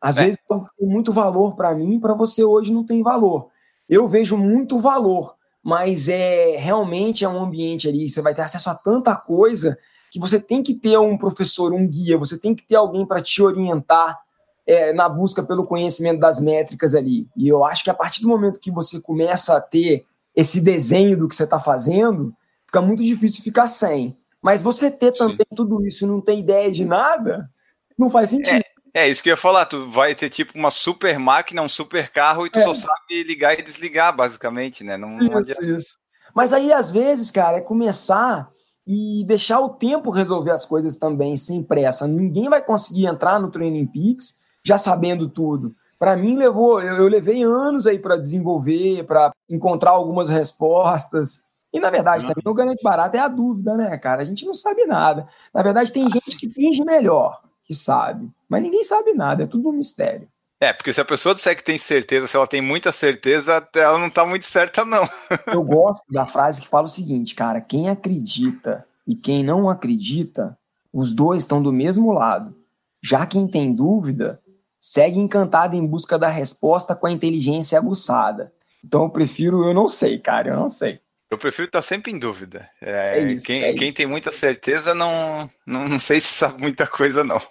Às 0.01 0.19
É. 0.19 0.25
vezes 0.27 0.39
tem 0.49 0.89
muito 0.89 1.11
valor 1.13 1.57
para 1.57 1.75
mim, 1.75 1.99
para 1.99 2.15
você 2.15 2.45
hoje 2.45 2.73
não 2.73 2.85
tem 2.85 3.03
valor. 3.03 3.49
Eu 3.89 4.07
vejo 4.07 4.37
muito 4.37 4.79
valor, 4.79 5.35
mas 5.65 6.11
é 6.11 6.57
realmente 6.59 7.25
é 7.25 7.29
um 7.29 7.43
ambiente 7.43 7.89
ali, 7.89 8.11
você 8.11 8.21
vai 8.21 8.35
ter 8.35 8.43
acesso 8.43 8.69
a 8.69 8.75
tanta 8.75 9.17
coisa 9.17 9.79
que 10.11 10.21
você 10.21 10.39
tem 10.39 10.63
que 10.63 10.75
ter 10.75 10.99
um 10.99 11.17
professor, 11.17 11.73
um 11.73 11.89
guia, 11.89 12.19
você 12.19 12.39
tem 12.39 12.55
que 12.55 12.65
ter 12.67 12.77
alguém 12.77 13.07
para 13.07 13.23
te 13.23 13.43
orientar 13.43 14.21
é, 14.67 14.93
na 14.93 15.09
busca 15.09 15.43
pelo 15.43 15.67
conhecimento 15.67 16.21
das 16.21 16.39
métricas 16.39 16.95
ali. 16.95 17.27
E 17.35 17.49
eu 17.49 17.65
acho 17.65 17.83
que 17.83 17.91
a 17.91 17.95
partir 17.95 18.21
do 18.21 18.29
momento 18.29 18.61
que 18.61 18.71
você 18.71 19.01
começa 19.01 19.57
a 19.57 19.61
ter 19.61 20.05
esse 20.37 20.61
desenho 20.61 21.17
do 21.17 21.29
que 21.29 21.35
você 21.35 21.45
está 21.45 21.59
fazendo, 21.59 22.35
fica 22.67 22.83
muito 22.83 23.03
difícil 23.03 23.43
ficar 23.43 23.67
sem. 23.67 24.17
Mas 24.43 24.61
você 24.61 24.91
ter 24.91 25.13
Sim. 25.13 25.19
também 25.19 25.47
tudo 25.57 25.85
isso 25.87 26.05
e 26.05 26.09
não 26.09 26.21
ter 26.21 26.39
ideia 26.39 26.71
de 26.71 26.85
nada, 26.85 27.51
não 27.99 28.11
faz 28.11 28.29
sentido. 28.29 28.57
É 28.57 28.74
isso 29.09 29.23
que 29.23 29.29
eu 29.29 29.33
ia 29.33 29.37
falar, 29.37 29.67
tu 29.67 29.89
vai 29.89 30.15
ter 30.15 30.31
tipo 30.31 30.57
uma 30.57 30.71
super 30.71 31.19
máquina, 31.19 31.63
um 31.63 31.69
super 31.69 32.11
carro 32.11 32.47
e 32.47 32.51
tu 32.51 32.61
É. 32.61 32.63
só 32.63 32.73
sabe 32.73 33.25
ligar 33.25 33.59
e 33.59 33.63
desligar, 33.63 34.15
basicamente, 34.15 34.85
né? 34.85 34.97
Não, 34.97 35.11
não 35.11 35.37
adianta. 35.37 35.51
Isso, 35.51 35.65
isso. 35.65 35.99
Mas 36.33 36.53
aí, 36.53 36.73
às 36.73 36.91
vezes, 36.91 37.31
cara, 37.31 37.57
é 37.57 37.61
começar 37.61 38.49
e 38.87 39.25
deixar 39.27 39.61
o 39.61 39.71
tempo 39.71 40.11
resolver 40.11 40.51
as 40.51 40.65
coisas 40.65 40.97
também, 40.97 41.37
sem 41.37 41.63
pressa. 41.63 42.07
Ninguém 42.07 42.49
vai 42.49 42.63
conseguir 42.63 43.07
entrar 43.07 43.41
no 43.41 43.51
Training 43.51 43.87
Peaks 43.87 44.41
já 44.63 44.79
sabendo 44.79 45.29
tudo. 45.29 45.75
Para 45.99 46.17
mim, 46.17 46.37
levou, 46.37 46.81
eu, 46.81 46.97
eu 46.97 47.09
levei 47.09 47.43
anos 47.43 47.87
aí 47.87 47.99
para 47.99 48.17
desenvolver, 48.17 49.05
para 49.05 49.33
encontrar 49.49 49.93
algumas 49.93 50.29
respostas. 50.29 51.43
E, 51.73 51.81
na 51.81 51.91
verdade, 51.91 52.27
também 52.27 52.43
o 52.47 52.55
grande 52.55 52.83
barato 52.83 53.17
é 53.17 53.21
a 53.21 53.29
dúvida, 53.29 53.77
né, 53.77 53.97
cara? 53.99 54.23
A 54.23 54.25
gente 54.25 54.45
não 54.45 54.55
sabe 54.55 54.85
nada. 54.85 55.27
Na 55.53 55.63
verdade, 55.63 55.93
tem 55.93 56.09
gente 56.09 56.37
que 56.37 56.49
finge 56.49 56.85
melhor, 56.85 57.41
que 57.65 57.75
sabe. 57.75 58.31
Mas 58.49 58.63
ninguém 58.63 58.85
sabe 58.85 59.13
nada, 59.13 59.45
é 59.45 59.47
tudo 59.47 59.69
um 59.69 59.73
mistério. 59.73 60.29
É, 60.61 60.73
porque 60.73 60.93
se 60.93 61.01
a 61.01 61.05
pessoa 61.05 61.35
disser 61.35 61.57
que 61.57 61.65
tem 61.65 61.77
certeza, 61.77 62.27
se 62.27 62.37
ela 62.37 62.47
tem 62.47 62.63
muita 62.63 62.93
certeza, 62.93 63.67
ela 63.75 63.99
não 63.99 64.09
tá 64.09 64.25
muito 64.25 64.47
certa, 64.47 64.85
não. 64.85 65.09
Eu 65.53 65.63
gosto 65.63 66.05
da 66.11 66.27
frase 66.27 66.61
que 66.61 66.69
fala 66.69 66.87
o 66.87 66.89
seguinte, 66.89 67.35
cara: 67.35 67.61
quem 67.61 67.89
acredita 67.89 68.87
e 69.07 69.15
quem 69.15 69.43
não 69.43 69.69
acredita, 69.69 70.57
os 70.93 71.13
dois 71.13 71.43
estão 71.43 71.63
do 71.63 71.73
mesmo 71.73 72.13
lado. 72.13 72.57
Já 73.03 73.27
quem 73.27 73.47
tem 73.47 73.75
dúvida, 73.75 74.41
segue 74.81 75.19
encantado 75.19 75.77
em 75.77 75.87
busca 75.87 76.19
da 76.19 76.29
resposta 76.29 76.95
com 76.95 77.07
a 77.07 77.13
inteligência 77.13 77.79
aguçada. 77.79 78.53
Então 78.83 79.03
eu 79.03 79.11
prefiro, 79.11 79.65
eu 79.65 79.75
não 79.75 79.89
sei, 79.89 80.19
cara, 80.19 80.51
eu 80.51 80.57
não 80.57 80.71
sei. 80.71 81.01
Eu 81.35 81.39
prefiro 81.39 81.67
estar 81.67 81.83
sempre 81.83 82.13
em 82.13 82.19
dúvida. 82.19 82.71
É, 82.81 83.19
É 83.19 83.33
isso, 83.33 83.47
quem, 83.47 83.63
é 83.63 83.75
quem 83.75 83.93
tem 83.93 84.07
muita 84.07 84.31
certeza 84.31 84.95
não, 84.95 85.51
não, 85.67 85.89
não 85.89 85.99
sei 85.99 86.21
se 86.21 86.29
sabe 86.29 86.61
muita 86.61 86.87
coisa, 86.87 87.25
não. 87.25 87.43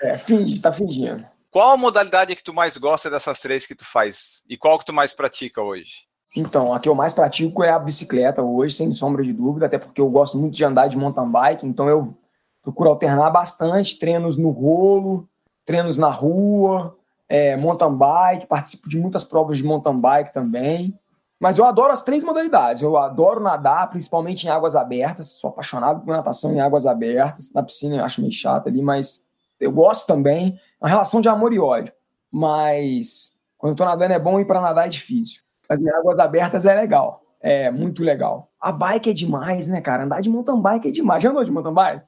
É, 0.00 0.16
finge, 0.16 0.60
tá 0.60 0.70
fingindo. 0.70 1.26
Qual 1.50 1.70
a 1.70 1.76
modalidade 1.76 2.36
que 2.36 2.44
tu 2.44 2.54
mais 2.54 2.76
gosta 2.76 3.10
dessas 3.10 3.40
três 3.40 3.66
que 3.66 3.74
tu 3.74 3.84
faz? 3.84 4.42
E 4.48 4.56
qual 4.56 4.78
que 4.78 4.84
tu 4.84 4.92
mais 4.92 5.12
pratica 5.12 5.60
hoje? 5.60 6.06
Então, 6.36 6.72
a 6.72 6.78
que 6.78 6.88
eu 6.88 6.94
mais 6.94 7.12
pratico 7.12 7.64
é 7.64 7.70
a 7.70 7.78
bicicleta 7.78 8.42
hoje, 8.42 8.76
sem 8.76 8.92
sombra 8.92 9.24
de 9.24 9.32
dúvida, 9.32 9.66
até 9.66 9.78
porque 9.78 10.00
eu 10.00 10.08
gosto 10.08 10.38
muito 10.38 10.54
de 10.54 10.64
andar 10.64 10.86
de 10.86 10.96
mountain 10.96 11.30
bike, 11.30 11.66
então 11.66 11.88
eu 11.88 12.16
procuro 12.62 12.90
alternar 12.90 13.30
bastante 13.30 13.98
treinos 13.98 14.36
no 14.36 14.50
rolo, 14.50 15.28
treinos 15.64 15.96
na 15.96 16.10
rua, 16.10 16.96
é, 17.28 17.56
mountain 17.56 17.96
bike, 17.96 18.46
participo 18.46 18.88
de 18.88 18.98
muitas 18.98 19.24
provas 19.24 19.56
de 19.56 19.64
mountain 19.64 19.98
bike 19.98 20.32
também. 20.32 20.96
Mas 21.38 21.58
eu 21.58 21.64
adoro 21.64 21.92
as 21.92 22.02
três 22.02 22.24
modalidades. 22.24 22.82
Eu 22.82 22.96
adoro 22.96 23.40
nadar, 23.40 23.88
principalmente 23.90 24.46
em 24.46 24.50
águas 24.50 24.74
abertas. 24.74 25.32
Sou 25.32 25.50
apaixonado 25.50 26.00
por 26.00 26.14
natação 26.14 26.52
em 26.52 26.60
águas 26.60 26.86
abertas. 26.86 27.52
Na 27.52 27.62
piscina 27.62 27.96
eu 27.96 28.04
acho 28.04 28.20
meio 28.20 28.32
chato 28.32 28.68
ali, 28.68 28.80
mas 28.80 29.28
eu 29.60 29.70
gosto 29.70 30.06
também. 30.06 30.58
É 30.80 30.84
uma 30.84 30.88
relação 30.88 31.20
de 31.20 31.28
amor 31.28 31.52
e 31.52 31.58
ódio. 31.58 31.92
Mas 32.30 33.36
quando 33.58 33.72
eu 33.72 33.76
tô 33.76 33.84
nadando 33.84 34.14
é 34.14 34.18
bom 34.18 34.40
e 34.40 34.44
para 34.44 34.60
nadar 34.60 34.86
é 34.86 34.90
difícil. 34.90 35.42
Mas 35.68 35.78
em 35.78 35.88
águas 35.90 36.18
abertas 36.18 36.64
é 36.64 36.74
legal. 36.74 37.22
É 37.40 37.70
muito 37.70 38.02
legal. 38.02 38.50
A 38.60 38.72
bike 38.72 39.10
é 39.10 39.12
demais, 39.12 39.68
né, 39.68 39.80
cara? 39.80 40.04
Andar 40.04 40.22
de 40.22 40.30
mountain 40.30 40.60
bike 40.60 40.88
é 40.88 40.90
demais. 40.90 41.22
Já 41.22 41.30
andou 41.30 41.44
de 41.44 41.52
mountain 41.52 41.74
bike? 41.74 42.02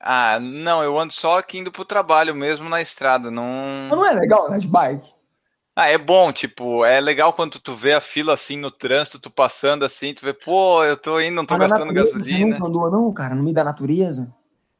Ah, 0.00 0.38
não, 0.40 0.82
eu 0.82 0.98
ando 0.98 1.12
só 1.12 1.38
aqui 1.38 1.58
indo 1.58 1.70
pro 1.70 1.84
trabalho 1.84 2.34
mesmo 2.34 2.68
na 2.68 2.80
estrada, 2.80 3.30
não... 3.30 3.88
não 3.88 4.06
é 4.06 4.12
legal 4.12 4.46
andar 4.46 4.58
de 4.58 4.66
bike? 4.66 5.12
Ah, 5.74 5.88
é 5.88 5.96
bom, 5.96 6.32
tipo, 6.32 6.84
é 6.84 7.00
legal 7.00 7.32
quando 7.32 7.58
tu 7.58 7.74
vê 7.74 7.92
a 7.94 8.00
fila 8.00 8.34
assim 8.34 8.56
no 8.56 8.70
trânsito, 8.70 9.20
tu 9.20 9.30
passando 9.30 9.84
assim, 9.84 10.12
tu 10.12 10.22
vê, 10.24 10.34
pô, 10.34 10.84
eu 10.84 10.96
tô 10.96 11.20
indo, 11.20 11.34
não 11.36 11.46
tô 11.46 11.56
gastando 11.56 11.88
natureza, 11.88 12.18
gasolina. 12.18 12.56
Você 12.56 12.62
nunca 12.62 12.66
andou, 12.66 12.90
não, 12.90 13.12
cara? 13.12 13.34
No 13.34 13.42
meio 13.42 13.54
da 13.54 13.64
natureza? 13.64 14.34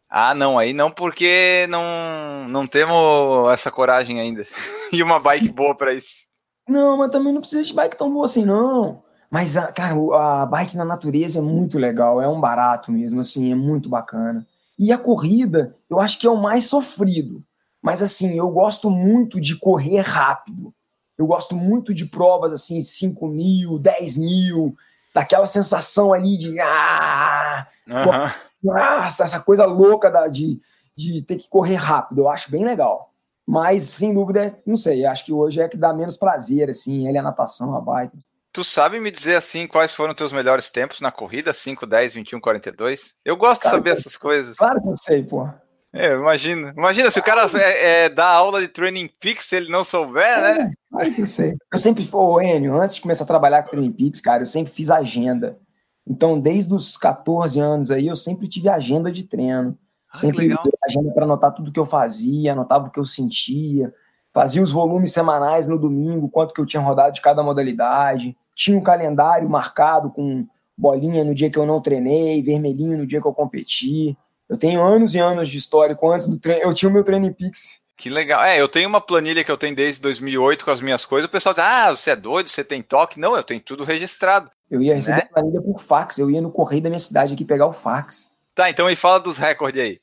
Ah, 0.08 0.34
não, 0.34 0.58
aí 0.58 0.72
não, 0.72 0.90
porque 0.90 1.66
não, 1.68 2.48
não 2.48 2.66
temos 2.66 3.48
essa 3.52 3.70
coragem 3.70 4.20
ainda. 4.20 4.44
e 4.92 5.02
uma 5.02 5.20
bike 5.20 5.48
boa 5.52 5.74
pra 5.76 5.94
isso. 5.94 6.26
Não, 6.68 6.96
mas 6.96 7.10
também 7.10 7.32
não 7.32 7.40
precisa 7.40 7.64
de 7.64 7.74
bike 7.74 7.96
tão 7.96 8.12
boa 8.12 8.24
assim, 8.26 8.44
não. 8.44 9.02
Mas, 9.30 9.56
a- 9.56 9.72
cara, 9.72 9.94
a 10.42 10.46
bike 10.46 10.76
na 10.76 10.84
natureza 10.84 11.38
é 11.38 11.42
muito 11.42 11.78
legal, 11.78 12.20
é 12.20 12.28
um 12.28 12.40
barato 12.40 12.90
mesmo, 12.92 13.20
assim, 13.20 13.52
é 13.52 13.54
muito 13.54 13.88
bacana. 13.88 14.46
E 14.78 14.92
a 14.92 14.98
corrida, 14.98 15.76
eu 15.88 16.00
acho 16.00 16.18
que 16.18 16.26
é 16.26 16.30
o 16.30 16.40
mais 16.40 16.64
sofrido. 16.64 17.44
Mas, 17.82 18.02
assim, 18.02 18.36
eu 18.36 18.48
gosto 18.50 18.90
muito 18.90 19.40
de 19.40 19.56
correr 19.56 20.00
rápido. 20.00 20.74
Eu 21.20 21.26
gosto 21.26 21.54
muito 21.54 21.92
de 21.92 22.06
provas, 22.06 22.50
assim, 22.50 22.80
5 22.80 23.28
mil, 23.28 23.78
10 23.78 24.16
mil, 24.16 24.74
daquela 25.14 25.46
sensação 25.46 26.14
ali 26.14 26.38
de. 26.38 26.58
Ah, 26.58 27.68
Aham. 27.86 28.32
nossa, 28.64 29.24
essa 29.24 29.38
coisa 29.38 29.66
louca 29.66 30.10
da, 30.10 30.28
de, 30.28 30.58
de 30.96 31.20
ter 31.20 31.36
que 31.36 31.46
correr 31.46 31.74
rápido. 31.74 32.22
Eu 32.22 32.28
acho 32.30 32.50
bem 32.50 32.64
legal. 32.64 33.12
Mas, 33.46 33.82
sem 33.82 34.14
dúvida, 34.14 34.58
não 34.64 34.78
sei, 34.78 35.04
acho 35.04 35.26
que 35.26 35.32
hoje 35.32 35.60
é 35.60 35.68
que 35.68 35.76
dá 35.76 35.92
menos 35.92 36.16
prazer, 36.16 36.70
assim, 36.70 37.06
ele 37.06 37.18
é 37.18 37.20
a 37.20 37.24
natação, 37.24 37.76
a 37.76 37.82
bike. 37.82 38.16
Tu 38.50 38.64
sabe 38.64 38.98
me 38.98 39.10
dizer 39.10 39.34
assim 39.34 39.66
quais 39.66 39.92
foram 39.92 40.14
teus 40.14 40.32
melhores 40.32 40.70
tempos 40.70 41.02
na 41.02 41.12
corrida? 41.12 41.52
5, 41.52 41.86
10, 41.86 42.14
21, 42.14 42.40
42? 42.40 43.14
Eu 43.22 43.36
gosto 43.36 43.60
claro, 43.60 43.76
de 43.76 43.82
saber 43.82 43.98
essas 43.98 44.16
coisas. 44.16 44.56
Claro 44.56 44.80
que 44.80 44.88
eu 44.88 44.96
sei, 44.96 45.22
pô. 45.22 45.46
É, 45.92 46.14
imagina. 46.14 46.72
Imagina 46.76 47.10
se 47.10 47.18
o 47.18 47.22
cara 47.22 47.50
é, 47.58 48.04
é, 48.04 48.08
dá 48.08 48.26
aula 48.26 48.60
de 48.60 48.68
training 48.68 49.08
peaks 49.20 49.46
se 49.46 49.56
ele 49.56 49.70
não 49.70 49.82
souber, 49.82 50.38
é, 50.38 50.58
né? 50.58 50.72
Claro 50.90 51.12
que 51.12 51.22
eu 51.22 51.26
sei. 51.26 51.56
Eu 51.72 51.78
sempre 51.78 52.04
fui, 52.04 52.46
Enio, 52.46 52.80
antes 52.80 52.94
de 52.94 53.02
começar 53.02 53.24
a 53.24 53.26
trabalhar 53.26 53.62
com 53.62 53.70
training 53.70 53.92
peaks, 53.92 54.20
cara, 54.20 54.42
eu 54.42 54.46
sempre 54.46 54.72
fiz 54.72 54.90
agenda. 54.90 55.58
Então, 56.06 56.40
desde 56.40 56.72
os 56.72 56.96
14 56.96 57.58
anos 57.58 57.90
aí, 57.90 58.06
eu 58.06 58.16
sempre 58.16 58.48
tive 58.48 58.68
agenda 58.68 59.10
de 59.10 59.24
treino. 59.24 59.76
Ah, 60.12 60.16
sempre 60.16 60.48
tive 60.48 60.76
agenda 60.84 61.12
para 61.12 61.24
anotar 61.24 61.52
tudo 61.52 61.72
que 61.72 61.78
eu 61.78 61.86
fazia, 61.86 62.52
anotava 62.52 62.86
o 62.86 62.90
que 62.90 62.98
eu 62.98 63.04
sentia, 63.04 63.92
fazia 64.32 64.62
os 64.62 64.70
volumes 64.70 65.12
semanais 65.12 65.68
no 65.68 65.78
domingo, 65.78 66.28
quanto 66.28 66.54
que 66.54 66.60
eu 66.60 66.66
tinha 66.66 66.82
rodado 66.82 67.12
de 67.14 67.20
cada 67.20 67.42
modalidade, 67.42 68.36
tinha 68.54 68.76
um 68.76 68.82
calendário 68.82 69.48
marcado 69.48 70.10
com 70.10 70.46
bolinha 70.76 71.24
no 71.24 71.34
dia 71.34 71.50
que 71.50 71.58
eu 71.58 71.66
não 71.66 71.80
treinei, 71.80 72.42
vermelhinho 72.42 72.98
no 72.98 73.06
dia 73.06 73.20
que 73.20 73.26
eu 73.26 73.34
competi. 73.34 74.16
Eu 74.50 74.58
tenho 74.58 74.82
anos 74.82 75.14
e 75.14 75.18
anos 75.20 75.48
de 75.48 75.56
histórico 75.56 76.10
antes 76.10 76.26
do 76.26 76.36
treino. 76.36 76.64
Eu 76.64 76.74
tinha 76.74 76.88
o 76.88 76.92
meu 76.92 77.04
Training 77.04 77.32
Pix. 77.32 77.80
Que 77.96 78.10
legal. 78.10 78.42
É, 78.42 78.60
eu 78.60 78.68
tenho 78.68 78.88
uma 78.88 79.00
planilha 79.00 79.44
que 79.44 79.50
eu 79.50 79.56
tenho 79.56 79.76
desde 79.76 80.02
2008 80.02 80.64
com 80.64 80.72
as 80.72 80.80
minhas 80.80 81.06
coisas. 81.06 81.28
O 81.28 81.30
pessoal 81.30 81.54
diz: 81.54 81.62
ah, 81.62 81.90
você 81.90 82.10
é 82.10 82.16
doido, 82.16 82.48
você 82.48 82.64
tem 82.64 82.82
toque. 82.82 83.20
Não, 83.20 83.36
eu 83.36 83.44
tenho 83.44 83.60
tudo 83.60 83.84
registrado. 83.84 84.50
Eu 84.68 84.82
ia 84.82 84.96
receber 84.96 85.18
né? 85.18 85.28
a 85.30 85.34
planilha 85.34 85.62
por 85.62 85.80
fax. 85.80 86.18
Eu 86.18 86.28
ia 86.28 86.40
no 86.40 86.50
correio 86.50 86.82
da 86.82 86.90
minha 86.90 86.98
cidade 86.98 87.32
aqui 87.32 87.44
pegar 87.44 87.66
o 87.66 87.72
fax. 87.72 88.28
Tá, 88.56 88.68
então 88.68 88.86
me 88.86 88.96
fala 88.96 89.20
dos 89.20 89.38
recordes 89.38 89.80
aí. 89.80 90.00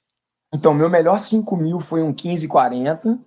Então, 0.54 0.74
meu 0.74 0.90
melhor 0.90 1.20
5 1.20 1.58
mil 1.58 1.80
foi 1.82 2.02
um 2.02 2.14
15,40. 2.14 3.20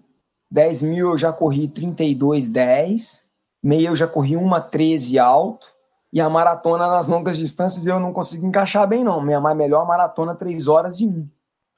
10 0.50 0.82
mil 0.82 1.10
eu 1.10 1.18
já 1.18 1.32
corri 1.32 1.68
32,10. 1.68 3.24
Meia 3.62 3.88
eu 3.88 3.96
já 3.96 4.06
corri 4.06 4.36
uma 4.36 4.58
13 4.58 5.18
alto. 5.18 5.68
E 6.12 6.20
a 6.20 6.28
maratona 6.28 6.88
nas 6.88 7.08
longas 7.08 7.38
distâncias 7.38 7.86
eu 7.86 8.00
não 8.00 8.12
consegui 8.12 8.44
encaixar 8.44 8.86
bem, 8.86 9.04
não. 9.04 9.20
Minha 9.20 9.40
melhor 9.54 9.86
maratona 9.86 10.34
3 10.34 10.66
horas 10.66 11.00
e 11.00 11.06
1. 11.06 11.28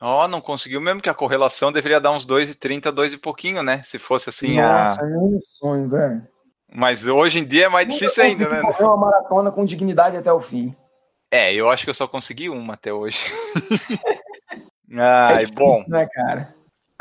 Ó, 0.00 0.24
oh, 0.24 0.28
não 0.28 0.40
conseguiu 0.40 0.80
mesmo 0.80 1.00
que 1.00 1.08
a 1.08 1.14
correlação 1.14 1.70
deveria 1.70 2.00
dar 2.00 2.10
uns 2.10 2.26
2,30, 2.26 2.90
2 2.90 3.12
e 3.12 3.18
pouquinho, 3.18 3.62
né? 3.62 3.82
Se 3.84 3.98
fosse 3.98 4.30
assim 4.30 4.56
Nossa, 4.56 5.00
a. 5.00 5.08
é 5.08 5.16
um 5.16 5.38
sonho, 5.42 5.88
velho. 5.88 6.26
Mas 6.74 7.06
hoje 7.06 7.38
em 7.38 7.44
dia 7.44 7.66
é 7.66 7.68
mais 7.68 7.86
difícil 7.86 8.24
ainda, 8.24 8.48
né? 8.48 8.62
Correr 8.62 8.84
uma 8.84 8.96
maratona 8.96 9.52
com 9.52 9.64
dignidade 9.64 10.16
até 10.16 10.32
o 10.32 10.40
fim. 10.40 10.74
É, 11.30 11.54
eu 11.54 11.68
acho 11.68 11.84
que 11.84 11.90
eu 11.90 11.94
só 11.94 12.08
consegui 12.08 12.48
uma 12.48 12.74
até 12.74 12.92
hoje. 12.92 13.18
Ai, 14.98 15.34
é 15.34 15.38
difícil, 15.40 15.54
bom. 15.54 15.84
Né, 15.86 16.06
cara? 16.12 16.54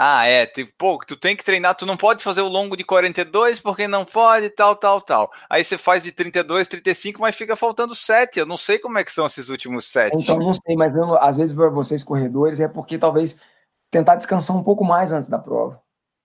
Ah, 0.03 0.25
é, 0.25 0.47
tipo, 0.47 0.73
pô, 0.79 0.97
tu 1.05 1.15
tem 1.15 1.35
que 1.35 1.43
treinar, 1.43 1.75
tu 1.75 1.85
não 1.85 1.95
pode 1.95 2.23
fazer 2.23 2.41
o 2.41 2.47
longo 2.47 2.75
de 2.75 2.83
42 2.83 3.59
porque 3.59 3.87
não 3.87 4.03
pode, 4.03 4.49
tal, 4.49 4.75
tal, 4.75 4.99
tal. 4.99 5.31
Aí 5.47 5.63
você 5.63 5.77
faz 5.77 6.03
de 6.03 6.11
32, 6.11 6.67
35, 6.67 7.21
mas 7.21 7.35
fica 7.35 7.55
faltando 7.55 7.93
7. 7.93 8.39
Eu 8.39 8.47
não 8.47 8.57
sei 8.57 8.79
como 8.79 8.97
é 8.97 9.03
que 9.03 9.11
são 9.11 9.27
esses 9.27 9.47
últimos 9.47 9.85
7. 9.85 10.15
Então, 10.19 10.39
não 10.39 10.55
sei, 10.55 10.75
mas 10.75 10.91
eu, 10.95 11.15
às 11.21 11.37
vezes 11.37 11.55
para 11.55 11.69
vocês 11.69 12.03
corredores 12.03 12.59
é 12.59 12.67
porque 12.67 12.97
talvez 12.97 13.39
tentar 13.91 14.15
descansar 14.15 14.57
um 14.57 14.63
pouco 14.63 14.83
mais 14.83 15.11
antes 15.11 15.29
da 15.29 15.37
prova. 15.37 15.79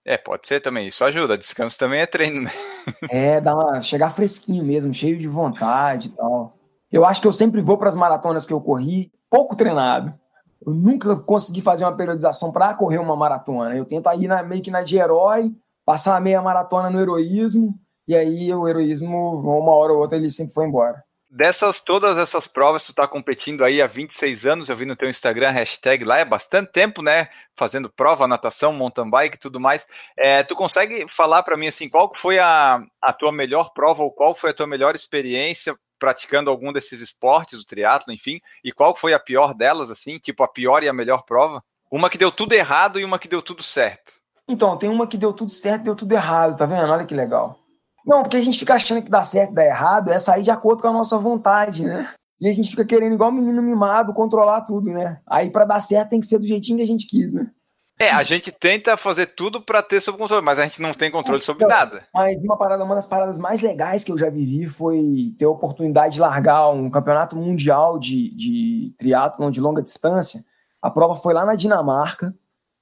É, 0.06 0.16
pode 0.16 0.48
ser 0.48 0.60
também, 0.60 0.88
isso 0.88 1.04
ajuda. 1.04 1.36
Descanso 1.36 1.76
também 1.76 2.00
é 2.00 2.06
treino, 2.06 2.40
né? 2.40 2.52
É, 3.10 3.42
dá 3.42 3.54
uma, 3.54 3.82
chegar 3.82 4.08
fresquinho 4.08 4.64
mesmo, 4.64 4.94
cheio 4.94 5.18
de 5.18 5.28
vontade 5.28 6.08
e 6.08 6.12
tal. 6.12 6.56
Eu 6.90 7.04
acho 7.04 7.20
que 7.20 7.26
eu 7.26 7.32
sempre 7.32 7.60
vou 7.60 7.76
para 7.76 7.90
as 7.90 7.96
maratonas 7.96 8.46
que 8.46 8.54
eu 8.54 8.60
corri 8.62 9.12
pouco 9.28 9.54
treinado. 9.54 10.18
Eu 10.66 10.74
nunca 10.74 11.14
consegui 11.14 11.60
fazer 11.60 11.84
uma 11.84 11.96
periodização 11.96 12.50
para 12.50 12.74
correr 12.74 12.98
uma 12.98 13.14
maratona. 13.14 13.76
Eu 13.76 13.84
tento 13.84 14.08
aí 14.08 14.26
na, 14.26 14.42
meio 14.42 14.60
que 14.60 14.70
na 14.70 14.82
de 14.82 14.98
herói, 14.98 15.52
passar 15.84 16.16
a 16.16 16.20
meia 16.20 16.42
maratona 16.42 16.90
no 16.90 17.00
heroísmo, 17.00 17.78
e 18.08 18.16
aí 18.16 18.52
o 18.52 18.66
heroísmo, 18.66 19.40
uma 19.40 19.72
hora 19.72 19.92
ou 19.92 20.00
outra, 20.00 20.18
ele 20.18 20.28
sempre 20.28 20.52
foi 20.52 20.66
embora. 20.66 21.04
Dessas, 21.30 21.80
todas 21.80 22.18
essas 22.18 22.46
provas, 22.46 22.84
tu 22.84 22.90
está 22.90 23.06
competindo 23.06 23.64
aí 23.64 23.82
há 23.82 23.86
26 23.86 24.46
anos, 24.46 24.68
eu 24.68 24.76
vi 24.76 24.86
no 24.86 24.96
teu 24.96 25.08
Instagram, 25.08 25.50
hashtag 25.50 26.04
lá, 26.04 26.18
é 26.18 26.24
bastante 26.24 26.72
tempo, 26.72 27.02
né, 27.02 27.28
fazendo 27.56 27.90
prova, 27.90 28.26
natação, 28.26 28.72
mountain 28.72 29.10
bike 29.10 29.36
e 29.36 29.40
tudo 29.40 29.60
mais, 29.60 29.86
é, 30.16 30.42
tu 30.44 30.54
consegue 30.54 31.06
falar 31.12 31.42
para 31.42 31.56
mim, 31.56 31.66
assim, 31.66 31.88
qual 31.88 32.12
foi 32.16 32.38
a, 32.38 32.82
a 33.02 33.12
tua 33.12 33.32
melhor 33.32 33.72
prova, 33.74 34.02
ou 34.02 34.10
qual 34.10 34.34
foi 34.34 34.50
a 34.50 34.54
tua 34.54 34.66
melhor 34.66 34.94
experiência 34.94 35.76
praticando 35.98 36.50
algum 36.50 36.72
desses 36.72 37.00
esportes, 37.00 37.60
o 37.60 37.66
triatlo, 37.66 38.12
enfim, 38.12 38.40
e 38.62 38.72
qual 38.72 38.94
foi 38.94 39.14
a 39.14 39.20
pior 39.20 39.54
delas, 39.54 39.90
assim, 39.90 40.18
tipo 40.18 40.42
a 40.42 40.48
pior 40.48 40.82
e 40.82 40.88
a 40.88 40.92
melhor 40.92 41.22
prova? 41.22 41.62
Uma 41.90 42.10
que 42.10 42.18
deu 42.18 42.30
tudo 42.32 42.52
errado 42.52 42.98
e 42.98 43.04
uma 43.04 43.18
que 43.18 43.28
deu 43.28 43.40
tudo 43.40 43.62
certo. 43.62 44.14
Então, 44.48 44.76
tem 44.76 44.88
uma 44.88 45.06
que 45.06 45.16
deu 45.16 45.32
tudo 45.32 45.50
certo 45.50 45.82
e 45.82 45.84
deu 45.84 45.96
tudo 45.96 46.12
errado, 46.12 46.56
tá 46.56 46.66
vendo? 46.66 46.92
Olha 46.92 47.04
que 47.04 47.14
legal. 47.14 47.58
Não, 48.06 48.22
porque 48.22 48.36
a 48.36 48.40
gente 48.40 48.58
fica 48.58 48.74
achando 48.74 49.02
que 49.02 49.10
dá 49.10 49.22
certo 49.22 49.50
e 49.50 49.54
dá 49.54 49.64
errado, 49.64 50.12
é 50.12 50.18
sair 50.18 50.42
de 50.42 50.50
acordo 50.50 50.82
com 50.82 50.88
a 50.88 50.92
nossa 50.92 51.18
vontade, 51.18 51.84
né? 51.84 52.14
E 52.40 52.48
a 52.48 52.52
gente 52.52 52.70
fica 52.70 52.84
querendo, 52.84 53.14
igual 53.14 53.32
menino 53.32 53.60
mimado, 53.62 54.12
controlar 54.12 54.60
tudo, 54.60 54.92
né? 54.92 55.20
Aí 55.26 55.50
para 55.50 55.64
dar 55.64 55.80
certo 55.80 56.10
tem 56.10 56.20
que 56.20 56.26
ser 56.26 56.38
do 56.38 56.46
jeitinho 56.46 56.76
que 56.76 56.84
a 56.84 56.86
gente 56.86 57.06
quis, 57.06 57.32
né? 57.32 57.50
É, 57.98 58.10
a 58.10 58.22
gente 58.22 58.52
tenta 58.52 58.94
fazer 58.96 59.26
tudo 59.26 59.60
para 59.60 59.82
ter 59.82 60.02
sob 60.02 60.18
controle, 60.18 60.44
mas 60.44 60.58
a 60.58 60.64
gente 60.64 60.82
não 60.82 60.92
tem 60.92 61.10
controle 61.10 61.40
sobre 61.40 61.64
então, 61.64 61.74
nada. 61.74 62.06
Mas 62.12 62.36
uma 62.36 62.56
parada, 62.56 62.84
uma 62.84 62.94
das 62.94 63.06
paradas 63.06 63.38
mais 63.38 63.62
legais 63.62 64.04
que 64.04 64.12
eu 64.12 64.18
já 64.18 64.28
vivi 64.28 64.68
foi 64.68 65.34
ter 65.38 65.46
a 65.46 65.50
oportunidade 65.50 66.14
de 66.14 66.20
largar 66.20 66.68
um 66.68 66.90
campeonato 66.90 67.34
mundial 67.36 67.98
de, 67.98 68.34
de 68.36 68.94
triatlon 68.98 69.50
de 69.50 69.62
longa 69.62 69.82
distância. 69.82 70.44
A 70.82 70.90
prova 70.90 71.14
foi 71.16 71.32
lá 71.32 71.46
na 71.46 71.54
Dinamarca, 71.54 72.34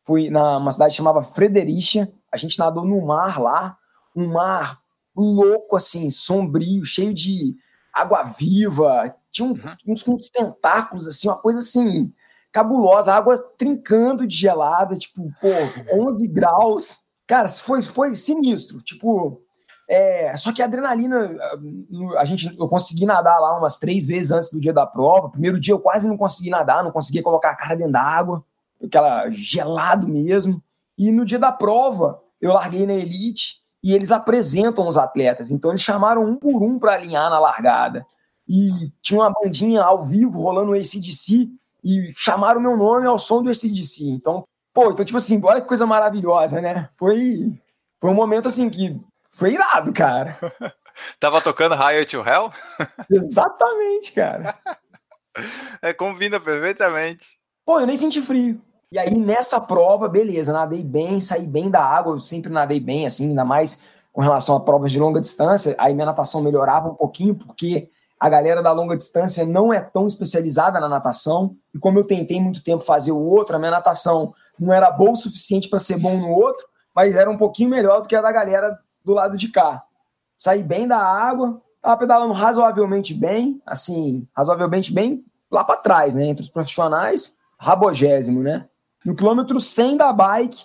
fui 0.02 0.30
numa 0.30 0.72
cidade 0.72 0.96
chamada 0.96 1.22
Fredericia. 1.22 2.12
A 2.32 2.36
gente 2.36 2.58
nadou 2.58 2.84
no 2.84 3.00
mar 3.06 3.40
lá, 3.40 3.78
um 4.16 4.26
mar 4.26 4.80
louco, 5.14 5.76
assim, 5.76 6.10
sombrio, 6.10 6.84
cheio 6.84 7.14
de 7.14 7.54
água 7.92 8.24
viva. 8.24 9.14
Tinha 9.30 9.46
um, 9.46 9.52
uhum. 9.52 9.76
uns, 9.86 10.08
uns 10.08 10.28
tentáculos, 10.28 11.06
assim, 11.06 11.28
uma 11.28 11.38
coisa 11.38 11.60
assim 11.60 12.12
cabulosa, 12.55 13.12
água 13.12 13.36
trincando 13.59 14.24
de 14.28 14.36
gelada, 14.36 14.96
tipo, 14.96 15.28
pô, 15.40 15.48
11 15.92 16.28
graus. 16.28 16.98
Cara, 17.26 17.48
foi, 17.48 17.82
foi 17.82 18.14
sinistro. 18.14 18.80
Tipo, 18.80 19.42
é, 19.90 20.36
só 20.36 20.52
que 20.52 20.62
a 20.62 20.66
adrenalina, 20.66 21.36
a 22.16 22.24
gente, 22.24 22.57
eu 22.57 22.68
consegui 22.68 23.05
nadar 23.07 23.40
lá 23.40 23.59
umas 23.59 23.76
três 23.76 24.07
vezes 24.07 24.30
antes 24.30 24.50
do 24.52 24.61
dia 24.61 24.72
da 24.72 24.86
prova. 24.86 25.30
Primeiro 25.30 25.59
dia 25.59 25.74
eu 25.74 25.80
quase 25.80 26.07
não 26.07 26.16
consegui 26.16 26.48
nadar, 26.48 26.84
não 26.84 26.92
conseguia 26.92 27.24
colocar 27.24 27.50
a 27.50 27.57
cara 27.57 27.74
dentro 27.74 27.92
d'água, 27.92 28.44
aquela 28.80 29.28
gelado 29.30 30.07
mesmo. 30.07 30.62
E 30.96 31.11
no 31.11 31.24
dia 31.24 31.40
da 31.40 31.50
prova, 31.50 32.22
eu 32.40 32.52
larguei 32.52 32.86
na 32.86 32.94
elite 32.94 33.62
e 33.82 33.92
eles 33.92 34.12
apresentam 34.12 34.86
os 34.86 34.96
atletas. 34.96 35.50
Então 35.50 35.72
eles 35.72 35.82
chamaram 35.82 36.24
um 36.24 36.36
por 36.36 36.62
um 36.62 36.78
para 36.78 36.94
alinhar 36.94 37.28
na 37.30 37.40
largada. 37.40 38.07
E 38.48 38.92
tinha 39.02 39.22
uma 39.22 39.32
bandinha 39.32 39.82
ao 39.82 40.05
vivo 40.05 40.40
rolando 40.40 40.70
o 40.70 40.74
ACDC 40.74 41.50
e 41.85 42.12
chamaram 42.14 42.59
o 42.59 42.62
meu 42.62 42.76
nome 42.76 43.07
ao 43.07 43.18
som 43.18 43.43
do 43.43 43.51
ACDC. 43.51 44.05
Então, 44.05 44.45
pô, 44.72 44.91
então, 44.91 45.05
tipo 45.05 45.18
assim, 45.18 45.41
olha 45.45 45.61
que 45.61 45.68
coisa 45.68 45.87
maravilhosa, 45.87 46.61
né? 46.61 46.89
Foi, 46.95 47.53
foi 48.01 48.11
um 48.11 48.14
momento, 48.14 48.49
assim, 48.49 48.70
que 48.70 48.99
foi 49.28 49.53
irado, 49.53 49.93
cara. 49.93 50.39
Tava 51.20 51.41
tocando 51.41 51.74
Higher 51.74 52.07
to 52.07 52.18
Hell? 52.18 52.53
Exatamente, 53.11 54.12
cara. 54.12 54.57
É, 55.82 55.93
combina 55.93 56.41
perfeitamente. 56.41 57.26
Pô, 57.66 57.80
eu 57.80 57.87
nem 57.87 57.97
senti 57.97 58.22
frio. 58.22 58.61
E 58.91 58.99
aí, 58.99 59.14
nessa 59.14 59.61
prova, 59.61 60.09
beleza, 60.09 60.53
nadei 60.53 60.82
bem, 60.82 61.20
saí 61.20 61.47
bem 61.47 61.68
da 61.68 61.85
água, 61.85 62.14
eu 62.14 62.20
sempre 62.20 62.53
nadei 62.53 62.78
bem, 62.78 63.07
assim, 63.07 63.28
ainda 63.28 63.45
mais 63.45 63.82
com 64.12 64.20
relação 64.20 64.55
a 64.55 64.61
provas 64.61 64.93
de 64.93 65.01
longa 65.01 65.20
distância, 65.20 65.74
aí 65.76 65.93
minha 65.93 66.07
natação 66.07 66.41
melhorava 66.41 66.89
um 66.89 66.95
pouquinho, 66.95 67.35
porque 67.35 67.91
a 68.25 68.29
galera 68.31 68.62
da 68.62 68.72
longa 68.72 68.97
distância 68.97 69.45
não 69.45 69.70
é 69.70 69.83
tão 69.83 70.07
especializada 70.07 70.81
na 70.81 70.89
natação, 70.89 71.59
e 71.75 71.79
como 71.79 71.99
eu 71.99 72.05
tentei 72.05 72.41
muito 72.41 72.64
tempo 72.64 72.83
fazer 72.83 73.12
o 73.12 73.18
outro, 73.18 73.55
a 73.55 73.59
minha 73.59 73.70
natação 73.70 74.33
não 74.59 74.72
era 74.72 74.91
boa 74.91 75.11
o 75.11 75.14
suficiente 75.14 75.68
para 75.68 75.79
ser 75.79 75.99
bom 75.99 76.16
no 76.18 76.31
outro, 76.31 76.66
mas 76.97 77.14
era 77.14 77.31
um 77.31 77.37
pouquinho 77.37 77.68
melhor 77.68 78.01
do 78.01 78.09
que 78.09 78.16
a 78.16 78.22
da 78.22 78.33
galera 78.33 78.79
do 79.05 79.12
lado 79.12 79.37
de 79.37 79.49
cá. 79.49 79.85
Saí 80.39 80.62
bem 80.62 80.89
da 80.89 80.97
água, 80.97 81.61
estava 81.77 81.99
pedalando 81.99 82.33
razoavelmente 82.33 83.12
bem, 83.12 83.61
assim, 83.66 84.27
razoavelmente 84.35 84.91
bem 84.91 85.22
lá 85.51 85.62
para 85.62 85.77
trás, 85.77 86.14
né, 86.14 86.25
entre 86.25 86.45
os 86.45 86.51
profissionais, 86.51 87.37
rabogésimo, 87.59 88.43
né? 88.43 88.66
No 89.05 89.14
quilômetro 89.14 89.61
100 89.61 89.99
da 89.99 90.11
bike, 90.14 90.64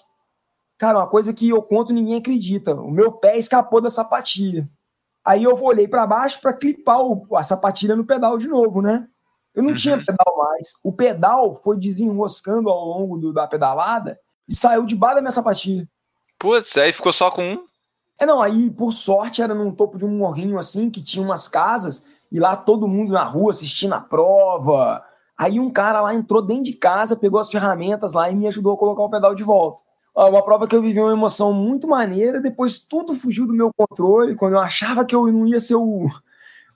cara, 0.78 1.00
uma 1.00 1.08
coisa 1.08 1.34
que 1.34 1.50
eu 1.50 1.62
conto 1.62 1.92
ninguém 1.92 2.20
acredita, 2.20 2.74
o 2.74 2.90
meu 2.90 3.12
pé 3.12 3.38
escapou 3.38 3.82
da 3.82 3.90
sapatilha. 3.90 4.66
Aí 5.30 5.44
eu 5.44 5.54
olhei 5.64 5.88
para 5.88 6.08
baixo 6.08 6.42
para 6.42 6.54
clipar 6.54 7.00
o, 7.00 7.24
a 7.36 7.44
sapatilha 7.44 7.96
no 7.96 8.04
pedal 8.04 8.36
de 8.40 8.48
novo, 8.48 8.82
né? 8.82 9.08
Eu 9.54 9.62
não 9.62 9.70
uhum. 9.70 9.76
tinha 9.76 10.04
pedal 10.04 10.36
mais. 10.36 10.70
O 10.84 10.92
pedal 10.92 11.54
foi 11.54 11.78
desenroscando 11.78 12.68
ao 12.68 12.84
longo 12.84 13.16
do, 13.16 13.32
da 13.32 13.46
pedalada 13.46 14.20
e 14.48 14.56
saiu 14.56 14.88
debaixo 14.88 15.18
da 15.18 15.22
minha 15.22 15.32
sapatilha. 15.32 15.88
Putz, 16.40 16.76
aí 16.78 16.92
ficou 16.92 17.14
só 17.14 17.30
com 17.30 17.44
um? 17.44 17.64
É, 18.18 18.26
não, 18.26 18.42
aí 18.42 18.72
por 18.72 18.92
sorte 18.92 19.44
era 19.44 19.54
num 19.54 19.72
topo 19.72 20.00
de 20.00 20.06
um 20.06 20.18
morrinho 20.18 20.58
assim, 20.58 20.90
que 20.90 21.04
tinha 21.04 21.24
umas 21.24 21.48
casas, 21.48 22.04
e 22.32 22.40
lá 22.40 22.58
todo 22.58 22.88
mundo 22.88 23.14
na 23.14 23.24
rua 23.24 23.52
assistindo 23.52 23.94
a 23.94 24.02
prova. 24.02 25.06
Aí 25.38 25.60
um 25.60 25.70
cara 25.70 26.02
lá 26.02 26.12
entrou 26.12 26.42
dentro 26.42 26.64
de 26.64 26.74
casa, 26.74 27.16
pegou 27.16 27.40
as 27.40 27.52
ferramentas 27.52 28.14
lá 28.14 28.32
e 28.32 28.36
me 28.36 28.48
ajudou 28.48 28.74
a 28.74 28.78
colocar 28.78 29.04
o 29.04 29.12
pedal 29.12 29.36
de 29.36 29.44
volta 29.44 29.89
uma 30.26 30.44
prova 30.44 30.68
que 30.68 30.76
eu 30.76 30.82
vivi 30.82 31.00
uma 31.00 31.14
emoção 31.14 31.54
muito 31.54 31.88
maneira, 31.88 32.42
depois 32.42 32.80
tudo 32.80 33.14
fugiu 33.14 33.48
do 33.48 33.54
meu 33.54 33.72
controle, 33.74 34.36
quando 34.36 34.54
eu 34.54 34.60
achava 34.60 35.06
que 35.06 35.16
eu 35.16 35.28
não 35.28 35.48
ia 35.48 35.60
ser 35.60 35.76
o, 35.76 36.10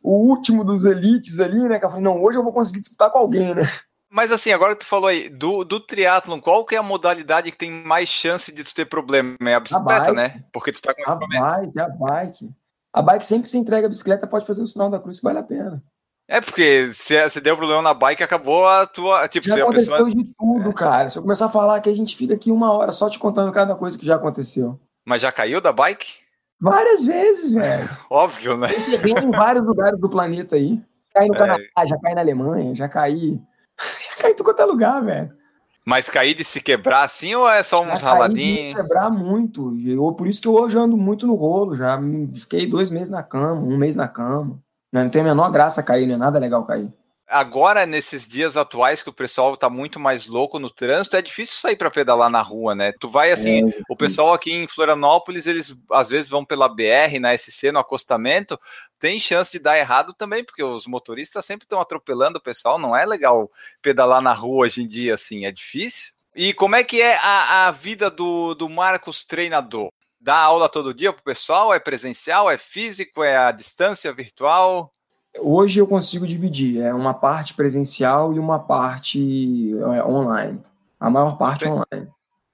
o 0.01 0.11
último 0.11 0.63
dos 0.63 0.85
elites 0.85 1.39
ali, 1.39 1.59
né? 1.67 1.79
Que 1.79 1.85
eu 1.85 1.89
falei, 1.89 2.03
não, 2.03 2.21
hoje 2.21 2.37
eu 2.37 2.43
vou 2.43 2.53
conseguir 2.53 2.79
disputar 2.79 3.11
com 3.11 3.19
alguém, 3.19 3.53
né? 3.53 3.63
Mas 4.09 4.31
assim, 4.31 4.51
agora 4.51 4.75
que 4.75 4.85
tu 4.85 4.87
falou 4.87 5.07
aí, 5.07 5.27
do, 5.27 5.63
do 5.63 5.79
triatlon, 5.79 6.39
qual 6.39 6.63
que 6.63 6.75
é 6.75 6.77
a 6.77 6.83
modalidade 6.83 7.51
que 7.51 7.57
tem 7.57 7.71
mais 7.71 8.07
chance 8.07 8.51
de 8.51 8.63
tu 8.63 8.75
ter 8.75 8.85
problema? 8.85 9.35
É 9.41 9.55
a 9.55 9.59
bicicleta, 9.59 10.11
a 10.11 10.13
né? 10.13 10.43
Porque 10.53 10.71
tu 10.71 10.79
tá 10.79 10.93
com 10.93 11.09
a 11.09 11.15
bike, 11.15 11.79
a 11.79 11.89
bike. 11.89 12.49
A 12.93 13.01
bike, 13.01 13.25
sempre 13.25 13.43
que 13.43 13.49
você 13.49 13.57
entrega 13.57 13.87
a 13.87 13.89
bicicleta, 13.89 14.27
pode 14.27 14.45
fazer 14.45 14.61
o 14.61 14.67
sinal 14.67 14.87
da 14.87 14.99
cruz 14.99 15.17
que 15.17 15.23
vale 15.23 15.39
a 15.39 15.43
pena. 15.43 15.83
É, 16.27 16.39
porque 16.39 16.93
se, 16.93 17.29
se 17.29 17.41
deu 17.41 17.57
problema 17.57 17.81
na 17.81 17.93
bike, 17.93 18.23
acabou 18.23 18.67
a 18.67 18.85
tua. 18.85 19.27
Tipo, 19.27 19.47
já 19.47 19.55
aconteceu 19.55 20.05
pessoa... 20.05 20.09
de 20.09 20.33
tudo, 20.37 20.69
é. 20.69 20.73
cara. 20.73 21.09
Se 21.09 21.17
eu 21.17 21.21
começar 21.21 21.47
a 21.47 21.49
falar 21.49 21.81
que 21.81 21.89
a 21.89 21.95
gente 21.95 22.15
fica 22.15 22.33
aqui 22.33 22.51
uma 22.51 22.71
hora 22.71 22.91
só 22.91 23.09
te 23.09 23.19
contando 23.19 23.51
cada 23.51 23.75
coisa 23.75 23.97
que 23.97 24.05
já 24.05 24.15
aconteceu. 24.15 24.79
Mas 25.05 25.21
já 25.21 25.31
caiu 25.31 25.59
da 25.59 25.73
bike? 25.73 26.23
Várias 26.59 27.03
vezes, 27.03 27.51
velho. 27.51 27.89
Óbvio, 28.09 28.57
né? 28.57 28.69
Eu 28.71 29.17
em 29.17 29.31
vários 29.31 29.65
lugares 29.65 29.99
do 29.99 30.09
planeta 30.09 30.55
aí. 30.55 30.81
Caí 31.13 31.27
no 31.27 31.35
é. 31.35 31.37
Canadá, 31.37 31.85
já 31.85 31.97
caí 31.99 32.15
na 32.15 32.21
Alemanha, 32.21 32.73
já 32.73 32.87
caí. 32.87 33.41
Já 33.99 34.21
caí 34.21 34.31
em 34.31 34.35
tudo 34.35 34.45
quanto 34.45 34.61
é 34.61 34.65
lugar, 34.65 35.03
velho. 35.03 35.35
Mas 35.83 36.07
cair 36.07 36.35
de 36.35 36.43
se 36.43 36.61
quebrar 36.61 37.03
assim 37.03 37.35
ou 37.35 37.49
é 37.49 37.61
só 37.63 37.81
uns 37.81 38.01
raladinhos? 38.01 38.75
quebrar 38.75 39.09
muito. 39.09 39.75
Eu, 39.85 40.13
por 40.13 40.27
isso 40.27 40.41
que 40.41 40.47
eu 40.47 40.53
hoje 40.53 40.77
ando 40.77 40.95
muito 40.95 41.27
no 41.27 41.33
rolo. 41.33 41.75
Já 41.75 41.99
fiquei 42.35 42.67
dois 42.67 42.89
meses 42.89 43.09
na 43.09 43.23
cama, 43.23 43.59
um 43.61 43.77
mês 43.77 43.95
na 43.95 44.07
cama. 44.07 44.61
Não 44.93 45.09
tem 45.09 45.21
a 45.21 45.25
menor 45.25 45.51
graça 45.51 45.83
cair, 45.83 46.07
não 46.07 46.15
é 46.15 46.17
nada 46.17 46.39
legal 46.39 46.63
cair 46.63 46.89
agora, 47.33 47.85
nesses 47.85 48.27
dias 48.27 48.55
atuais 48.55 49.01
que 49.01 49.09
o 49.09 49.13
pessoal 49.13 49.57
tá 49.57 49.69
muito 49.69 49.99
mais 49.99 50.27
louco 50.27 50.59
no 50.59 50.69
trânsito, 50.69 51.17
é 51.17 51.21
difícil 51.21 51.57
sair 51.57 51.75
para 51.75 51.89
pedalar 51.89 52.29
na 52.29 52.41
rua, 52.41 52.75
né? 52.75 52.93
Tu 52.99 53.09
vai 53.09 53.31
assim, 53.31 53.69
é. 53.69 53.81
o 53.89 53.95
pessoal 53.95 54.33
aqui 54.33 54.53
em 54.53 54.67
Florianópolis, 54.67 55.47
eles 55.47 55.75
às 55.91 56.09
vezes 56.09 56.29
vão 56.29 56.45
pela 56.45 56.69
BR, 56.69 57.19
na 57.19 57.35
SC, 57.35 57.71
no 57.71 57.79
acostamento, 57.79 58.59
tem 58.99 59.19
chance 59.19 59.51
de 59.51 59.59
dar 59.59 59.77
errado 59.77 60.13
também, 60.13 60.43
porque 60.43 60.63
os 60.63 60.85
motoristas 60.85 61.43
sempre 61.45 61.65
estão 61.65 61.81
atropelando 61.81 62.37
o 62.37 62.43
pessoal, 62.43 62.77
não 62.77 62.95
é 62.95 63.05
legal 63.05 63.51
pedalar 63.81 64.21
na 64.21 64.33
rua 64.33 64.65
hoje 64.65 64.83
em 64.83 64.87
dia, 64.87 65.15
assim, 65.15 65.45
é 65.45 65.51
difícil. 65.51 66.13
E 66.35 66.53
como 66.53 66.75
é 66.75 66.83
que 66.83 67.01
é 67.01 67.15
a, 67.17 67.67
a 67.67 67.71
vida 67.71 68.09
do, 68.09 68.53
do 68.53 68.69
Marcos 68.69 69.23
treinador? 69.23 69.91
Dá 70.23 70.37
aula 70.37 70.69
todo 70.69 70.93
dia 70.93 71.11
pro 71.11 71.21
pessoal? 71.21 71.73
É 71.73 71.79
presencial? 71.79 72.49
É 72.49 72.57
físico? 72.57 73.21
É 73.21 73.35
a 73.35 73.51
distância 73.51 74.13
virtual? 74.13 74.89
Hoje 75.37 75.81
eu 75.81 75.85
consigo 75.85 76.25
dividir, 76.25 76.79
é 76.79 76.93
uma 76.93 77.13
parte 77.13 77.53
presencial 77.53 78.33
e 78.33 78.39
uma 78.39 78.59
parte 78.59 79.73
é, 79.73 80.03
online. 80.05 80.63
A 80.97 81.09
maior 81.09 81.37
parte 81.37 81.59
tu 81.59 81.63
tem, 81.63 81.71
online. 81.73 82.11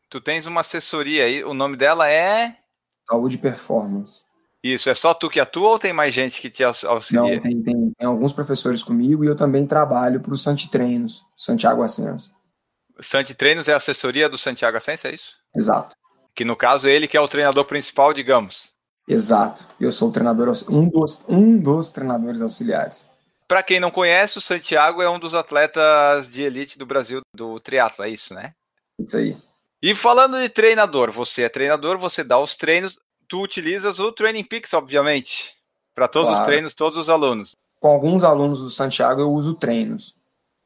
Tu 0.10 0.22
tens 0.22 0.46
uma 0.48 0.62
assessoria 0.62 1.26
aí, 1.26 1.44
o 1.44 1.54
nome 1.54 1.78
dela 1.78 2.10
é? 2.10 2.58
Saúde 3.08 3.38
Performance. 3.38 4.24
Isso, 4.64 4.90
é 4.90 4.96
só 4.96 5.14
tu 5.14 5.30
que 5.30 5.40
atua 5.40 5.70
ou 5.70 5.80
tem 5.80 5.94
mais 5.94 6.14
gente 6.14 6.42
que 6.42 6.50
te 6.50 6.64
auxilia? 6.64 7.22
Não, 7.22 7.28
tem, 7.28 7.62
tem, 7.62 7.94
tem 7.94 8.08
alguns 8.08 8.34
professores 8.34 8.82
comigo 8.82 9.24
e 9.24 9.28
eu 9.28 9.36
também 9.36 9.68
trabalho 9.68 10.20
para 10.22 10.34
o 10.34 10.38
Santi 10.38 10.72
Treinos, 10.72 11.24
Santiago 11.36 11.84
Ascenso. 11.84 12.34
Santi 13.00 13.36
Treinos 13.36 13.68
é 13.68 13.74
a 13.74 13.78
assessoria 13.78 14.28
do 14.28 14.38
Santiago 14.38 14.78
Ascenso, 14.78 15.08
é 15.08 15.14
isso? 15.14 15.34
Exato. 15.56 15.99
Que 16.40 16.46
no 16.46 16.56
caso 16.56 16.88
é 16.88 16.94
ele 16.94 17.06
que 17.06 17.18
é 17.18 17.20
o 17.20 17.28
treinador 17.28 17.66
principal, 17.66 18.14
digamos. 18.14 18.72
Exato. 19.06 19.68
Eu 19.78 19.92
sou 19.92 20.08
o 20.08 20.12
treinador, 20.14 20.50
um 20.70 20.88
dos, 20.88 21.26
um 21.28 21.58
dos 21.58 21.92
treinadores 21.92 22.42
auxiliares. 22.42 23.10
Para 23.46 23.62
quem 23.62 23.78
não 23.78 23.92
conhece, 23.92 24.38
o 24.38 24.42
Santiago 24.42 25.02
é 25.02 25.10
um 25.10 25.20
dos 25.20 25.34
atletas 25.34 26.30
de 26.30 26.42
elite 26.42 26.80
do 26.80 26.86
Brasil 26.86 27.20
do 27.36 27.60
triatlo, 27.60 28.06
é 28.06 28.10
isso, 28.10 28.34
né? 28.34 28.54
Isso 28.98 29.18
aí. 29.18 29.38
E 29.84 29.94
falando 29.94 30.40
de 30.40 30.48
treinador, 30.48 31.12
você 31.12 31.42
é 31.42 31.50
treinador, 31.50 31.98
você 31.98 32.24
dá 32.24 32.40
os 32.40 32.56
treinos, 32.56 32.98
tu 33.28 33.44
utilizas 33.44 34.00
o 34.00 34.10
Training 34.10 34.46
Peaks, 34.46 34.74
obviamente, 34.74 35.54
para 35.94 36.08
todos 36.08 36.30
claro. 36.30 36.42
os 36.42 36.48
treinos, 36.48 36.74
todos 36.74 36.98
os 36.98 37.10
alunos. 37.10 37.54
Com 37.82 37.90
alguns 37.90 38.24
alunos 38.24 38.62
do 38.62 38.70
Santiago 38.70 39.20
eu 39.20 39.30
uso 39.30 39.56
treinos. 39.56 40.16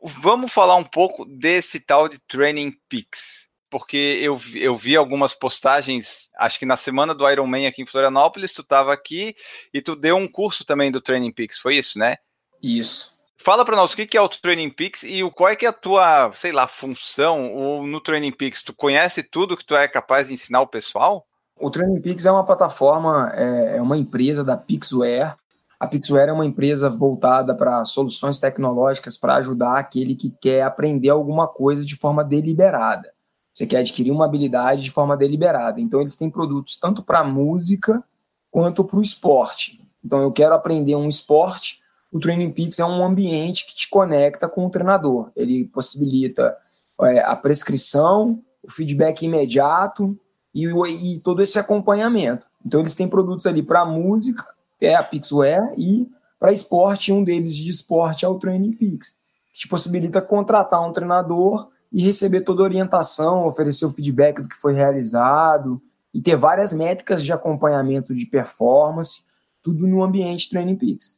Vamos 0.03 0.53
falar 0.53 0.75
um 0.75 0.83
pouco 0.83 1.25
desse 1.25 1.79
tal 1.79 2.07
de 2.07 2.19
Training 2.27 2.77
Peaks 2.87 3.42
porque 3.73 4.19
eu, 4.21 4.39
eu 4.53 4.75
vi 4.75 4.95
algumas 4.95 5.33
postagens, 5.33 6.29
acho 6.37 6.59
que 6.59 6.65
na 6.65 6.77
semana 6.77 7.11
do 7.11 7.27
Ironman 7.27 7.65
aqui 7.65 7.81
em 7.81 7.87
Florianópolis, 7.87 8.53
tu 8.53 8.61
estava 8.61 8.93
aqui 8.93 9.35
e 9.73 9.81
tu 9.81 9.95
deu 9.95 10.15
um 10.15 10.27
curso 10.27 10.63
também 10.63 10.91
do 10.91 11.01
Training 11.01 11.31
Peaks, 11.31 11.57
foi 11.57 11.77
isso, 11.77 11.97
né? 11.97 12.17
Isso. 12.61 13.11
Fala 13.35 13.65
para 13.65 13.75
nós 13.75 13.91
o 13.91 13.95
que 13.95 14.15
é 14.15 14.21
o 14.21 14.29
Training 14.29 14.69
Peaks 14.69 15.01
e 15.01 15.27
qual 15.31 15.49
é 15.49 15.55
que 15.55 15.65
é 15.65 15.69
a 15.69 15.73
tua, 15.73 16.31
sei 16.35 16.51
lá, 16.51 16.67
função 16.67 17.51
ou 17.51 17.87
no 17.87 17.99
Training 17.99 18.31
Peaks. 18.31 18.61
Tu 18.61 18.75
conhece 18.75 19.23
tudo 19.23 19.57
que 19.57 19.65
tu 19.65 19.75
é 19.75 19.87
capaz 19.87 20.27
de 20.27 20.35
ensinar 20.35 20.61
o 20.61 20.67
pessoal? 20.67 21.25
O 21.59 21.71
Training 21.71 21.99
Peaks 21.99 22.27
é 22.27 22.31
uma 22.31 22.45
plataforma, 22.45 23.31
é, 23.33 23.77
é 23.77 23.81
uma 23.81 23.97
empresa 23.97 24.43
da 24.43 24.55
Pixware. 24.55 25.35
A 25.79 25.87
Pixware 25.87 26.29
é 26.29 26.33
uma 26.33 26.45
empresa 26.45 26.91
voltada 26.91 27.55
para 27.55 27.83
soluções 27.85 28.37
tecnológicas 28.37 29.17
para 29.17 29.37
ajudar 29.37 29.79
aquele 29.79 30.13
que 30.13 30.29
quer 30.29 30.61
aprender 30.61 31.09
alguma 31.09 31.47
coisa 31.47 31.83
de 31.83 31.95
forma 31.95 32.23
deliberada. 32.23 33.12
Você 33.53 33.67
quer 33.67 33.77
adquirir 33.77 34.11
uma 34.11 34.25
habilidade 34.25 34.81
de 34.81 34.91
forma 34.91 35.15
deliberada. 35.15 35.79
Então, 35.79 36.01
eles 36.01 36.15
têm 36.15 36.29
produtos 36.29 36.75
tanto 36.77 37.03
para 37.03 37.23
música 37.23 38.03
quanto 38.49 38.83
para 38.83 38.97
o 38.97 39.01
esporte. 39.01 39.79
Então, 40.03 40.21
eu 40.21 40.31
quero 40.31 40.55
aprender 40.55 40.95
um 40.95 41.07
esporte. 41.07 41.79
O 42.11 42.19
Training 42.19 42.51
Peaks 42.51 42.79
é 42.79 42.85
um 42.85 43.05
ambiente 43.05 43.65
que 43.67 43.75
te 43.75 43.89
conecta 43.89 44.49
com 44.49 44.65
o 44.65 44.69
treinador. 44.69 45.31
Ele 45.35 45.65
possibilita 45.65 46.57
é, 47.01 47.19
a 47.19 47.35
prescrição, 47.35 48.41
o 48.63 48.71
feedback 48.71 49.23
imediato 49.23 50.17
e, 50.53 50.65
e, 50.65 51.19
todo 51.19 51.41
esse 51.41 51.59
acompanhamento. 51.59 52.47
Então, 52.65 52.79
eles 52.79 52.95
têm 52.95 53.07
produtos 53.07 53.45
ali 53.45 53.61
para 53.61 53.85
música, 53.85 54.45
que 54.79 54.87
é 54.87 54.95
a 54.95 55.03
Pixware, 55.03 55.73
e 55.77 56.07
para 56.39 56.51
esporte, 56.51 57.11
um 57.11 57.23
deles 57.23 57.55
de 57.55 57.69
esporte 57.69 58.25
é 58.25 58.27
o 58.27 58.39
Training 58.39 58.73
Peaks, 58.73 59.15
que 59.53 59.59
te 59.59 59.67
possibilita 59.67 60.21
contratar 60.21 60.85
um 60.85 60.91
treinador 60.91 61.69
e 61.93 62.01
receber 62.01 62.41
toda 62.41 62.63
a 62.63 62.65
orientação, 62.65 63.45
oferecer 63.45 63.85
o 63.85 63.91
feedback 63.91 64.41
do 64.41 64.49
que 64.49 64.55
foi 64.55 64.73
realizado 64.73 65.79
e 66.11 66.19
ter 66.19 66.35
várias 66.35 66.73
métricas 66.73 67.23
de 67.23 67.31
acompanhamento 67.31 68.15
de 68.15 68.25
performance, 68.25 69.25
tudo 69.61 69.85
no 69.85 70.03
ambiente 70.03 70.49
Training 70.49 70.75
Peaks. 70.75 71.15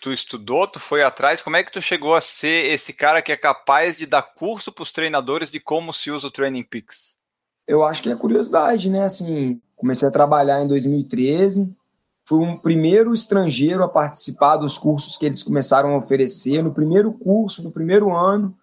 Tu 0.00 0.12
estudou, 0.12 0.68
tu 0.68 0.78
foi 0.78 1.02
atrás, 1.02 1.42
como 1.42 1.56
é 1.56 1.64
que 1.64 1.72
tu 1.72 1.82
chegou 1.82 2.14
a 2.14 2.20
ser 2.20 2.66
esse 2.66 2.92
cara 2.92 3.22
que 3.22 3.32
é 3.32 3.36
capaz 3.36 3.96
de 3.96 4.06
dar 4.06 4.22
curso 4.22 4.70
para 4.70 4.82
os 4.82 4.92
treinadores 4.92 5.50
de 5.50 5.58
como 5.58 5.92
se 5.92 6.10
usa 6.10 6.28
o 6.28 6.30
Training 6.30 6.62
Peaks? 6.62 7.16
Eu 7.66 7.82
acho 7.82 8.02
que 8.02 8.10
é 8.10 8.14
curiosidade, 8.14 8.90
né? 8.90 9.04
Assim, 9.04 9.60
comecei 9.74 10.06
a 10.06 10.12
trabalhar 10.12 10.62
em 10.62 10.68
2013, 10.68 11.74
fui 12.24 12.38
um 12.38 12.56
primeiro 12.56 13.14
estrangeiro 13.14 13.82
a 13.82 13.88
participar 13.88 14.58
dos 14.58 14.76
cursos 14.78 15.16
que 15.16 15.26
eles 15.26 15.42
começaram 15.42 15.94
a 15.94 15.98
oferecer. 15.98 16.62
No 16.62 16.74
primeiro 16.74 17.12
curso, 17.12 17.62
no 17.62 17.72
primeiro 17.72 18.14
ano, 18.14 18.54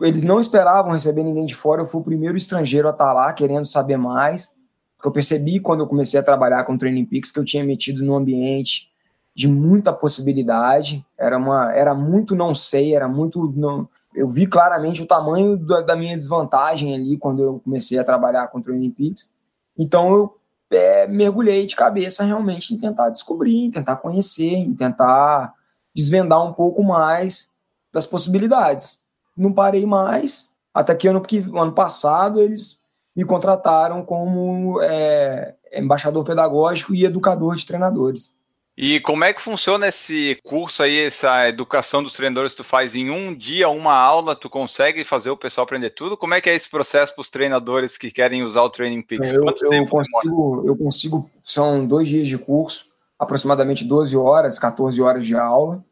eles 0.00 0.22
não 0.22 0.40
esperavam 0.40 0.92
receber 0.92 1.22
ninguém 1.22 1.46
de 1.46 1.54
fora, 1.54 1.82
eu 1.82 1.86
fui 1.86 2.00
o 2.00 2.04
primeiro 2.04 2.36
estrangeiro 2.36 2.88
a 2.88 2.92
estar 2.92 3.12
lá 3.12 3.32
querendo 3.32 3.66
saber 3.66 3.96
mais. 3.96 4.50
Porque 4.96 5.08
eu 5.08 5.12
percebi 5.12 5.60
quando 5.60 5.80
eu 5.80 5.86
comecei 5.86 6.18
a 6.18 6.22
trabalhar 6.22 6.64
com 6.64 6.76
Training 6.76 7.04
Peaks 7.04 7.30
que 7.30 7.38
eu 7.38 7.44
tinha 7.44 7.64
metido 7.64 8.02
num 8.02 8.16
ambiente 8.16 8.90
de 9.34 9.46
muita 9.46 9.92
possibilidade, 9.92 11.06
era 11.16 11.38
uma 11.38 11.72
era 11.72 11.94
muito 11.94 12.34
não 12.34 12.56
sei, 12.56 12.96
era 12.96 13.06
muito 13.06 13.52
não, 13.56 13.88
eu 14.12 14.28
vi 14.28 14.48
claramente 14.48 15.00
o 15.00 15.06
tamanho 15.06 15.56
da, 15.56 15.80
da 15.80 15.94
minha 15.94 16.16
desvantagem 16.16 16.92
ali 16.92 17.16
quando 17.16 17.40
eu 17.40 17.60
comecei 17.60 17.98
a 17.98 18.04
trabalhar 18.04 18.48
com 18.48 18.60
Training 18.60 18.90
Peaks. 18.90 19.32
Então 19.78 20.12
eu 20.12 20.36
é, 20.72 21.06
mergulhei 21.06 21.66
de 21.66 21.76
cabeça 21.76 22.24
realmente 22.24 22.74
em 22.74 22.78
tentar 22.78 23.10
descobrir, 23.10 23.66
em 23.66 23.70
tentar 23.70 23.96
conhecer, 23.96 24.54
em 24.54 24.74
tentar 24.74 25.54
desvendar 25.94 26.44
um 26.44 26.52
pouco 26.52 26.82
mais 26.82 27.52
das 27.92 28.04
possibilidades 28.04 28.98
não 29.38 29.52
parei 29.52 29.86
mais, 29.86 30.50
até 30.74 30.94
que 30.94 31.08
ano, 31.08 31.20
que, 31.20 31.38
ano 31.38 31.72
passado 31.72 32.40
eles 32.40 32.82
me 33.14 33.24
contrataram 33.24 34.04
como 34.04 34.80
é, 34.82 35.54
embaixador 35.72 36.24
pedagógico 36.24 36.94
e 36.94 37.04
educador 37.04 37.56
de 37.56 37.66
treinadores. 37.66 38.36
E 38.80 39.00
como 39.00 39.24
é 39.24 39.32
que 39.32 39.42
funciona 39.42 39.88
esse 39.88 40.38
curso 40.44 40.84
aí, 40.84 41.00
essa 41.00 41.48
educação 41.48 42.00
dos 42.00 42.12
treinadores 42.12 42.52
que 42.52 42.58
tu 42.58 42.64
faz 42.64 42.94
em 42.94 43.10
um 43.10 43.34
dia, 43.34 43.68
uma 43.68 43.92
aula, 43.92 44.36
tu 44.36 44.48
consegue 44.48 45.04
fazer 45.04 45.30
o 45.30 45.36
pessoal 45.36 45.64
aprender 45.64 45.90
tudo? 45.90 46.16
Como 46.16 46.32
é 46.32 46.40
que 46.40 46.48
é 46.48 46.54
esse 46.54 46.70
processo 46.70 47.12
para 47.12 47.22
os 47.22 47.28
treinadores 47.28 47.98
que 47.98 48.12
querem 48.12 48.44
usar 48.44 48.62
o 48.62 48.70
Training 48.70 49.02
Peaks? 49.02 49.32
Eu, 49.32 49.44
eu 49.44 49.86
consigo, 49.88 50.62
eu 50.64 50.76
consigo, 50.76 51.30
são 51.42 51.84
dois 51.84 52.06
dias 52.06 52.28
de 52.28 52.38
curso, 52.38 52.86
aproximadamente 53.18 53.84
12 53.84 54.16
horas, 54.16 54.60
14 54.60 55.02
horas 55.02 55.26
de 55.26 55.34
aula, 55.34 55.84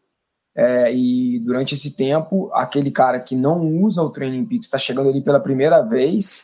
é, 0.57 0.91
e 0.91 1.39
durante 1.41 1.75
esse 1.75 1.91
tempo, 1.91 2.51
aquele 2.55 2.91
cara 2.91 3.21
que 3.21 3.37
não 3.37 3.61
usa 3.83 4.03
o 4.03 4.09
Training 4.09 4.47
Peaks 4.47 4.67
está 4.67 4.79
chegando 4.79 5.11
ali 5.11 5.21
pela 5.21 5.39
primeira 5.39 5.83
vez, 5.83 6.39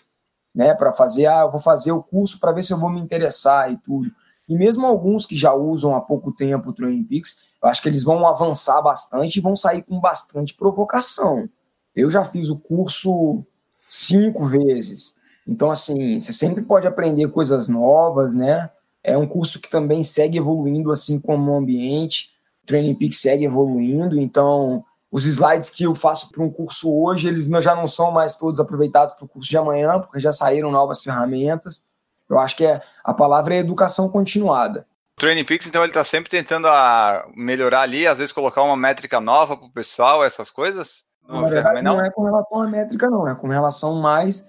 né, 0.54 0.74
para 0.74 0.92
fazer, 0.92 1.24
ah, 1.24 1.40
eu 1.40 1.50
vou 1.50 1.60
fazer 1.60 1.92
o 1.92 2.02
curso 2.02 2.38
para 2.38 2.52
ver 2.52 2.62
se 2.62 2.74
eu 2.74 2.78
vou 2.78 2.90
me 2.90 3.00
interessar 3.00 3.72
e 3.72 3.78
tudo. 3.78 4.10
E 4.46 4.54
mesmo 4.54 4.86
alguns 4.86 5.24
que 5.24 5.34
já 5.34 5.54
usam 5.54 5.94
há 5.94 6.00
pouco 6.02 6.30
tempo 6.30 6.68
o 6.68 6.72
Training 6.74 7.04
Peaks, 7.04 7.38
eu 7.62 7.70
acho 7.70 7.80
que 7.80 7.88
eles 7.88 8.04
vão 8.04 8.26
avançar 8.26 8.82
bastante 8.82 9.36
e 9.36 9.40
vão 9.40 9.56
sair 9.56 9.82
com 9.82 9.98
bastante 9.98 10.52
provocação. 10.52 11.48
Eu 11.96 12.10
já 12.10 12.22
fiz 12.22 12.50
o 12.50 12.58
curso 12.58 13.42
cinco 13.88 14.44
vezes. 14.46 15.14
Então, 15.48 15.70
assim, 15.70 16.20
você 16.20 16.34
sempre 16.34 16.60
pode 16.60 16.86
aprender 16.86 17.28
coisas 17.28 17.66
novas, 17.66 18.34
né? 18.34 18.68
É 19.02 19.16
um 19.16 19.26
curso 19.26 19.58
que 19.58 19.70
também 19.70 20.02
segue 20.02 20.36
evoluindo, 20.36 20.92
assim 20.92 21.18
como 21.18 21.50
o 21.50 21.56
ambiente 21.56 22.32
O 22.62 22.66
Training 22.66 23.12
segue 23.12 23.44
evoluindo, 23.44 24.18
então 24.20 24.84
os 25.10 25.26
slides 25.26 25.68
que 25.68 25.84
eu 25.84 25.94
faço 25.94 26.30
para 26.32 26.42
um 26.42 26.50
curso 26.50 26.90
hoje, 26.90 27.28
eles 27.28 27.46
já 27.46 27.74
não 27.74 27.86
são 27.86 28.10
mais 28.10 28.36
todos 28.36 28.58
aproveitados 28.58 29.12
para 29.12 29.24
o 29.24 29.28
curso 29.28 29.50
de 29.50 29.58
amanhã, 29.58 30.00
porque 30.00 30.18
já 30.18 30.32
saíram 30.32 30.70
novas 30.70 31.02
ferramentas. 31.02 31.84
Eu 32.30 32.38
acho 32.38 32.56
que 32.56 32.64
é, 32.64 32.80
a 33.04 33.12
palavra 33.12 33.54
é 33.54 33.58
educação 33.58 34.08
continuada. 34.08 34.86
O 35.18 35.20
Training 35.20 35.44
Peaks, 35.44 35.66
então, 35.66 35.82
ele 35.82 35.90
está 35.90 36.02
sempre 36.02 36.30
tentando 36.30 36.66
a 36.66 37.26
melhorar 37.36 37.82
ali, 37.82 38.06
às 38.06 38.16
vezes 38.16 38.32
colocar 38.32 38.62
uma 38.62 38.76
métrica 38.76 39.20
nova 39.20 39.54
para 39.54 39.66
o 39.66 39.70
pessoal, 39.70 40.24
essas 40.24 40.50
coisas? 40.50 41.04
Não, 41.28 41.46
verdade, 41.46 41.82
não 41.82 42.00
é 42.00 42.10
com 42.10 42.24
relação 42.24 42.62
à 42.62 42.68
métrica, 42.68 43.10
não, 43.10 43.28
é 43.28 43.34
com 43.34 43.48
relação 43.48 44.00
mais 44.00 44.48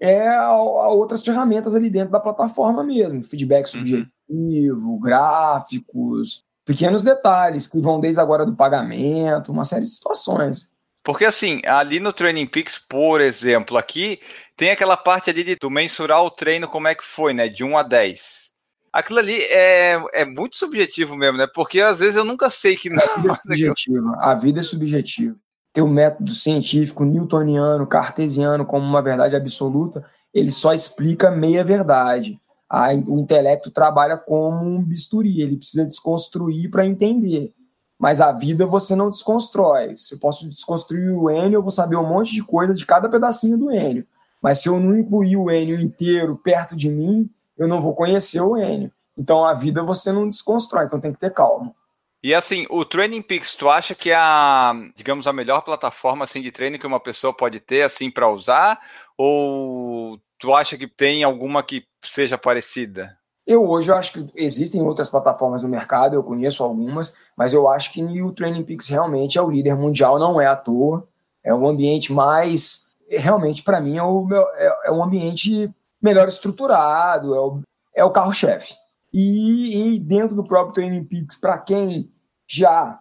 é, 0.00 0.28
a, 0.28 0.46
a 0.46 0.88
outras 0.88 1.22
ferramentas 1.22 1.74
ali 1.74 1.90
dentro 1.90 2.10
da 2.10 2.18
plataforma 2.18 2.82
mesmo. 2.82 3.22
Feedback 3.22 3.66
uhum. 3.66 3.84
subjetivo, 3.84 4.92
uhum. 4.92 4.98
gráficos, 4.98 6.42
pequenos 6.64 7.02
detalhes 7.02 7.66
que 7.66 7.80
vão 7.80 8.00
desde 8.00 8.20
agora 8.20 8.44
do 8.44 8.54
pagamento, 8.54 9.52
uma 9.52 9.64
série 9.64 9.84
de 9.84 9.90
situações. 9.90 10.70
Porque 11.02 11.24
assim, 11.24 11.60
ali 11.64 11.98
no 11.98 12.12
Training 12.12 12.46
Peaks, 12.46 12.78
por 12.78 13.20
exemplo, 13.20 13.76
aqui 13.76 14.20
tem 14.56 14.70
aquela 14.70 14.96
parte 14.96 15.30
ali 15.30 15.42
de 15.42 15.56
tu 15.56 15.70
mensurar 15.70 16.22
o 16.22 16.30
treino 16.30 16.68
como 16.68 16.88
é 16.88 16.94
que 16.94 17.04
foi, 17.04 17.32
né? 17.32 17.48
De 17.48 17.64
1 17.64 17.78
a 17.78 17.82
10. 17.82 18.50
Aquilo 18.92 19.20
ali 19.20 19.40
é, 19.44 20.02
é 20.12 20.24
muito 20.24 20.56
subjetivo 20.56 21.16
mesmo, 21.16 21.38
né? 21.38 21.46
Porque 21.54 21.80
às 21.80 22.00
vezes 22.00 22.16
eu 22.16 22.24
nunca 22.24 22.50
sei 22.50 22.76
que 22.76 22.90
não. 22.90 23.02
É 23.02 23.36
subjetiva. 23.42 24.16
A 24.18 24.34
vida 24.34 24.60
é 24.60 24.62
subjetiva. 24.62 25.36
Ter 25.72 25.82
o 25.82 25.86
um 25.86 25.90
método 25.90 26.32
científico 26.32 27.04
newtoniano, 27.04 27.86
cartesiano 27.86 28.66
como 28.66 28.84
uma 28.84 29.00
verdade 29.00 29.36
absoluta, 29.36 30.04
ele 30.34 30.50
só 30.50 30.74
explica 30.74 31.30
meia 31.30 31.64
verdade 31.64 32.40
a, 32.70 32.90
o 32.94 33.18
intelecto 33.18 33.68
trabalha 33.68 34.16
como 34.16 34.64
um 34.64 34.80
bisturi, 34.80 35.42
ele 35.42 35.56
precisa 35.56 35.84
desconstruir 35.84 36.70
para 36.70 36.86
entender. 36.86 37.52
Mas 37.98 38.20
a 38.20 38.30
vida 38.30 38.64
você 38.64 38.94
não 38.94 39.10
desconstrói. 39.10 39.96
Se 39.96 40.14
eu 40.14 40.18
posso 40.20 40.48
desconstruir 40.48 41.10
o 41.10 41.28
N, 41.28 41.52
eu 41.52 41.60
vou 41.60 41.72
saber 41.72 41.96
um 41.96 42.06
monte 42.06 42.32
de 42.32 42.44
coisa 42.44 42.72
de 42.72 42.86
cada 42.86 43.08
pedacinho 43.08 43.58
do 43.58 43.70
N. 43.72 44.06
Mas 44.40 44.62
se 44.62 44.68
eu 44.68 44.78
não 44.78 44.96
incluir 44.96 45.36
o 45.36 45.50
N 45.50 45.82
inteiro 45.82 46.40
perto 46.42 46.76
de 46.76 46.88
mim, 46.88 47.28
eu 47.58 47.66
não 47.66 47.82
vou 47.82 47.94
conhecer 47.94 48.40
o 48.40 48.56
N. 48.56 48.90
Então 49.18 49.44
a 49.44 49.52
vida 49.52 49.82
você 49.82 50.12
não 50.12 50.28
desconstrói, 50.28 50.86
então 50.86 51.00
tem 51.00 51.12
que 51.12 51.18
ter 51.18 51.34
calma. 51.34 51.74
E 52.22 52.34
assim, 52.34 52.66
o 52.70 52.84
Training 52.84 53.22
Peaks, 53.22 53.54
tu 53.54 53.68
acha 53.68 53.94
que 53.94 54.10
é 54.10 54.14
a, 54.14 54.74
digamos, 54.94 55.26
a 55.26 55.32
melhor 55.32 55.62
plataforma 55.62 56.24
assim 56.24 56.40
de 56.40 56.52
treino 56.52 56.78
que 56.78 56.86
uma 56.86 57.00
pessoa 57.00 57.34
pode 57.34 57.58
ter 57.60 57.82
assim 57.82 58.10
para 58.10 58.30
usar 58.30 58.78
ou 59.16 60.20
tu 60.40 60.54
acha 60.54 60.76
que 60.76 60.88
tem 60.88 61.22
alguma 61.22 61.62
que 61.62 61.84
seja 62.02 62.38
parecida? 62.38 63.16
Eu 63.46 63.68
hoje 63.68 63.90
eu 63.90 63.96
acho 63.96 64.12
que 64.12 64.26
existem 64.34 64.80
outras 64.80 65.08
plataformas 65.08 65.62
no 65.62 65.68
mercado, 65.68 66.14
eu 66.14 66.22
conheço 66.22 66.64
algumas, 66.64 67.12
mas 67.36 67.52
eu 67.52 67.68
acho 67.68 67.92
que 67.92 68.02
o 68.22 68.32
Training 68.32 68.64
Peaks 68.64 68.88
realmente 68.88 69.38
é 69.38 69.42
o 69.42 69.50
líder 69.50 69.76
mundial, 69.76 70.18
não 70.18 70.40
é 70.40 70.46
à 70.46 70.56
toa. 70.56 71.06
É 71.42 71.54
um 71.54 71.66
ambiente 71.66 72.12
mais. 72.12 72.86
Realmente, 73.08 73.62
para 73.62 73.80
mim, 73.80 73.96
é, 73.96 74.02
o 74.02 74.24
meu, 74.24 74.42
é, 74.54 74.78
é, 74.86 74.92
um 74.92 75.02
ambiente 75.02 75.70
melhor 76.00 76.28
estruturado, 76.28 77.34
é 77.34 77.40
o, 77.40 77.60
é 77.96 78.04
o 78.04 78.10
carro-chefe. 78.10 78.74
E, 79.12 79.94
e, 79.94 79.98
dentro 79.98 80.36
do 80.36 80.44
próprio 80.44 80.74
Training 80.74 81.04
Peaks, 81.04 81.36
para 81.36 81.58
quem 81.58 82.10
já 82.46 83.00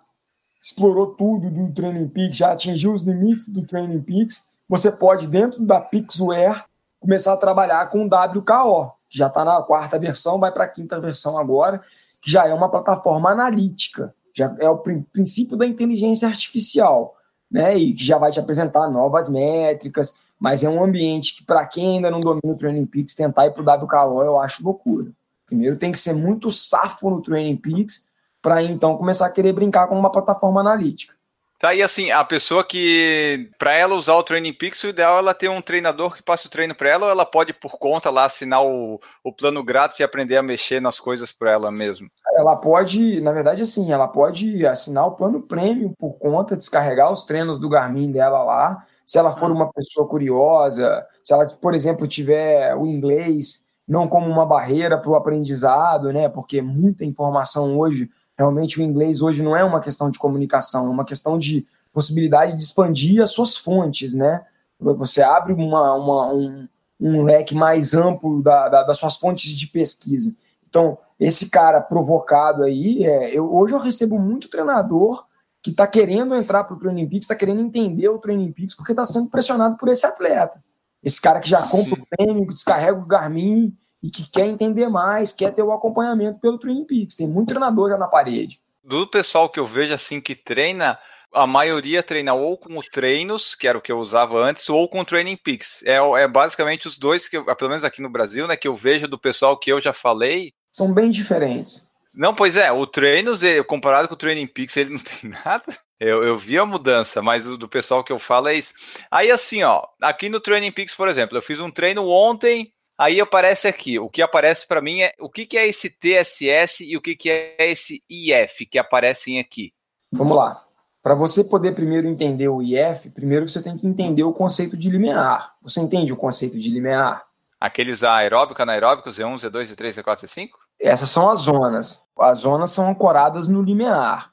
explorou 0.62 1.14
tudo 1.16 1.50
do 1.52 1.72
Training 1.74 2.08
Peaks, 2.08 2.38
já 2.38 2.54
atingiu 2.54 2.94
os 2.94 3.04
limites 3.04 3.50
do 3.50 3.66
Training 3.68 4.02
Peaks, 4.02 4.48
você 4.68 4.92
pode, 4.92 5.28
dentro 5.28 5.64
da 5.64 5.80
Pixware, 5.80 6.66
começar 7.00 7.34
a 7.34 7.38
trabalhar 7.38 7.90
com 7.90 8.06
o 8.06 8.08
WKO, 8.08 8.92
que 9.10 9.18
já 9.18 9.28
está 9.28 9.46
na 9.46 9.62
quarta 9.62 9.98
versão, 9.98 10.40
vai 10.40 10.52
para 10.52 10.66
a 10.66 10.68
quinta 10.68 11.00
versão 11.00 11.38
agora, 11.38 11.82
que 12.22 12.30
já 12.30 12.48
é 12.48 12.54
uma 12.54 12.70
plataforma 12.70 13.32
analítica, 13.32 14.14
já 14.36 14.56
é 14.60 14.70
o 14.70 14.78
princípio 14.78 15.58
da 15.58 15.66
inteligência 15.66 16.28
artificial, 16.28 17.16
né? 17.50 17.78
E 17.78 17.94
que 17.94 18.04
já 18.04 18.18
vai 18.18 18.32
te 18.32 18.40
apresentar 18.40 18.90
novas 18.90 19.28
métricas, 19.30 20.14
mas 20.40 20.64
é 20.64 20.70
um 20.70 20.84
ambiente 20.84 21.36
que, 21.36 21.44
para 21.44 21.66
quem 21.66 21.96
ainda 21.96 22.12
não 22.12 22.20
domina 22.20 22.54
o 22.54 22.58
Training 22.58 22.86
Peaks, 22.86 23.16
tentar 23.16 23.48
ir 23.48 23.54
para 23.54 23.64
o 23.64 23.84
WKO 23.84 24.24
eu 24.24 24.40
acho 24.40 24.64
loucura. 24.64 25.12
Primeiro 25.46 25.78
tem 25.78 25.92
que 25.92 25.98
ser 25.98 26.14
muito 26.14 26.52
safo 26.52 27.10
no 27.10 27.22
Training 27.22 27.58
Peaks 27.58 28.08
para 28.42 28.62
então 28.62 28.96
começar 28.96 29.26
a 29.26 29.32
querer 29.32 29.52
brincar 29.52 29.88
com 29.88 29.98
uma 29.98 30.12
plataforma 30.12 30.62
analítica. 30.62 31.19
Tá, 31.60 31.74
e 31.74 31.84
assim, 31.84 32.10
a 32.10 32.24
pessoa 32.24 32.64
que, 32.64 33.52
para 33.60 33.74
ela 33.74 33.94
usar 33.94 34.14
o 34.14 34.24
Training 34.24 34.54
Peaks, 34.54 34.82
o 34.82 34.88
ideal 34.88 35.18
é 35.18 35.20
ela 35.20 35.34
ter 35.34 35.50
um 35.50 35.62
treinador 35.62 36.16
que 36.16 36.24
passe 36.24 36.48
o 36.48 36.50
treino 36.50 36.74
para 36.74 36.90
ela, 36.90 37.08
ou 37.08 37.12
ela 37.12 37.26
pode, 37.26 37.52
por 37.52 37.78
conta, 37.78 38.10
lá 38.10 38.24
assinar 38.24 38.64
o, 38.64 38.98
o 39.22 39.34
plano 39.34 39.62
grátis 39.62 40.00
e 40.00 40.04
aprender 40.04 40.38
a 40.38 40.42
mexer 40.42 40.80
nas 40.80 41.02
coisas 41.02 41.34
para 41.34 41.52
ela 41.52 41.70
mesmo? 41.70 42.10
Ela 42.38 42.56
pode, 42.56 43.20
na 43.20 43.34
verdade, 43.34 43.62
assim, 43.62 43.92
ela 43.92 44.08
pode 44.08 44.66
assinar 44.66 45.06
o 45.06 45.16
plano 45.18 45.42
premium 45.42 45.94
por 46.00 46.18
conta, 46.18 46.56
descarregar 46.56 47.12
os 47.12 47.26
treinos 47.26 47.60
do 47.60 47.68
Garmin 47.68 48.10
dela 48.10 48.42
lá. 48.42 48.86
Se 49.06 49.18
ela 49.18 49.34
for 49.34 49.52
uma 49.52 49.70
pessoa 49.74 50.08
curiosa, 50.08 51.06
se 51.22 51.34
ela, 51.34 51.46
por 51.46 51.74
exemplo, 51.74 52.08
tiver 52.08 52.74
o 52.74 52.86
inglês 52.86 53.66
não 53.86 54.08
como 54.08 54.28
uma 54.28 54.46
barreira 54.46 54.98
para 54.98 55.12
o 55.12 55.16
aprendizado, 55.16 56.14
né? 56.14 56.30
Porque 56.30 56.62
muita 56.62 57.04
informação 57.04 57.78
hoje 57.78 58.08
Realmente 58.40 58.80
o 58.80 58.82
inglês 58.82 59.22
hoje 59.22 59.44
não 59.44 59.54
é 59.54 59.66
uma 59.66 59.82
questão 59.82 60.10
de 60.10 60.18
comunicação, 60.18 60.88
é 60.88 60.90
uma 60.90 61.04
questão 61.04 61.38
de 61.38 61.68
possibilidade 61.92 62.56
de 62.56 62.64
expandir 62.64 63.22
as 63.22 63.32
suas 63.32 63.58
fontes, 63.58 64.14
né? 64.14 64.46
Você 64.80 65.22
abre 65.22 65.52
uma, 65.52 65.94
uma 65.96 66.34
um, 66.34 66.66
um, 67.02 67.24
leque 67.24 67.54
mais 67.54 67.94
amplo 67.94 68.42
da, 68.42 68.70
da, 68.70 68.84
das 68.84 68.98
suas 68.98 69.18
fontes 69.18 69.52
de 69.52 69.68
pesquisa. 69.68 70.34
Então, 70.70 70.98
esse 71.20 71.50
cara 71.50 71.82
provocado 71.82 72.64
aí, 72.64 73.04
é, 73.04 73.38
eu, 73.38 73.54
hoje 73.54 73.74
eu 73.74 73.80
recebo 73.80 74.18
muito 74.18 74.50
treinador 74.50 75.26
que 75.62 75.72
está 75.72 75.86
querendo 75.86 76.34
entrar 76.34 76.64
para 76.64 76.78
o 76.78 76.80
Training 76.80 77.10
Peaks, 77.10 77.26
está 77.26 77.36
querendo 77.36 77.60
entender 77.60 78.08
o 78.08 78.20
Training 78.20 78.54
Peaks, 78.54 78.74
porque 78.74 78.94
está 78.94 79.04
sendo 79.04 79.28
pressionado 79.28 79.76
por 79.76 79.90
esse 79.90 80.06
atleta. 80.06 80.64
Esse 81.04 81.20
cara 81.20 81.42
que 81.42 81.50
já 81.50 81.62
compra 81.64 81.98
Sim. 81.98 82.02
o 82.02 82.08
prêmio, 82.08 82.54
descarrega 82.54 82.98
o 82.98 83.06
Garmin, 83.06 83.76
e 84.02 84.10
que 84.10 84.30
quer 84.30 84.46
entender 84.46 84.88
mais, 84.88 85.32
quer 85.32 85.54
ter 85.54 85.64
o 85.64 85.72
acompanhamento 85.72 86.40
pelo 86.40 86.58
Training 86.58 86.86
Peaks. 86.86 87.16
Tem 87.16 87.28
muito 87.28 87.50
treinador 87.50 87.90
já 87.90 87.98
na 87.98 88.08
parede. 88.08 88.60
Do 88.84 89.06
pessoal 89.08 89.50
que 89.50 89.60
eu 89.60 89.66
vejo 89.66 89.94
assim 89.94 90.22
que 90.22 90.36
treina, 90.36 90.98
a 91.34 91.46
maioria 91.46 92.02
treina 92.02 92.34
ou 92.34 92.58
com 92.58 92.78
o 92.78 92.84
treinos, 92.84 93.54
que 93.56 93.68
era 93.68 93.78
o 93.78 93.82
que 93.82 93.92
eu 93.92 94.00
usava 94.00 94.38
antes, 94.40 94.68
ou 94.70 94.88
com 94.88 95.00
o 95.02 95.06
Training 95.06 95.38
Peaks. 95.38 95.84
É, 95.84 95.98
é 95.98 96.28
basicamente 96.28 96.88
os 96.88 96.98
dois 96.98 97.28
que, 97.28 97.38
eu, 97.38 97.46
pelo 97.56 97.70
menos 97.70 97.84
aqui 97.84 98.02
no 98.02 98.10
Brasil, 98.10 98.48
né, 98.48 98.56
que 98.56 98.68
eu 98.68 98.76
vejo 98.76 99.08
do 99.08 99.20
pessoal 99.20 99.58
que 99.58 99.72
eu 99.72 99.82
já 99.82 99.94
falei. 99.94 100.54
São 100.72 100.94
bem 100.94 101.12
diferentes. 101.12 101.88
Não, 102.16 102.34
pois 102.34 102.56
é, 102.56 102.72
o 102.72 102.88
treinos, 102.88 103.42
comparado 103.68 104.08
com 104.08 104.16
o 104.16 104.18
Training 104.18 104.48
Peaks, 104.48 104.76
ele 104.78 104.92
não 104.92 105.00
tem 105.04 105.30
nada. 105.30 105.78
Eu, 106.00 106.24
eu 106.24 106.38
vi 106.38 106.58
a 106.58 106.66
mudança, 106.66 107.22
mas 107.22 107.46
o 107.46 107.58
do 107.58 107.68
pessoal 107.68 108.04
que 108.04 108.12
eu 108.12 108.20
falo 108.20 108.48
é 108.48 108.56
isso. 108.56 108.74
Aí 109.12 109.30
assim, 109.30 109.64
ó, 109.64 109.84
aqui 110.02 110.30
no 110.30 110.40
Training 110.40 110.72
Peaks, 110.72 110.96
por 110.96 111.10
exemplo, 111.10 111.38
eu 111.38 111.42
fiz 111.42 111.60
um 111.60 111.70
treino 111.70 112.08
ontem 112.08 112.72
Aí 113.00 113.22
aparece 113.22 113.66
aqui, 113.66 113.98
o 113.98 114.10
que 114.10 114.22
aparece 114.22 114.68
para 114.68 114.82
mim 114.82 115.00
é 115.00 115.14
o 115.22 115.30
que, 115.30 115.46
que 115.46 115.58
é 115.58 115.66
esse 115.66 115.90
TSS 115.90 116.82
e 116.82 116.98
o 116.98 117.02
que, 117.02 117.16
que 117.16 117.30
é 117.30 117.56
esse 117.72 118.04
IF 118.10 118.66
que 118.66 118.78
aparecem 118.78 119.40
aqui. 119.40 119.72
Vamos 120.12 120.36
lá. 120.36 120.66
Para 121.02 121.16
você 121.16 121.42
poder 121.42 121.74
primeiro 121.74 122.10
entender 122.10 122.50
o 122.50 122.62
IF, 122.62 123.10
primeiro 123.12 123.48
você 123.48 123.64
tem 123.64 123.78
que 123.78 123.88
entender 123.88 124.24
o 124.24 124.34
conceito 124.34 124.76
de 124.76 124.90
limiar. 124.90 125.54
Você 125.62 125.80
entende 125.80 126.12
o 126.12 126.18
conceito 126.18 126.60
de 126.60 126.70
limiar? 126.70 127.24
Aqueles 127.58 128.04
aeróbicos, 128.04 128.62
anaeróbicos, 128.62 129.18
Z1, 129.18 129.50
Z2, 129.50 129.74
Z3, 129.74 130.04
Z4, 130.04 130.26
Z5? 130.26 130.50
Essas 130.78 131.10
são 131.10 131.30
as 131.30 131.40
zonas. 131.40 132.04
As 132.20 132.40
zonas 132.40 132.72
são 132.72 132.90
ancoradas 132.90 133.48
no 133.48 133.62
limiar. 133.62 134.30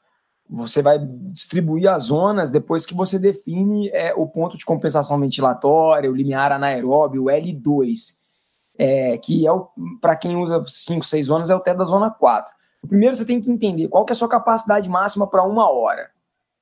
Você 0.50 0.82
vai 0.82 0.98
distribuir 0.98 1.88
as 1.88 2.04
zonas 2.04 2.50
depois 2.50 2.84
que 2.84 2.94
você 2.94 3.16
define 3.16 3.90
é, 3.90 4.12
o 4.12 4.26
ponto 4.26 4.58
de 4.58 4.64
compensação 4.64 5.20
ventilatória, 5.20 6.10
o 6.10 6.16
limiar 6.16 6.50
anaeróbio, 6.50 7.26
o 7.26 7.26
L2 7.26 8.25
é, 8.78 9.16
que 9.18 9.46
é 9.46 9.50
para 10.00 10.16
quem 10.16 10.36
usa 10.36 10.62
5, 10.66 11.04
6 11.04 11.26
zonas, 11.26 11.50
é 11.50 11.54
o 11.54 11.60
teto 11.60 11.78
da 11.78 11.84
zona 11.84 12.10
4. 12.10 12.54
Primeiro 12.86 13.16
você 13.16 13.24
tem 13.24 13.40
que 13.40 13.50
entender 13.50 13.88
qual 13.88 14.04
que 14.04 14.12
é 14.12 14.14
a 14.14 14.16
sua 14.16 14.28
capacidade 14.28 14.88
máxima 14.88 15.26
para 15.26 15.42
uma 15.42 15.70
hora. 15.70 16.10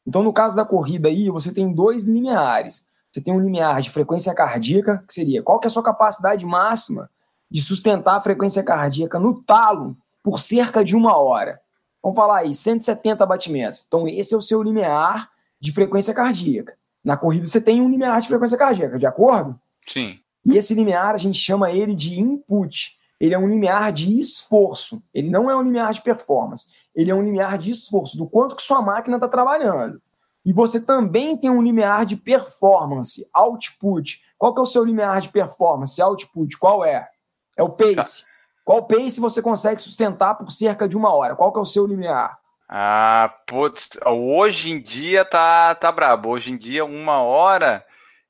Então, 0.06 0.22
no 0.22 0.32
caso 0.32 0.54
da 0.54 0.64
corrida 0.64 1.08
aí, 1.08 1.30
você 1.30 1.52
tem 1.52 1.72
dois 1.72 2.04
limiares. 2.04 2.86
Você 3.12 3.20
tem 3.20 3.32
um 3.32 3.40
limiar 3.40 3.80
de 3.80 3.90
frequência 3.90 4.34
cardíaca, 4.34 5.02
que 5.06 5.14
seria 5.14 5.42
qual 5.42 5.58
que 5.58 5.66
é 5.66 5.68
a 5.68 5.70
sua 5.70 5.82
capacidade 5.82 6.44
máxima 6.44 7.08
de 7.50 7.62
sustentar 7.62 8.16
a 8.16 8.20
frequência 8.20 8.62
cardíaca 8.62 9.18
no 9.18 9.42
talo 9.42 9.96
por 10.22 10.40
cerca 10.40 10.84
de 10.84 10.96
uma 10.96 11.16
hora. 11.16 11.60
Vamos 12.02 12.16
falar 12.16 12.38
aí, 12.38 12.54
170 12.54 13.24
batimentos. 13.24 13.84
Então, 13.86 14.08
esse 14.08 14.34
é 14.34 14.36
o 14.36 14.42
seu 14.42 14.62
limiar 14.62 15.30
de 15.60 15.72
frequência 15.72 16.12
cardíaca. 16.12 16.76
Na 17.02 17.16
corrida, 17.16 17.46
você 17.46 17.60
tem 17.60 17.80
um 17.80 17.88
limiar 17.88 18.20
de 18.20 18.28
frequência 18.28 18.58
cardíaca, 18.58 18.98
de 18.98 19.06
acordo? 19.06 19.58
Sim. 19.86 20.18
E 20.44 20.56
esse 20.56 20.74
limiar, 20.74 21.14
a 21.14 21.18
gente 21.18 21.38
chama 21.38 21.70
ele 21.70 21.94
de 21.94 22.20
input. 22.20 22.98
Ele 23.20 23.34
é 23.34 23.38
um 23.38 23.48
limiar 23.48 23.92
de 23.92 24.18
esforço. 24.18 25.02
Ele 25.14 25.30
não 25.30 25.50
é 25.50 25.56
um 25.56 25.62
limiar 25.62 25.92
de 25.92 26.02
performance. 26.02 26.66
Ele 26.94 27.10
é 27.10 27.14
um 27.14 27.22
limiar 27.22 27.58
de 27.58 27.70
esforço, 27.70 28.16
do 28.16 28.26
quanto 28.26 28.56
que 28.56 28.62
sua 28.62 28.82
máquina 28.82 29.16
está 29.16 29.28
trabalhando. 29.28 30.00
E 30.44 30.52
você 30.52 30.78
também 30.78 31.36
tem 31.36 31.48
um 31.48 31.62
limiar 31.62 32.04
de 32.04 32.16
performance, 32.16 33.26
output. 33.32 34.20
Qual 34.36 34.52
que 34.52 34.60
é 34.60 34.62
o 34.62 34.66
seu 34.66 34.84
limiar 34.84 35.22
de 35.22 35.30
performance, 35.30 36.00
output? 36.02 36.58
Qual 36.58 36.84
é? 36.84 37.08
É 37.56 37.62
o 37.62 37.70
pace. 37.70 38.24
Qual 38.62 38.86
pace 38.86 39.20
você 39.20 39.40
consegue 39.40 39.80
sustentar 39.80 40.34
por 40.34 40.50
cerca 40.50 40.86
de 40.86 40.96
uma 40.96 41.14
hora? 41.14 41.34
Qual 41.34 41.50
que 41.50 41.58
é 41.58 41.62
o 41.62 41.66
seu 41.66 41.86
limiar? 41.86 42.38
Ah, 42.68 43.32
putz, 43.46 43.90
hoje 44.06 44.70
em 44.70 44.80
dia 44.80 45.24
tá, 45.24 45.74
tá 45.74 45.92
brabo. 45.92 46.30
Hoje 46.30 46.50
em 46.50 46.56
dia, 46.56 46.84
uma 46.84 47.22
hora, 47.22 47.84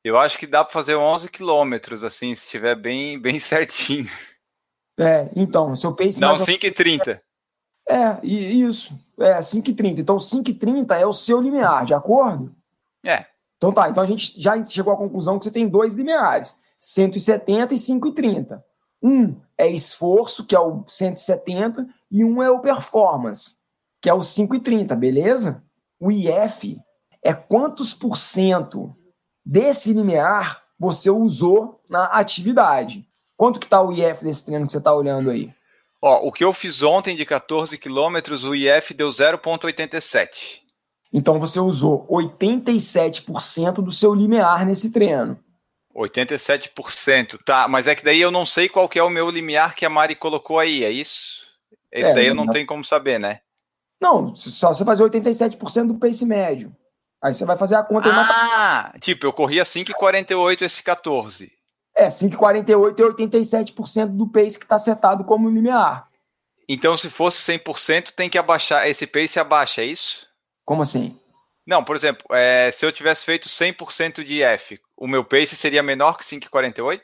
eu 0.04 0.18
acho 0.18 0.38
que 0.38 0.46
dá 0.46 0.62
para 0.62 0.72
fazer 0.72 0.94
11 0.94 1.28
quilômetros, 1.28 2.04
assim, 2.04 2.34
se 2.34 2.44
estiver 2.44 2.76
bem, 2.76 3.18
bem 3.20 3.40
certinho. 3.40 4.10
É, 4.98 5.28
então, 5.34 5.74
seu 5.74 5.94
pace... 5.94 6.20
Não, 6.20 6.36
5,30. 6.36 7.20
É, 7.88 8.24
isso. 8.24 8.98
É, 9.18 9.38
5,30. 9.38 9.98
Então, 9.98 10.16
5,30 10.16 10.92
é 10.92 11.06
o 11.06 11.12
seu 11.12 11.40
limiar, 11.40 11.84
de 11.84 11.94
acordo? 11.94 12.54
É. 13.04 13.26
Então 13.56 13.72
tá, 13.72 13.88
então 13.88 14.02
a 14.02 14.06
gente 14.06 14.40
já 14.40 14.62
chegou 14.64 14.92
à 14.92 14.96
conclusão 14.96 15.38
que 15.38 15.44
você 15.46 15.50
tem 15.50 15.66
dois 15.66 15.94
limiares, 15.94 16.54
170 16.78 17.72
e 17.72 17.76
5,30. 17.78 18.62
Um 19.02 19.36
é 19.56 19.66
esforço, 19.66 20.44
que 20.44 20.54
é 20.54 20.60
o 20.60 20.84
170, 20.86 21.86
e 22.10 22.22
um 22.24 22.42
é 22.42 22.50
o 22.50 22.60
performance, 22.60 23.56
que 24.02 24.10
é 24.10 24.12
o 24.12 24.18
5,30, 24.18 24.94
beleza? 24.96 25.62
O 25.98 26.10
IF 26.10 26.78
é 27.22 27.32
quantos 27.32 27.94
por 27.94 28.18
cento 28.18 28.94
desse 29.44 29.92
limiar 29.92 30.62
você 30.78 31.10
usou 31.10 31.80
na 31.88 32.04
atividade. 32.06 33.06
Quanto 33.36 33.58
que 33.58 33.66
está 33.66 33.80
o 33.82 33.92
IF 33.92 34.22
desse 34.22 34.44
treino 34.44 34.66
que 34.66 34.72
você 34.72 34.78
está 34.78 34.94
olhando 34.94 35.30
aí? 35.30 35.52
Ó, 36.00 36.28
o 36.28 36.32
que 36.32 36.44
eu 36.44 36.52
fiz 36.52 36.82
ontem 36.82 37.16
de 37.16 37.24
14 37.24 37.76
quilômetros, 37.78 38.44
o 38.44 38.54
IF 38.54 38.92
deu 38.94 39.08
0,87. 39.08 40.60
Então 41.12 41.38
você 41.38 41.58
usou 41.60 42.06
87% 42.08 43.74
do 43.74 43.90
seu 43.90 44.14
limiar 44.14 44.66
nesse 44.66 44.92
treino. 44.92 45.38
87%, 45.94 47.38
tá, 47.44 47.68
mas 47.68 47.86
é 47.86 47.94
que 47.94 48.04
daí 48.04 48.20
eu 48.20 48.32
não 48.32 48.44
sei 48.44 48.68
qual 48.68 48.88
que 48.88 48.98
é 48.98 49.02
o 49.02 49.08
meu 49.08 49.30
limiar 49.30 49.76
que 49.76 49.86
a 49.86 49.90
Mari 49.90 50.16
colocou 50.16 50.58
aí, 50.58 50.82
é 50.82 50.90
isso? 50.90 51.44
Esse 51.90 52.10
é, 52.10 52.14
daí 52.14 52.26
eu 52.26 52.34
não, 52.34 52.46
não 52.46 52.52
tenho 52.52 52.66
como 52.66 52.84
saber, 52.84 53.20
né? 53.20 53.40
Não, 54.00 54.34
só 54.34 54.74
você 54.74 54.84
fazer 54.84 55.04
87% 55.04 55.86
do 55.86 55.94
pace 55.94 56.26
médio. 56.26 56.74
Aí 57.24 57.32
você 57.32 57.46
vai 57.46 57.56
fazer 57.56 57.74
a 57.76 57.82
conta 57.82 58.10
Ah, 58.12 58.92
e 58.94 59.00
tipo, 59.00 59.24
eu 59.24 59.32
corri 59.32 59.58
a 59.58 59.64
5,48 59.64 60.60
esse 60.60 60.82
14. 60.82 61.50
É, 61.96 62.08
5,48 62.08 63.00
é 63.00 63.02
87% 63.02 64.08
do 64.08 64.28
pace 64.28 64.58
que 64.58 64.66
está 64.66 64.76
setado 64.76 65.24
como 65.24 65.48
limiar. 65.48 66.06
Então, 66.68 66.98
se 66.98 67.08
fosse 67.08 67.38
100%, 67.38 68.10
tem 68.10 68.28
que 68.28 68.36
abaixar, 68.36 68.86
esse 68.86 69.06
pace 69.06 69.40
abaixa, 69.40 69.80
é 69.80 69.86
isso? 69.86 70.26
Como 70.66 70.82
assim? 70.82 71.18
Não, 71.66 71.82
por 71.82 71.96
exemplo, 71.96 72.26
é, 72.30 72.70
se 72.70 72.84
eu 72.84 72.92
tivesse 72.92 73.24
feito 73.24 73.48
100% 73.48 74.22
de 74.22 74.42
F, 74.42 74.78
o 74.94 75.08
meu 75.08 75.24
pace 75.24 75.56
seria 75.56 75.82
menor 75.82 76.18
que 76.18 76.24
5,48? 76.24 77.00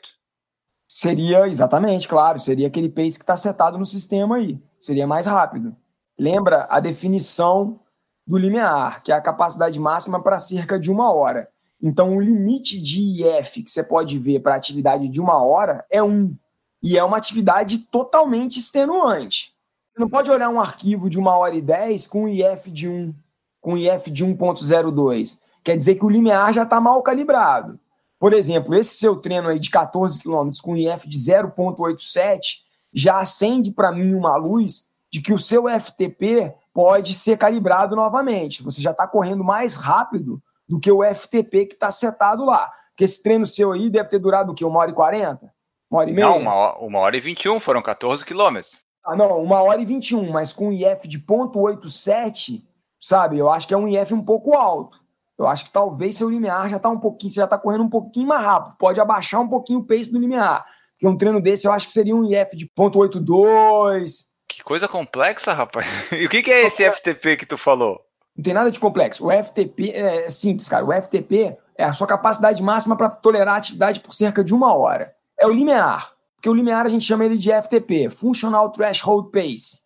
Seria, 0.87 1.47
exatamente, 1.47 2.07
claro. 2.07 2.37
Seria 2.37 2.67
aquele 2.67 2.89
pace 2.89 3.17
que 3.17 3.23
está 3.23 3.35
setado 3.35 3.79
no 3.79 3.87
sistema 3.87 4.35
aí. 4.35 4.61
Seria 4.79 5.07
mais 5.07 5.25
rápido. 5.25 5.75
Lembra 6.15 6.67
a 6.69 6.79
definição 6.79 7.79
do 8.25 8.37
limiar, 8.37 9.03
que 9.03 9.11
é 9.11 9.15
a 9.15 9.21
capacidade 9.21 9.79
máxima 9.79 10.21
para 10.21 10.39
cerca 10.39 10.79
de 10.79 10.91
uma 10.91 11.11
hora. 11.11 11.49
Então, 11.81 12.15
o 12.15 12.21
limite 12.21 12.79
de 12.79 13.23
IF 13.23 13.63
que 13.63 13.71
você 13.71 13.83
pode 13.83 14.17
ver 14.19 14.39
para 14.41 14.55
atividade 14.55 15.07
de 15.07 15.19
uma 15.19 15.43
hora 15.43 15.85
é 15.89 16.01
um. 16.01 16.35
E 16.83 16.97
é 16.97 17.03
uma 17.03 17.17
atividade 17.17 17.79
totalmente 17.79 18.57
extenuante. 18.57 19.53
Você 19.93 19.99
não 19.99 20.09
pode 20.09 20.31
olhar 20.31 20.49
um 20.49 20.59
arquivo 20.59 21.09
de 21.09 21.19
uma 21.19 21.35
hora 21.37 21.55
e 21.55 21.61
dez 21.61 22.07
com 22.07 22.27
IF 22.27 22.71
de 22.71 22.87
1 22.87 23.13
com 23.59 23.77
IF 23.77 24.09
de 24.09 24.25
1.02. 24.25 25.39
Quer 25.63 25.77
dizer 25.77 25.95
que 25.95 26.05
o 26.05 26.09
limiar 26.09 26.51
já 26.53 26.63
está 26.63 26.81
mal 26.81 27.01
calibrado. 27.03 27.79
Por 28.19 28.33
exemplo, 28.33 28.73
esse 28.75 28.95
seu 28.95 29.15
treino 29.15 29.49
aí 29.49 29.59
de 29.59 29.69
14 29.69 30.19
km 30.19 30.49
com 30.61 30.75
IF 30.75 31.07
de 31.07 31.17
0.87 31.19 32.61
já 32.93 33.19
acende 33.19 33.71
para 33.71 33.91
mim 33.91 34.13
uma 34.13 34.35
luz 34.35 34.87
de 35.11 35.21
que 35.21 35.33
o 35.33 35.39
seu 35.39 35.65
FTP 35.67 36.53
pode 36.73 37.13
ser 37.13 37.37
calibrado 37.37 37.95
novamente. 37.95 38.63
Você 38.63 38.81
já 38.81 38.91
está 38.91 39.07
correndo 39.07 39.43
mais 39.43 39.75
rápido 39.75 40.41
do 40.67 40.79
que 40.79 40.91
o 40.91 41.03
FTP 41.03 41.65
que 41.65 41.73
está 41.73 41.91
setado 41.91 42.45
lá. 42.45 42.71
Porque 42.89 43.03
esse 43.03 43.21
treino 43.21 43.45
seu 43.45 43.71
aí 43.71 43.89
deve 43.89 44.09
ter 44.09 44.19
durado 44.19 44.51
o 44.51 44.55
quê? 44.55 44.63
Uma 44.63 44.79
hora 44.79 44.91
e 44.91 44.93
quarenta? 44.93 45.53
Uma 45.89 46.01
hora 46.01 46.09
e 46.09 46.13
meia? 46.13 46.27
Não, 46.27 46.37
uma 46.37 46.53
hora, 46.53 46.77
uma 46.79 46.99
hora 46.99 47.17
e 47.17 47.19
vinte 47.19 47.45
e 47.45 47.49
um, 47.49 47.59
foram 47.59 47.81
14 47.81 48.25
quilômetros. 48.25 48.85
Ah, 49.03 49.15
não, 49.15 49.41
uma 49.41 49.61
hora 49.61 49.81
e 49.81 49.85
vinte 49.85 50.11
e 50.11 50.15
um, 50.15 50.31
mas 50.31 50.53
com 50.53 50.71
IF 50.71 51.07
de 51.07 51.19
0.87 51.19 52.63
sabe? 53.01 53.39
Eu 53.39 53.49
acho 53.49 53.67
que 53.67 53.73
é 53.73 53.77
um 53.77 53.87
IF 53.87 54.13
um 54.13 54.23
pouco 54.23 54.55
alto. 54.55 55.01
Eu 55.37 55.47
acho 55.47 55.65
que 55.65 55.71
talvez 55.71 56.17
seu 56.17 56.29
limiar 56.29 56.69
já 56.69 56.77
está 56.77 56.87
um 56.87 56.99
pouquinho, 56.99 57.31
você 57.31 57.39
já 57.39 57.45
está 57.45 57.57
correndo 57.57 57.83
um 57.83 57.89
pouquinho 57.89 58.27
mais 58.27 58.45
rápido. 58.45 58.77
Pode 58.77 59.01
abaixar 59.01 59.41
um 59.41 59.49
pouquinho 59.49 59.79
o 59.79 59.83
pace 59.83 60.11
do 60.11 60.19
limiar. 60.19 60.63
Porque 60.91 61.07
um 61.07 61.17
treino 61.17 61.41
desse 61.41 61.65
eu 61.67 61.71
acho 61.71 61.87
que 61.87 61.93
seria 61.93 62.15
um 62.15 62.23
IF 62.23 62.55
de 62.55 62.67
0.82. 62.67 64.27
Que 64.51 64.61
coisa 64.61 64.85
complexa, 64.85 65.53
rapaz. 65.53 65.87
E 66.11 66.25
o 66.25 66.29
que, 66.29 66.41
que 66.41 66.51
é 66.51 66.65
esse 66.65 66.83
FTP 66.91 67.37
que 67.37 67.45
tu 67.45 67.57
falou? 67.57 68.01
Não 68.35 68.43
tem 68.43 68.53
nada 68.53 68.69
de 68.69 68.79
complexo. 68.79 69.25
O 69.25 69.31
FTP 69.31 69.91
é 69.91 70.29
simples, 70.29 70.67
cara. 70.67 70.85
O 70.85 70.91
FTP 70.91 71.57
é 71.77 71.85
a 71.85 71.93
sua 71.93 72.05
capacidade 72.05 72.61
máxima 72.61 72.97
para 72.97 73.09
tolerar 73.09 73.55
a 73.55 73.57
atividade 73.57 74.01
por 74.01 74.13
cerca 74.13 74.43
de 74.43 74.53
uma 74.53 74.75
hora. 74.75 75.15
É 75.39 75.47
o 75.47 75.51
limiar. 75.51 76.13
Porque 76.35 76.49
o 76.49 76.53
limiar 76.53 76.85
a 76.85 76.89
gente 76.89 77.05
chama 77.05 77.23
ele 77.23 77.37
de 77.37 77.49
FTP, 77.49 78.09
Functional 78.09 78.69
Threshold 78.71 79.31
Pace. 79.31 79.81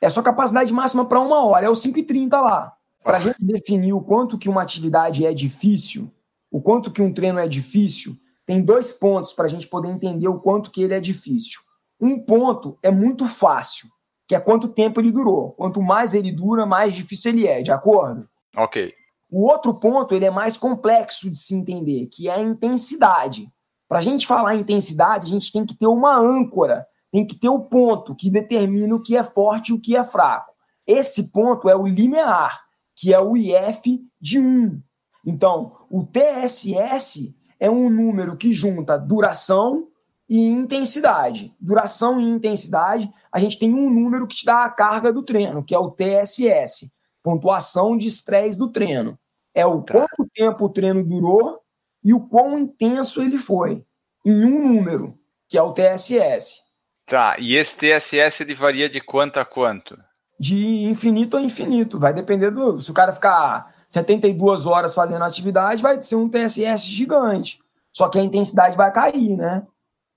É 0.00 0.06
a 0.06 0.10
sua 0.10 0.22
capacidade 0.22 0.72
máxima 0.72 1.04
para 1.04 1.20
uma 1.20 1.44
hora, 1.44 1.66
é 1.66 1.68
o 1.68 1.72
5,30 1.72 2.40
lá. 2.40 2.72
Para 3.02 3.18
a 3.18 3.20
gente 3.20 3.36
definir 3.40 3.92
o 3.92 4.00
quanto 4.00 4.38
que 4.38 4.48
uma 4.48 4.62
atividade 4.62 5.26
é 5.26 5.34
difícil, 5.34 6.10
o 6.50 6.60
quanto 6.60 6.90
que 6.90 7.02
um 7.02 7.12
treino 7.12 7.38
é 7.38 7.46
difícil, 7.46 8.16
tem 8.46 8.62
dois 8.62 8.92
pontos 8.92 9.32
para 9.32 9.46
a 9.46 9.48
gente 9.48 9.66
poder 9.66 9.88
entender 9.88 10.28
o 10.28 10.38
quanto 10.38 10.70
que 10.70 10.82
ele 10.82 10.94
é 10.94 11.00
difícil. 11.00 11.60
Um 12.00 12.18
ponto 12.18 12.78
é 12.82 12.90
muito 12.90 13.26
fácil, 13.26 13.88
que 14.26 14.34
é 14.34 14.40
quanto 14.40 14.68
tempo 14.68 15.00
ele 15.00 15.12
durou. 15.12 15.52
Quanto 15.52 15.80
mais 15.80 16.14
ele 16.14 16.32
dura, 16.32 16.66
mais 16.66 16.94
difícil 16.94 17.32
ele 17.32 17.46
é, 17.46 17.62
de 17.62 17.72
acordo? 17.72 18.28
Ok. 18.56 18.92
O 19.30 19.44
outro 19.44 19.74
ponto 19.74 20.14
ele 20.14 20.24
é 20.24 20.30
mais 20.30 20.56
complexo 20.56 21.30
de 21.30 21.38
se 21.38 21.54
entender, 21.54 22.06
que 22.06 22.28
é 22.28 22.34
a 22.34 22.40
intensidade. 22.40 23.48
Para 23.88 23.98
a 23.98 24.02
gente 24.02 24.26
falar 24.26 24.54
intensidade, 24.54 25.26
a 25.26 25.30
gente 25.30 25.52
tem 25.52 25.64
que 25.64 25.76
ter 25.76 25.86
uma 25.86 26.16
âncora 26.16 26.86
tem 27.16 27.26
que 27.26 27.36
ter 27.36 27.48
o 27.48 27.60
ponto 27.60 28.14
que 28.14 28.30
determina 28.30 28.94
o 28.94 29.00
que 29.00 29.16
é 29.16 29.24
forte 29.24 29.70
e 29.70 29.72
o 29.72 29.80
que 29.80 29.96
é 29.96 30.04
fraco. 30.04 30.52
Esse 30.86 31.30
ponto 31.32 31.66
é 31.66 31.74
o 31.74 31.86
limiar, 31.86 32.60
que 32.94 33.12
é 33.12 33.18
o 33.18 33.34
IF 33.34 34.00
de 34.20 34.38
1. 34.38 34.80
Então, 35.24 35.72
o 35.90 36.04
TSS 36.04 37.34
é 37.58 37.70
um 37.70 37.88
número 37.88 38.36
que 38.36 38.52
junta 38.52 38.98
duração 38.98 39.88
e 40.28 40.38
intensidade. 40.38 41.54
Duração 41.60 42.20
e 42.20 42.24
intensidade, 42.24 43.12
a 43.30 43.38
gente 43.38 43.58
tem 43.58 43.72
um 43.72 43.90
número 43.90 44.26
que 44.26 44.36
te 44.36 44.44
dá 44.44 44.64
a 44.64 44.70
carga 44.70 45.12
do 45.12 45.22
treino, 45.22 45.64
que 45.64 45.74
é 45.74 45.78
o 45.78 45.90
TSS, 45.90 46.90
pontuação 47.22 47.96
de 47.96 48.08
estresse 48.08 48.58
do 48.58 48.70
treino. 48.70 49.18
É 49.54 49.64
o 49.64 49.82
tá. 49.82 49.94
quanto 49.94 50.30
tempo 50.34 50.64
o 50.64 50.68
treino 50.68 51.04
durou 51.04 51.60
e 52.02 52.12
o 52.12 52.20
quão 52.20 52.58
intenso 52.58 53.22
ele 53.22 53.38
foi, 53.38 53.84
em 54.24 54.44
um 54.44 54.74
número, 54.74 55.18
que 55.48 55.56
é 55.56 55.62
o 55.62 55.72
TSS. 55.72 56.62
Tá, 57.06 57.36
e 57.38 57.54
esse 57.54 57.78
TSS 57.78 58.42
ele 58.42 58.54
varia 58.54 58.88
de 58.88 59.00
quanto 59.00 59.38
a 59.38 59.44
quanto? 59.44 59.96
De 60.38 60.84
infinito 60.84 61.36
a 61.36 61.40
infinito. 61.40 61.98
Vai 61.98 62.12
depender 62.12 62.50
do. 62.50 62.80
Se 62.80 62.90
o 62.90 62.94
cara 62.94 63.12
ficar 63.12 63.72
72 63.88 64.66
horas 64.66 64.92
fazendo 64.92 65.24
atividade, 65.24 65.82
vai 65.82 66.02
ser 66.02 66.16
um 66.16 66.28
TSS 66.28 66.84
gigante. 66.84 67.60
Só 67.92 68.08
que 68.08 68.18
a 68.18 68.22
intensidade 68.22 68.76
vai 68.76 68.92
cair, 68.92 69.36
né? 69.36 69.64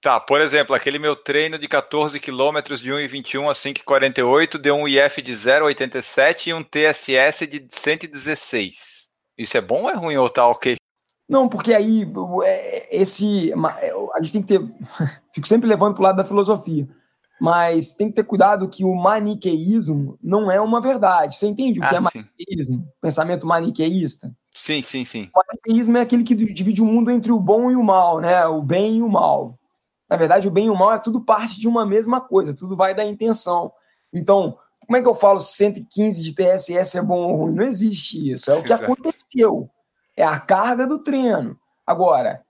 Tá, 0.01 0.17
por 0.17 0.39
exemplo, 0.39 0.73
aquele 0.73 0.97
meu 0.97 1.13
treino 1.13 1.59
de 1.59 1.67
14 1.67 2.17
quilômetros 2.21 2.79
de 2.79 2.89
1,21 2.89 3.49
a 3.49 3.53
5,48 3.53 4.57
deu 4.57 4.75
um 4.75 4.87
IF 4.87 5.21
de 5.21 5.33
0,87 5.33 6.47
e 6.47 6.53
um 6.53 6.63
TSS 6.63 7.45
de 7.45 7.67
116. 7.69 9.09
Isso 9.37 9.57
é 9.57 9.61
bom 9.61 9.83
ou 9.83 9.89
é 9.89 9.95
ruim 9.95 10.15
ou 10.15 10.29
tá 10.29 10.47
ok? 10.47 10.77
Não, 11.27 11.49
porque 11.49 11.73
aí 11.73 12.07
é, 12.45 13.01
esse 13.01 13.51
é, 13.51 13.91
a 14.15 14.21
gente 14.21 14.31
tem 14.31 14.41
que 14.41 14.47
ter, 14.47 14.61
fico 15.35 15.47
sempre 15.47 15.67
levando 15.67 15.95
para 15.95 16.01
o 16.01 16.03
lado 16.05 16.15
da 16.15 16.23
filosofia, 16.23 16.87
mas 17.39 17.91
tem 17.91 18.07
que 18.07 18.15
ter 18.15 18.23
cuidado 18.23 18.69
que 18.69 18.85
o 18.85 18.95
maniqueísmo 18.95 20.17
não 20.23 20.49
é 20.49 20.61
uma 20.61 20.79
verdade. 20.79 21.35
Você 21.35 21.45
entende 21.45 21.79
o 21.79 21.83
que 21.83 21.93
ah, 21.93 21.97
é 21.97 21.99
maniqueísmo? 21.99 22.87
Pensamento 23.01 23.45
maniqueísta? 23.45 24.33
Sim, 24.53 24.81
sim, 24.81 25.03
sim. 25.03 25.29
O 25.35 25.41
maniqueísmo 25.45 25.97
é 25.97 26.01
aquele 26.01 26.23
que 26.23 26.33
divide 26.33 26.81
o 26.81 26.85
mundo 26.85 27.11
entre 27.11 27.33
o 27.33 27.39
bom 27.39 27.69
e 27.69 27.75
o 27.75 27.83
mal, 27.83 28.21
né? 28.21 28.45
O 28.47 28.61
bem 28.61 28.99
e 28.99 29.01
o 29.01 29.09
mal. 29.09 29.58
Na 30.09 30.17
verdade, 30.17 30.47
o 30.47 30.51
bem 30.51 30.67
e 30.67 30.69
o 30.69 30.75
mal 30.75 30.93
é 30.93 30.99
tudo 30.99 31.21
parte 31.21 31.59
de 31.59 31.67
uma 31.67 31.85
mesma 31.85 32.19
coisa, 32.19 32.53
tudo 32.53 32.75
vai 32.75 32.95
da 32.95 33.05
intenção. 33.05 33.71
Então, 34.11 34.57
como 34.85 34.97
é 34.97 35.01
que 35.01 35.07
eu 35.07 35.15
falo 35.15 35.39
115 35.39 36.21
de 36.21 36.33
TSS 36.33 36.97
é 36.97 37.01
bom 37.01 37.19
ou 37.19 37.35
ruim? 37.35 37.53
Não 37.53 37.63
existe 37.63 38.31
isso. 38.31 38.49
É 38.49 38.55
o 38.55 38.63
que 38.63 38.73
aconteceu 38.73 39.69
é 40.19 40.23
a 40.25 40.37
carga 40.37 40.85
do 40.85 40.99
treino. 40.99 41.57
Agora, 41.87 42.43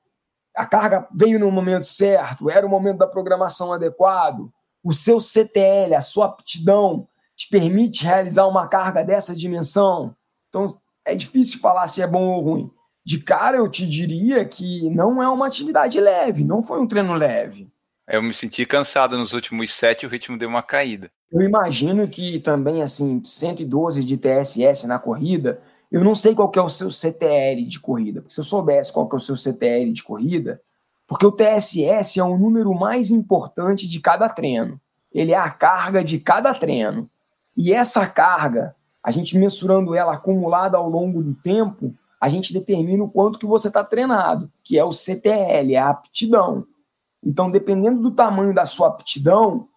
a 0.55 0.65
carga 0.65 1.07
veio 1.13 1.39
no 1.39 1.51
momento 1.51 1.85
certo, 1.85 2.49
era 2.49 2.65
o 2.65 2.69
momento 2.69 2.97
da 2.97 3.07
programação 3.07 3.71
adequado, 3.71 4.51
o 4.83 4.91
seu 4.91 5.19
CTL, 5.19 5.93
a 5.93 6.01
sua 6.01 6.25
aptidão, 6.25 7.07
te 7.35 7.47
permite 7.47 8.03
realizar 8.03 8.47
uma 8.47 8.67
carga 8.67 9.03
dessa 9.03 9.35
dimensão. 9.35 10.15
Então, 10.49 10.79
é 11.05 11.13
difícil 11.15 11.59
falar 11.59 11.87
se 11.87 12.01
é 12.01 12.07
bom 12.07 12.27
ou 12.29 12.41
ruim. 12.41 12.71
De 13.09 13.17
cara, 13.17 13.57
eu 13.57 13.67
te 13.67 13.87
diria 13.87 14.45
que 14.45 14.87
não 14.91 15.19
é 15.19 15.27
uma 15.27 15.47
atividade 15.47 15.99
leve, 15.99 16.43
não 16.43 16.61
foi 16.61 16.79
um 16.79 16.85
treino 16.85 17.15
leve. 17.15 17.67
Eu 18.07 18.21
me 18.21 18.31
senti 18.35 18.67
cansado 18.67 19.17
nos 19.17 19.33
últimos 19.33 19.73
sete, 19.73 20.05
o 20.05 20.09
ritmo 20.09 20.37
deu 20.37 20.47
uma 20.47 20.61
caída. 20.61 21.09
Eu 21.31 21.41
imagino 21.41 22.07
que 22.07 22.39
também, 22.39 22.83
assim, 22.83 23.19
112 23.25 24.03
de 24.03 24.15
TSS 24.15 24.85
na 24.85 24.99
corrida, 24.99 25.59
eu 25.91 26.03
não 26.03 26.13
sei 26.13 26.35
qual 26.35 26.51
é 26.55 26.61
o 26.61 26.69
seu 26.69 26.91
CTL 26.91 27.65
de 27.65 27.79
corrida, 27.79 28.21
porque 28.21 28.35
se 28.35 28.41
eu 28.41 28.43
soubesse 28.43 28.93
qual 28.93 29.09
é 29.11 29.15
o 29.15 29.19
seu 29.19 29.35
CTL 29.35 29.91
de 29.91 30.03
corrida, 30.03 30.61
porque 31.07 31.25
o 31.25 31.31
TSS 31.31 32.19
é 32.19 32.23
o 32.23 32.37
número 32.37 32.75
mais 32.75 33.09
importante 33.09 33.87
de 33.87 33.99
cada 33.99 34.29
treino. 34.29 34.79
Ele 35.11 35.31
é 35.31 35.37
a 35.37 35.49
carga 35.49 36.03
de 36.03 36.19
cada 36.19 36.53
treino. 36.53 37.09
E 37.57 37.73
essa 37.73 38.05
carga, 38.05 38.75
a 39.03 39.09
gente 39.09 39.35
mensurando 39.35 39.95
ela 39.95 40.13
acumulada 40.13 40.77
ao 40.77 40.87
longo 40.87 41.23
do 41.23 41.33
tempo, 41.33 41.95
a 42.19 42.27
gente 42.27 42.53
determina 42.53 43.03
o 43.03 43.09
quanto 43.09 43.39
que 43.39 43.45
você 43.45 43.69
está 43.69 43.83
treinado, 43.83 44.51
que 44.63 44.77
é 44.77 44.83
o 44.83 44.91
CTL, 44.91 45.73
é 45.73 45.77
a 45.77 45.89
aptidão. 45.89 46.65
Então, 47.23 47.49
dependendo 47.49 48.01
do 48.01 48.11
tamanho 48.11 48.53
da 48.53 48.65
sua 48.65 48.87
aptidão, 48.87 49.67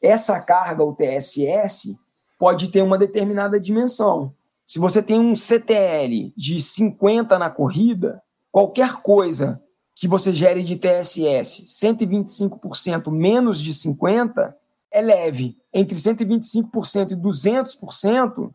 essa 0.00 0.40
carga, 0.40 0.84
o 0.84 0.94
TSS, 0.94 1.96
pode 2.38 2.68
ter 2.68 2.82
uma 2.82 2.96
determinada 2.96 3.58
dimensão. 3.58 4.32
Se 4.66 4.78
você 4.78 5.02
tem 5.02 5.18
um 5.18 5.34
CTL 5.34 6.32
de 6.36 6.60
50 6.60 7.38
na 7.38 7.50
corrida, 7.50 8.22
qualquer 8.52 8.96
coisa 8.96 9.62
que 9.94 10.06
você 10.06 10.32
gere 10.32 10.62
de 10.62 10.76
TSS 10.76 11.64
125% 11.64 13.10
menos 13.10 13.60
de 13.60 13.74
50 13.74 14.56
é 14.92 15.00
leve. 15.00 15.56
Entre 15.72 15.96
125% 15.96 17.12
e 17.12 17.16
200%, 17.16 18.50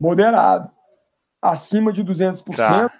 moderado. 0.00 0.70
Acima 1.50 1.92
de 1.92 2.04
200% 2.04 2.56
tá. 2.56 2.92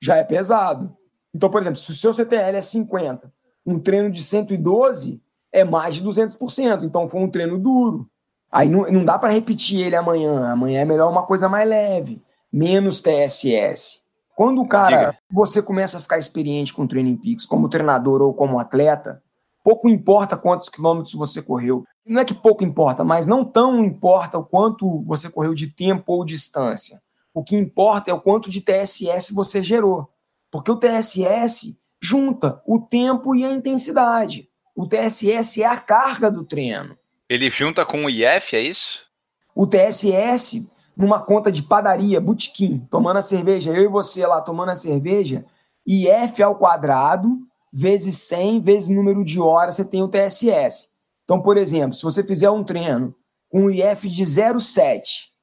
já 0.00 0.16
é 0.16 0.24
pesado. 0.24 0.96
Então, 1.34 1.50
por 1.50 1.60
exemplo, 1.60 1.78
se 1.78 1.90
o 1.90 1.94
seu 1.94 2.12
CTL 2.12 2.56
é 2.56 2.62
50 2.62 3.32
um 3.66 3.78
treino 3.78 4.10
de 4.10 4.22
112 4.22 5.22
é 5.52 5.64
mais 5.64 5.94
de 5.94 6.04
200%. 6.04 6.84
Então 6.84 7.08
foi 7.08 7.20
um 7.20 7.30
treino 7.30 7.58
duro. 7.58 8.08
Aí 8.50 8.68
não, 8.68 8.82
não 8.84 9.04
dá 9.04 9.18
para 9.18 9.32
repetir 9.32 9.84
ele 9.84 9.96
amanhã. 9.96 10.50
Amanhã 10.50 10.80
é 10.80 10.84
melhor 10.84 11.10
uma 11.10 11.24
coisa 11.24 11.48
mais 11.48 11.68
leve, 11.68 12.22
menos 12.52 13.00
TSS. 13.00 14.02
Quando 14.36 14.60
o 14.60 14.68
cara, 14.68 14.96
Diga. 14.96 15.18
você 15.30 15.62
começa 15.62 15.98
a 15.98 16.00
ficar 16.00 16.18
experiente 16.18 16.74
com 16.74 16.82
o 16.82 16.88
Training 16.88 17.16
Peaks, 17.16 17.46
como 17.46 17.68
treinador 17.68 18.20
ou 18.20 18.34
como 18.34 18.58
atleta, 18.58 19.22
pouco 19.62 19.88
importa 19.88 20.36
quantos 20.36 20.68
quilômetros 20.68 21.14
você 21.14 21.40
correu. 21.40 21.84
Não 22.04 22.20
é 22.20 22.24
que 22.24 22.34
pouco 22.34 22.64
importa, 22.64 23.04
mas 23.04 23.26
não 23.26 23.44
tão 23.44 23.84
importa 23.84 24.36
o 24.36 24.44
quanto 24.44 25.02
você 25.04 25.30
correu 25.30 25.54
de 25.54 25.68
tempo 25.68 26.12
ou 26.12 26.24
distância. 26.24 27.00
O 27.34 27.42
que 27.42 27.56
importa 27.56 28.12
é 28.12 28.14
o 28.14 28.20
quanto 28.20 28.48
de 28.48 28.60
TSS 28.60 29.34
você 29.34 29.60
gerou. 29.60 30.08
Porque 30.52 30.70
o 30.70 30.76
TSS 30.76 31.76
junta 32.00 32.62
o 32.64 32.78
tempo 32.78 33.34
e 33.34 33.44
a 33.44 33.50
intensidade. 33.50 34.48
O 34.76 34.86
TSS 34.86 35.60
é 35.60 35.66
a 35.66 35.76
carga 35.76 36.30
do 36.30 36.44
treino. 36.44 36.96
Ele 37.28 37.50
junta 37.50 37.84
com 37.84 38.04
o 38.04 38.10
IF, 38.10 38.54
é 38.54 38.60
isso? 38.60 39.04
O 39.54 39.66
TSS, 39.66 40.64
numa 40.96 41.20
conta 41.24 41.50
de 41.50 41.62
padaria, 41.62 42.20
botequim, 42.20 42.86
tomando 42.90 43.16
a 43.16 43.22
cerveja, 43.22 43.72
eu 43.72 43.82
e 43.82 43.88
você 43.88 44.24
lá 44.24 44.40
tomando 44.40 44.70
a 44.70 44.76
cerveja, 44.76 45.44
IF 45.86 46.42
ao 46.42 46.56
quadrado, 46.56 47.38
vezes 47.72 48.18
100, 48.18 48.60
vezes 48.60 48.88
número 48.88 49.24
de 49.24 49.40
horas, 49.40 49.74
você 49.74 49.84
tem 49.84 50.02
o 50.02 50.08
TSS. 50.08 50.88
Então, 51.24 51.40
por 51.40 51.56
exemplo, 51.56 51.94
se 51.94 52.02
você 52.02 52.22
fizer 52.22 52.50
um 52.50 52.62
treino 52.62 53.14
com 53.48 53.64
um 53.64 53.70
IF 53.70 54.08
de 54.08 54.24
0,7, 54.24 55.33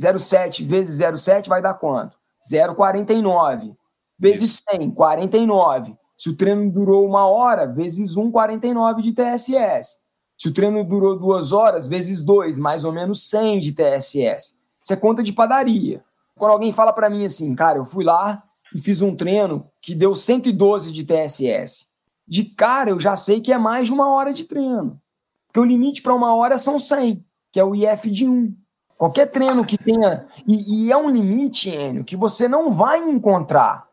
0,7 0.00 0.66
vezes 0.66 1.00
0,7 1.00 1.48
vai 1.48 1.62
dar 1.62 1.74
quanto? 1.74 2.16
0,49. 2.50 3.74
Vezes 4.18 4.62
100, 4.70 4.90
49. 4.90 5.96
Se 6.16 6.30
o 6.30 6.36
treino 6.36 6.70
durou 6.70 7.06
uma 7.06 7.26
hora, 7.26 7.66
vezes 7.66 8.14
1,49 8.14 9.00
de 9.02 9.12
TSS. 9.12 9.98
Se 10.38 10.48
o 10.48 10.52
treino 10.52 10.84
durou 10.84 11.18
duas 11.18 11.52
horas, 11.52 11.88
vezes 11.88 12.22
2, 12.22 12.58
mais 12.58 12.84
ou 12.84 12.92
menos 12.92 13.28
100 13.28 13.58
de 13.60 13.72
TSS. 13.72 14.56
Isso 14.82 14.92
é 14.92 14.96
conta 14.96 15.22
de 15.22 15.32
padaria. 15.32 16.04
Quando 16.36 16.52
alguém 16.52 16.72
fala 16.72 16.92
para 16.92 17.08
mim 17.08 17.24
assim, 17.24 17.54
cara, 17.54 17.78
eu 17.78 17.84
fui 17.84 18.04
lá 18.04 18.42
e 18.74 18.80
fiz 18.80 19.00
um 19.00 19.14
treino 19.14 19.70
que 19.80 19.94
deu 19.94 20.16
112 20.16 20.92
de 20.92 21.04
TSS. 21.04 21.86
De 22.26 22.44
cara, 22.44 22.90
eu 22.90 22.98
já 22.98 23.14
sei 23.16 23.40
que 23.40 23.52
é 23.52 23.58
mais 23.58 23.86
de 23.86 23.92
uma 23.92 24.12
hora 24.12 24.32
de 24.32 24.44
treino. 24.44 25.00
Porque 25.46 25.60
o 25.60 25.64
limite 25.64 26.02
para 26.02 26.14
uma 26.14 26.34
hora 26.34 26.58
são 26.58 26.78
100, 26.78 27.24
que 27.52 27.60
é 27.60 27.64
o 27.64 27.74
IF 27.74 28.10
de 28.10 28.28
1. 28.28 28.54
Qualquer 28.96 29.26
treino 29.26 29.64
que 29.64 29.76
tenha. 29.76 30.26
E, 30.46 30.86
e 30.86 30.92
é 30.92 30.96
um 30.96 31.10
limite, 31.10 31.70
Enio, 31.70 32.04
que 32.04 32.16
você 32.16 32.48
não 32.48 32.70
vai 32.70 33.00
encontrar 33.00 33.88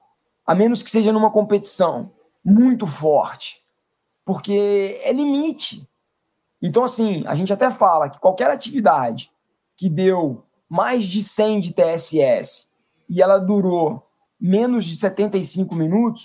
a 0.46 0.56
menos 0.56 0.84
que 0.84 0.92
seja 0.92 1.14
numa 1.14 1.32
competição 1.32 2.12
muito 2.44 2.86
forte, 2.88 3.64
porque 4.26 5.00
é 5.04 5.14
limite. 5.14 5.88
Então, 6.62 6.84
assim, 6.84 7.24
a 7.26 7.36
gente 7.36 7.54
até 7.54 7.72
fala 7.72 8.10
que 8.10 8.20
qualquer 8.20 8.50
atividade 8.50 9.32
que 9.78 9.90
deu 9.90 10.44
mais 10.70 11.06
de 11.06 11.24
100 11.24 11.60
de 11.60 11.74
TSS 11.74 12.68
e 13.10 13.22
ela 13.22 13.38
durou 13.38 14.08
menos 14.40 14.86
de 14.86 14.96
75 14.96 15.76
minutos, 15.76 16.24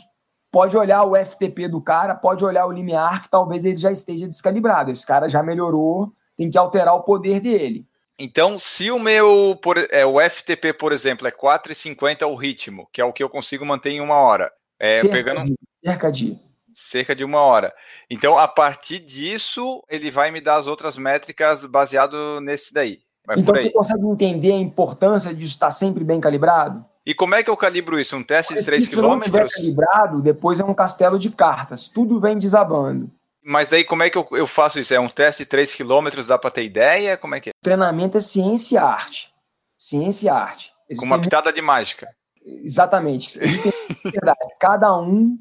pode 0.51 0.77
olhar 0.77 1.05
o 1.05 1.15
FTP 1.17 1.69
do 1.69 1.81
cara, 1.81 2.15
pode 2.15 2.45
olhar 2.45 2.67
o 2.67 2.73
limiar, 2.73 3.23
que 3.23 3.31
talvez 3.31 3.65
ele 3.65 3.77
já 3.77 3.91
esteja 3.91 4.27
descalibrado. 4.27 4.91
Esse 4.91 5.07
cara 5.07 5.29
já 5.29 5.43
melhorou, 5.43 6.13
tem 6.37 6.49
que 6.49 6.57
alterar 6.57 6.95
o 6.95 7.03
poder 7.03 7.41
dele. 7.41 7.87
Então, 8.19 8.59
se 8.59 8.91
o 8.91 8.99
meu, 8.99 9.59
por, 9.63 9.77
é, 9.91 10.07
o 10.07 10.19
FTP, 10.19 10.73
por 10.73 10.93
exemplo, 10.93 11.27
é 11.27 11.31
4,50 11.31 12.27
o 12.27 12.35
ritmo, 12.35 12.89
que 12.93 13.01
é 13.01 13.05
o 13.05 13.13
que 13.13 13.23
eu 13.23 13.29
consigo 13.29 13.65
manter 13.65 13.91
em 13.91 14.01
uma 14.01 14.17
hora. 14.17 14.51
É, 14.81 15.01
cerca, 15.01 15.09
pegando... 15.11 15.45
de, 15.45 15.59
cerca 15.85 16.11
de. 16.11 16.39
Cerca 16.75 17.15
de 17.15 17.25
uma 17.25 17.41
hora. 17.41 17.75
Então, 18.11 18.39
a 18.39 18.49
partir 18.49 19.01
disso, 19.01 19.83
ele 19.89 20.11
vai 20.11 20.31
me 20.31 20.41
dar 20.41 20.57
as 20.57 20.67
outras 20.67 20.97
métricas 20.97 21.65
baseado 21.67 22.41
nesse 22.41 22.73
daí. 22.73 23.01
Então, 23.37 23.55
você 23.55 23.71
consegue 23.71 24.07
entender 24.07 24.53
a 24.53 24.57
importância 24.57 25.35
de 25.35 25.45
estar 25.45 25.71
sempre 25.71 26.05
bem 26.05 26.21
calibrado? 26.21 26.85
E 27.05 27.15
como 27.15 27.35
é 27.35 27.43
que 27.43 27.51
eu 27.51 27.57
calibro 27.57 27.99
isso? 27.99 28.17
Um 28.17 28.23
teste 28.23 28.55
Mas 28.55 28.65
de 28.65 28.71
3 28.71 28.89
km? 28.89 28.95
Se 28.95 29.03
não 29.03 29.19
estiver 29.19 29.49
calibrado, 29.49 30.23
depois 30.23 30.61
é 30.61 30.65
um 30.65 30.75
castelo 30.75 31.19
de 31.19 31.31
cartas. 31.31 31.89
Tudo 31.89 32.21
vem 32.21 32.39
desabando. 32.39 33.11
Mas 33.49 33.73
aí 33.73 33.85
como 33.85 34.03
é 34.03 34.11
que 34.11 34.19
eu, 34.19 34.27
eu 34.33 34.45
faço 34.45 34.81
isso? 34.81 34.93
É 34.93 34.99
um 34.99 35.09
teste 35.09 35.45
de 35.45 35.47
3 35.49 35.73
km, 35.73 36.09
dá 36.27 36.37
para 36.37 36.51
ter 36.51 36.65
ideia? 36.65 37.17
Como 37.17 37.33
é 37.33 37.41
que 37.41 37.51
é? 37.51 37.53
Treinamento 37.63 38.19
é 38.19 38.21
ciência 38.21 38.75
e 38.75 38.79
arte. 38.79 39.33
Ciência 39.79 40.27
e 40.27 40.29
arte. 40.29 40.73
Existem 40.91 41.09
Com 41.09 41.15
uma 41.15 41.23
pitada 41.23 41.53
de 41.53 41.63
mágica. 41.63 42.09
Exatamente. 42.45 43.39
Existem 43.39 43.73
Cada 44.61 44.99
um 44.99 45.39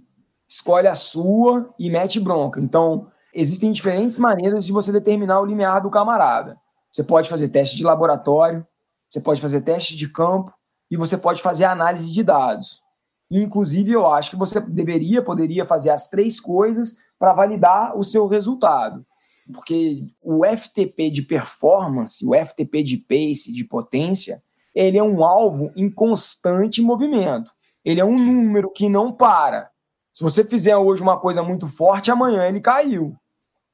escolhe 0.48 0.88
a 0.88 0.94
sua 0.94 1.74
e 1.80 1.90
mete 1.90 2.20
bronca. 2.20 2.60
Então, 2.60 3.12
existem 3.34 3.72
diferentes 3.72 4.20
maneiras 4.20 4.64
de 4.68 4.72
você 4.72 4.92
determinar 4.92 5.42
o 5.42 5.46
limiar 5.46 5.82
do 5.82 5.90
camarada. 5.90 6.60
Você 6.92 7.04
pode 7.04 7.28
fazer 7.28 7.50
teste 7.50 7.76
de 7.76 7.84
laboratório, 7.84 8.66
você 9.10 9.20
pode 9.20 9.42
fazer 9.42 9.62
teste 9.62 9.98
de 9.98 10.08
campo 10.08 10.54
e 10.92 10.96
você 10.96 11.18
pode 11.18 11.42
fazer 11.42 11.66
análise 11.66 12.12
de 12.12 12.22
dados. 12.22 12.84
Inclusive, 13.30 13.92
eu 13.92 14.06
acho 14.08 14.32
que 14.32 14.36
você 14.36 14.60
deveria, 14.60 15.22
poderia 15.22 15.66
fazer 15.66 15.90
as 15.90 16.10
três 16.10 16.40
coisas 16.40 16.98
para 17.18 17.34
validar 17.34 17.98
o 17.98 18.04
seu 18.04 18.28
resultado. 18.28 19.06
Porque 19.52 20.06
o 20.22 20.44
FTP 20.46 21.10
de 21.10 21.22
performance, 21.22 22.26
o 22.26 22.34
FTP 22.34 22.84
de 22.84 22.98
pace, 22.98 23.54
de 23.54 23.64
potência, 23.64 24.44
ele 24.74 24.98
é 24.98 25.04
um 25.04 25.24
alvo 25.24 25.72
em 25.76 25.90
constante 25.90 26.82
movimento. 26.82 27.52
Ele 27.84 28.00
é 28.00 28.06
um 28.06 28.18
número 28.18 28.72
que 28.72 28.90
não 28.90 29.12
para. 29.12 29.70
Se 30.12 30.24
você 30.24 30.44
fizer 30.44 30.76
hoje 30.76 31.04
uma 31.04 31.20
coisa 31.20 31.44
muito 31.44 31.68
forte, 31.68 32.10
amanhã 32.10 32.48
ele 32.48 32.60
caiu. 32.60 33.16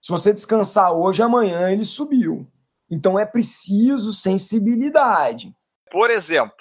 Se 0.02 0.12
você 0.12 0.34
descansar 0.34 0.92
hoje, 0.92 1.22
amanhã 1.22 1.72
ele 1.72 1.86
subiu. 1.86 2.48
Então 2.90 3.18
é 3.18 3.26
preciso 3.26 4.12
sensibilidade. 4.12 5.56
Por 5.90 6.10
exemplo, 6.10 6.56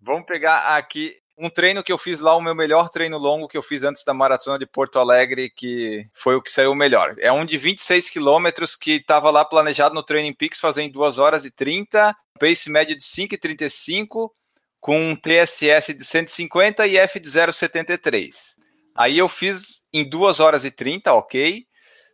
vamos 0.00 0.26
pegar 0.26 0.76
aqui 0.76 1.21
um 1.36 1.48
treino 1.48 1.82
que 1.82 1.92
eu 1.92 1.98
fiz 1.98 2.20
lá, 2.20 2.36
o 2.36 2.40
meu 2.40 2.54
melhor 2.54 2.90
treino 2.90 3.16
longo 3.18 3.48
que 3.48 3.56
eu 3.56 3.62
fiz 3.62 3.82
antes 3.82 4.04
da 4.04 4.12
maratona 4.12 4.58
de 4.58 4.66
Porto 4.66 4.98
Alegre, 4.98 5.50
que 5.50 6.06
foi 6.14 6.36
o 6.36 6.42
que 6.42 6.52
saiu 6.52 6.74
melhor. 6.74 7.14
É 7.18 7.32
um 7.32 7.44
de 7.44 7.56
26 7.56 8.10
quilômetros 8.10 8.76
que 8.76 8.92
estava 8.92 9.30
lá 9.30 9.44
planejado 9.44 9.94
no 9.94 10.02
Training 10.02 10.34
Peaks 10.34 10.60
fazer 10.60 10.82
em 10.82 10.90
2 10.90 11.18
horas 11.18 11.44
e 11.44 11.50
30, 11.50 12.14
pace 12.38 12.70
médio 12.70 12.96
de 12.96 13.04
5,35, 13.04 14.30
com 14.80 15.10
um 15.10 15.16
TSS 15.16 15.94
de 15.94 16.04
150 16.04 16.86
e 16.86 16.96
F 16.96 17.18
de 17.18 17.28
0,73. 17.28 18.56
Aí 18.94 19.18
eu 19.18 19.28
fiz 19.28 19.84
em 19.92 20.08
2 20.08 20.38
horas 20.38 20.64
e 20.64 20.70
30, 20.70 21.12
ok, 21.14 21.64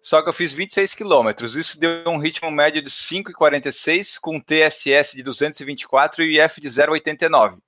só 0.01 0.23
que 0.23 0.29
eu 0.29 0.33
fiz 0.33 0.53
26 0.53 0.95
quilômetros. 0.95 1.57
Isso 1.57 1.79
deu 1.81 2.05
um 2.07 2.19
ritmo 2.19 2.51
médio 2.53 2.81
de 2.81 2.89
5,46, 2.89 4.19
com 4.21 4.41
TSS 4.41 5.17
de 5.17 5.23
224 5.25 6.23
e 6.23 6.39
F 6.39 6.61
de 6.61 6.69
0,89 6.69 7.59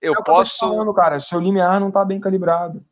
eu 0.00 0.14
é 0.14 0.22
posso. 0.22 0.64
Eu 0.64 0.70
falando, 0.70 0.94
cara, 0.94 1.20
seu 1.20 1.40
limiar 1.40 1.80
não 1.80 1.88
está 1.88 2.04
bem 2.04 2.20
calibrado. 2.20 2.84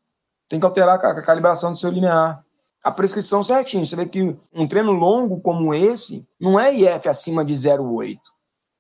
Tem 0.49 0.61
que 0.61 0.67
alterar 0.67 0.97
a 0.97 1.23
calibração 1.23 1.73
do 1.73 1.79
seu 1.79 1.91
limiar. 1.91 2.45
A 2.83 2.91
prescrição 2.91 3.43
certinho. 3.43 3.87
Você 3.87 3.97
vê 3.97 4.07
que 4.07 4.37
um 4.53 4.69
treino 4.69 4.93
longo 4.93 5.41
como 5.41 5.75
esse 5.75 6.27
não 6.39 6.61
é 6.61 6.73
IF 6.75 7.09
acima 7.09 7.45
de 7.45 7.55
0,8. 7.55 8.19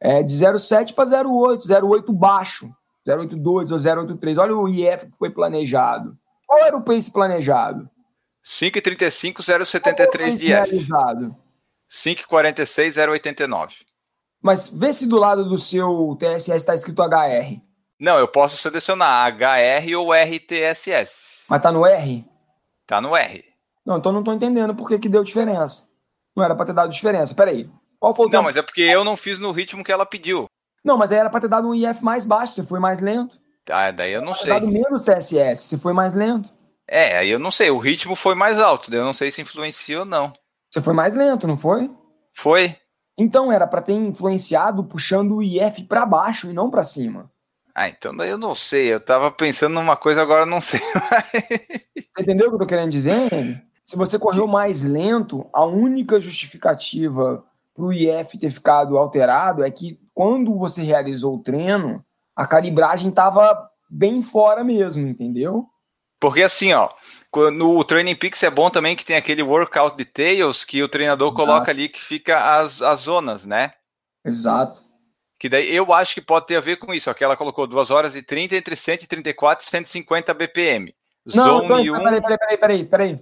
É 0.00 0.22
de 0.22 0.34
0,7 0.34 0.94
para 0.94 1.24
0,8, 1.24 1.60
0,8 1.60 2.12
baixo. 2.12 2.70
0,82 3.06 3.70
ou 3.70 3.78
0,83. 3.78 4.38
Olha 4.38 4.56
o 4.56 4.68
IF 4.68 5.06
que 5.06 5.16
foi 5.18 5.30
planejado. 5.30 6.16
Qual 6.46 6.60
era 6.66 6.76
o 6.76 6.82
pace 6.82 7.10
planejado? 7.10 7.88
5,35, 8.44 9.36
0,73 9.36 10.36
de 10.36 10.52
F. 10.52 10.70
Realizado. 10.70 11.36
5,46, 11.90 12.92
0,89. 12.92 13.72
Mas 14.42 14.68
vê 14.68 14.92
se 14.92 15.06
do 15.06 15.16
lado 15.16 15.48
do 15.48 15.56
seu 15.56 16.14
TSS 16.18 16.56
está 16.56 16.74
escrito 16.74 17.02
HR. 17.02 17.60
Não, 18.04 18.18
eu 18.18 18.28
posso 18.28 18.58
selecionar 18.58 19.34
HR 19.34 19.94
ou 19.96 20.12
RTSS. 20.12 21.40
Mas 21.48 21.62
tá 21.62 21.72
no 21.72 21.86
R? 21.86 22.22
Tá 22.86 23.00
no 23.00 23.16
R. 23.16 23.42
Não, 23.84 23.96
então 23.96 24.12
não 24.12 24.22
tô 24.22 24.30
entendendo 24.32 24.74
por 24.74 24.86
que, 24.88 24.98
que 24.98 25.08
deu 25.08 25.24
diferença. 25.24 25.88
Não 26.36 26.44
era 26.44 26.54
pra 26.54 26.66
ter 26.66 26.74
dado 26.74 26.92
diferença. 26.92 27.34
Peraí. 27.34 27.66
Qual 27.98 28.14
foi 28.14 28.26
o 28.26 28.28
Não, 28.28 28.32
tempo? 28.32 28.44
mas 28.44 28.56
é 28.56 28.62
porque 28.62 28.82
eu 28.82 29.04
não 29.04 29.16
fiz 29.16 29.38
no 29.38 29.52
ritmo 29.52 29.82
que 29.82 29.90
ela 29.90 30.04
pediu. 30.04 30.44
Não, 30.84 30.98
mas 30.98 31.12
aí 31.12 31.18
era 31.18 31.30
pra 31.30 31.40
ter 31.40 31.48
dado 31.48 31.66
um 31.66 31.74
IF 31.74 32.04
mais 32.04 32.26
baixo, 32.26 32.52
você 32.52 32.62
foi 32.62 32.78
mais 32.78 33.00
lento. 33.00 33.38
Tá, 33.64 33.90
daí 33.90 34.12
eu 34.12 34.20
não 34.20 34.34
Ter 34.34 34.40
sei. 34.40 34.48
dado 34.50 34.68
menos 34.68 35.02
TSS, 35.02 35.62
você 35.62 35.78
foi 35.78 35.94
mais 35.94 36.14
lento. 36.14 36.50
É, 36.86 37.16
aí 37.16 37.30
eu 37.30 37.38
não 37.38 37.50
sei. 37.50 37.70
O 37.70 37.78
ritmo 37.78 38.14
foi 38.14 38.34
mais 38.34 38.58
alto, 38.60 38.90
daí 38.90 39.00
eu 39.00 39.04
não 39.06 39.14
sei 39.14 39.30
se 39.30 39.40
influencia 39.40 40.00
ou 40.00 40.04
não. 40.04 40.34
Você 40.70 40.82
foi 40.82 40.92
mais 40.92 41.14
lento, 41.14 41.46
não 41.46 41.56
foi? 41.56 41.90
Foi? 42.36 42.76
Então 43.16 43.50
era 43.50 43.66
pra 43.66 43.80
ter 43.80 43.94
influenciado 43.94 44.84
puxando 44.84 45.36
o 45.36 45.42
IF 45.42 45.84
pra 45.84 46.04
baixo 46.04 46.50
e 46.50 46.52
não 46.52 46.68
pra 46.70 46.82
cima. 46.82 47.32
Ah, 47.74 47.88
então 47.88 48.16
daí 48.16 48.30
eu 48.30 48.38
não 48.38 48.54
sei. 48.54 48.92
Eu 48.92 49.00
tava 49.00 49.30
pensando 49.30 49.74
numa 49.74 49.96
coisa, 49.96 50.22
agora 50.22 50.42
eu 50.42 50.46
não 50.46 50.60
sei. 50.62 50.80
Entendeu 52.18 52.46
o 52.46 52.50
que 52.50 52.54
eu 52.54 52.60
tô 52.60 52.66
querendo 52.66 52.90
dizer? 52.90 53.64
Se 53.84 53.96
você 53.96 54.18
correu 54.18 54.46
mais 54.46 54.84
lento, 54.84 55.48
a 55.52 55.64
única 55.64 56.20
justificativa 56.20 57.44
pro 57.74 57.92
IF 57.92 58.38
ter 58.38 58.50
ficado 58.50 58.96
alterado 58.96 59.64
é 59.64 59.70
que 59.70 59.98
quando 60.14 60.56
você 60.56 60.82
realizou 60.82 61.34
o 61.34 61.42
treino, 61.42 62.04
a 62.36 62.46
calibragem 62.46 63.10
tava 63.10 63.68
bem 63.90 64.22
fora 64.22 64.62
mesmo, 64.62 65.06
entendeu? 65.06 65.66
Porque 66.20 66.42
assim, 66.42 66.72
ó, 66.72 66.88
no 67.52 67.82
Training 67.84 68.14
Peaks 68.14 68.42
é 68.44 68.50
bom 68.50 68.70
também 68.70 68.94
que 68.94 69.04
tem 69.04 69.16
aquele 69.16 69.42
workout 69.42 69.96
details 69.96 70.64
que 70.64 70.82
o 70.82 70.88
treinador 70.88 71.28
Exato. 71.28 71.36
coloca 71.36 71.70
ali 71.70 71.88
que 71.88 72.00
fica 72.00 72.58
as, 72.58 72.80
as 72.80 73.00
zonas, 73.00 73.44
né? 73.44 73.72
Exato. 74.24 74.82
Que 75.44 75.48
daí 75.50 75.76
eu 75.76 75.92
acho 75.92 76.14
que 76.14 76.22
pode 76.22 76.46
ter 76.46 76.56
a 76.56 76.60
ver 76.60 76.78
com 76.78 76.94
isso. 76.94 77.10
Aqui 77.10 77.22
ela 77.22 77.36
colocou 77.36 77.66
2 77.66 77.90
horas 77.90 78.16
e 78.16 78.22
30 78.22 78.56
entre 78.56 78.74
134 78.74 79.62
e 79.62 79.68
150 79.68 80.32
BPM. 80.32 80.94
Não, 81.34 81.58
Zone 81.58 81.90
1. 81.90 82.02
peraí, 82.02 82.22
peraí, 82.22 82.38
peraí, 82.38 82.56
peraí, 82.56 82.84
peraí. 82.86 83.20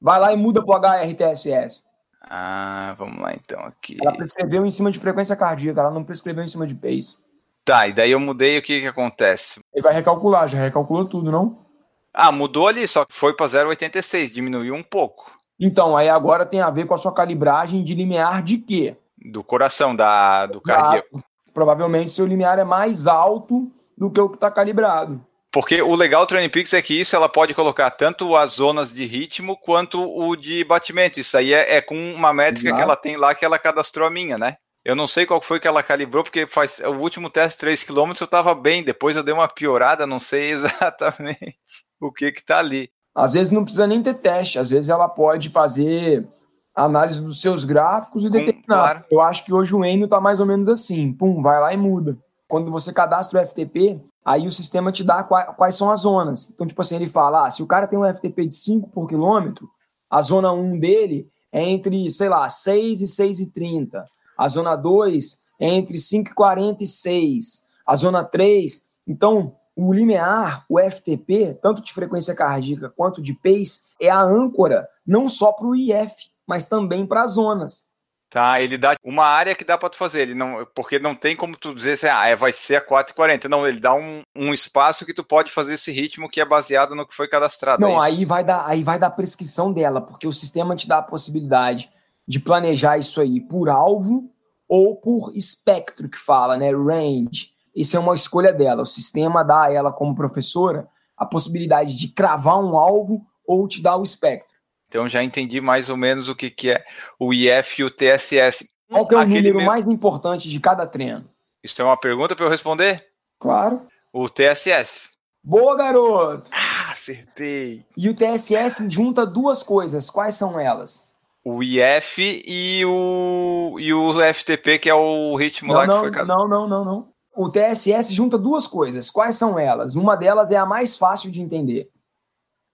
Vai 0.00 0.18
lá 0.18 0.32
e 0.32 0.36
muda 0.36 0.64
pro 0.64 0.74
HRTSS. 0.74 1.84
Ah, 2.28 2.96
vamos 2.98 3.20
lá 3.20 3.34
então 3.34 3.60
aqui. 3.60 3.96
Ela 4.02 4.16
prescreveu 4.16 4.66
em 4.66 4.70
cima 4.72 4.90
de 4.90 4.98
frequência 4.98 5.36
cardíaca, 5.36 5.82
ela 5.82 5.92
não 5.92 6.02
prescreveu 6.02 6.42
em 6.42 6.48
cima 6.48 6.66
de 6.66 6.74
pace. 6.74 7.16
Tá, 7.64 7.86
e 7.86 7.92
daí 7.92 8.10
eu 8.10 8.18
mudei 8.18 8.58
o 8.58 8.62
que 8.62 8.80
que 8.80 8.88
acontece? 8.88 9.60
Ele 9.72 9.84
vai 9.84 9.94
recalcular, 9.94 10.48
já 10.48 10.58
recalculou 10.58 11.04
tudo, 11.04 11.30
não? 11.30 11.64
Ah, 12.12 12.32
mudou 12.32 12.66
ali, 12.66 12.88
só 12.88 13.04
que 13.04 13.14
foi 13.14 13.32
para 13.36 13.46
0,86, 13.46 14.32
diminuiu 14.32 14.74
um 14.74 14.82
pouco. 14.82 15.30
Então, 15.56 15.96
aí 15.96 16.08
agora 16.08 16.44
tem 16.44 16.60
a 16.60 16.68
ver 16.68 16.86
com 16.86 16.94
a 16.94 16.98
sua 16.98 17.14
calibragem 17.14 17.84
de 17.84 17.94
limiar 17.94 18.42
de 18.42 18.58
quê? 18.58 18.96
Do 19.16 19.44
coração, 19.44 19.94
da, 19.94 20.46
do 20.46 20.60
cardíaco. 20.60 21.22
Provavelmente 21.52 22.10
seu 22.10 22.26
limiar 22.26 22.58
é 22.58 22.64
mais 22.64 23.06
alto 23.06 23.70
do 23.96 24.10
que 24.10 24.20
o 24.20 24.28
que 24.28 24.36
está 24.36 24.50
calibrado. 24.50 25.24
Porque 25.52 25.82
o 25.82 25.94
legal 25.96 26.24
do 26.24 26.28
Training 26.28 26.48
Peaks 26.48 26.72
é 26.72 26.80
que 26.80 26.98
isso 26.98 27.16
ela 27.16 27.28
pode 27.28 27.54
colocar 27.54 27.90
tanto 27.90 28.36
as 28.36 28.52
zonas 28.52 28.92
de 28.92 29.04
ritmo 29.04 29.56
quanto 29.56 30.00
o 30.00 30.36
de 30.36 30.62
batimento. 30.62 31.18
Isso 31.18 31.36
aí 31.36 31.52
é, 31.52 31.76
é 31.76 31.80
com 31.80 31.96
uma 32.14 32.32
métrica 32.32 32.68
Exato. 32.68 32.76
que 32.76 32.82
ela 32.82 32.96
tem 32.96 33.16
lá 33.16 33.34
que 33.34 33.44
ela 33.44 33.58
cadastrou 33.58 34.06
a 34.06 34.10
minha, 34.10 34.38
né? 34.38 34.56
Eu 34.84 34.94
não 34.94 35.06
sei 35.06 35.26
qual 35.26 35.42
foi 35.42 35.60
que 35.60 35.68
ela 35.68 35.82
calibrou, 35.82 36.22
porque 36.22 36.46
faz 36.46 36.78
o 36.78 36.92
último 36.92 37.28
teste 37.28 37.58
3 37.58 37.82
km 37.82 38.12
eu 38.18 38.26
tava 38.26 38.54
bem, 38.54 38.82
depois 38.82 39.16
eu 39.16 39.22
dei 39.22 39.34
uma 39.34 39.48
piorada, 39.48 40.06
não 40.06 40.20
sei 40.20 40.50
exatamente 40.52 41.58
o 42.00 42.12
que 42.12 42.32
que 42.32 42.44
tá 42.44 42.58
ali. 42.58 42.88
Às 43.14 43.32
vezes 43.32 43.50
não 43.50 43.64
precisa 43.64 43.86
nem 43.86 44.02
ter 44.02 44.14
teste, 44.14 44.58
às 44.58 44.70
vezes 44.70 44.88
ela 44.88 45.08
pode 45.08 45.50
fazer 45.50 46.26
análise 46.74 47.20
dos 47.20 47.40
seus 47.40 47.64
gráficos 47.64 48.24
e 48.24 48.30
determinar. 48.30 48.64
claro. 48.66 49.04
Eu 49.10 49.20
acho 49.20 49.44
que 49.44 49.52
hoje 49.52 49.74
o 49.74 49.84
Enio 49.84 50.04
está 50.04 50.20
mais 50.20 50.40
ou 50.40 50.46
menos 50.46 50.68
assim. 50.68 51.12
Pum, 51.12 51.42
vai 51.42 51.60
lá 51.60 51.72
e 51.72 51.76
muda. 51.76 52.16
Quando 52.48 52.70
você 52.70 52.92
cadastra 52.92 53.40
o 53.42 53.46
FTP, 53.46 54.00
aí 54.24 54.46
o 54.46 54.52
sistema 54.52 54.90
te 54.92 55.04
dá 55.04 55.22
qua- 55.22 55.52
quais 55.54 55.74
são 55.76 55.90
as 55.90 56.00
zonas. 56.00 56.50
Então, 56.50 56.66
tipo 56.66 56.80
assim, 56.82 56.96
ele 56.96 57.06
fala: 57.08 57.46
ah, 57.46 57.50
se 57.50 57.62
o 57.62 57.66
cara 57.66 57.86
tem 57.86 57.98
um 57.98 58.04
FTP 58.04 58.46
de 58.46 58.54
5 58.54 58.88
por 58.90 59.06
quilômetro, 59.08 59.68
a 60.08 60.20
zona 60.20 60.52
1 60.52 60.78
dele 60.78 61.28
é 61.52 61.62
entre, 61.62 62.10
sei 62.10 62.28
lá, 62.28 62.48
6 62.48 63.00
e 63.02 63.06
6 63.06 63.40
e 63.40 63.46
30. 63.46 64.04
A 64.36 64.48
zona 64.48 64.74
2 64.76 65.38
é 65.60 65.68
entre 65.68 65.98
5 65.98 66.30
e 66.30 66.34
46. 66.34 67.64
A 67.86 67.96
zona 67.96 68.24
3. 68.24 68.84
Então, 69.06 69.54
o 69.76 69.92
linear, 69.92 70.64
o 70.68 70.78
FTP, 70.78 71.58
tanto 71.62 71.82
de 71.82 71.92
frequência 71.92 72.34
cardíaca 72.34 72.92
quanto 72.94 73.22
de 73.22 73.32
pace, 73.34 73.80
é 74.00 74.10
a 74.10 74.20
âncora 74.22 74.88
não 75.06 75.28
só 75.28 75.52
para 75.52 75.66
o 75.66 75.74
IF, 75.74 76.14
mas 76.50 76.66
também 76.66 77.06
para 77.06 77.22
as 77.22 77.34
zonas. 77.34 77.84
Tá, 78.28 78.60
ele 78.60 78.76
dá 78.76 78.96
uma 79.04 79.24
área 79.24 79.54
que 79.54 79.64
dá 79.64 79.78
para 79.78 79.88
tu 79.88 79.96
fazer, 79.96 80.22
ele 80.22 80.34
não, 80.34 80.66
porque 80.74 80.98
não 80.98 81.14
tem 81.14 81.36
como 81.36 81.56
tu 81.56 81.72
dizer 81.72 81.92
assim, 81.92 82.06
ah, 82.06 82.26
é, 82.26 82.34
vai 82.34 82.52
ser 82.52 82.74
a 82.74 82.84
4,40. 82.84 83.48
Não, 83.48 83.64
ele 83.64 83.78
dá 83.78 83.94
um, 83.94 84.22
um 84.36 84.52
espaço 84.52 85.06
que 85.06 85.14
tu 85.14 85.22
pode 85.22 85.52
fazer 85.52 85.74
esse 85.74 85.92
ritmo 85.92 86.28
que 86.28 86.40
é 86.40 86.44
baseado 86.44 86.96
no 86.96 87.06
que 87.06 87.14
foi 87.14 87.28
cadastrado. 87.28 87.84
é 87.84 87.86
Não, 87.86 87.94
isso? 87.94 88.02
aí 88.02 88.24
vai 88.24 88.42
dar, 88.42 88.66
aí 88.66 88.82
vai 88.82 88.98
dar 88.98 89.10
prescrição 89.10 89.72
dela, 89.72 90.00
porque 90.00 90.26
o 90.26 90.32
sistema 90.32 90.74
te 90.74 90.88
dá 90.88 90.98
a 90.98 91.02
possibilidade 91.02 91.88
de 92.26 92.40
planejar 92.40 92.98
isso 92.98 93.20
aí 93.20 93.40
por 93.40 93.68
alvo 93.68 94.28
ou 94.68 94.96
por 94.96 95.32
espectro 95.36 96.08
que 96.08 96.18
fala, 96.18 96.56
né? 96.56 96.72
Range. 96.72 97.50
Isso 97.74 97.96
é 97.96 98.00
uma 98.00 98.14
escolha 98.16 98.52
dela. 98.52 98.82
O 98.82 98.86
sistema 98.86 99.44
dá 99.44 99.64
a 99.64 99.72
ela 99.72 99.92
como 99.92 100.16
professora 100.16 100.88
a 101.16 101.24
possibilidade 101.24 101.96
de 101.96 102.08
cravar 102.08 102.58
um 102.58 102.76
alvo 102.76 103.24
ou 103.46 103.68
te 103.68 103.80
dar 103.80 103.96
o 103.96 104.02
espectro. 104.02 104.59
Então 104.90 105.08
já 105.08 105.22
entendi 105.22 105.60
mais 105.60 105.88
ou 105.88 105.96
menos 105.96 106.28
o 106.28 106.34
que, 106.34 106.50
que 106.50 106.70
é 106.70 106.84
o 107.16 107.32
IF 107.32 107.80
e 107.80 107.84
o 107.84 107.90
TSS. 107.90 108.68
Qual 108.90 109.06
que 109.06 109.14
é 109.14 109.18
o 109.18 109.24
número 109.24 109.62
mais 109.62 109.86
importante 109.86 110.50
de 110.50 110.58
cada 110.58 110.84
treino? 110.84 111.24
Isso 111.62 111.80
é 111.80 111.84
uma 111.84 111.96
pergunta 111.96 112.34
para 112.34 112.44
eu 112.44 112.50
responder? 112.50 113.06
Claro. 113.38 113.86
O 114.12 114.28
TSS. 114.28 115.10
Boa, 115.44 115.76
garoto! 115.76 116.50
Ah, 116.52 116.90
acertei. 116.90 117.86
E 117.96 118.08
o 118.08 118.14
TSS 118.14 118.84
junta 118.88 119.24
duas 119.24 119.62
coisas. 119.62 120.10
Quais 120.10 120.34
são 120.34 120.58
elas? 120.58 121.08
O 121.44 121.62
IF 121.62 122.42
e 122.44 122.84
o, 122.84 123.76
e 123.78 123.94
o 123.94 124.12
FTP, 124.34 124.80
que 124.80 124.90
é 124.90 124.94
o 124.94 125.36
ritmo 125.36 125.72
lá 125.72 125.86
Não, 125.86 125.94
que 125.94 125.94
não, 125.94 126.00
foi 126.00 126.10
cada. 126.10 126.26
não, 126.26 126.48
não, 126.48 126.68
não, 126.68 126.84
não. 126.84 127.08
O 127.36 127.48
TSS 127.48 128.12
junta 128.12 128.36
duas 128.36 128.66
coisas. 128.66 129.08
Quais 129.08 129.36
são 129.36 129.56
elas? 129.56 129.94
Uma 129.94 130.16
delas 130.16 130.50
é 130.50 130.56
a 130.56 130.66
mais 130.66 130.96
fácil 130.96 131.30
de 131.30 131.40
entender. 131.40 131.88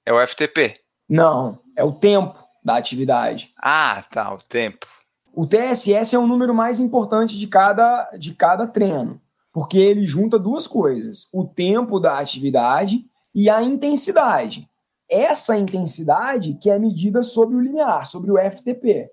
É 0.06 0.12
o 0.12 0.26
FTP. 0.26 0.80
Não, 1.08 1.60
é 1.76 1.84
o 1.84 1.92
tempo 1.92 2.42
da 2.64 2.76
atividade. 2.76 3.52
Ah, 3.56 4.02
tá, 4.10 4.34
o 4.34 4.38
tempo. 4.38 4.86
O 5.32 5.46
TSS 5.46 6.14
é 6.14 6.18
o 6.18 6.26
número 6.26 6.54
mais 6.54 6.80
importante 6.80 7.38
de 7.38 7.46
cada, 7.46 8.10
de 8.18 8.34
cada 8.34 8.66
treino, 8.66 9.20
porque 9.52 9.78
ele 9.78 10.06
junta 10.06 10.38
duas 10.38 10.66
coisas: 10.66 11.28
o 11.32 11.44
tempo 11.44 12.00
da 12.00 12.18
atividade 12.18 13.04
e 13.34 13.50
a 13.50 13.62
intensidade. 13.62 14.68
Essa 15.08 15.56
intensidade 15.56 16.54
que 16.54 16.70
é 16.70 16.78
medida 16.78 17.22
sobre 17.22 17.54
o 17.54 17.60
linear, 17.60 18.06
sobre 18.06 18.32
o 18.32 18.38
FTP. 18.38 19.10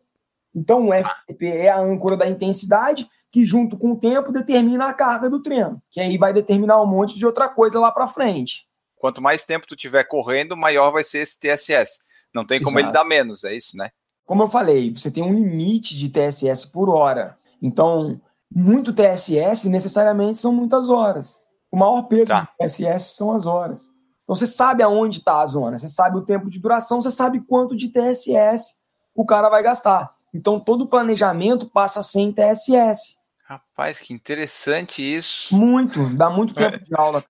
Então, 0.55 0.89
o 0.89 0.93
FTP 0.93 1.47
é 1.47 1.69
a 1.69 1.79
âncora 1.79 2.15
da 2.15 2.27
intensidade 2.27 3.07
que, 3.29 3.45
junto 3.45 3.77
com 3.77 3.91
o 3.91 3.99
tempo, 3.99 4.31
determina 4.31 4.87
a 4.87 4.93
carga 4.93 5.29
do 5.29 5.41
treino, 5.41 5.81
que 5.91 5.99
aí 5.99 6.17
vai 6.17 6.33
determinar 6.33 6.81
um 6.81 6.87
monte 6.87 7.17
de 7.17 7.25
outra 7.25 7.49
coisa 7.49 7.79
lá 7.79 7.91
para 7.91 8.07
frente. 8.07 8.67
Quanto 8.95 9.21
mais 9.21 9.43
tempo 9.43 9.67
tu 9.67 9.75
tiver 9.75 10.05
correndo, 10.05 10.55
maior 10.55 10.91
vai 10.91 11.03
ser 11.03 11.19
esse 11.19 11.39
TSS. 11.39 12.01
Não 12.33 12.45
tem 12.45 12.61
como 12.61 12.77
Exato. 12.79 12.85
ele 12.87 12.93
dar 12.93 13.05
menos, 13.05 13.43
é 13.43 13.55
isso, 13.55 13.77
né? 13.77 13.89
Como 14.25 14.43
eu 14.43 14.47
falei, 14.47 14.93
você 14.93 15.11
tem 15.11 15.23
um 15.23 15.33
limite 15.33 15.97
de 15.97 16.09
TSS 16.09 16.65
por 16.71 16.89
hora. 16.89 17.37
Então, 17.61 18.19
muito 18.53 18.93
TSS 18.93 19.65
necessariamente 19.69 20.37
são 20.37 20.53
muitas 20.53 20.89
horas. 20.89 21.41
O 21.71 21.77
maior 21.77 22.03
peso 22.03 22.27
Tá. 22.27 22.41
do 22.41 22.47
TSS 22.65 23.15
são 23.15 23.31
as 23.31 23.45
horas. 23.45 23.83
Então, 24.23 24.35
você 24.35 24.47
sabe 24.47 24.81
aonde 24.81 25.19
está 25.19 25.41
a 25.41 25.47
zona, 25.47 25.77
você 25.77 25.87
sabe 25.89 26.17
o 26.17 26.21
tempo 26.25 26.49
de 26.49 26.59
duração, 26.59 27.01
você 27.01 27.11
sabe 27.11 27.41
quanto 27.41 27.75
de 27.75 27.89
TSS 27.89 28.75
o 29.13 29.25
cara 29.25 29.49
vai 29.49 29.61
gastar. 29.61 30.13
Então, 30.33 30.59
todo 30.59 30.85
o 30.85 30.87
planejamento 30.87 31.69
passa 31.69 32.01
sem 32.01 32.31
TSS. 32.31 33.17
Rapaz, 33.45 33.99
que 33.99 34.13
interessante 34.13 35.01
isso. 35.03 35.53
Muito, 35.55 36.15
dá 36.15 36.29
muito 36.29 36.53
tempo 36.55 36.83
de 36.83 36.95
aula. 36.95 37.23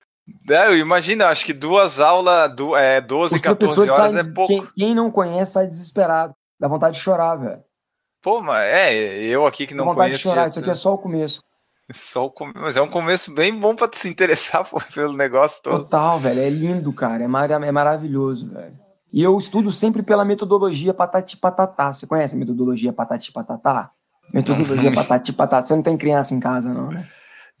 É, 0.48 0.66
eu 0.68 0.76
imagino, 0.76 1.24
acho 1.24 1.44
que 1.44 1.52
duas 1.52 2.00
aulas, 2.00 2.54
du- 2.54 2.74
é, 2.76 3.00
12, 3.00 3.34
Os 3.36 3.40
14 3.40 3.58
professores 3.58 3.92
horas 3.92 4.12
saem, 4.24 4.30
é 4.30 4.34
pouco. 4.34 4.48
quem, 4.52 4.66
quem 4.76 4.94
não 4.94 5.10
conhece 5.10 5.52
sai 5.52 5.66
desesperado. 5.66 6.34
Dá 6.58 6.66
vontade 6.68 6.96
de 6.96 7.02
chorar, 7.02 7.36
velho. 7.36 7.62
Pô, 8.22 8.40
mas 8.40 8.64
é, 8.64 8.94
eu 9.24 9.46
aqui 9.46 9.66
que 9.66 9.74
Dá 9.74 9.78
não 9.78 9.84
vontade 9.86 10.08
conheço. 10.08 10.18
de 10.18 10.22
chorar. 10.22 10.40
já 10.42 10.46
Isso 10.46 10.58
aqui 10.60 10.66
tô- 10.66 10.72
é 10.72 10.74
só 10.74 10.94
o 10.94 10.98
começo. 10.98 11.42
só 11.92 12.24
o 12.24 12.30
come- 12.30 12.54
Mas 12.56 12.76
é 12.76 12.80
um 12.80 12.88
começo 12.88 13.34
bem 13.34 13.54
bom 13.58 13.76
pra 13.76 13.88
se 13.92 14.08
interessar 14.08 14.64
pô, 14.68 14.80
pelo 14.94 15.12
negócio 15.14 15.62
todo. 15.62 15.80
Total, 15.84 16.18
velho. 16.18 16.40
É 16.40 16.48
lindo, 16.48 16.90
cara. 16.92 17.22
É, 17.22 17.26
mara- 17.28 17.54
é 17.66 17.72
maravilhoso, 17.72 18.48
velho. 18.50 18.78
E 19.12 19.22
eu 19.22 19.36
estudo 19.36 19.70
sempre 19.70 20.02
pela 20.02 20.24
metodologia 20.24 20.94
patati 20.94 21.36
patatá. 21.36 21.92
Você 21.92 22.06
conhece 22.06 22.34
a 22.34 22.38
metodologia 22.38 22.92
patati 22.92 23.30
patatá? 23.30 23.90
Metodologia 24.32 24.90
patati 24.92 25.32
patatá. 25.32 25.66
Você 25.66 25.76
não 25.76 25.82
tem 25.82 25.96
criança 25.98 26.34
em 26.34 26.40
casa, 26.40 26.72
não, 26.72 26.88
né? 26.90 27.06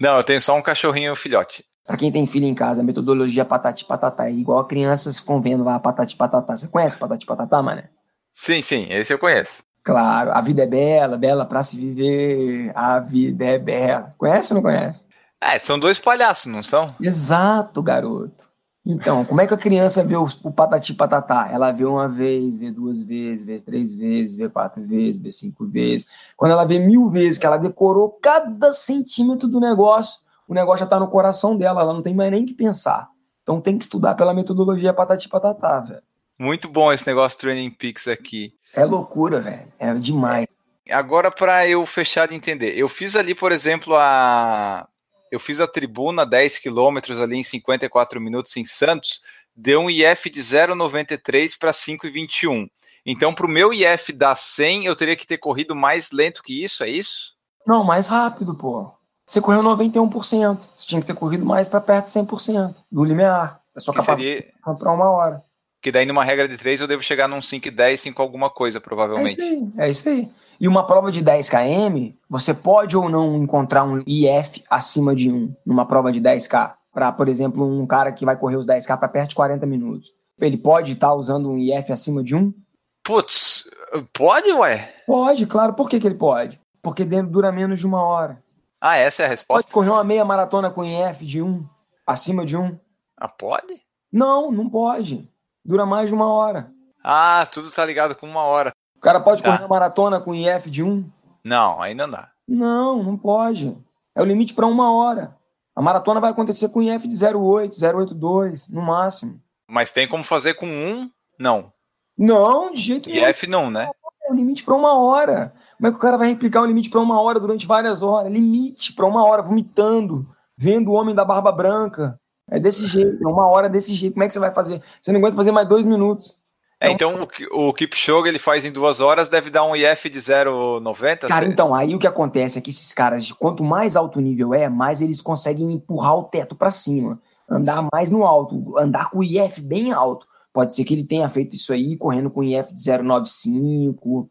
Não, 0.00 0.16
eu 0.16 0.24
tenho 0.24 0.40
só 0.40 0.56
um 0.56 0.62
cachorrinho 0.62 1.14
filhote. 1.14 1.62
Pra 1.86 1.96
quem 1.98 2.10
tem 2.10 2.26
filho 2.26 2.46
em 2.46 2.54
casa, 2.54 2.80
a 2.80 2.84
metodologia 2.84 3.44
patati 3.44 3.84
patatá 3.84 4.26
é 4.26 4.32
igual 4.32 4.64
crianças 4.64 5.20
ficam 5.20 5.40
vendo 5.40 5.62
lá 5.62 5.78
patati 5.78 6.16
patatá. 6.16 6.56
Você 6.56 6.66
conhece 6.68 6.96
patati 6.96 7.26
patatá, 7.26 7.62
mané? 7.62 7.90
Sim, 8.32 8.62
sim, 8.62 8.86
esse 8.90 9.12
eu 9.12 9.18
conheço. 9.18 9.62
Claro, 9.82 10.32
a 10.32 10.40
vida 10.40 10.62
é 10.62 10.66
bela, 10.66 11.18
bela 11.18 11.44
pra 11.44 11.62
se 11.62 11.76
viver, 11.76 12.72
a 12.74 12.98
vida 13.00 13.44
é 13.44 13.58
bela. 13.58 14.14
Conhece 14.16 14.52
ou 14.52 14.56
não 14.56 14.62
conhece? 14.62 15.04
É, 15.38 15.58
são 15.58 15.78
dois 15.78 15.98
palhaços, 15.98 16.50
não 16.50 16.62
são? 16.62 16.94
Exato, 16.98 17.82
garoto. 17.82 18.48
Então, 18.86 19.24
como 19.24 19.40
é 19.42 19.46
que 19.46 19.52
a 19.52 19.58
criança 19.58 20.02
vê 20.02 20.16
o, 20.16 20.26
o 20.42 20.50
patati 20.50 20.94
patatá? 20.94 21.48
Ela 21.50 21.70
vê 21.70 21.84
uma 21.84 22.08
vez, 22.08 22.58
vê 22.58 22.70
duas 22.70 23.02
vezes, 23.02 23.44
vê 23.44 23.60
três 23.60 23.94
vezes, 23.94 24.36
vê 24.36 24.48
quatro 24.48 24.82
vezes, 24.86 25.20
vê 25.20 25.30
cinco 25.30 25.66
vezes. 25.66 26.06
Quando 26.36 26.52
ela 26.52 26.64
vê 26.64 26.78
mil 26.78 27.08
vezes 27.08 27.36
que 27.36 27.46
ela 27.46 27.58
decorou 27.58 28.10
cada 28.22 28.72
centímetro 28.72 29.48
do 29.48 29.60
negócio, 29.60 30.23
o 30.48 30.54
negócio 30.54 30.84
já 30.84 30.86
tá 30.86 30.98
no 30.98 31.08
coração 31.08 31.56
dela, 31.56 31.80
ela 31.80 31.94
não 31.94 32.02
tem 32.02 32.14
mais 32.14 32.30
nem 32.30 32.44
que 32.44 32.54
pensar. 32.54 33.08
Então 33.42 33.60
tem 33.60 33.76
que 33.76 33.84
estudar 33.84 34.14
pela 34.14 34.34
metodologia 34.34 34.92
patati 34.92 35.28
patatá, 35.28 35.80
velho. 35.80 36.02
Muito 36.38 36.68
bom 36.68 36.92
esse 36.92 37.06
negócio 37.06 37.38
Training 37.38 37.70
Peaks 37.70 38.08
aqui. 38.08 38.54
É 38.74 38.84
loucura, 38.84 39.40
velho. 39.40 39.72
É 39.78 39.94
demais. 39.94 40.46
Agora, 40.90 41.30
para 41.30 41.66
eu 41.66 41.84
fechar 41.86 42.28
de 42.28 42.34
entender, 42.34 42.76
eu 42.76 42.88
fiz 42.88 43.16
ali, 43.16 43.34
por 43.34 43.52
exemplo, 43.52 43.94
a. 43.96 44.86
Eu 45.30 45.40
fiz 45.40 45.58
a 45.58 45.66
tribuna 45.66 46.24
10 46.26 46.58
quilômetros 46.58 47.20
ali 47.20 47.36
em 47.36 47.42
54 47.42 48.20
minutos 48.20 48.56
em 48.56 48.64
Santos, 48.64 49.20
deu 49.56 49.80
um 49.80 49.90
IF 49.90 50.30
de 50.30 50.40
0,93 50.40 51.58
para 51.58 51.72
5,21. 51.72 52.68
Então, 53.06 53.34
para 53.34 53.46
o 53.46 53.48
meu 53.48 53.72
IF 53.72 54.12
dar 54.12 54.36
100, 54.36 54.86
eu 54.86 54.94
teria 54.94 55.16
que 55.16 55.26
ter 55.26 55.38
corrido 55.38 55.74
mais 55.74 56.10
lento 56.10 56.42
que 56.42 56.62
isso, 56.62 56.84
é 56.84 56.88
isso? 56.88 57.34
Não, 57.66 57.82
mais 57.82 58.06
rápido, 58.06 58.54
pô. 58.54 58.92
Você 59.34 59.40
correu 59.40 59.64
91%. 59.64 60.68
Você 60.76 60.86
tinha 60.86 61.00
que 61.00 61.06
ter 61.08 61.14
corrido 61.14 61.44
mais 61.44 61.66
para 61.66 61.80
perto 61.80 62.04
de 62.04 62.12
100% 62.12 62.76
do 62.90 63.02
limiar. 63.02 63.60
É 63.74 63.80
só 63.80 63.92
capacidade 63.92 64.22
seria- 64.22 64.40
de 64.42 64.62
comprar 64.62 64.92
uma 64.92 65.10
hora. 65.10 65.42
Que 65.82 65.90
daí 65.90 66.06
numa 66.06 66.22
regra 66.22 66.46
de 66.46 66.56
3 66.56 66.80
eu 66.80 66.86
devo 66.86 67.02
chegar 67.02 67.26
num 67.26 67.42
5,10, 67.42 68.00
5 68.00 68.22
alguma 68.22 68.48
coisa, 68.48 68.76
É 68.76 68.78
isso 68.78 68.84
provavelmente. 68.84 69.40
aí, 69.42 69.68
é 69.76 69.90
isso 69.90 70.08
aí. 70.08 70.30
E 70.60 70.68
uma 70.68 70.86
prova 70.86 71.10
de 71.10 71.20
10 71.20 71.50
km, 71.50 72.12
você 72.30 72.54
pode 72.54 72.96
ou 72.96 73.08
não 73.10 73.36
encontrar 73.42 73.82
um 73.82 74.04
IF 74.06 74.62
acima 74.70 75.16
de 75.16 75.28
1 75.32 75.52
numa 75.66 75.84
prova 75.84 76.12
de 76.12 76.20
10K. 76.20 76.76
Para, 76.92 77.10
por 77.10 77.28
exemplo, 77.28 77.66
um 77.66 77.84
cara 77.88 78.12
que 78.12 78.24
vai 78.24 78.36
correr 78.36 78.54
os 78.54 78.64
10K 78.64 78.96
para 78.96 79.08
perto 79.08 79.30
de 79.30 79.34
40 79.34 79.66
minutos. 79.66 80.12
Ele 80.40 80.56
pode 80.56 80.92
estar 80.92 81.12
usando 81.12 81.50
um 81.50 81.58
IF 81.58 81.92
acima 81.92 82.22
de 82.22 82.36
1? 82.36 82.54
Putz, 83.02 83.68
pode, 84.16 84.52
ué? 84.52 84.94
Pode, 85.04 85.44
claro. 85.46 85.74
Por 85.74 85.88
que, 85.88 85.98
que 85.98 86.06
ele 86.06 86.14
pode? 86.14 86.60
Porque 86.80 87.04
dentro 87.04 87.32
dura 87.32 87.50
menos 87.50 87.80
de 87.80 87.86
uma 87.86 88.00
hora. 88.00 88.43
Ah, 88.86 88.96
essa 88.96 89.22
é 89.22 89.24
a 89.24 89.28
Pode 89.28 89.38
resposta? 89.38 89.72
correr 89.72 89.88
uma 89.88 90.04
meia 90.04 90.24
maratona 90.26 90.70
com 90.70 90.84
IF 90.84 91.24
de 91.24 91.40
1, 91.40 91.66
acima 92.06 92.44
de 92.44 92.54
1? 92.54 92.78
Ah, 93.16 93.28
pode? 93.28 93.80
Não, 94.12 94.52
não 94.52 94.68
pode. 94.68 95.26
Dura 95.64 95.86
mais 95.86 96.08
de 96.10 96.14
uma 96.14 96.30
hora. 96.30 96.70
Ah, 97.02 97.46
tudo 97.50 97.70
tá 97.70 97.82
ligado 97.86 98.14
com 98.14 98.26
uma 98.28 98.42
hora. 98.42 98.72
O 98.94 99.00
cara 99.00 99.20
pode 99.20 99.42
Tá. 99.42 99.48
correr 99.52 99.62
uma 99.62 99.68
maratona 99.68 100.20
com 100.20 100.34
IF 100.34 100.70
de 100.70 100.82
1? 100.82 101.10
Não, 101.42 101.80
ainda 101.80 102.06
não 102.06 102.12
dá. 102.12 102.30
Não, 102.46 103.02
não 103.02 103.16
pode. 103.16 103.74
É 104.14 104.20
o 104.20 104.24
limite 104.26 104.52
para 104.52 104.66
uma 104.66 104.92
hora. 104.94 105.34
A 105.74 105.80
maratona 105.80 106.20
vai 106.20 106.30
acontecer 106.30 106.68
com 106.68 106.82
IF 106.82 107.08
de 107.08 107.14
0,8, 107.16 107.72
0,82, 107.74 108.68
no 108.70 108.82
máximo. 108.82 109.40
Mas 109.66 109.92
tem 109.92 110.06
como 110.06 110.22
fazer 110.24 110.54
com 110.54 110.66
um? 110.66 111.10
Não. 111.38 111.72
Não, 112.18 112.70
de 112.70 112.80
jeito 112.82 113.08
nenhum. 113.08 113.28
IF 113.30 113.46
não, 113.46 113.70
né? 113.70 113.90
É 114.26 114.32
o 114.32 114.34
limite 114.34 114.64
para 114.64 114.74
uma 114.74 114.98
hora. 114.98 115.52
Como 115.76 115.88
é 115.88 115.90
que 115.90 115.96
o 115.96 116.00
cara 116.00 116.16
vai 116.16 116.28
replicar 116.28 116.62
o 116.62 116.66
limite 116.66 116.88
para 116.88 117.00
uma 117.00 117.20
hora 117.20 117.38
durante 117.38 117.66
várias 117.66 118.02
horas? 118.02 118.32
Limite 118.32 118.94
para 118.94 119.06
uma 119.06 119.26
hora, 119.26 119.42
vomitando, 119.42 120.26
vendo 120.56 120.90
o 120.90 120.94
homem 120.94 121.14
da 121.14 121.24
barba 121.24 121.52
branca. 121.52 122.18
É 122.50 122.58
desse 122.58 122.86
jeito, 122.86 123.22
é 123.22 123.30
uma 123.30 123.46
hora 123.46 123.68
desse 123.68 123.94
jeito. 123.94 124.14
Como 124.14 124.24
é 124.24 124.26
que 124.26 124.32
você 124.32 124.38
vai 124.38 124.50
fazer? 124.50 124.82
Você 125.00 125.12
não 125.12 125.18
aguenta 125.18 125.36
fazer 125.36 125.50
mais 125.50 125.68
dois 125.68 125.86
minutos. 125.86 126.38
É, 126.80 126.90
então 126.90 127.26
o, 127.52 127.68
o 127.68 127.72
Kipchoge 127.72 128.28
ele 128.28 128.38
faz 128.38 128.64
em 128.64 128.72
duas 128.72 129.00
horas, 129.00 129.28
deve 129.28 129.48
dar 129.48 129.64
um 129.64 129.74
IF 129.74 130.10
de 130.10 130.18
0,90. 130.18 131.28
Cara, 131.28 131.46
então, 131.46 131.74
aí 131.74 131.94
o 131.94 131.98
que 131.98 132.06
acontece 132.06 132.58
é 132.58 132.60
que 132.60 132.70
esses 132.70 132.92
caras, 132.92 133.30
quanto 133.32 133.64
mais 133.64 133.96
alto 133.96 134.20
nível 134.20 134.52
é, 134.52 134.68
mais 134.68 135.00
eles 135.00 135.20
conseguem 135.20 135.72
empurrar 135.72 136.16
o 136.16 136.24
teto 136.24 136.54
para 136.54 136.70
cima. 136.70 137.20
Andar 137.48 137.86
mais 137.92 138.10
no 138.10 138.24
alto, 138.24 138.76
andar 138.78 139.10
com 139.10 139.18
o 139.18 139.24
IF 139.24 139.60
bem 139.60 139.92
alto. 139.92 140.26
Pode 140.54 140.72
ser 140.72 140.84
que 140.84 140.94
ele 140.94 141.02
tenha 141.02 141.28
feito 141.28 141.56
isso 141.56 141.72
aí, 141.72 141.96
correndo 141.96 142.30
com 142.30 142.44
IF 142.44 142.72
de 142.72 142.96
095, 142.96 144.30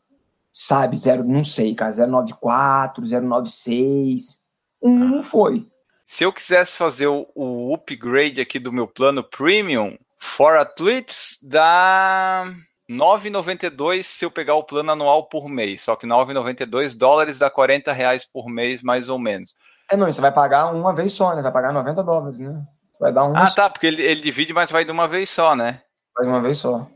sabe? 0.54 0.96
Zero, 0.96 1.22
não 1.26 1.44
sei, 1.44 1.76
cara, 1.76 1.92
094, 2.08 3.06
096. 3.06 4.40
Um 4.82 4.98
não 4.98 5.22
foi. 5.22 5.68
Se 6.08 6.24
eu 6.24 6.32
quisesse 6.32 6.78
fazer 6.78 7.08
o, 7.08 7.28
o 7.36 7.74
upgrade 7.74 8.40
aqui 8.40 8.58
do 8.58 8.72
meu 8.72 8.88
plano 8.88 9.22
premium 9.22 9.98
for 10.18 10.58
athletes, 10.58 11.38
dá 11.44 12.46
9,92 12.90 14.04
se 14.04 14.24
eu 14.24 14.32
pegar 14.32 14.56
o 14.56 14.64
plano 14.64 14.94
anual 14.94 15.28
por 15.28 15.50
mês. 15.50 15.82
Só 15.82 15.98
que 15.98 16.08
9,92 16.08 16.98
dólares 16.98 17.38
dá 17.38 17.50
40 17.50 17.92
reais 17.92 18.24
por 18.24 18.48
mês, 18.48 18.82
mais 18.82 19.10
ou 19.10 19.20
menos. 19.20 19.54
É, 19.92 19.98
não, 19.98 20.08
você 20.08 20.22
vai 20.22 20.32
pagar 20.32 20.74
uma 20.74 20.96
vez 20.96 21.12
só, 21.12 21.36
né? 21.36 21.42
Vai 21.42 21.52
pagar 21.52 21.74
90 21.74 22.02
dólares, 22.02 22.40
né? 22.40 22.64
Vai 22.98 23.12
dar 23.12 23.26
um 23.26 23.36
Ah, 23.36 23.52
tá, 23.54 23.70
porque 23.70 23.88
ele, 23.88 24.02
ele 24.02 24.22
divide, 24.22 24.54
mas 24.54 24.72
vai 24.72 24.86
de 24.86 24.92
uma 24.92 25.06
vez 25.06 25.30
só, 25.30 25.54
né? 25.54 25.82
Mais 26.16 26.28
uma 26.28 26.42
vez 26.42 26.58
só. 26.60 26.88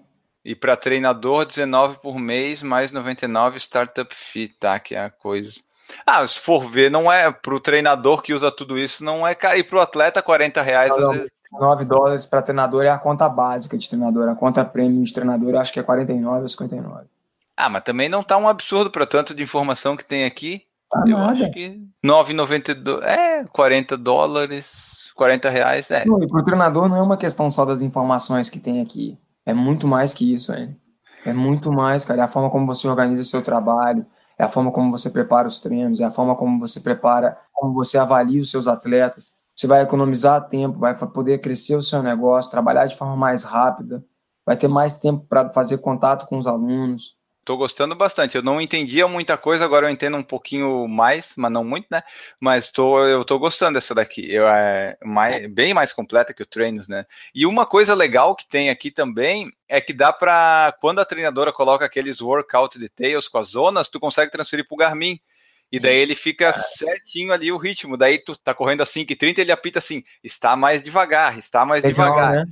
E 0.44 0.56
para 0.56 0.78
treinador, 0.78 1.46
19 1.46 2.00
por 2.00 2.18
mês, 2.18 2.64
mais 2.64 2.92
99 2.92 3.58
startup 3.60 4.14
fee, 4.16 4.48
tá? 4.48 4.80
Que 4.80 4.96
é 4.96 5.06
a 5.06 5.10
coisa. 5.10 5.52
Ah, 6.06 6.26
se 6.28 6.40
for 6.40 6.70
ver, 6.70 6.92
não 6.92 7.12
é 7.12 7.32
pro 7.32 7.60
treinador 7.60 8.22
que 8.22 8.34
usa 8.34 8.52
tudo 8.52 8.78
isso, 8.78 9.04
não 9.04 9.26
é 9.28 9.34
caro. 9.36 9.58
E 9.58 9.64
pro 9.64 9.80
atleta, 9.82 10.22
40 10.22 10.62
reais, 10.62 10.90
Não, 10.90 10.98
às 10.98 11.04
não. 11.04 11.12
vezes. 11.14 11.32
9 11.52 11.86
dólares 11.86 12.26
para 12.26 12.42
treinador 12.42 12.84
é 12.86 12.90
a 12.90 12.98
conta 12.98 13.28
básica 13.30 13.78
de 13.78 13.88
treinador. 13.90 14.28
A 14.30 14.36
conta 14.36 14.66
premium 14.66 15.04
de 15.04 15.14
treinador 15.14 15.50
eu 15.54 15.60
acho 15.60 15.72
que 15.72 15.80
é 15.80 15.84
49 15.84 16.42
ou 16.42 16.48
59. 16.48 17.06
Ah, 17.56 17.70
mas 17.70 17.84
também 17.84 18.08
não 18.10 18.22
tá 18.24 18.38
um 18.38 18.48
absurdo 18.48 18.92
para 18.92 19.06
tanto 19.08 19.34
de 19.34 19.42
informação 19.44 19.96
que 19.98 20.06
tem 20.06 20.26
aqui. 20.26 20.64
Tá 20.92 21.04
Eu 21.08 21.18
nada. 21.18 21.34
acho 21.46 21.52
que 21.52 21.82
9,92 22.06 23.02
é 23.04 23.44
40 23.46 23.98
dólares, 23.98 24.97
40 25.18 25.50
reais, 25.50 25.92
é. 25.92 26.04
E 26.06 26.28
pro 26.28 26.44
treinador 26.44 26.88
não 26.88 26.96
é 26.96 27.02
uma 27.02 27.18
questão 27.18 27.50
só 27.52 27.66
das 27.66 27.82
informações 27.82 28.50
que 28.50 28.60
tem 28.60 28.80
aqui. 28.82 29.18
É 29.46 29.54
muito 29.54 29.88
mais 29.88 30.14
que 30.14 30.34
isso, 30.34 30.54
hein? 30.54 30.80
É 31.26 31.34
muito 31.34 31.72
mais, 31.74 32.06
cara. 32.06 32.22
É 32.22 32.24
a 32.24 32.28
forma 32.28 32.50
como 32.50 32.66
você 32.66 32.88
organiza 32.88 33.24
o 33.24 33.26
seu 33.26 33.42
trabalho, 33.42 34.06
é 34.38 34.44
a 34.44 34.50
forma 34.50 34.72
como 34.72 34.92
você 34.92 35.10
prepara 35.10 35.48
os 35.48 35.60
treinos, 35.60 36.00
é 36.00 36.04
a 36.06 36.12
forma 36.12 36.36
como 36.36 36.60
você 36.60 36.80
prepara, 36.80 37.38
como 37.52 37.74
você 37.74 37.98
avalia 37.98 38.42
os 38.42 38.52
seus 38.52 38.68
atletas. 38.68 39.34
Você 39.56 39.66
vai 39.66 39.82
economizar 39.82 40.48
tempo, 40.48 40.78
vai 40.78 40.96
poder 40.96 41.40
crescer 41.40 41.76
o 41.76 41.82
seu 41.82 42.04
negócio, 42.04 42.52
trabalhar 42.52 42.86
de 42.86 42.96
forma 42.96 43.16
mais 43.16 43.44
rápida, 43.44 44.06
vai 44.46 44.56
ter 44.56 44.68
mais 44.68 44.94
tempo 44.94 45.26
para 45.28 45.52
fazer 45.52 45.80
contato 45.80 46.28
com 46.28 46.38
os 46.38 46.46
alunos. 46.46 47.17
Tô 47.48 47.56
gostando 47.56 47.96
bastante. 47.96 48.36
Eu 48.36 48.44
não 48.44 48.60
entendia 48.60 49.08
muita 49.08 49.38
coisa, 49.38 49.64
agora 49.64 49.88
eu 49.88 49.90
entendo 49.90 50.18
um 50.18 50.22
pouquinho 50.22 50.86
mais, 50.86 51.32
mas 51.38 51.50
não 51.50 51.64
muito, 51.64 51.88
né? 51.90 52.04
Mas 52.42 52.70
tô, 52.70 53.02
eu 53.08 53.24
tô 53.24 53.40
gostando 53.40 53.76
dessa 53.76 53.96
daqui. 53.96 54.30
Eu, 54.30 54.46
é 54.46 54.98
mais, 55.02 55.48
bem 55.48 55.74
mais 55.74 55.94
completa 55.94 56.34
que 56.34 56.44
o 56.44 56.46
treinos, 56.46 56.90
né? 56.90 57.06
E 57.34 57.46
uma 57.46 57.66
coisa 57.66 57.96
legal 57.96 58.36
que 58.36 58.46
tem 58.46 58.70
aqui 58.70 58.92
também 58.92 59.50
é 59.66 59.80
que 59.80 59.94
dá 59.94 60.12
pra. 60.12 60.76
Quando 60.82 61.00
a 61.00 61.06
treinadora 61.06 61.54
coloca 61.54 61.86
aqueles 61.86 62.20
workout 62.20 62.78
details 62.78 63.30
com 63.30 63.38
as 63.38 63.48
zonas, 63.48 63.88
tu 63.88 63.98
consegue 63.98 64.30
transferir 64.30 64.68
pro 64.68 64.76
Garmin. 64.76 65.18
E 65.72 65.80
daí 65.80 65.96
ele 65.96 66.16
fica 66.16 66.52
certinho 66.52 67.32
ali 67.32 67.50
o 67.50 67.58
ritmo. 67.58 67.96
Daí 67.96 68.20
tu 68.20 68.36
tá 68.36 68.54
correndo 68.54 68.82
a 68.82 68.86
5,30 68.86 69.40
ele 69.40 69.54
apita 69.54 69.80
assim: 69.80 70.04
está 70.22 70.58
mais 70.58 70.84
devagar, 70.84 71.40
está 71.40 71.66
mais 71.66 71.82
devagar. 71.82 72.34
né? 72.34 72.46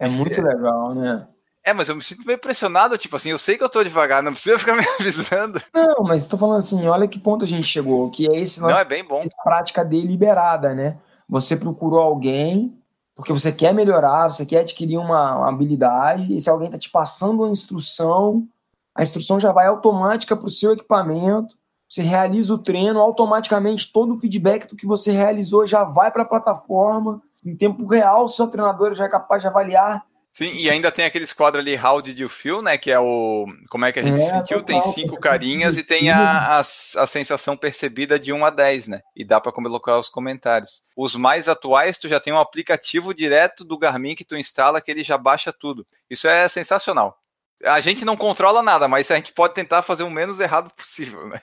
É 0.00 0.08
muito 0.08 0.42
legal, 0.42 0.96
né? 0.96 1.28
É, 1.64 1.72
mas 1.72 1.88
eu 1.88 1.94
me 1.94 2.02
sinto 2.02 2.26
meio 2.26 2.38
pressionado, 2.38 2.98
tipo 2.98 3.14
assim, 3.14 3.30
eu 3.30 3.38
sei 3.38 3.56
que 3.56 3.62
eu 3.62 3.68
tô 3.68 3.84
devagar, 3.84 4.22
não 4.22 4.32
precisa 4.32 4.58
ficar 4.58 4.74
me 4.74 4.84
avisando. 4.98 5.62
Não, 5.72 6.02
mas 6.02 6.22
estou 6.22 6.38
falando 6.38 6.58
assim, 6.58 6.86
olha 6.88 7.06
que 7.06 7.20
ponto 7.20 7.44
a 7.44 7.48
gente 7.48 7.66
chegou, 7.66 8.10
que 8.10 8.28
é 8.28 8.36
esse 8.40 8.60
Não, 8.60 8.68
lance 8.68 8.80
é 8.80 8.84
bem 8.84 9.04
bom. 9.06 9.24
prática 9.44 9.84
deliberada, 9.84 10.74
né? 10.74 10.98
Você 11.28 11.56
procurou 11.56 12.00
alguém 12.00 12.76
porque 13.14 13.32
você 13.32 13.52
quer 13.52 13.72
melhorar, 13.72 14.30
você 14.30 14.44
quer 14.44 14.60
adquirir 14.60 14.98
uma, 14.98 15.36
uma 15.36 15.48
habilidade, 15.48 16.34
e 16.34 16.40
se 16.40 16.48
alguém 16.50 16.66
está 16.66 16.78
te 16.78 16.90
passando 16.90 17.42
uma 17.42 17.50
instrução, 17.50 18.46
a 18.94 19.02
instrução 19.02 19.38
já 19.38 19.52
vai 19.52 19.66
automática 19.66 20.36
para 20.36 20.46
o 20.46 20.50
seu 20.50 20.72
equipamento, 20.72 21.56
você 21.88 22.02
realiza 22.02 22.54
o 22.54 22.58
treino, 22.58 23.00
automaticamente 23.00 23.92
todo 23.92 24.14
o 24.14 24.20
feedback 24.20 24.66
do 24.66 24.74
que 24.76 24.86
você 24.86 25.12
realizou 25.12 25.66
já 25.66 25.84
vai 25.84 26.10
para 26.10 26.22
a 26.22 26.26
plataforma, 26.26 27.22
em 27.44 27.54
tempo 27.54 27.86
real, 27.86 28.24
o 28.24 28.28
seu 28.28 28.48
treinador 28.48 28.94
já 28.94 29.04
é 29.04 29.08
capaz 29.08 29.42
de 29.42 29.48
avaliar. 29.48 30.04
Sim, 30.32 30.50
e 30.54 30.70
ainda 30.70 30.90
tem 30.90 31.04
aquele 31.04 31.26
quadro 31.26 31.60
ali, 31.60 31.78
How 31.78 32.00
Did 32.00 32.18
You 32.18 32.28
Feel, 32.30 32.62
né? 32.62 32.78
Que 32.78 32.90
é 32.90 32.98
o. 32.98 33.44
Como 33.68 33.84
é 33.84 33.92
que 33.92 34.00
a 34.00 34.02
gente 34.02 34.18
É, 34.18 34.24
se 34.24 34.30
sentiu? 34.30 34.62
Tem 34.62 34.80
cinco 34.80 35.20
carinhas 35.20 35.76
e 35.76 35.84
tem 35.84 36.10
a, 36.10 36.56
a, 36.56 36.60
a 36.60 37.06
sensação 37.06 37.54
percebida 37.54 38.18
de 38.18 38.32
1 38.32 38.42
a 38.46 38.48
10, 38.48 38.88
né? 38.88 39.02
E 39.14 39.26
dá 39.26 39.38
para 39.38 39.52
colocar 39.52 39.98
os 39.98 40.08
comentários. 40.08 40.82
Os 40.96 41.14
mais 41.14 41.50
atuais, 41.50 41.98
tu 41.98 42.08
já 42.08 42.18
tem 42.18 42.32
um 42.32 42.38
aplicativo 42.38 43.12
direto 43.12 43.62
do 43.62 43.76
Garmin 43.76 44.14
que 44.14 44.24
tu 44.24 44.34
instala 44.34 44.80
que 44.80 44.90
ele 44.90 45.04
já 45.04 45.18
baixa 45.18 45.52
tudo. 45.52 45.86
Isso 46.08 46.26
é 46.26 46.48
sensacional. 46.48 47.18
A 47.62 47.82
gente 47.82 48.02
não 48.02 48.16
controla 48.16 48.62
nada, 48.62 48.88
mas 48.88 49.10
a 49.10 49.16
gente 49.16 49.34
pode 49.34 49.52
tentar 49.52 49.82
fazer 49.82 50.02
o 50.02 50.10
menos 50.10 50.40
errado 50.40 50.72
possível, 50.74 51.28
né? 51.28 51.42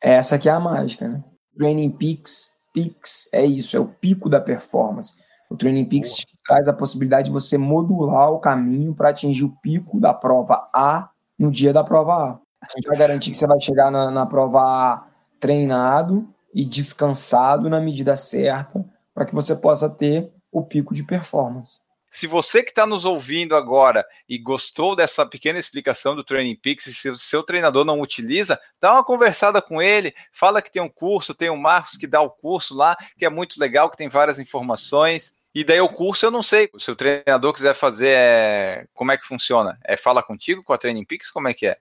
Essa 0.00 0.38
que 0.38 0.48
é 0.48 0.52
a 0.52 0.58
mágica, 0.58 1.06
né? 1.06 1.22
Training 1.58 1.90
Peaks, 1.90 2.52
Peaks 2.72 3.28
é 3.34 3.44
isso, 3.44 3.76
é 3.76 3.80
o 3.80 3.86
pico 3.86 4.30
da 4.30 4.40
performance. 4.40 5.14
O 5.50 5.56
Training 5.56 5.84
Peaks 5.84 6.24
traz 6.46 6.68
a 6.68 6.72
possibilidade 6.72 7.26
de 7.26 7.32
você 7.32 7.58
modular 7.58 8.30
o 8.30 8.38
caminho 8.38 8.94
para 8.94 9.10
atingir 9.10 9.44
o 9.44 9.56
pico 9.60 9.98
da 9.98 10.14
prova 10.14 10.70
A 10.72 11.10
no 11.36 11.50
dia 11.50 11.72
da 11.72 11.82
prova 11.82 12.14
A. 12.14 12.40
A 12.62 12.68
gente 12.76 12.86
vai 12.86 12.96
garantir 12.96 13.32
que 13.32 13.36
você 13.36 13.48
vai 13.48 13.60
chegar 13.60 13.90
na, 13.90 14.12
na 14.12 14.24
prova 14.24 14.60
A 14.60 15.06
treinado 15.40 16.32
e 16.54 16.64
descansado 16.64 17.68
na 17.68 17.80
medida 17.80 18.14
certa 18.14 18.84
para 19.12 19.26
que 19.26 19.34
você 19.34 19.56
possa 19.56 19.90
ter 19.90 20.32
o 20.52 20.62
pico 20.62 20.94
de 20.94 21.02
performance. 21.02 21.78
Se 22.10 22.26
você 22.26 22.62
que 22.62 22.70
está 22.70 22.84
nos 22.84 23.04
ouvindo 23.04 23.54
agora 23.54 24.04
e 24.28 24.36
gostou 24.36 24.96
dessa 24.96 25.24
pequena 25.24 25.60
explicação 25.60 26.16
do 26.16 26.24
Training 26.24 26.56
Peaks, 26.56 26.86
e 26.86 26.94
se 26.94 27.08
o 27.08 27.16
seu 27.16 27.42
treinador 27.42 27.84
não 27.84 28.00
utiliza, 28.00 28.58
dá 28.80 28.92
uma 28.92 29.04
conversada 29.04 29.62
com 29.62 29.80
ele, 29.80 30.12
fala 30.32 30.60
que 30.60 30.72
tem 30.72 30.82
um 30.82 30.88
curso, 30.88 31.34
tem 31.34 31.50
o 31.50 31.56
Marcos 31.56 31.96
que 31.96 32.08
dá 32.08 32.20
o 32.20 32.28
curso 32.28 32.74
lá, 32.74 32.96
que 33.16 33.24
é 33.24 33.30
muito 33.30 33.60
legal, 33.60 33.88
que 33.88 33.96
tem 33.96 34.08
várias 34.08 34.40
informações. 34.40 35.32
E 35.54 35.64
daí 35.64 35.80
o 35.80 35.88
curso 35.88 36.26
eu 36.26 36.30
não 36.30 36.42
sei. 36.42 36.70
Se 36.78 36.90
o 36.90 36.96
treinador 36.96 37.52
quiser 37.52 37.74
fazer, 37.74 38.10
é... 38.10 38.86
como 38.94 39.12
é 39.12 39.18
que 39.18 39.26
funciona? 39.26 39.78
É 39.84 39.96
fala 39.96 40.22
contigo 40.22 40.62
com 40.62 40.72
a 40.72 40.78
Training 40.78 41.04
Peaks? 41.04 41.30
Como 41.30 41.48
é 41.48 41.54
que 41.54 41.66
é? 41.66 41.76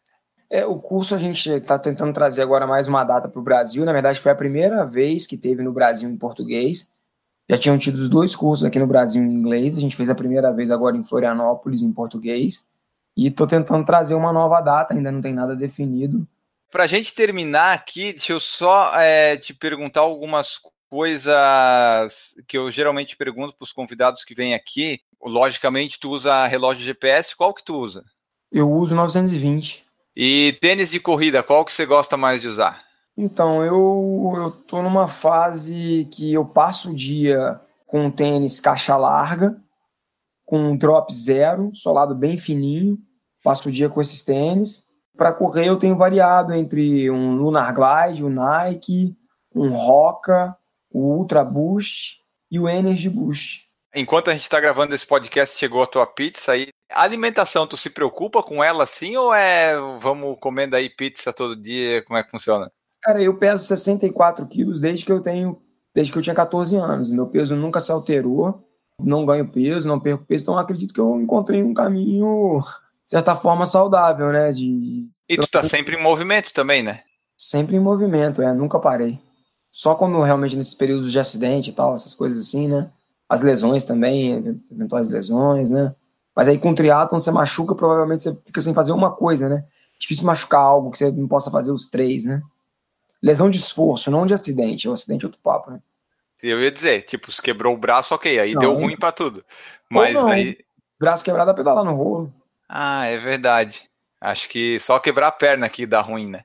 É, 0.50 0.66
o 0.66 0.80
curso 0.80 1.14
a 1.14 1.20
gente 1.20 1.48
está 1.48 1.78
tentando 1.78 2.12
trazer 2.12 2.42
agora 2.42 2.66
mais 2.66 2.88
uma 2.88 3.04
data 3.04 3.30
para 3.30 3.40
o 3.40 3.44
Brasil. 3.44 3.86
Na 3.86 3.94
verdade, 3.94 4.20
foi 4.20 4.32
a 4.32 4.36
primeira 4.36 4.84
vez 4.84 5.28
que 5.28 5.38
teve 5.38 5.62
no 5.62 5.72
Brasil 5.72 6.10
em 6.10 6.18
português. 6.18 6.92
Já 7.48 7.58
tinham 7.58 7.78
tido 7.78 7.96
os 7.96 8.10
dois 8.10 8.36
cursos 8.36 8.66
aqui 8.66 8.80
no 8.80 8.88
Brasil 8.88 9.22
em 9.22 9.32
inglês. 9.32 9.78
A 9.78 9.80
gente 9.80 9.96
fez 9.96 10.10
a 10.10 10.16
primeira 10.16 10.52
vez 10.52 10.72
agora 10.72 10.98
em 10.98 11.04
Florianópolis, 11.04 11.84
em 11.84 11.94
português. 11.94 12.68
E 13.16 13.28
estou 13.28 13.46
tentando 13.46 13.86
trazer 13.86 14.16
uma 14.16 14.34
nova 14.34 14.60
data, 14.62 14.94
ainda 14.96 15.12
não 15.12 15.22
tem 15.22 15.34
nada 15.34 15.56
definido. 15.56 16.28
Para 16.72 16.86
a 16.86 16.88
gente 16.88 17.14
terminar 17.14 17.74
aqui, 17.74 18.14
deixa 18.14 18.34
eu 18.34 18.40
só 18.40 18.92
é, 18.96 19.38
te 19.38 19.54
perguntar 19.54 20.02
algumas 20.02 20.60
coisas 20.90 22.36
que 22.48 22.58
eu 22.58 22.72
geralmente 22.72 23.16
pergunto 23.16 23.56
para 23.56 23.64
os 23.64 23.72
convidados 23.72 24.24
que 24.24 24.34
vêm 24.34 24.54
aqui. 24.54 25.00
Logicamente, 25.22 26.00
tu 26.00 26.10
usa 26.10 26.48
relógio 26.48 26.84
GPS, 26.84 27.36
qual 27.36 27.54
que 27.54 27.64
tu 27.64 27.76
usa? 27.76 28.04
Eu 28.52 28.72
uso 28.72 28.96
920. 28.96 29.86
E 30.16 30.58
tênis 30.60 30.90
de 30.90 31.00
corrida, 31.00 31.44
qual 31.44 31.64
que 31.64 31.72
você 31.72 31.86
gosta 31.86 32.18
mais 32.18 32.42
de 32.42 32.48
usar? 32.48 32.84
Então, 33.16 33.64
eu, 33.64 34.34
eu 34.36 34.52
tô 34.52 34.82
numa 34.82 35.08
fase 35.08 36.08
que 36.12 36.34
eu 36.34 36.46
passo 36.46 36.92
o 36.92 36.96
dia 36.96 37.60
com 37.86 38.06
um 38.06 38.12
tênis 38.12 38.60
caixa 38.60 38.96
larga, 38.96 39.56
com 40.46 40.60
um 40.60 40.78
drop 40.78 41.14
zero, 41.14 41.70
solado 41.74 42.16
bem 42.16 42.38
fininho, 42.38 42.98
passo 43.44 43.70
o 43.70 43.72
dia 43.72 43.90
com 43.90 44.02
esses 44.02 44.24
tênis. 44.24 44.84
Para 45.18 45.34
correr 45.34 45.68
eu 45.68 45.78
tenho 45.78 45.98
variado 45.98 46.54
entre 46.54 47.12
um 47.12 47.36
Lunar 47.36 47.74
Glide, 47.74 48.24
o 48.24 48.30
Nike, 48.30 49.16
um 49.54 49.70
Roca, 49.70 50.56
o 50.92 51.18
Ultra 51.18 51.44
Boost 51.44 52.20
e 52.52 52.60
o 52.60 52.68
Energy 52.68 53.10
Boost. 53.10 53.70
Enquanto 53.94 54.30
a 54.30 54.34
gente 54.34 54.44
está 54.44 54.60
gravando 54.60 54.94
esse 54.94 55.06
podcast, 55.06 55.58
chegou 55.58 55.82
a 55.82 55.88
tua 55.88 56.06
pizza 56.06 56.52
aí. 56.52 56.70
A 56.92 57.02
alimentação, 57.02 57.66
tu 57.66 57.76
se 57.76 57.90
preocupa 57.90 58.44
com 58.44 58.64
ela 58.64 58.84
assim 58.84 59.18
ou 59.18 59.34
é 59.34 59.76
vamos 60.00 60.38
comendo 60.40 60.76
aí 60.76 60.90
pizza 60.90 61.34
todo 61.34 61.56
dia? 61.56 62.04
Como 62.04 62.18
é 62.18 62.24
que 62.24 62.32
funciona? 62.32 62.72
Cara, 63.02 63.22
eu 63.22 63.38
peso 63.38 63.66
64 63.66 64.46
quilos 64.48 64.80
desde 64.80 65.06
que 65.06 65.12
eu 65.12 65.22
tenho, 65.22 65.62
desde 65.94 66.12
que 66.12 66.20
eu 66.20 66.22
tinha 66.22 66.36
14 66.36 66.76
anos. 66.76 67.10
Meu 67.10 67.28
peso 67.28 67.56
nunca 67.56 67.80
se 67.80 67.92
alterou, 67.92 68.68
não 69.00 69.26
ganho 69.26 69.48
peso, 69.48 69.88
não 69.88 70.00
perco 70.00 70.26
peso, 70.26 70.44
então 70.44 70.58
acredito 70.58 70.94
que 70.94 71.00
eu 71.00 71.20
encontrei 71.20 71.64
um 71.64 71.74
caminho, 71.74 72.62
de 73.06 73.12
certa 73.12 73.36
forma, 73.36 73.66
saudável, 73.66 74.32
né? 74.32 74.52
De... 74.52 75.08
E 75.28 75.38
tu 75.38 75.48
tá 75.48 75.64
sempre 75.64 75.96
em 75.96 76.02
movimento 76.02 76.54
também, 76.54 76.84
né? 76.84 77.04
Sempre 77.38 77.78
em 77.78 77.80
movimento, 77.80 78.42
é, 78.42 78.54
nunca 78.54 78.80
parei. 78.80 79.18
Só 79.72 79.96
quando 79.96 80.20
realmente 80.22 80.56
nesses 80.56 80.74
períodos 80.74 81.12
de 81.12 81.20
acidente 81.20 81.70
e 81.70 81.74
tal, 81.74 81.96
essas 81.96 82.14
coisas 82.14 82.48
assim, 82.48 82.68
né? 82.68 82.90
As 83.28 83.42
lesões 83.42 83.84
também, 83.84 84.62
eventuais 84.72 85.08
lesões, 85.08 85.70
né? 85.70 85.94
Mas 86.36 86.48
aí 86.48 86.58
com 86.58 86.72
o 86.72 86.76
triatlon 86.76 87.20
você 87.20 87.32
machuca, 87.32 87.76
provavelmente 87.76 88.24
você 88.24 88.36
fica 88.46 88.62
sem 88.62 88.74
fazer 88.74 88.92
uma 88.92 89.12
coisa, 89.12 89.48
né? 89.48 89.66
Difícil 90.00 90.26
machucar 90.26 90.62
algo 90.62 90.92
que 90.92 90.98
você 90.98 91.12
não 91.12 91.28
possa 91.28 91.52
fazer 91.52 91.72
os 91.72 91.90
três, 91.90 92.24
né? 92.24 92.42
lesão 93.22 93.50
de 93.50 93.58
esforço, 93.58 94.10
não 94.10 94.26
de 94.26 94.34
acidente. 94.34 94.88
O 94.88 94.94
acidente 94.94 95.26
é 95.26 95.28
outro 95.28 95.42
papo, 95.42 95.72
né? 95.72 95.80
Eu 96.42 96.62
ia 96.62 96.72
dizer, 96.72 97.04
tipo, 97.04 97.32
se 97.32 97.42
quebrou 97.42 97.74
o 97.74 97.78
braço, 97.78 98.16
ok, 98.16 98.40
aí 98.40 98.54
não, 98.54 98.62
deu 98.62 98.74
ruim 98.74 98.96
para 98.96 99.12
tudo. 99.12 99.44
Mas 99.90 100.14
não, 100.14 100.30
aí. 100.30 100.58
Braço 100.98 101.24
quebrado 101.24 101.52
é 101.52 101.54
pedalar 101.54 101.84
no 101.84 101.94
rolo. 101.94 102.34
Ah, 102.68 103.06
é 103.06 103.18
verdade. 103.18 103.90
Acho 104.22 104.48
que 104.48 104.80
só 104.80 105.00
quebrar 105.00 105.28
a 105.28 105.34
perna 105.34 105.66
aqui 105.66 105.86
dá 105.86 106.00
ruim, 106.00 106.30
né? 106.30 106.44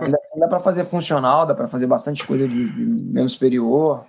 Ainda 0.00 0.18
dá 0.36 0.48
para 0.48 0.60
fazer 0.60 0.84
funcional, 0.84 1.46
dá 1.46 1.54
para 1.54 1.68
fazer 1.68 1.86
bastante 1.86 2.26
coisa 2.26 2.46
de, 2.46 2.68
de 2.68 2.84
menos 3.04 3.32
superior. 3.32 4.04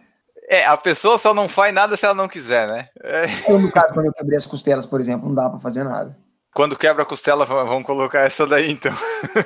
É, 0.49 0.65
a 0.65 0.76
pessoa 0.76 1.18
só 1.18 1.34
não 1.34 1.48
faz 1.48 1.73
nada 1.73 1.95
se 1.95 2.06
ela 2.06 2.14
não 2.14 2.27
quiser, 2.27 2.68
né? 2.68 2.89
É. 3.02 3.27
No 3.49 3.72
caso, 3.72 3.93
quando 3.93 4.07
eu 4.07 4.14
quebrei 4.14 4.38
as 4.38 4.45
costelas, 4.45 4.85
por 4.85 4.99
exemplo, 4.99 5.27
não 5.27 5.35
dá 5.35 5.49
para 5.49 5.60
fazer 5.60 5.84
nada. 5.84 6.18
Quando 6.53 6.77
quebra 6.77 7.03
a 7.03 7.06
costela, 7.06 7.45
vamos 7.45 7.85
colocar 7.85 8.19
essa 8.19 8.45
daí, 8.45 8.69
então. 8.69 8.93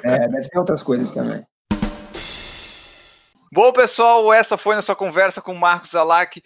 É, 0.04 0.28
deve 0.28 0.50
ter 0.50 0.58
outras 0.58 0.82
coisas 0.82 1.12
também. 1.12 1.46
Bom, 3.54 3.72
pessoal, 3.72 4.34
essa 4.34 4.58
foi 4.58 4.76
nossa 4.76 4.96
conversa 4.96 5.42
com 5.42 5.54
o 5.54 5.60
Marcos 5.60 5.94
Alac. 5.94 6.42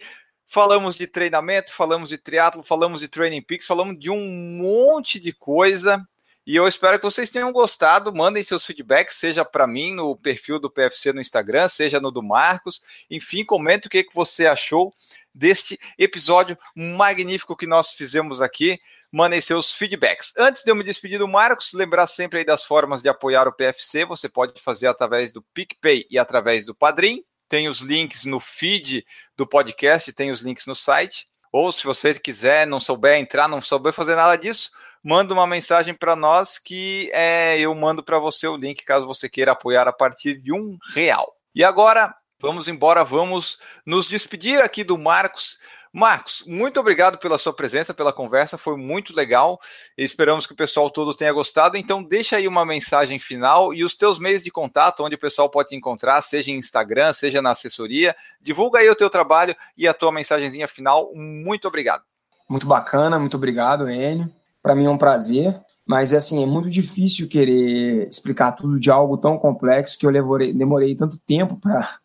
Falamos 0.46 0.96
de 0.96 1.06
treinamento, 1.06 1.72
falamos 1.72 2.10
de 2.10 2.18
triatlo, 2.18 2.62
falamos 2.62 3.00
de 3.00 3.08
training 3.08 3.40
peaks, 3.42 3.66
falamos 3.66 3.98
de 3.98 4.10
um 4.10 4.20
monte 4.60 5.18
de 5.18 5.32
coisa. 5.32 6.06
E 6.50 6.56
eu 6.56 6.66
espero 6.66 6.98
que 6.98 7.04
vocês 7.04 7.30
tenham 7.30 7.52
gostado. 7.52 8.12
Mandem 8.12 8.42
seus 8.42 8.64
feedbacks, 8.64 9.14
seja 9.14 9.44
para 9.44 9.68
mim 9.68 9.94
no 9.94 10.16
perfil 10.16 10.58
do 10.58 10.68
PFC 10.68 11.12
no 11.12 11.20
Instagram, 11.20 11.68
seja 11.68 12.00
no 12.00 12.10
do 12.10 12.24
Marcos. 12.24 12.82
Enfim, 13.08 13.44
comente 13.44 13.86
o 13.86 13.90
que, 13.90 14.02
que 14.02 14.12
você 14.12 14.48
achou 14.48 14.92
deste 15.32 15.78
episódio 15.96 16.58
magnífico 16.74 17.56
que 17.56 17.68
nós 17.68 17.92
fizemos 17.92 18.42
aqui 18.42 18.80
mandem 19.12 19.40
seus 19.40 19.70
feedbacks. 19.70 20.32
Antes 20.36 20.64
de 20.64 20.72
eu 20.72 20.74
me 20.74 20.82
despedir 20.82 21.20
do 21.20 21.28
Marcos, 21.28 21.72
lembrar 21.72 22.08
sempre 22.08 22.40
aí 22.40 22.44
das 22.44 22.64
formas 22.64 23.00
de 23.00 23.08
apoiar 23.08 23.46
o 23.46 23.52
PFC, 23.52 24.04
você 24.04 24.28
pode 24.28 24.60
fazer 24.60 24.88
através 24.88 25.32
do 25.32 25.42
PicPay 25.54 26.04
e 26.10 26.18
através 26.18 26.66
do 26.66 26.74
Padrim. 26.74 27.22
Tem 27.48 27.68
os 27.68 27.78
links 27.78 28.24
no 28.24 28.40
feed 28.40 29.06
do 29.36 29.46
podcast, 29.46 30.12
tem 30.12 30.32
os 30.32 30.40
links 30.40 30.66
no 30.66 30.74
site. 30.74 31.28
Ou 31.52 31.70
se 31.70 31.84
você 31.84 32.12
quiser, 32.14 32.66
não 32.66 32.80
souber 32.80 33.18
entrar, 33.18 33.46
não 33.46 33.60
souber 33.60 33.92
fazer 33.92 34.16
nada 34.16 34.34
disso, 34.36 34.70
manda 35.02 35.32
uma 35.32 35.46
mensagem 35.46 35.94
para 35.94 36.14
nós 36.14 36.58
que 36.58 37.10
é, 37.12 37.58
eu 37.58 37.74
mando 37.74 38.02
para 38.02 38.18
você 38.18 38.46
o 38.46 38.56
link 38.56 38.84
caso 38.84 39.06
você 39.06 39.28
queira 39.28 39.52
apoiar 39.52 39.88
a 39.88 39.92
partir 39.92 40.40
de 40.40 40.52
um 40.52 40.76
real. 40.94 41.34
E 41.54 41.64
agora, 41.64 42.14
vamos 42.40 42.68
embora, 42.68 43.02
vamos 43.04 43.58
nos 43.84 44.06
despedir 44.06 44.62
aqui 44.62 44.84
do 44.84 44.96
Marcos. 44.96 45.58
Marcos, 45.92 46.44
muito 46.46 46.78
obrigado 46.78 47.18
pela 47.18 47.36
sua 47.36 47.52
presença, 47.52 47.92
pela 47.92 48.12
conversa, 48.12 48.56
foi 48.56 48.76
muito 48.76 49.14
legal. 49.14 49.58
Esperamos 49.98 50.46
que 50.46 50.52
o 50.52 50.56
pessoal 50.56 50.88
todo 50.88 51.16
tenha 51.16 51.32
gostado. 51.32 51.76
Então, 51.76 52.00
deixa 52.00 52.36
aí 52.36 52.46
uma 52.46 52.64
mensagem 52.64 53.18
final 53.18 53.74
e 53.74 53.82
os 53.82 53.96
teus 53.96 54.20
meios 54.20 54.44
de 54.44 54.52
contato, 54.52 55.02
onde 55.02 55.16
o 55.16 55.18
pessoal 55.18 55.50
pode 55.50 55.70
te 55.70 55.76
encontrar, 55.76 56.22
seja 56.22 56.52
em 56.52 56.56
Instagram, 56.56 57.12
seja 57.12 57.42
na 57.42 57.50
assessoria. 57.50 58.14
Divulga 58.40 58.78
aí 58.78 58.88
o 58.88 58.94
teu 58.94 59.10
trabalho 59.10 59.56
e 59.76 59.88
a 59.88 59.94
tua 59.94 60.12
mensagenzinha 60.12 60.68
final. 60.68 61.10
Muito 61.12 61.66
obrigado. 61.66 62.04
Muito 62.48 62.66
bacana, 62.68 63.18
muito 63.18 63.36
obrigado, 63.36 63.90
Enio. 63.90 64.39
Para 64.62 64.74
mim 64.74 64.84
é 64.84 64.90
um 64.90 64.98
prazer, 64.98 65.60
mas 65.86 66.12
assim, 66.12 66.42
é 66.42 66.46
muito 66.46 66.70
difícil 66.70 67.28
querer 67.28 68.08
explicar 68.08 68.52
tudo 68.52 68.78
de 68.78 68.90
algo 68.90 69.16
tão 69.16 69.38
complexo 69.38 69.98
que 69.98 70.06
eu 70.06 70.12
demorei, 70.12 70.52
demorei 70.52 70.94
tanto 70.94 71.18
tempo 71.18 71.56
para. 71.56 71.98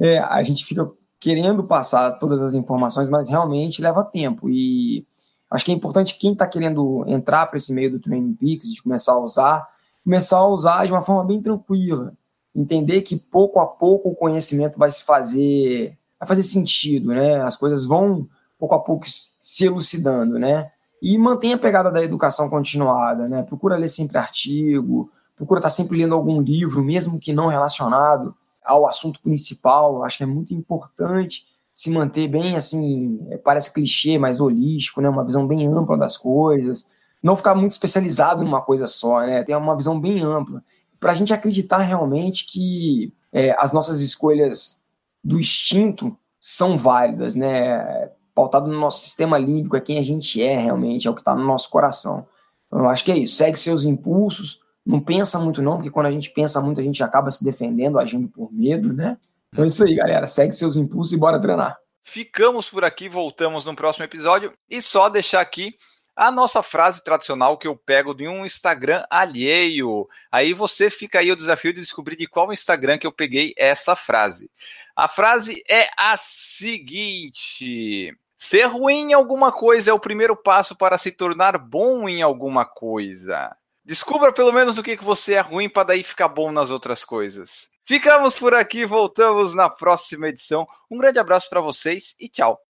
É, 0.00 0.18
a 0.18 0.42
gente 0.42 0.64
fica 0.64 0.90
querendo 1.20 1.62
passar 1.62 2.12
todas 2.12 2.40
as 2.40 2.54
informações, 2.54 3.06
mas 3.10 3.28
realmente 3.28 3.82
leva 3.82 4.02
tempo. 4.02 4.48
E 4.48 5.06
acho 5.50 5.62
que 5.62 5.70
é 5.70 5.74
importante 5.74 6.16
quem 6.16 6.32
está 6.32 6.46
querendo 6.46 7.04
entrar 7.06 7.46
para 7.46 7.58
esse 7.58 7.70
meio 7.70 7.90
do 7.90 8.00
Training 8.00 8.32
Peaks, 8.32 8.72
de 8.72 8.82
começar 8.82 9.12
a 9.12 9.20
usar, 9.20 9.68
começar 10.02 10.38
a 10.38 10.48
usar 10.48 10.86
de 10.86 10.92
uma 10.92 11.02
forma 11.02 11.22
bem 11.22 11.42
tranquila. 11.42 12.14
Entender 12.54 13.02
que 13.02 13.14
pouco 13.14 13.60
a 13.60 13.66
pouco 13.66 14.08
o 14.08 14.16
conhecimento 14.16 14.78
vai 14.78 14.90
se 14.90 15.04
fazer, 15.04 15.98
vai 16.18 16.26
fazer 16.26 16.42
sentido, 16.42 17.08
né? 17.14 17.42
As 17.42 17.56
coisas 17.56 17.84
vão 17.84 18.26
pouco 18.58 18.74
a 18.74 18.80
pouco 18.80 19.04
se 19.06 19.66
elucidando, 19.66 20.38
né? 20.38 20.72
E 21.02 21.18
mantenha 21.18 21.56
a 21.56 21.58
pegada 21.58 21.90
da 21.90 22.00
educação 22.00 22.48
continuada, 22.48 23.28
né? 23.28 23.42
Procura 23.42 23.76
ler 23.76 23.88
sempre 23.88 24.16
artigo, 24.16 25.10
procura 25.34 25.58
estar 25.58 25.68
tá 25.68 25.74
sempre 25.74 25.98
lendo 25.98 26.14
algum 26.14 26.40
livro, 26.40 26.80
mesmo 26.80 27.18
que 27.18 27.32
não 27.32 27.48
relacionado 27.48 28.32
ao 28.64 28.86
assunto 28.86 29.20
principal. 29.20 30.04
Acho 30.04 30.18
que 30.18 30.22
é 30.22 30.26
muito 30.26 30.54
importante 30.54 31.44
se 31.74 31.90
manter 31.90 32.28
bem 32.28 32.54
assim, 32.54 33.18
é, 33.30 33.36
parece 33.36 33.72
clichê, 33.72 34.16
mas 34.16 34.40
holístico, 34.40 35.00
né? 35.00 35.08
Uma 35.08 35.24
visão 35.24 35.44
bem 35.44 35.66
ampla 35.66 35.98
das 35.98 36.16
coisas. 36.16 36.88
Não 37.20 37.34
ficar 37.34 37.56
muito 37.56 37.72
especializado 37.72 38.44
numa 38.44 38.62
coisa 38.62 38.86
só, 38.86 39.22
né? 39.22 39.42
Ter 39.42 39.56
uma 39.56 39.74
visão 39.74 40.00
bem 40.00 40.20
ampla. 40.20 40.62
Para 41.00 41.10
a 41.10 41.14
gente 41.14 41.34
acreditar 41.34 41.78
realmente 41.78 42.46
que 42.46 43.12
é, 43.32 43.56
as 43.58 43.72
nossas 43.72 44.00
escolhas 44.00 44.80
do 45.24 45.40
instinto 45.40 46.16
são 46.38 46.78
válidas, 46.78 47.34
né? 47.34 48.08
Pautado 48.34 48.70
no 48.70 48.78
nosso 48.78 49.04
sistema 49.04 49.36
límbico, 49.38 49.76
é 49.76 49.80
quem 49.80 49.98
a 49.98 50.02
gente 50.02 50.42
é 50.42 50.56
realmente, 50.56 51.06
é 51.06 51.10
o 51.10 51.14
que 51.14 51.20
está 51.20 51.34
no 51.34 51.44
nosso 51.44 51.68
coração. 51.68 52.26
Então, 52.66 52.80
eu 52.80 52.88
acho 52.88 53.04
que 53.04 53.12
é 53.12 53.18
isso. 53.18 53.36
Segue 53.36 53.58
seus 53.58 53.84
impulsos, 53.84 54.60
não 54.84 55.00
pensa 55.00 55.38
muito 55.38 55.60
não, 55.62 55.76
porque 55.76 55.90
quando 55.90 56.06
a 56.06 56.10
gente 56.10 56.30
pensa 56.30 56.60
muito, 56.60 56.80
a 56.80 56.84
gente 56.84 57.02
acaba 57.02 57.30
se 57.30 57.44
defendendo, 57.44 57.98
agindo 57.98 58.28
por 58.28 58.52
medo, 58.52 58.92
né? 58.92 59.16
Então 59.52 59.64
é 59.64 59.66
isso 59.66 59.84
aí, 59.84 59.94
galera. 59.94 60.26
Segue 60.26 60.54
seus 60.54 60.76
impulsos 60.76 61.12
e 61.12 61.16
bora 61.16 61.40
treinar. 61.40 61.78
ficamos 62.02 62.68
por 62.68 62.84
aqui, 62.84 63.08
voltamos 63.08 63.64
no 63.64 63.76
próximo 63.76 64.04
episódio 64.04 64.52
e 64.68 64.82
só 64.82 65.08
deixar 65.08 65.40
aqui 65.40 65.76
a 66.14 66.30
nossa 66.30 66.62
frase 66.62 67.02
tradicional 67.02 67.56
que 67.56 67.66
eu 67.66 67.76
pego 67.76 68.14
de 68.14 68.28
um 68.28 68.44
Instagram 68.44 69.04
alheio. 69.10 70.06
Aí 70.30 70.52
você 70.52 70.90
fica 70.90 71.20
aí 71.20 71.32
o 71.32 71.36
desafio 71.36 71.72
de 71.72 71.80
descobrir 71.80 72.16
de 72.16 72.26
qual 72.26 72.52
Instagram 72.52 72.98
que 72.98 73.06
eu 73.06 73.12
peguei 73.12 73.54
essa 73.56 73.96
frase. 73.96 74.50
A 74.94 75.08
frase 75.08 75.62
é 75.68 75.88
a 75.96 76.16
seguinte: 76.18 78.12
Ser 78.44 78.64
ruim 78.64 79.10
em 79.10 79.12
alguma 79.12 79.52
coisa 79.52 79.92
é 79.92 79.94
o 79.94 80.00
primeiro 80.00 80.34
passo 80.34 80.74
para 80.74 80.98
se 80.98 81.12
tornar 81.12 81.56
bom 81.56 82.08
em 82.08 82.22
alguma 82.22 82.64
coisa. 82.64 83.56
Descubra 83.84 84.32
pelo 84.32 84.50
menos 84.50 84.76
o 84.76 84.82
que, 84.82 84.96
que 84.96 85.04
você 85.04 85.34
é 85.34 85.40
ruim 85.40 85.68
para 85.68 85.84
daí 85.84 86.02
ficar 86.02 86.26
bom 86.26 86.50
nas 86.50 86.68
outras 86.68 87.04
coisas. 87.04 87.68
Ficamos 87.84 88.36
por 88.36 88.52
aqui, 88.52 88.84
voltamos 88.84 89.54
na 89.54 89.70
próxima 89.70 90.28
edição. 90.28 90.66
Um 90.90 90.98
grande 90.98 91.20
abraço 91.20 91.48
para 91.48 91.60
vocês 91.60 92.16
e 92.18 92.28
tchau. 92.28 92.60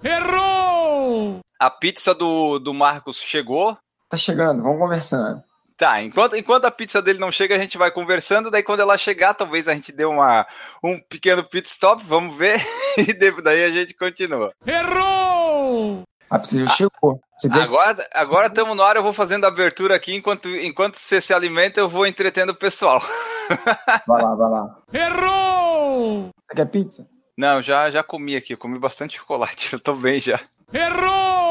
Errou! 0.00 1.40
A 1.58 1.68
pizza 1.68 2.14
do, 2.14 2.60
do 2.60 2.72
Marcos 2.72 3.16
chegou. 3.16 3.76
Tá 4.08 4.16
chegando, 4.16 4.62
vamos 4.62 4.78
conversando. 4.78 5.42
Tá, 5.76 6.02
enquanto, 6.02 6.34
enquanto 6.34 6.64
a 6.64 6.70
pizza 6.70 7.02
dele 7.02 7.18
não 7.18 7.30
chega, 7.30 7.54
a 7.54 7.58
gente 7.58 7.76
vai 7.76 7.90
conversando. 7.90 8.50
Daí, 8.50 8.62
quando 8.62 8.80
ela 8.80 8.96
chegar, 8.96 9.34
talvez 9.34 9.68
a 9.68 9.74
gente 9.74 9.92
dê 9.92 10.06
uma, 10.06 10.46
um 10.82 10.98
pequeno 10.98 11.44
pit 11.44 11.68
stop, 11.68 12.02
vamos 12.04 12.36
ver. 12.36 12.60
E 12.96 13.12
daí 13.42 13.62
a 13.62 13.68
gente 13.68 13.92
continua. 13.92 14.54
Errou! 14.66 16.02
A 16.30 16.38
pizza 16.38 16.64
já 16.64 16.66
chegou. 16.68 17.20
Agora 17.52 18.08
agora 18.14 18.46
estamos 18.46 18.74
no 18.74 18.82
ar, 18.82 18.96
eu 18.96 19.02
vou 19.02 19.12
fazendo 19.12 19.44
a 19.44 19.48
abertura 19.48 19.94
aqui. 19.94 20.14
Enquanto, 20.14 20.48
enquanto 20.48 20.96
você 20.96 21.20
se 21.20 21.34
alimenta, 21.34 21.78
eu 21.78 21.90
vou 21.90 22.06
entretendo 22.06 22.50
o 22.50 22.54
pessoal. 22.54 23.02
Vai 24.08 24.22
lá, 24.22 24.34
vai 24.34 24.50
lá. 24.50 24.78
Errou! 24.92 26.30
Você 26.42 26.56
quer 26.56 26.64
pizza? 26.64 27.06
Não, 27.36 27.62
já, 27.62 27.90
já 27.90 28.02
comi 28.02 28.34
aqui, 28.34 28.54
eu 28.54 28.58
comi 28.58 28.78
bastante 28.78 29.18
chocolate, 29.18 29.70
eu 29.74 29.78
tô 29.78 29.94
bem 29.94 30.18
já. 30.18 30.40
Errou! 30.72 31.45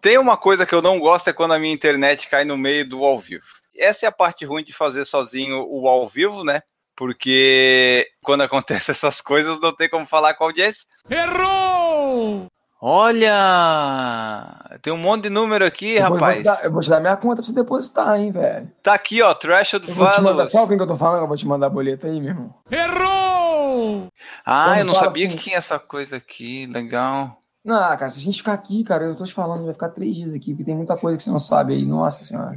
Tem 0.00 0.18
uma 0.18 0.36
coisa 0.36 0.64
que 0.66 0.74
eu 0.74 0.82
não 0.82 0.98
gosto 1.00 1.28
é 1.28 1.32
quando 1.32 1.52
a 1.54 1.58
minha 1.58 1.72
internet 1.74 2.28
cai 2.28 2.44
no 2.44 2.56
meio 2.56 2.88
do 2.88 3.04
ao 3.04 3.18
vivo. 3.18 3.44
Essa 3.76 4.06
é 4.06 4.08
a 4.08 4.12
parte 4.12 4.44
ruim 4.44 4.64
de 4.64 4.72
fazer 4.72 5.04
sozinho 5.04 5.66
o 5.68 5.86
ao 5.88 6.06
vivo, 6.08 6.42
né? 6.44 6.62
Porque 6.96 8.08
quando 8.22 8.42
acontecem 8.42 8.92
essas 8.94 9.20
coisas 9.20 9.60
não 9.60 9.74
tem 9.74 9.88
como 9.88 10.06
falar 10.06 10.34
com 10.34 10.44
a 10.44 10.46
audiência. 10.48 10.86
Errou! 11.10 12.46
Olha! 12.80 14.78
Tem 14.82 14.92
um 14.92 14.96
monte 14.98 15.24
de 15.24 15.30
número 15.30 15.64
aqui, 15.64 15.94
Eu 15.96 16.08
vou- 16.08 16.14
rapaz. 16.18 16.34
vou 16.34 16.42
te 16.42 16.44
dar- 16.44 16.64
eu 16.64 16.72
vou 16.72 16.80
te 16.82 16.90
dar 16.90 17.00
minha 17.00 17.16
conta 17.16 17.36
pra 17.36 17.44
você 17.44 17.52
depositar, 17.52 18.18
hein, 18.20 18.30
velho. 18.30 18.70
Tá 18.82 18.94
aqui, 18.94 19.22
ó, 19.22 19.34
Threshold 19.34 19.86
te 19.86 19.92
mandar. 19.92 20.20
Values. 20.22 20.52
Sabe 20.52 20.68
quem 20.68 20.76
que 20.76 20.82
eu 20.82 20.86
tô 20.86 20.96
falando? 20.96 21.22
Eu 21.22 21.28
vou 21.28 21.36
te 21.36 21.46
mandar 21.46 21.66
a 21.66 21.70
boleta 21.70 22.06
aí, 22.06 22.20
meu 22.20 22.30
irmão. 22.30 22.54
Errou! 22.70 24.08
Ah, 24.44 24.78
eu 24.78 24.84
não 24.84 24.94
sabia 24.94 25.26
assim- 25.26 25.36
que 25.36 25.42
tinha 25.44 25.56
essa 25.58 25.78
coisa 25.78 26.16
aqui, 26.16 26.66
legal. 26.66 27.38
Não, 27.66 27.78
cara, 27.96 28.08
se 28.08 28.20
a 28.20 28.22
gente 28.22 28.38
ficar 28.38 28.52
aqui, 28.52 28.84
cara, 28.84 29.06
eu 29.06 29.16
tô 29.16 29.24
te 29.24 29.34
falando, 29.34 29.64
vai 29.64 29.72
ficar 29.72 29.88
três 29.88 30.14
dias 30.14 30.32
aqui, 30.32 30.52
porque 30.52 30.62
tem 30.62 30.76
muita 30.76 30.96
coisa 30.96 31.16
que 31.16 31.24
você 31.24 31.30
não 31.30 31.40
sabe 31.40 31.74
aí. 31.74 31.84
Nossa 31.84 32.24
senhora. 32.24 32.56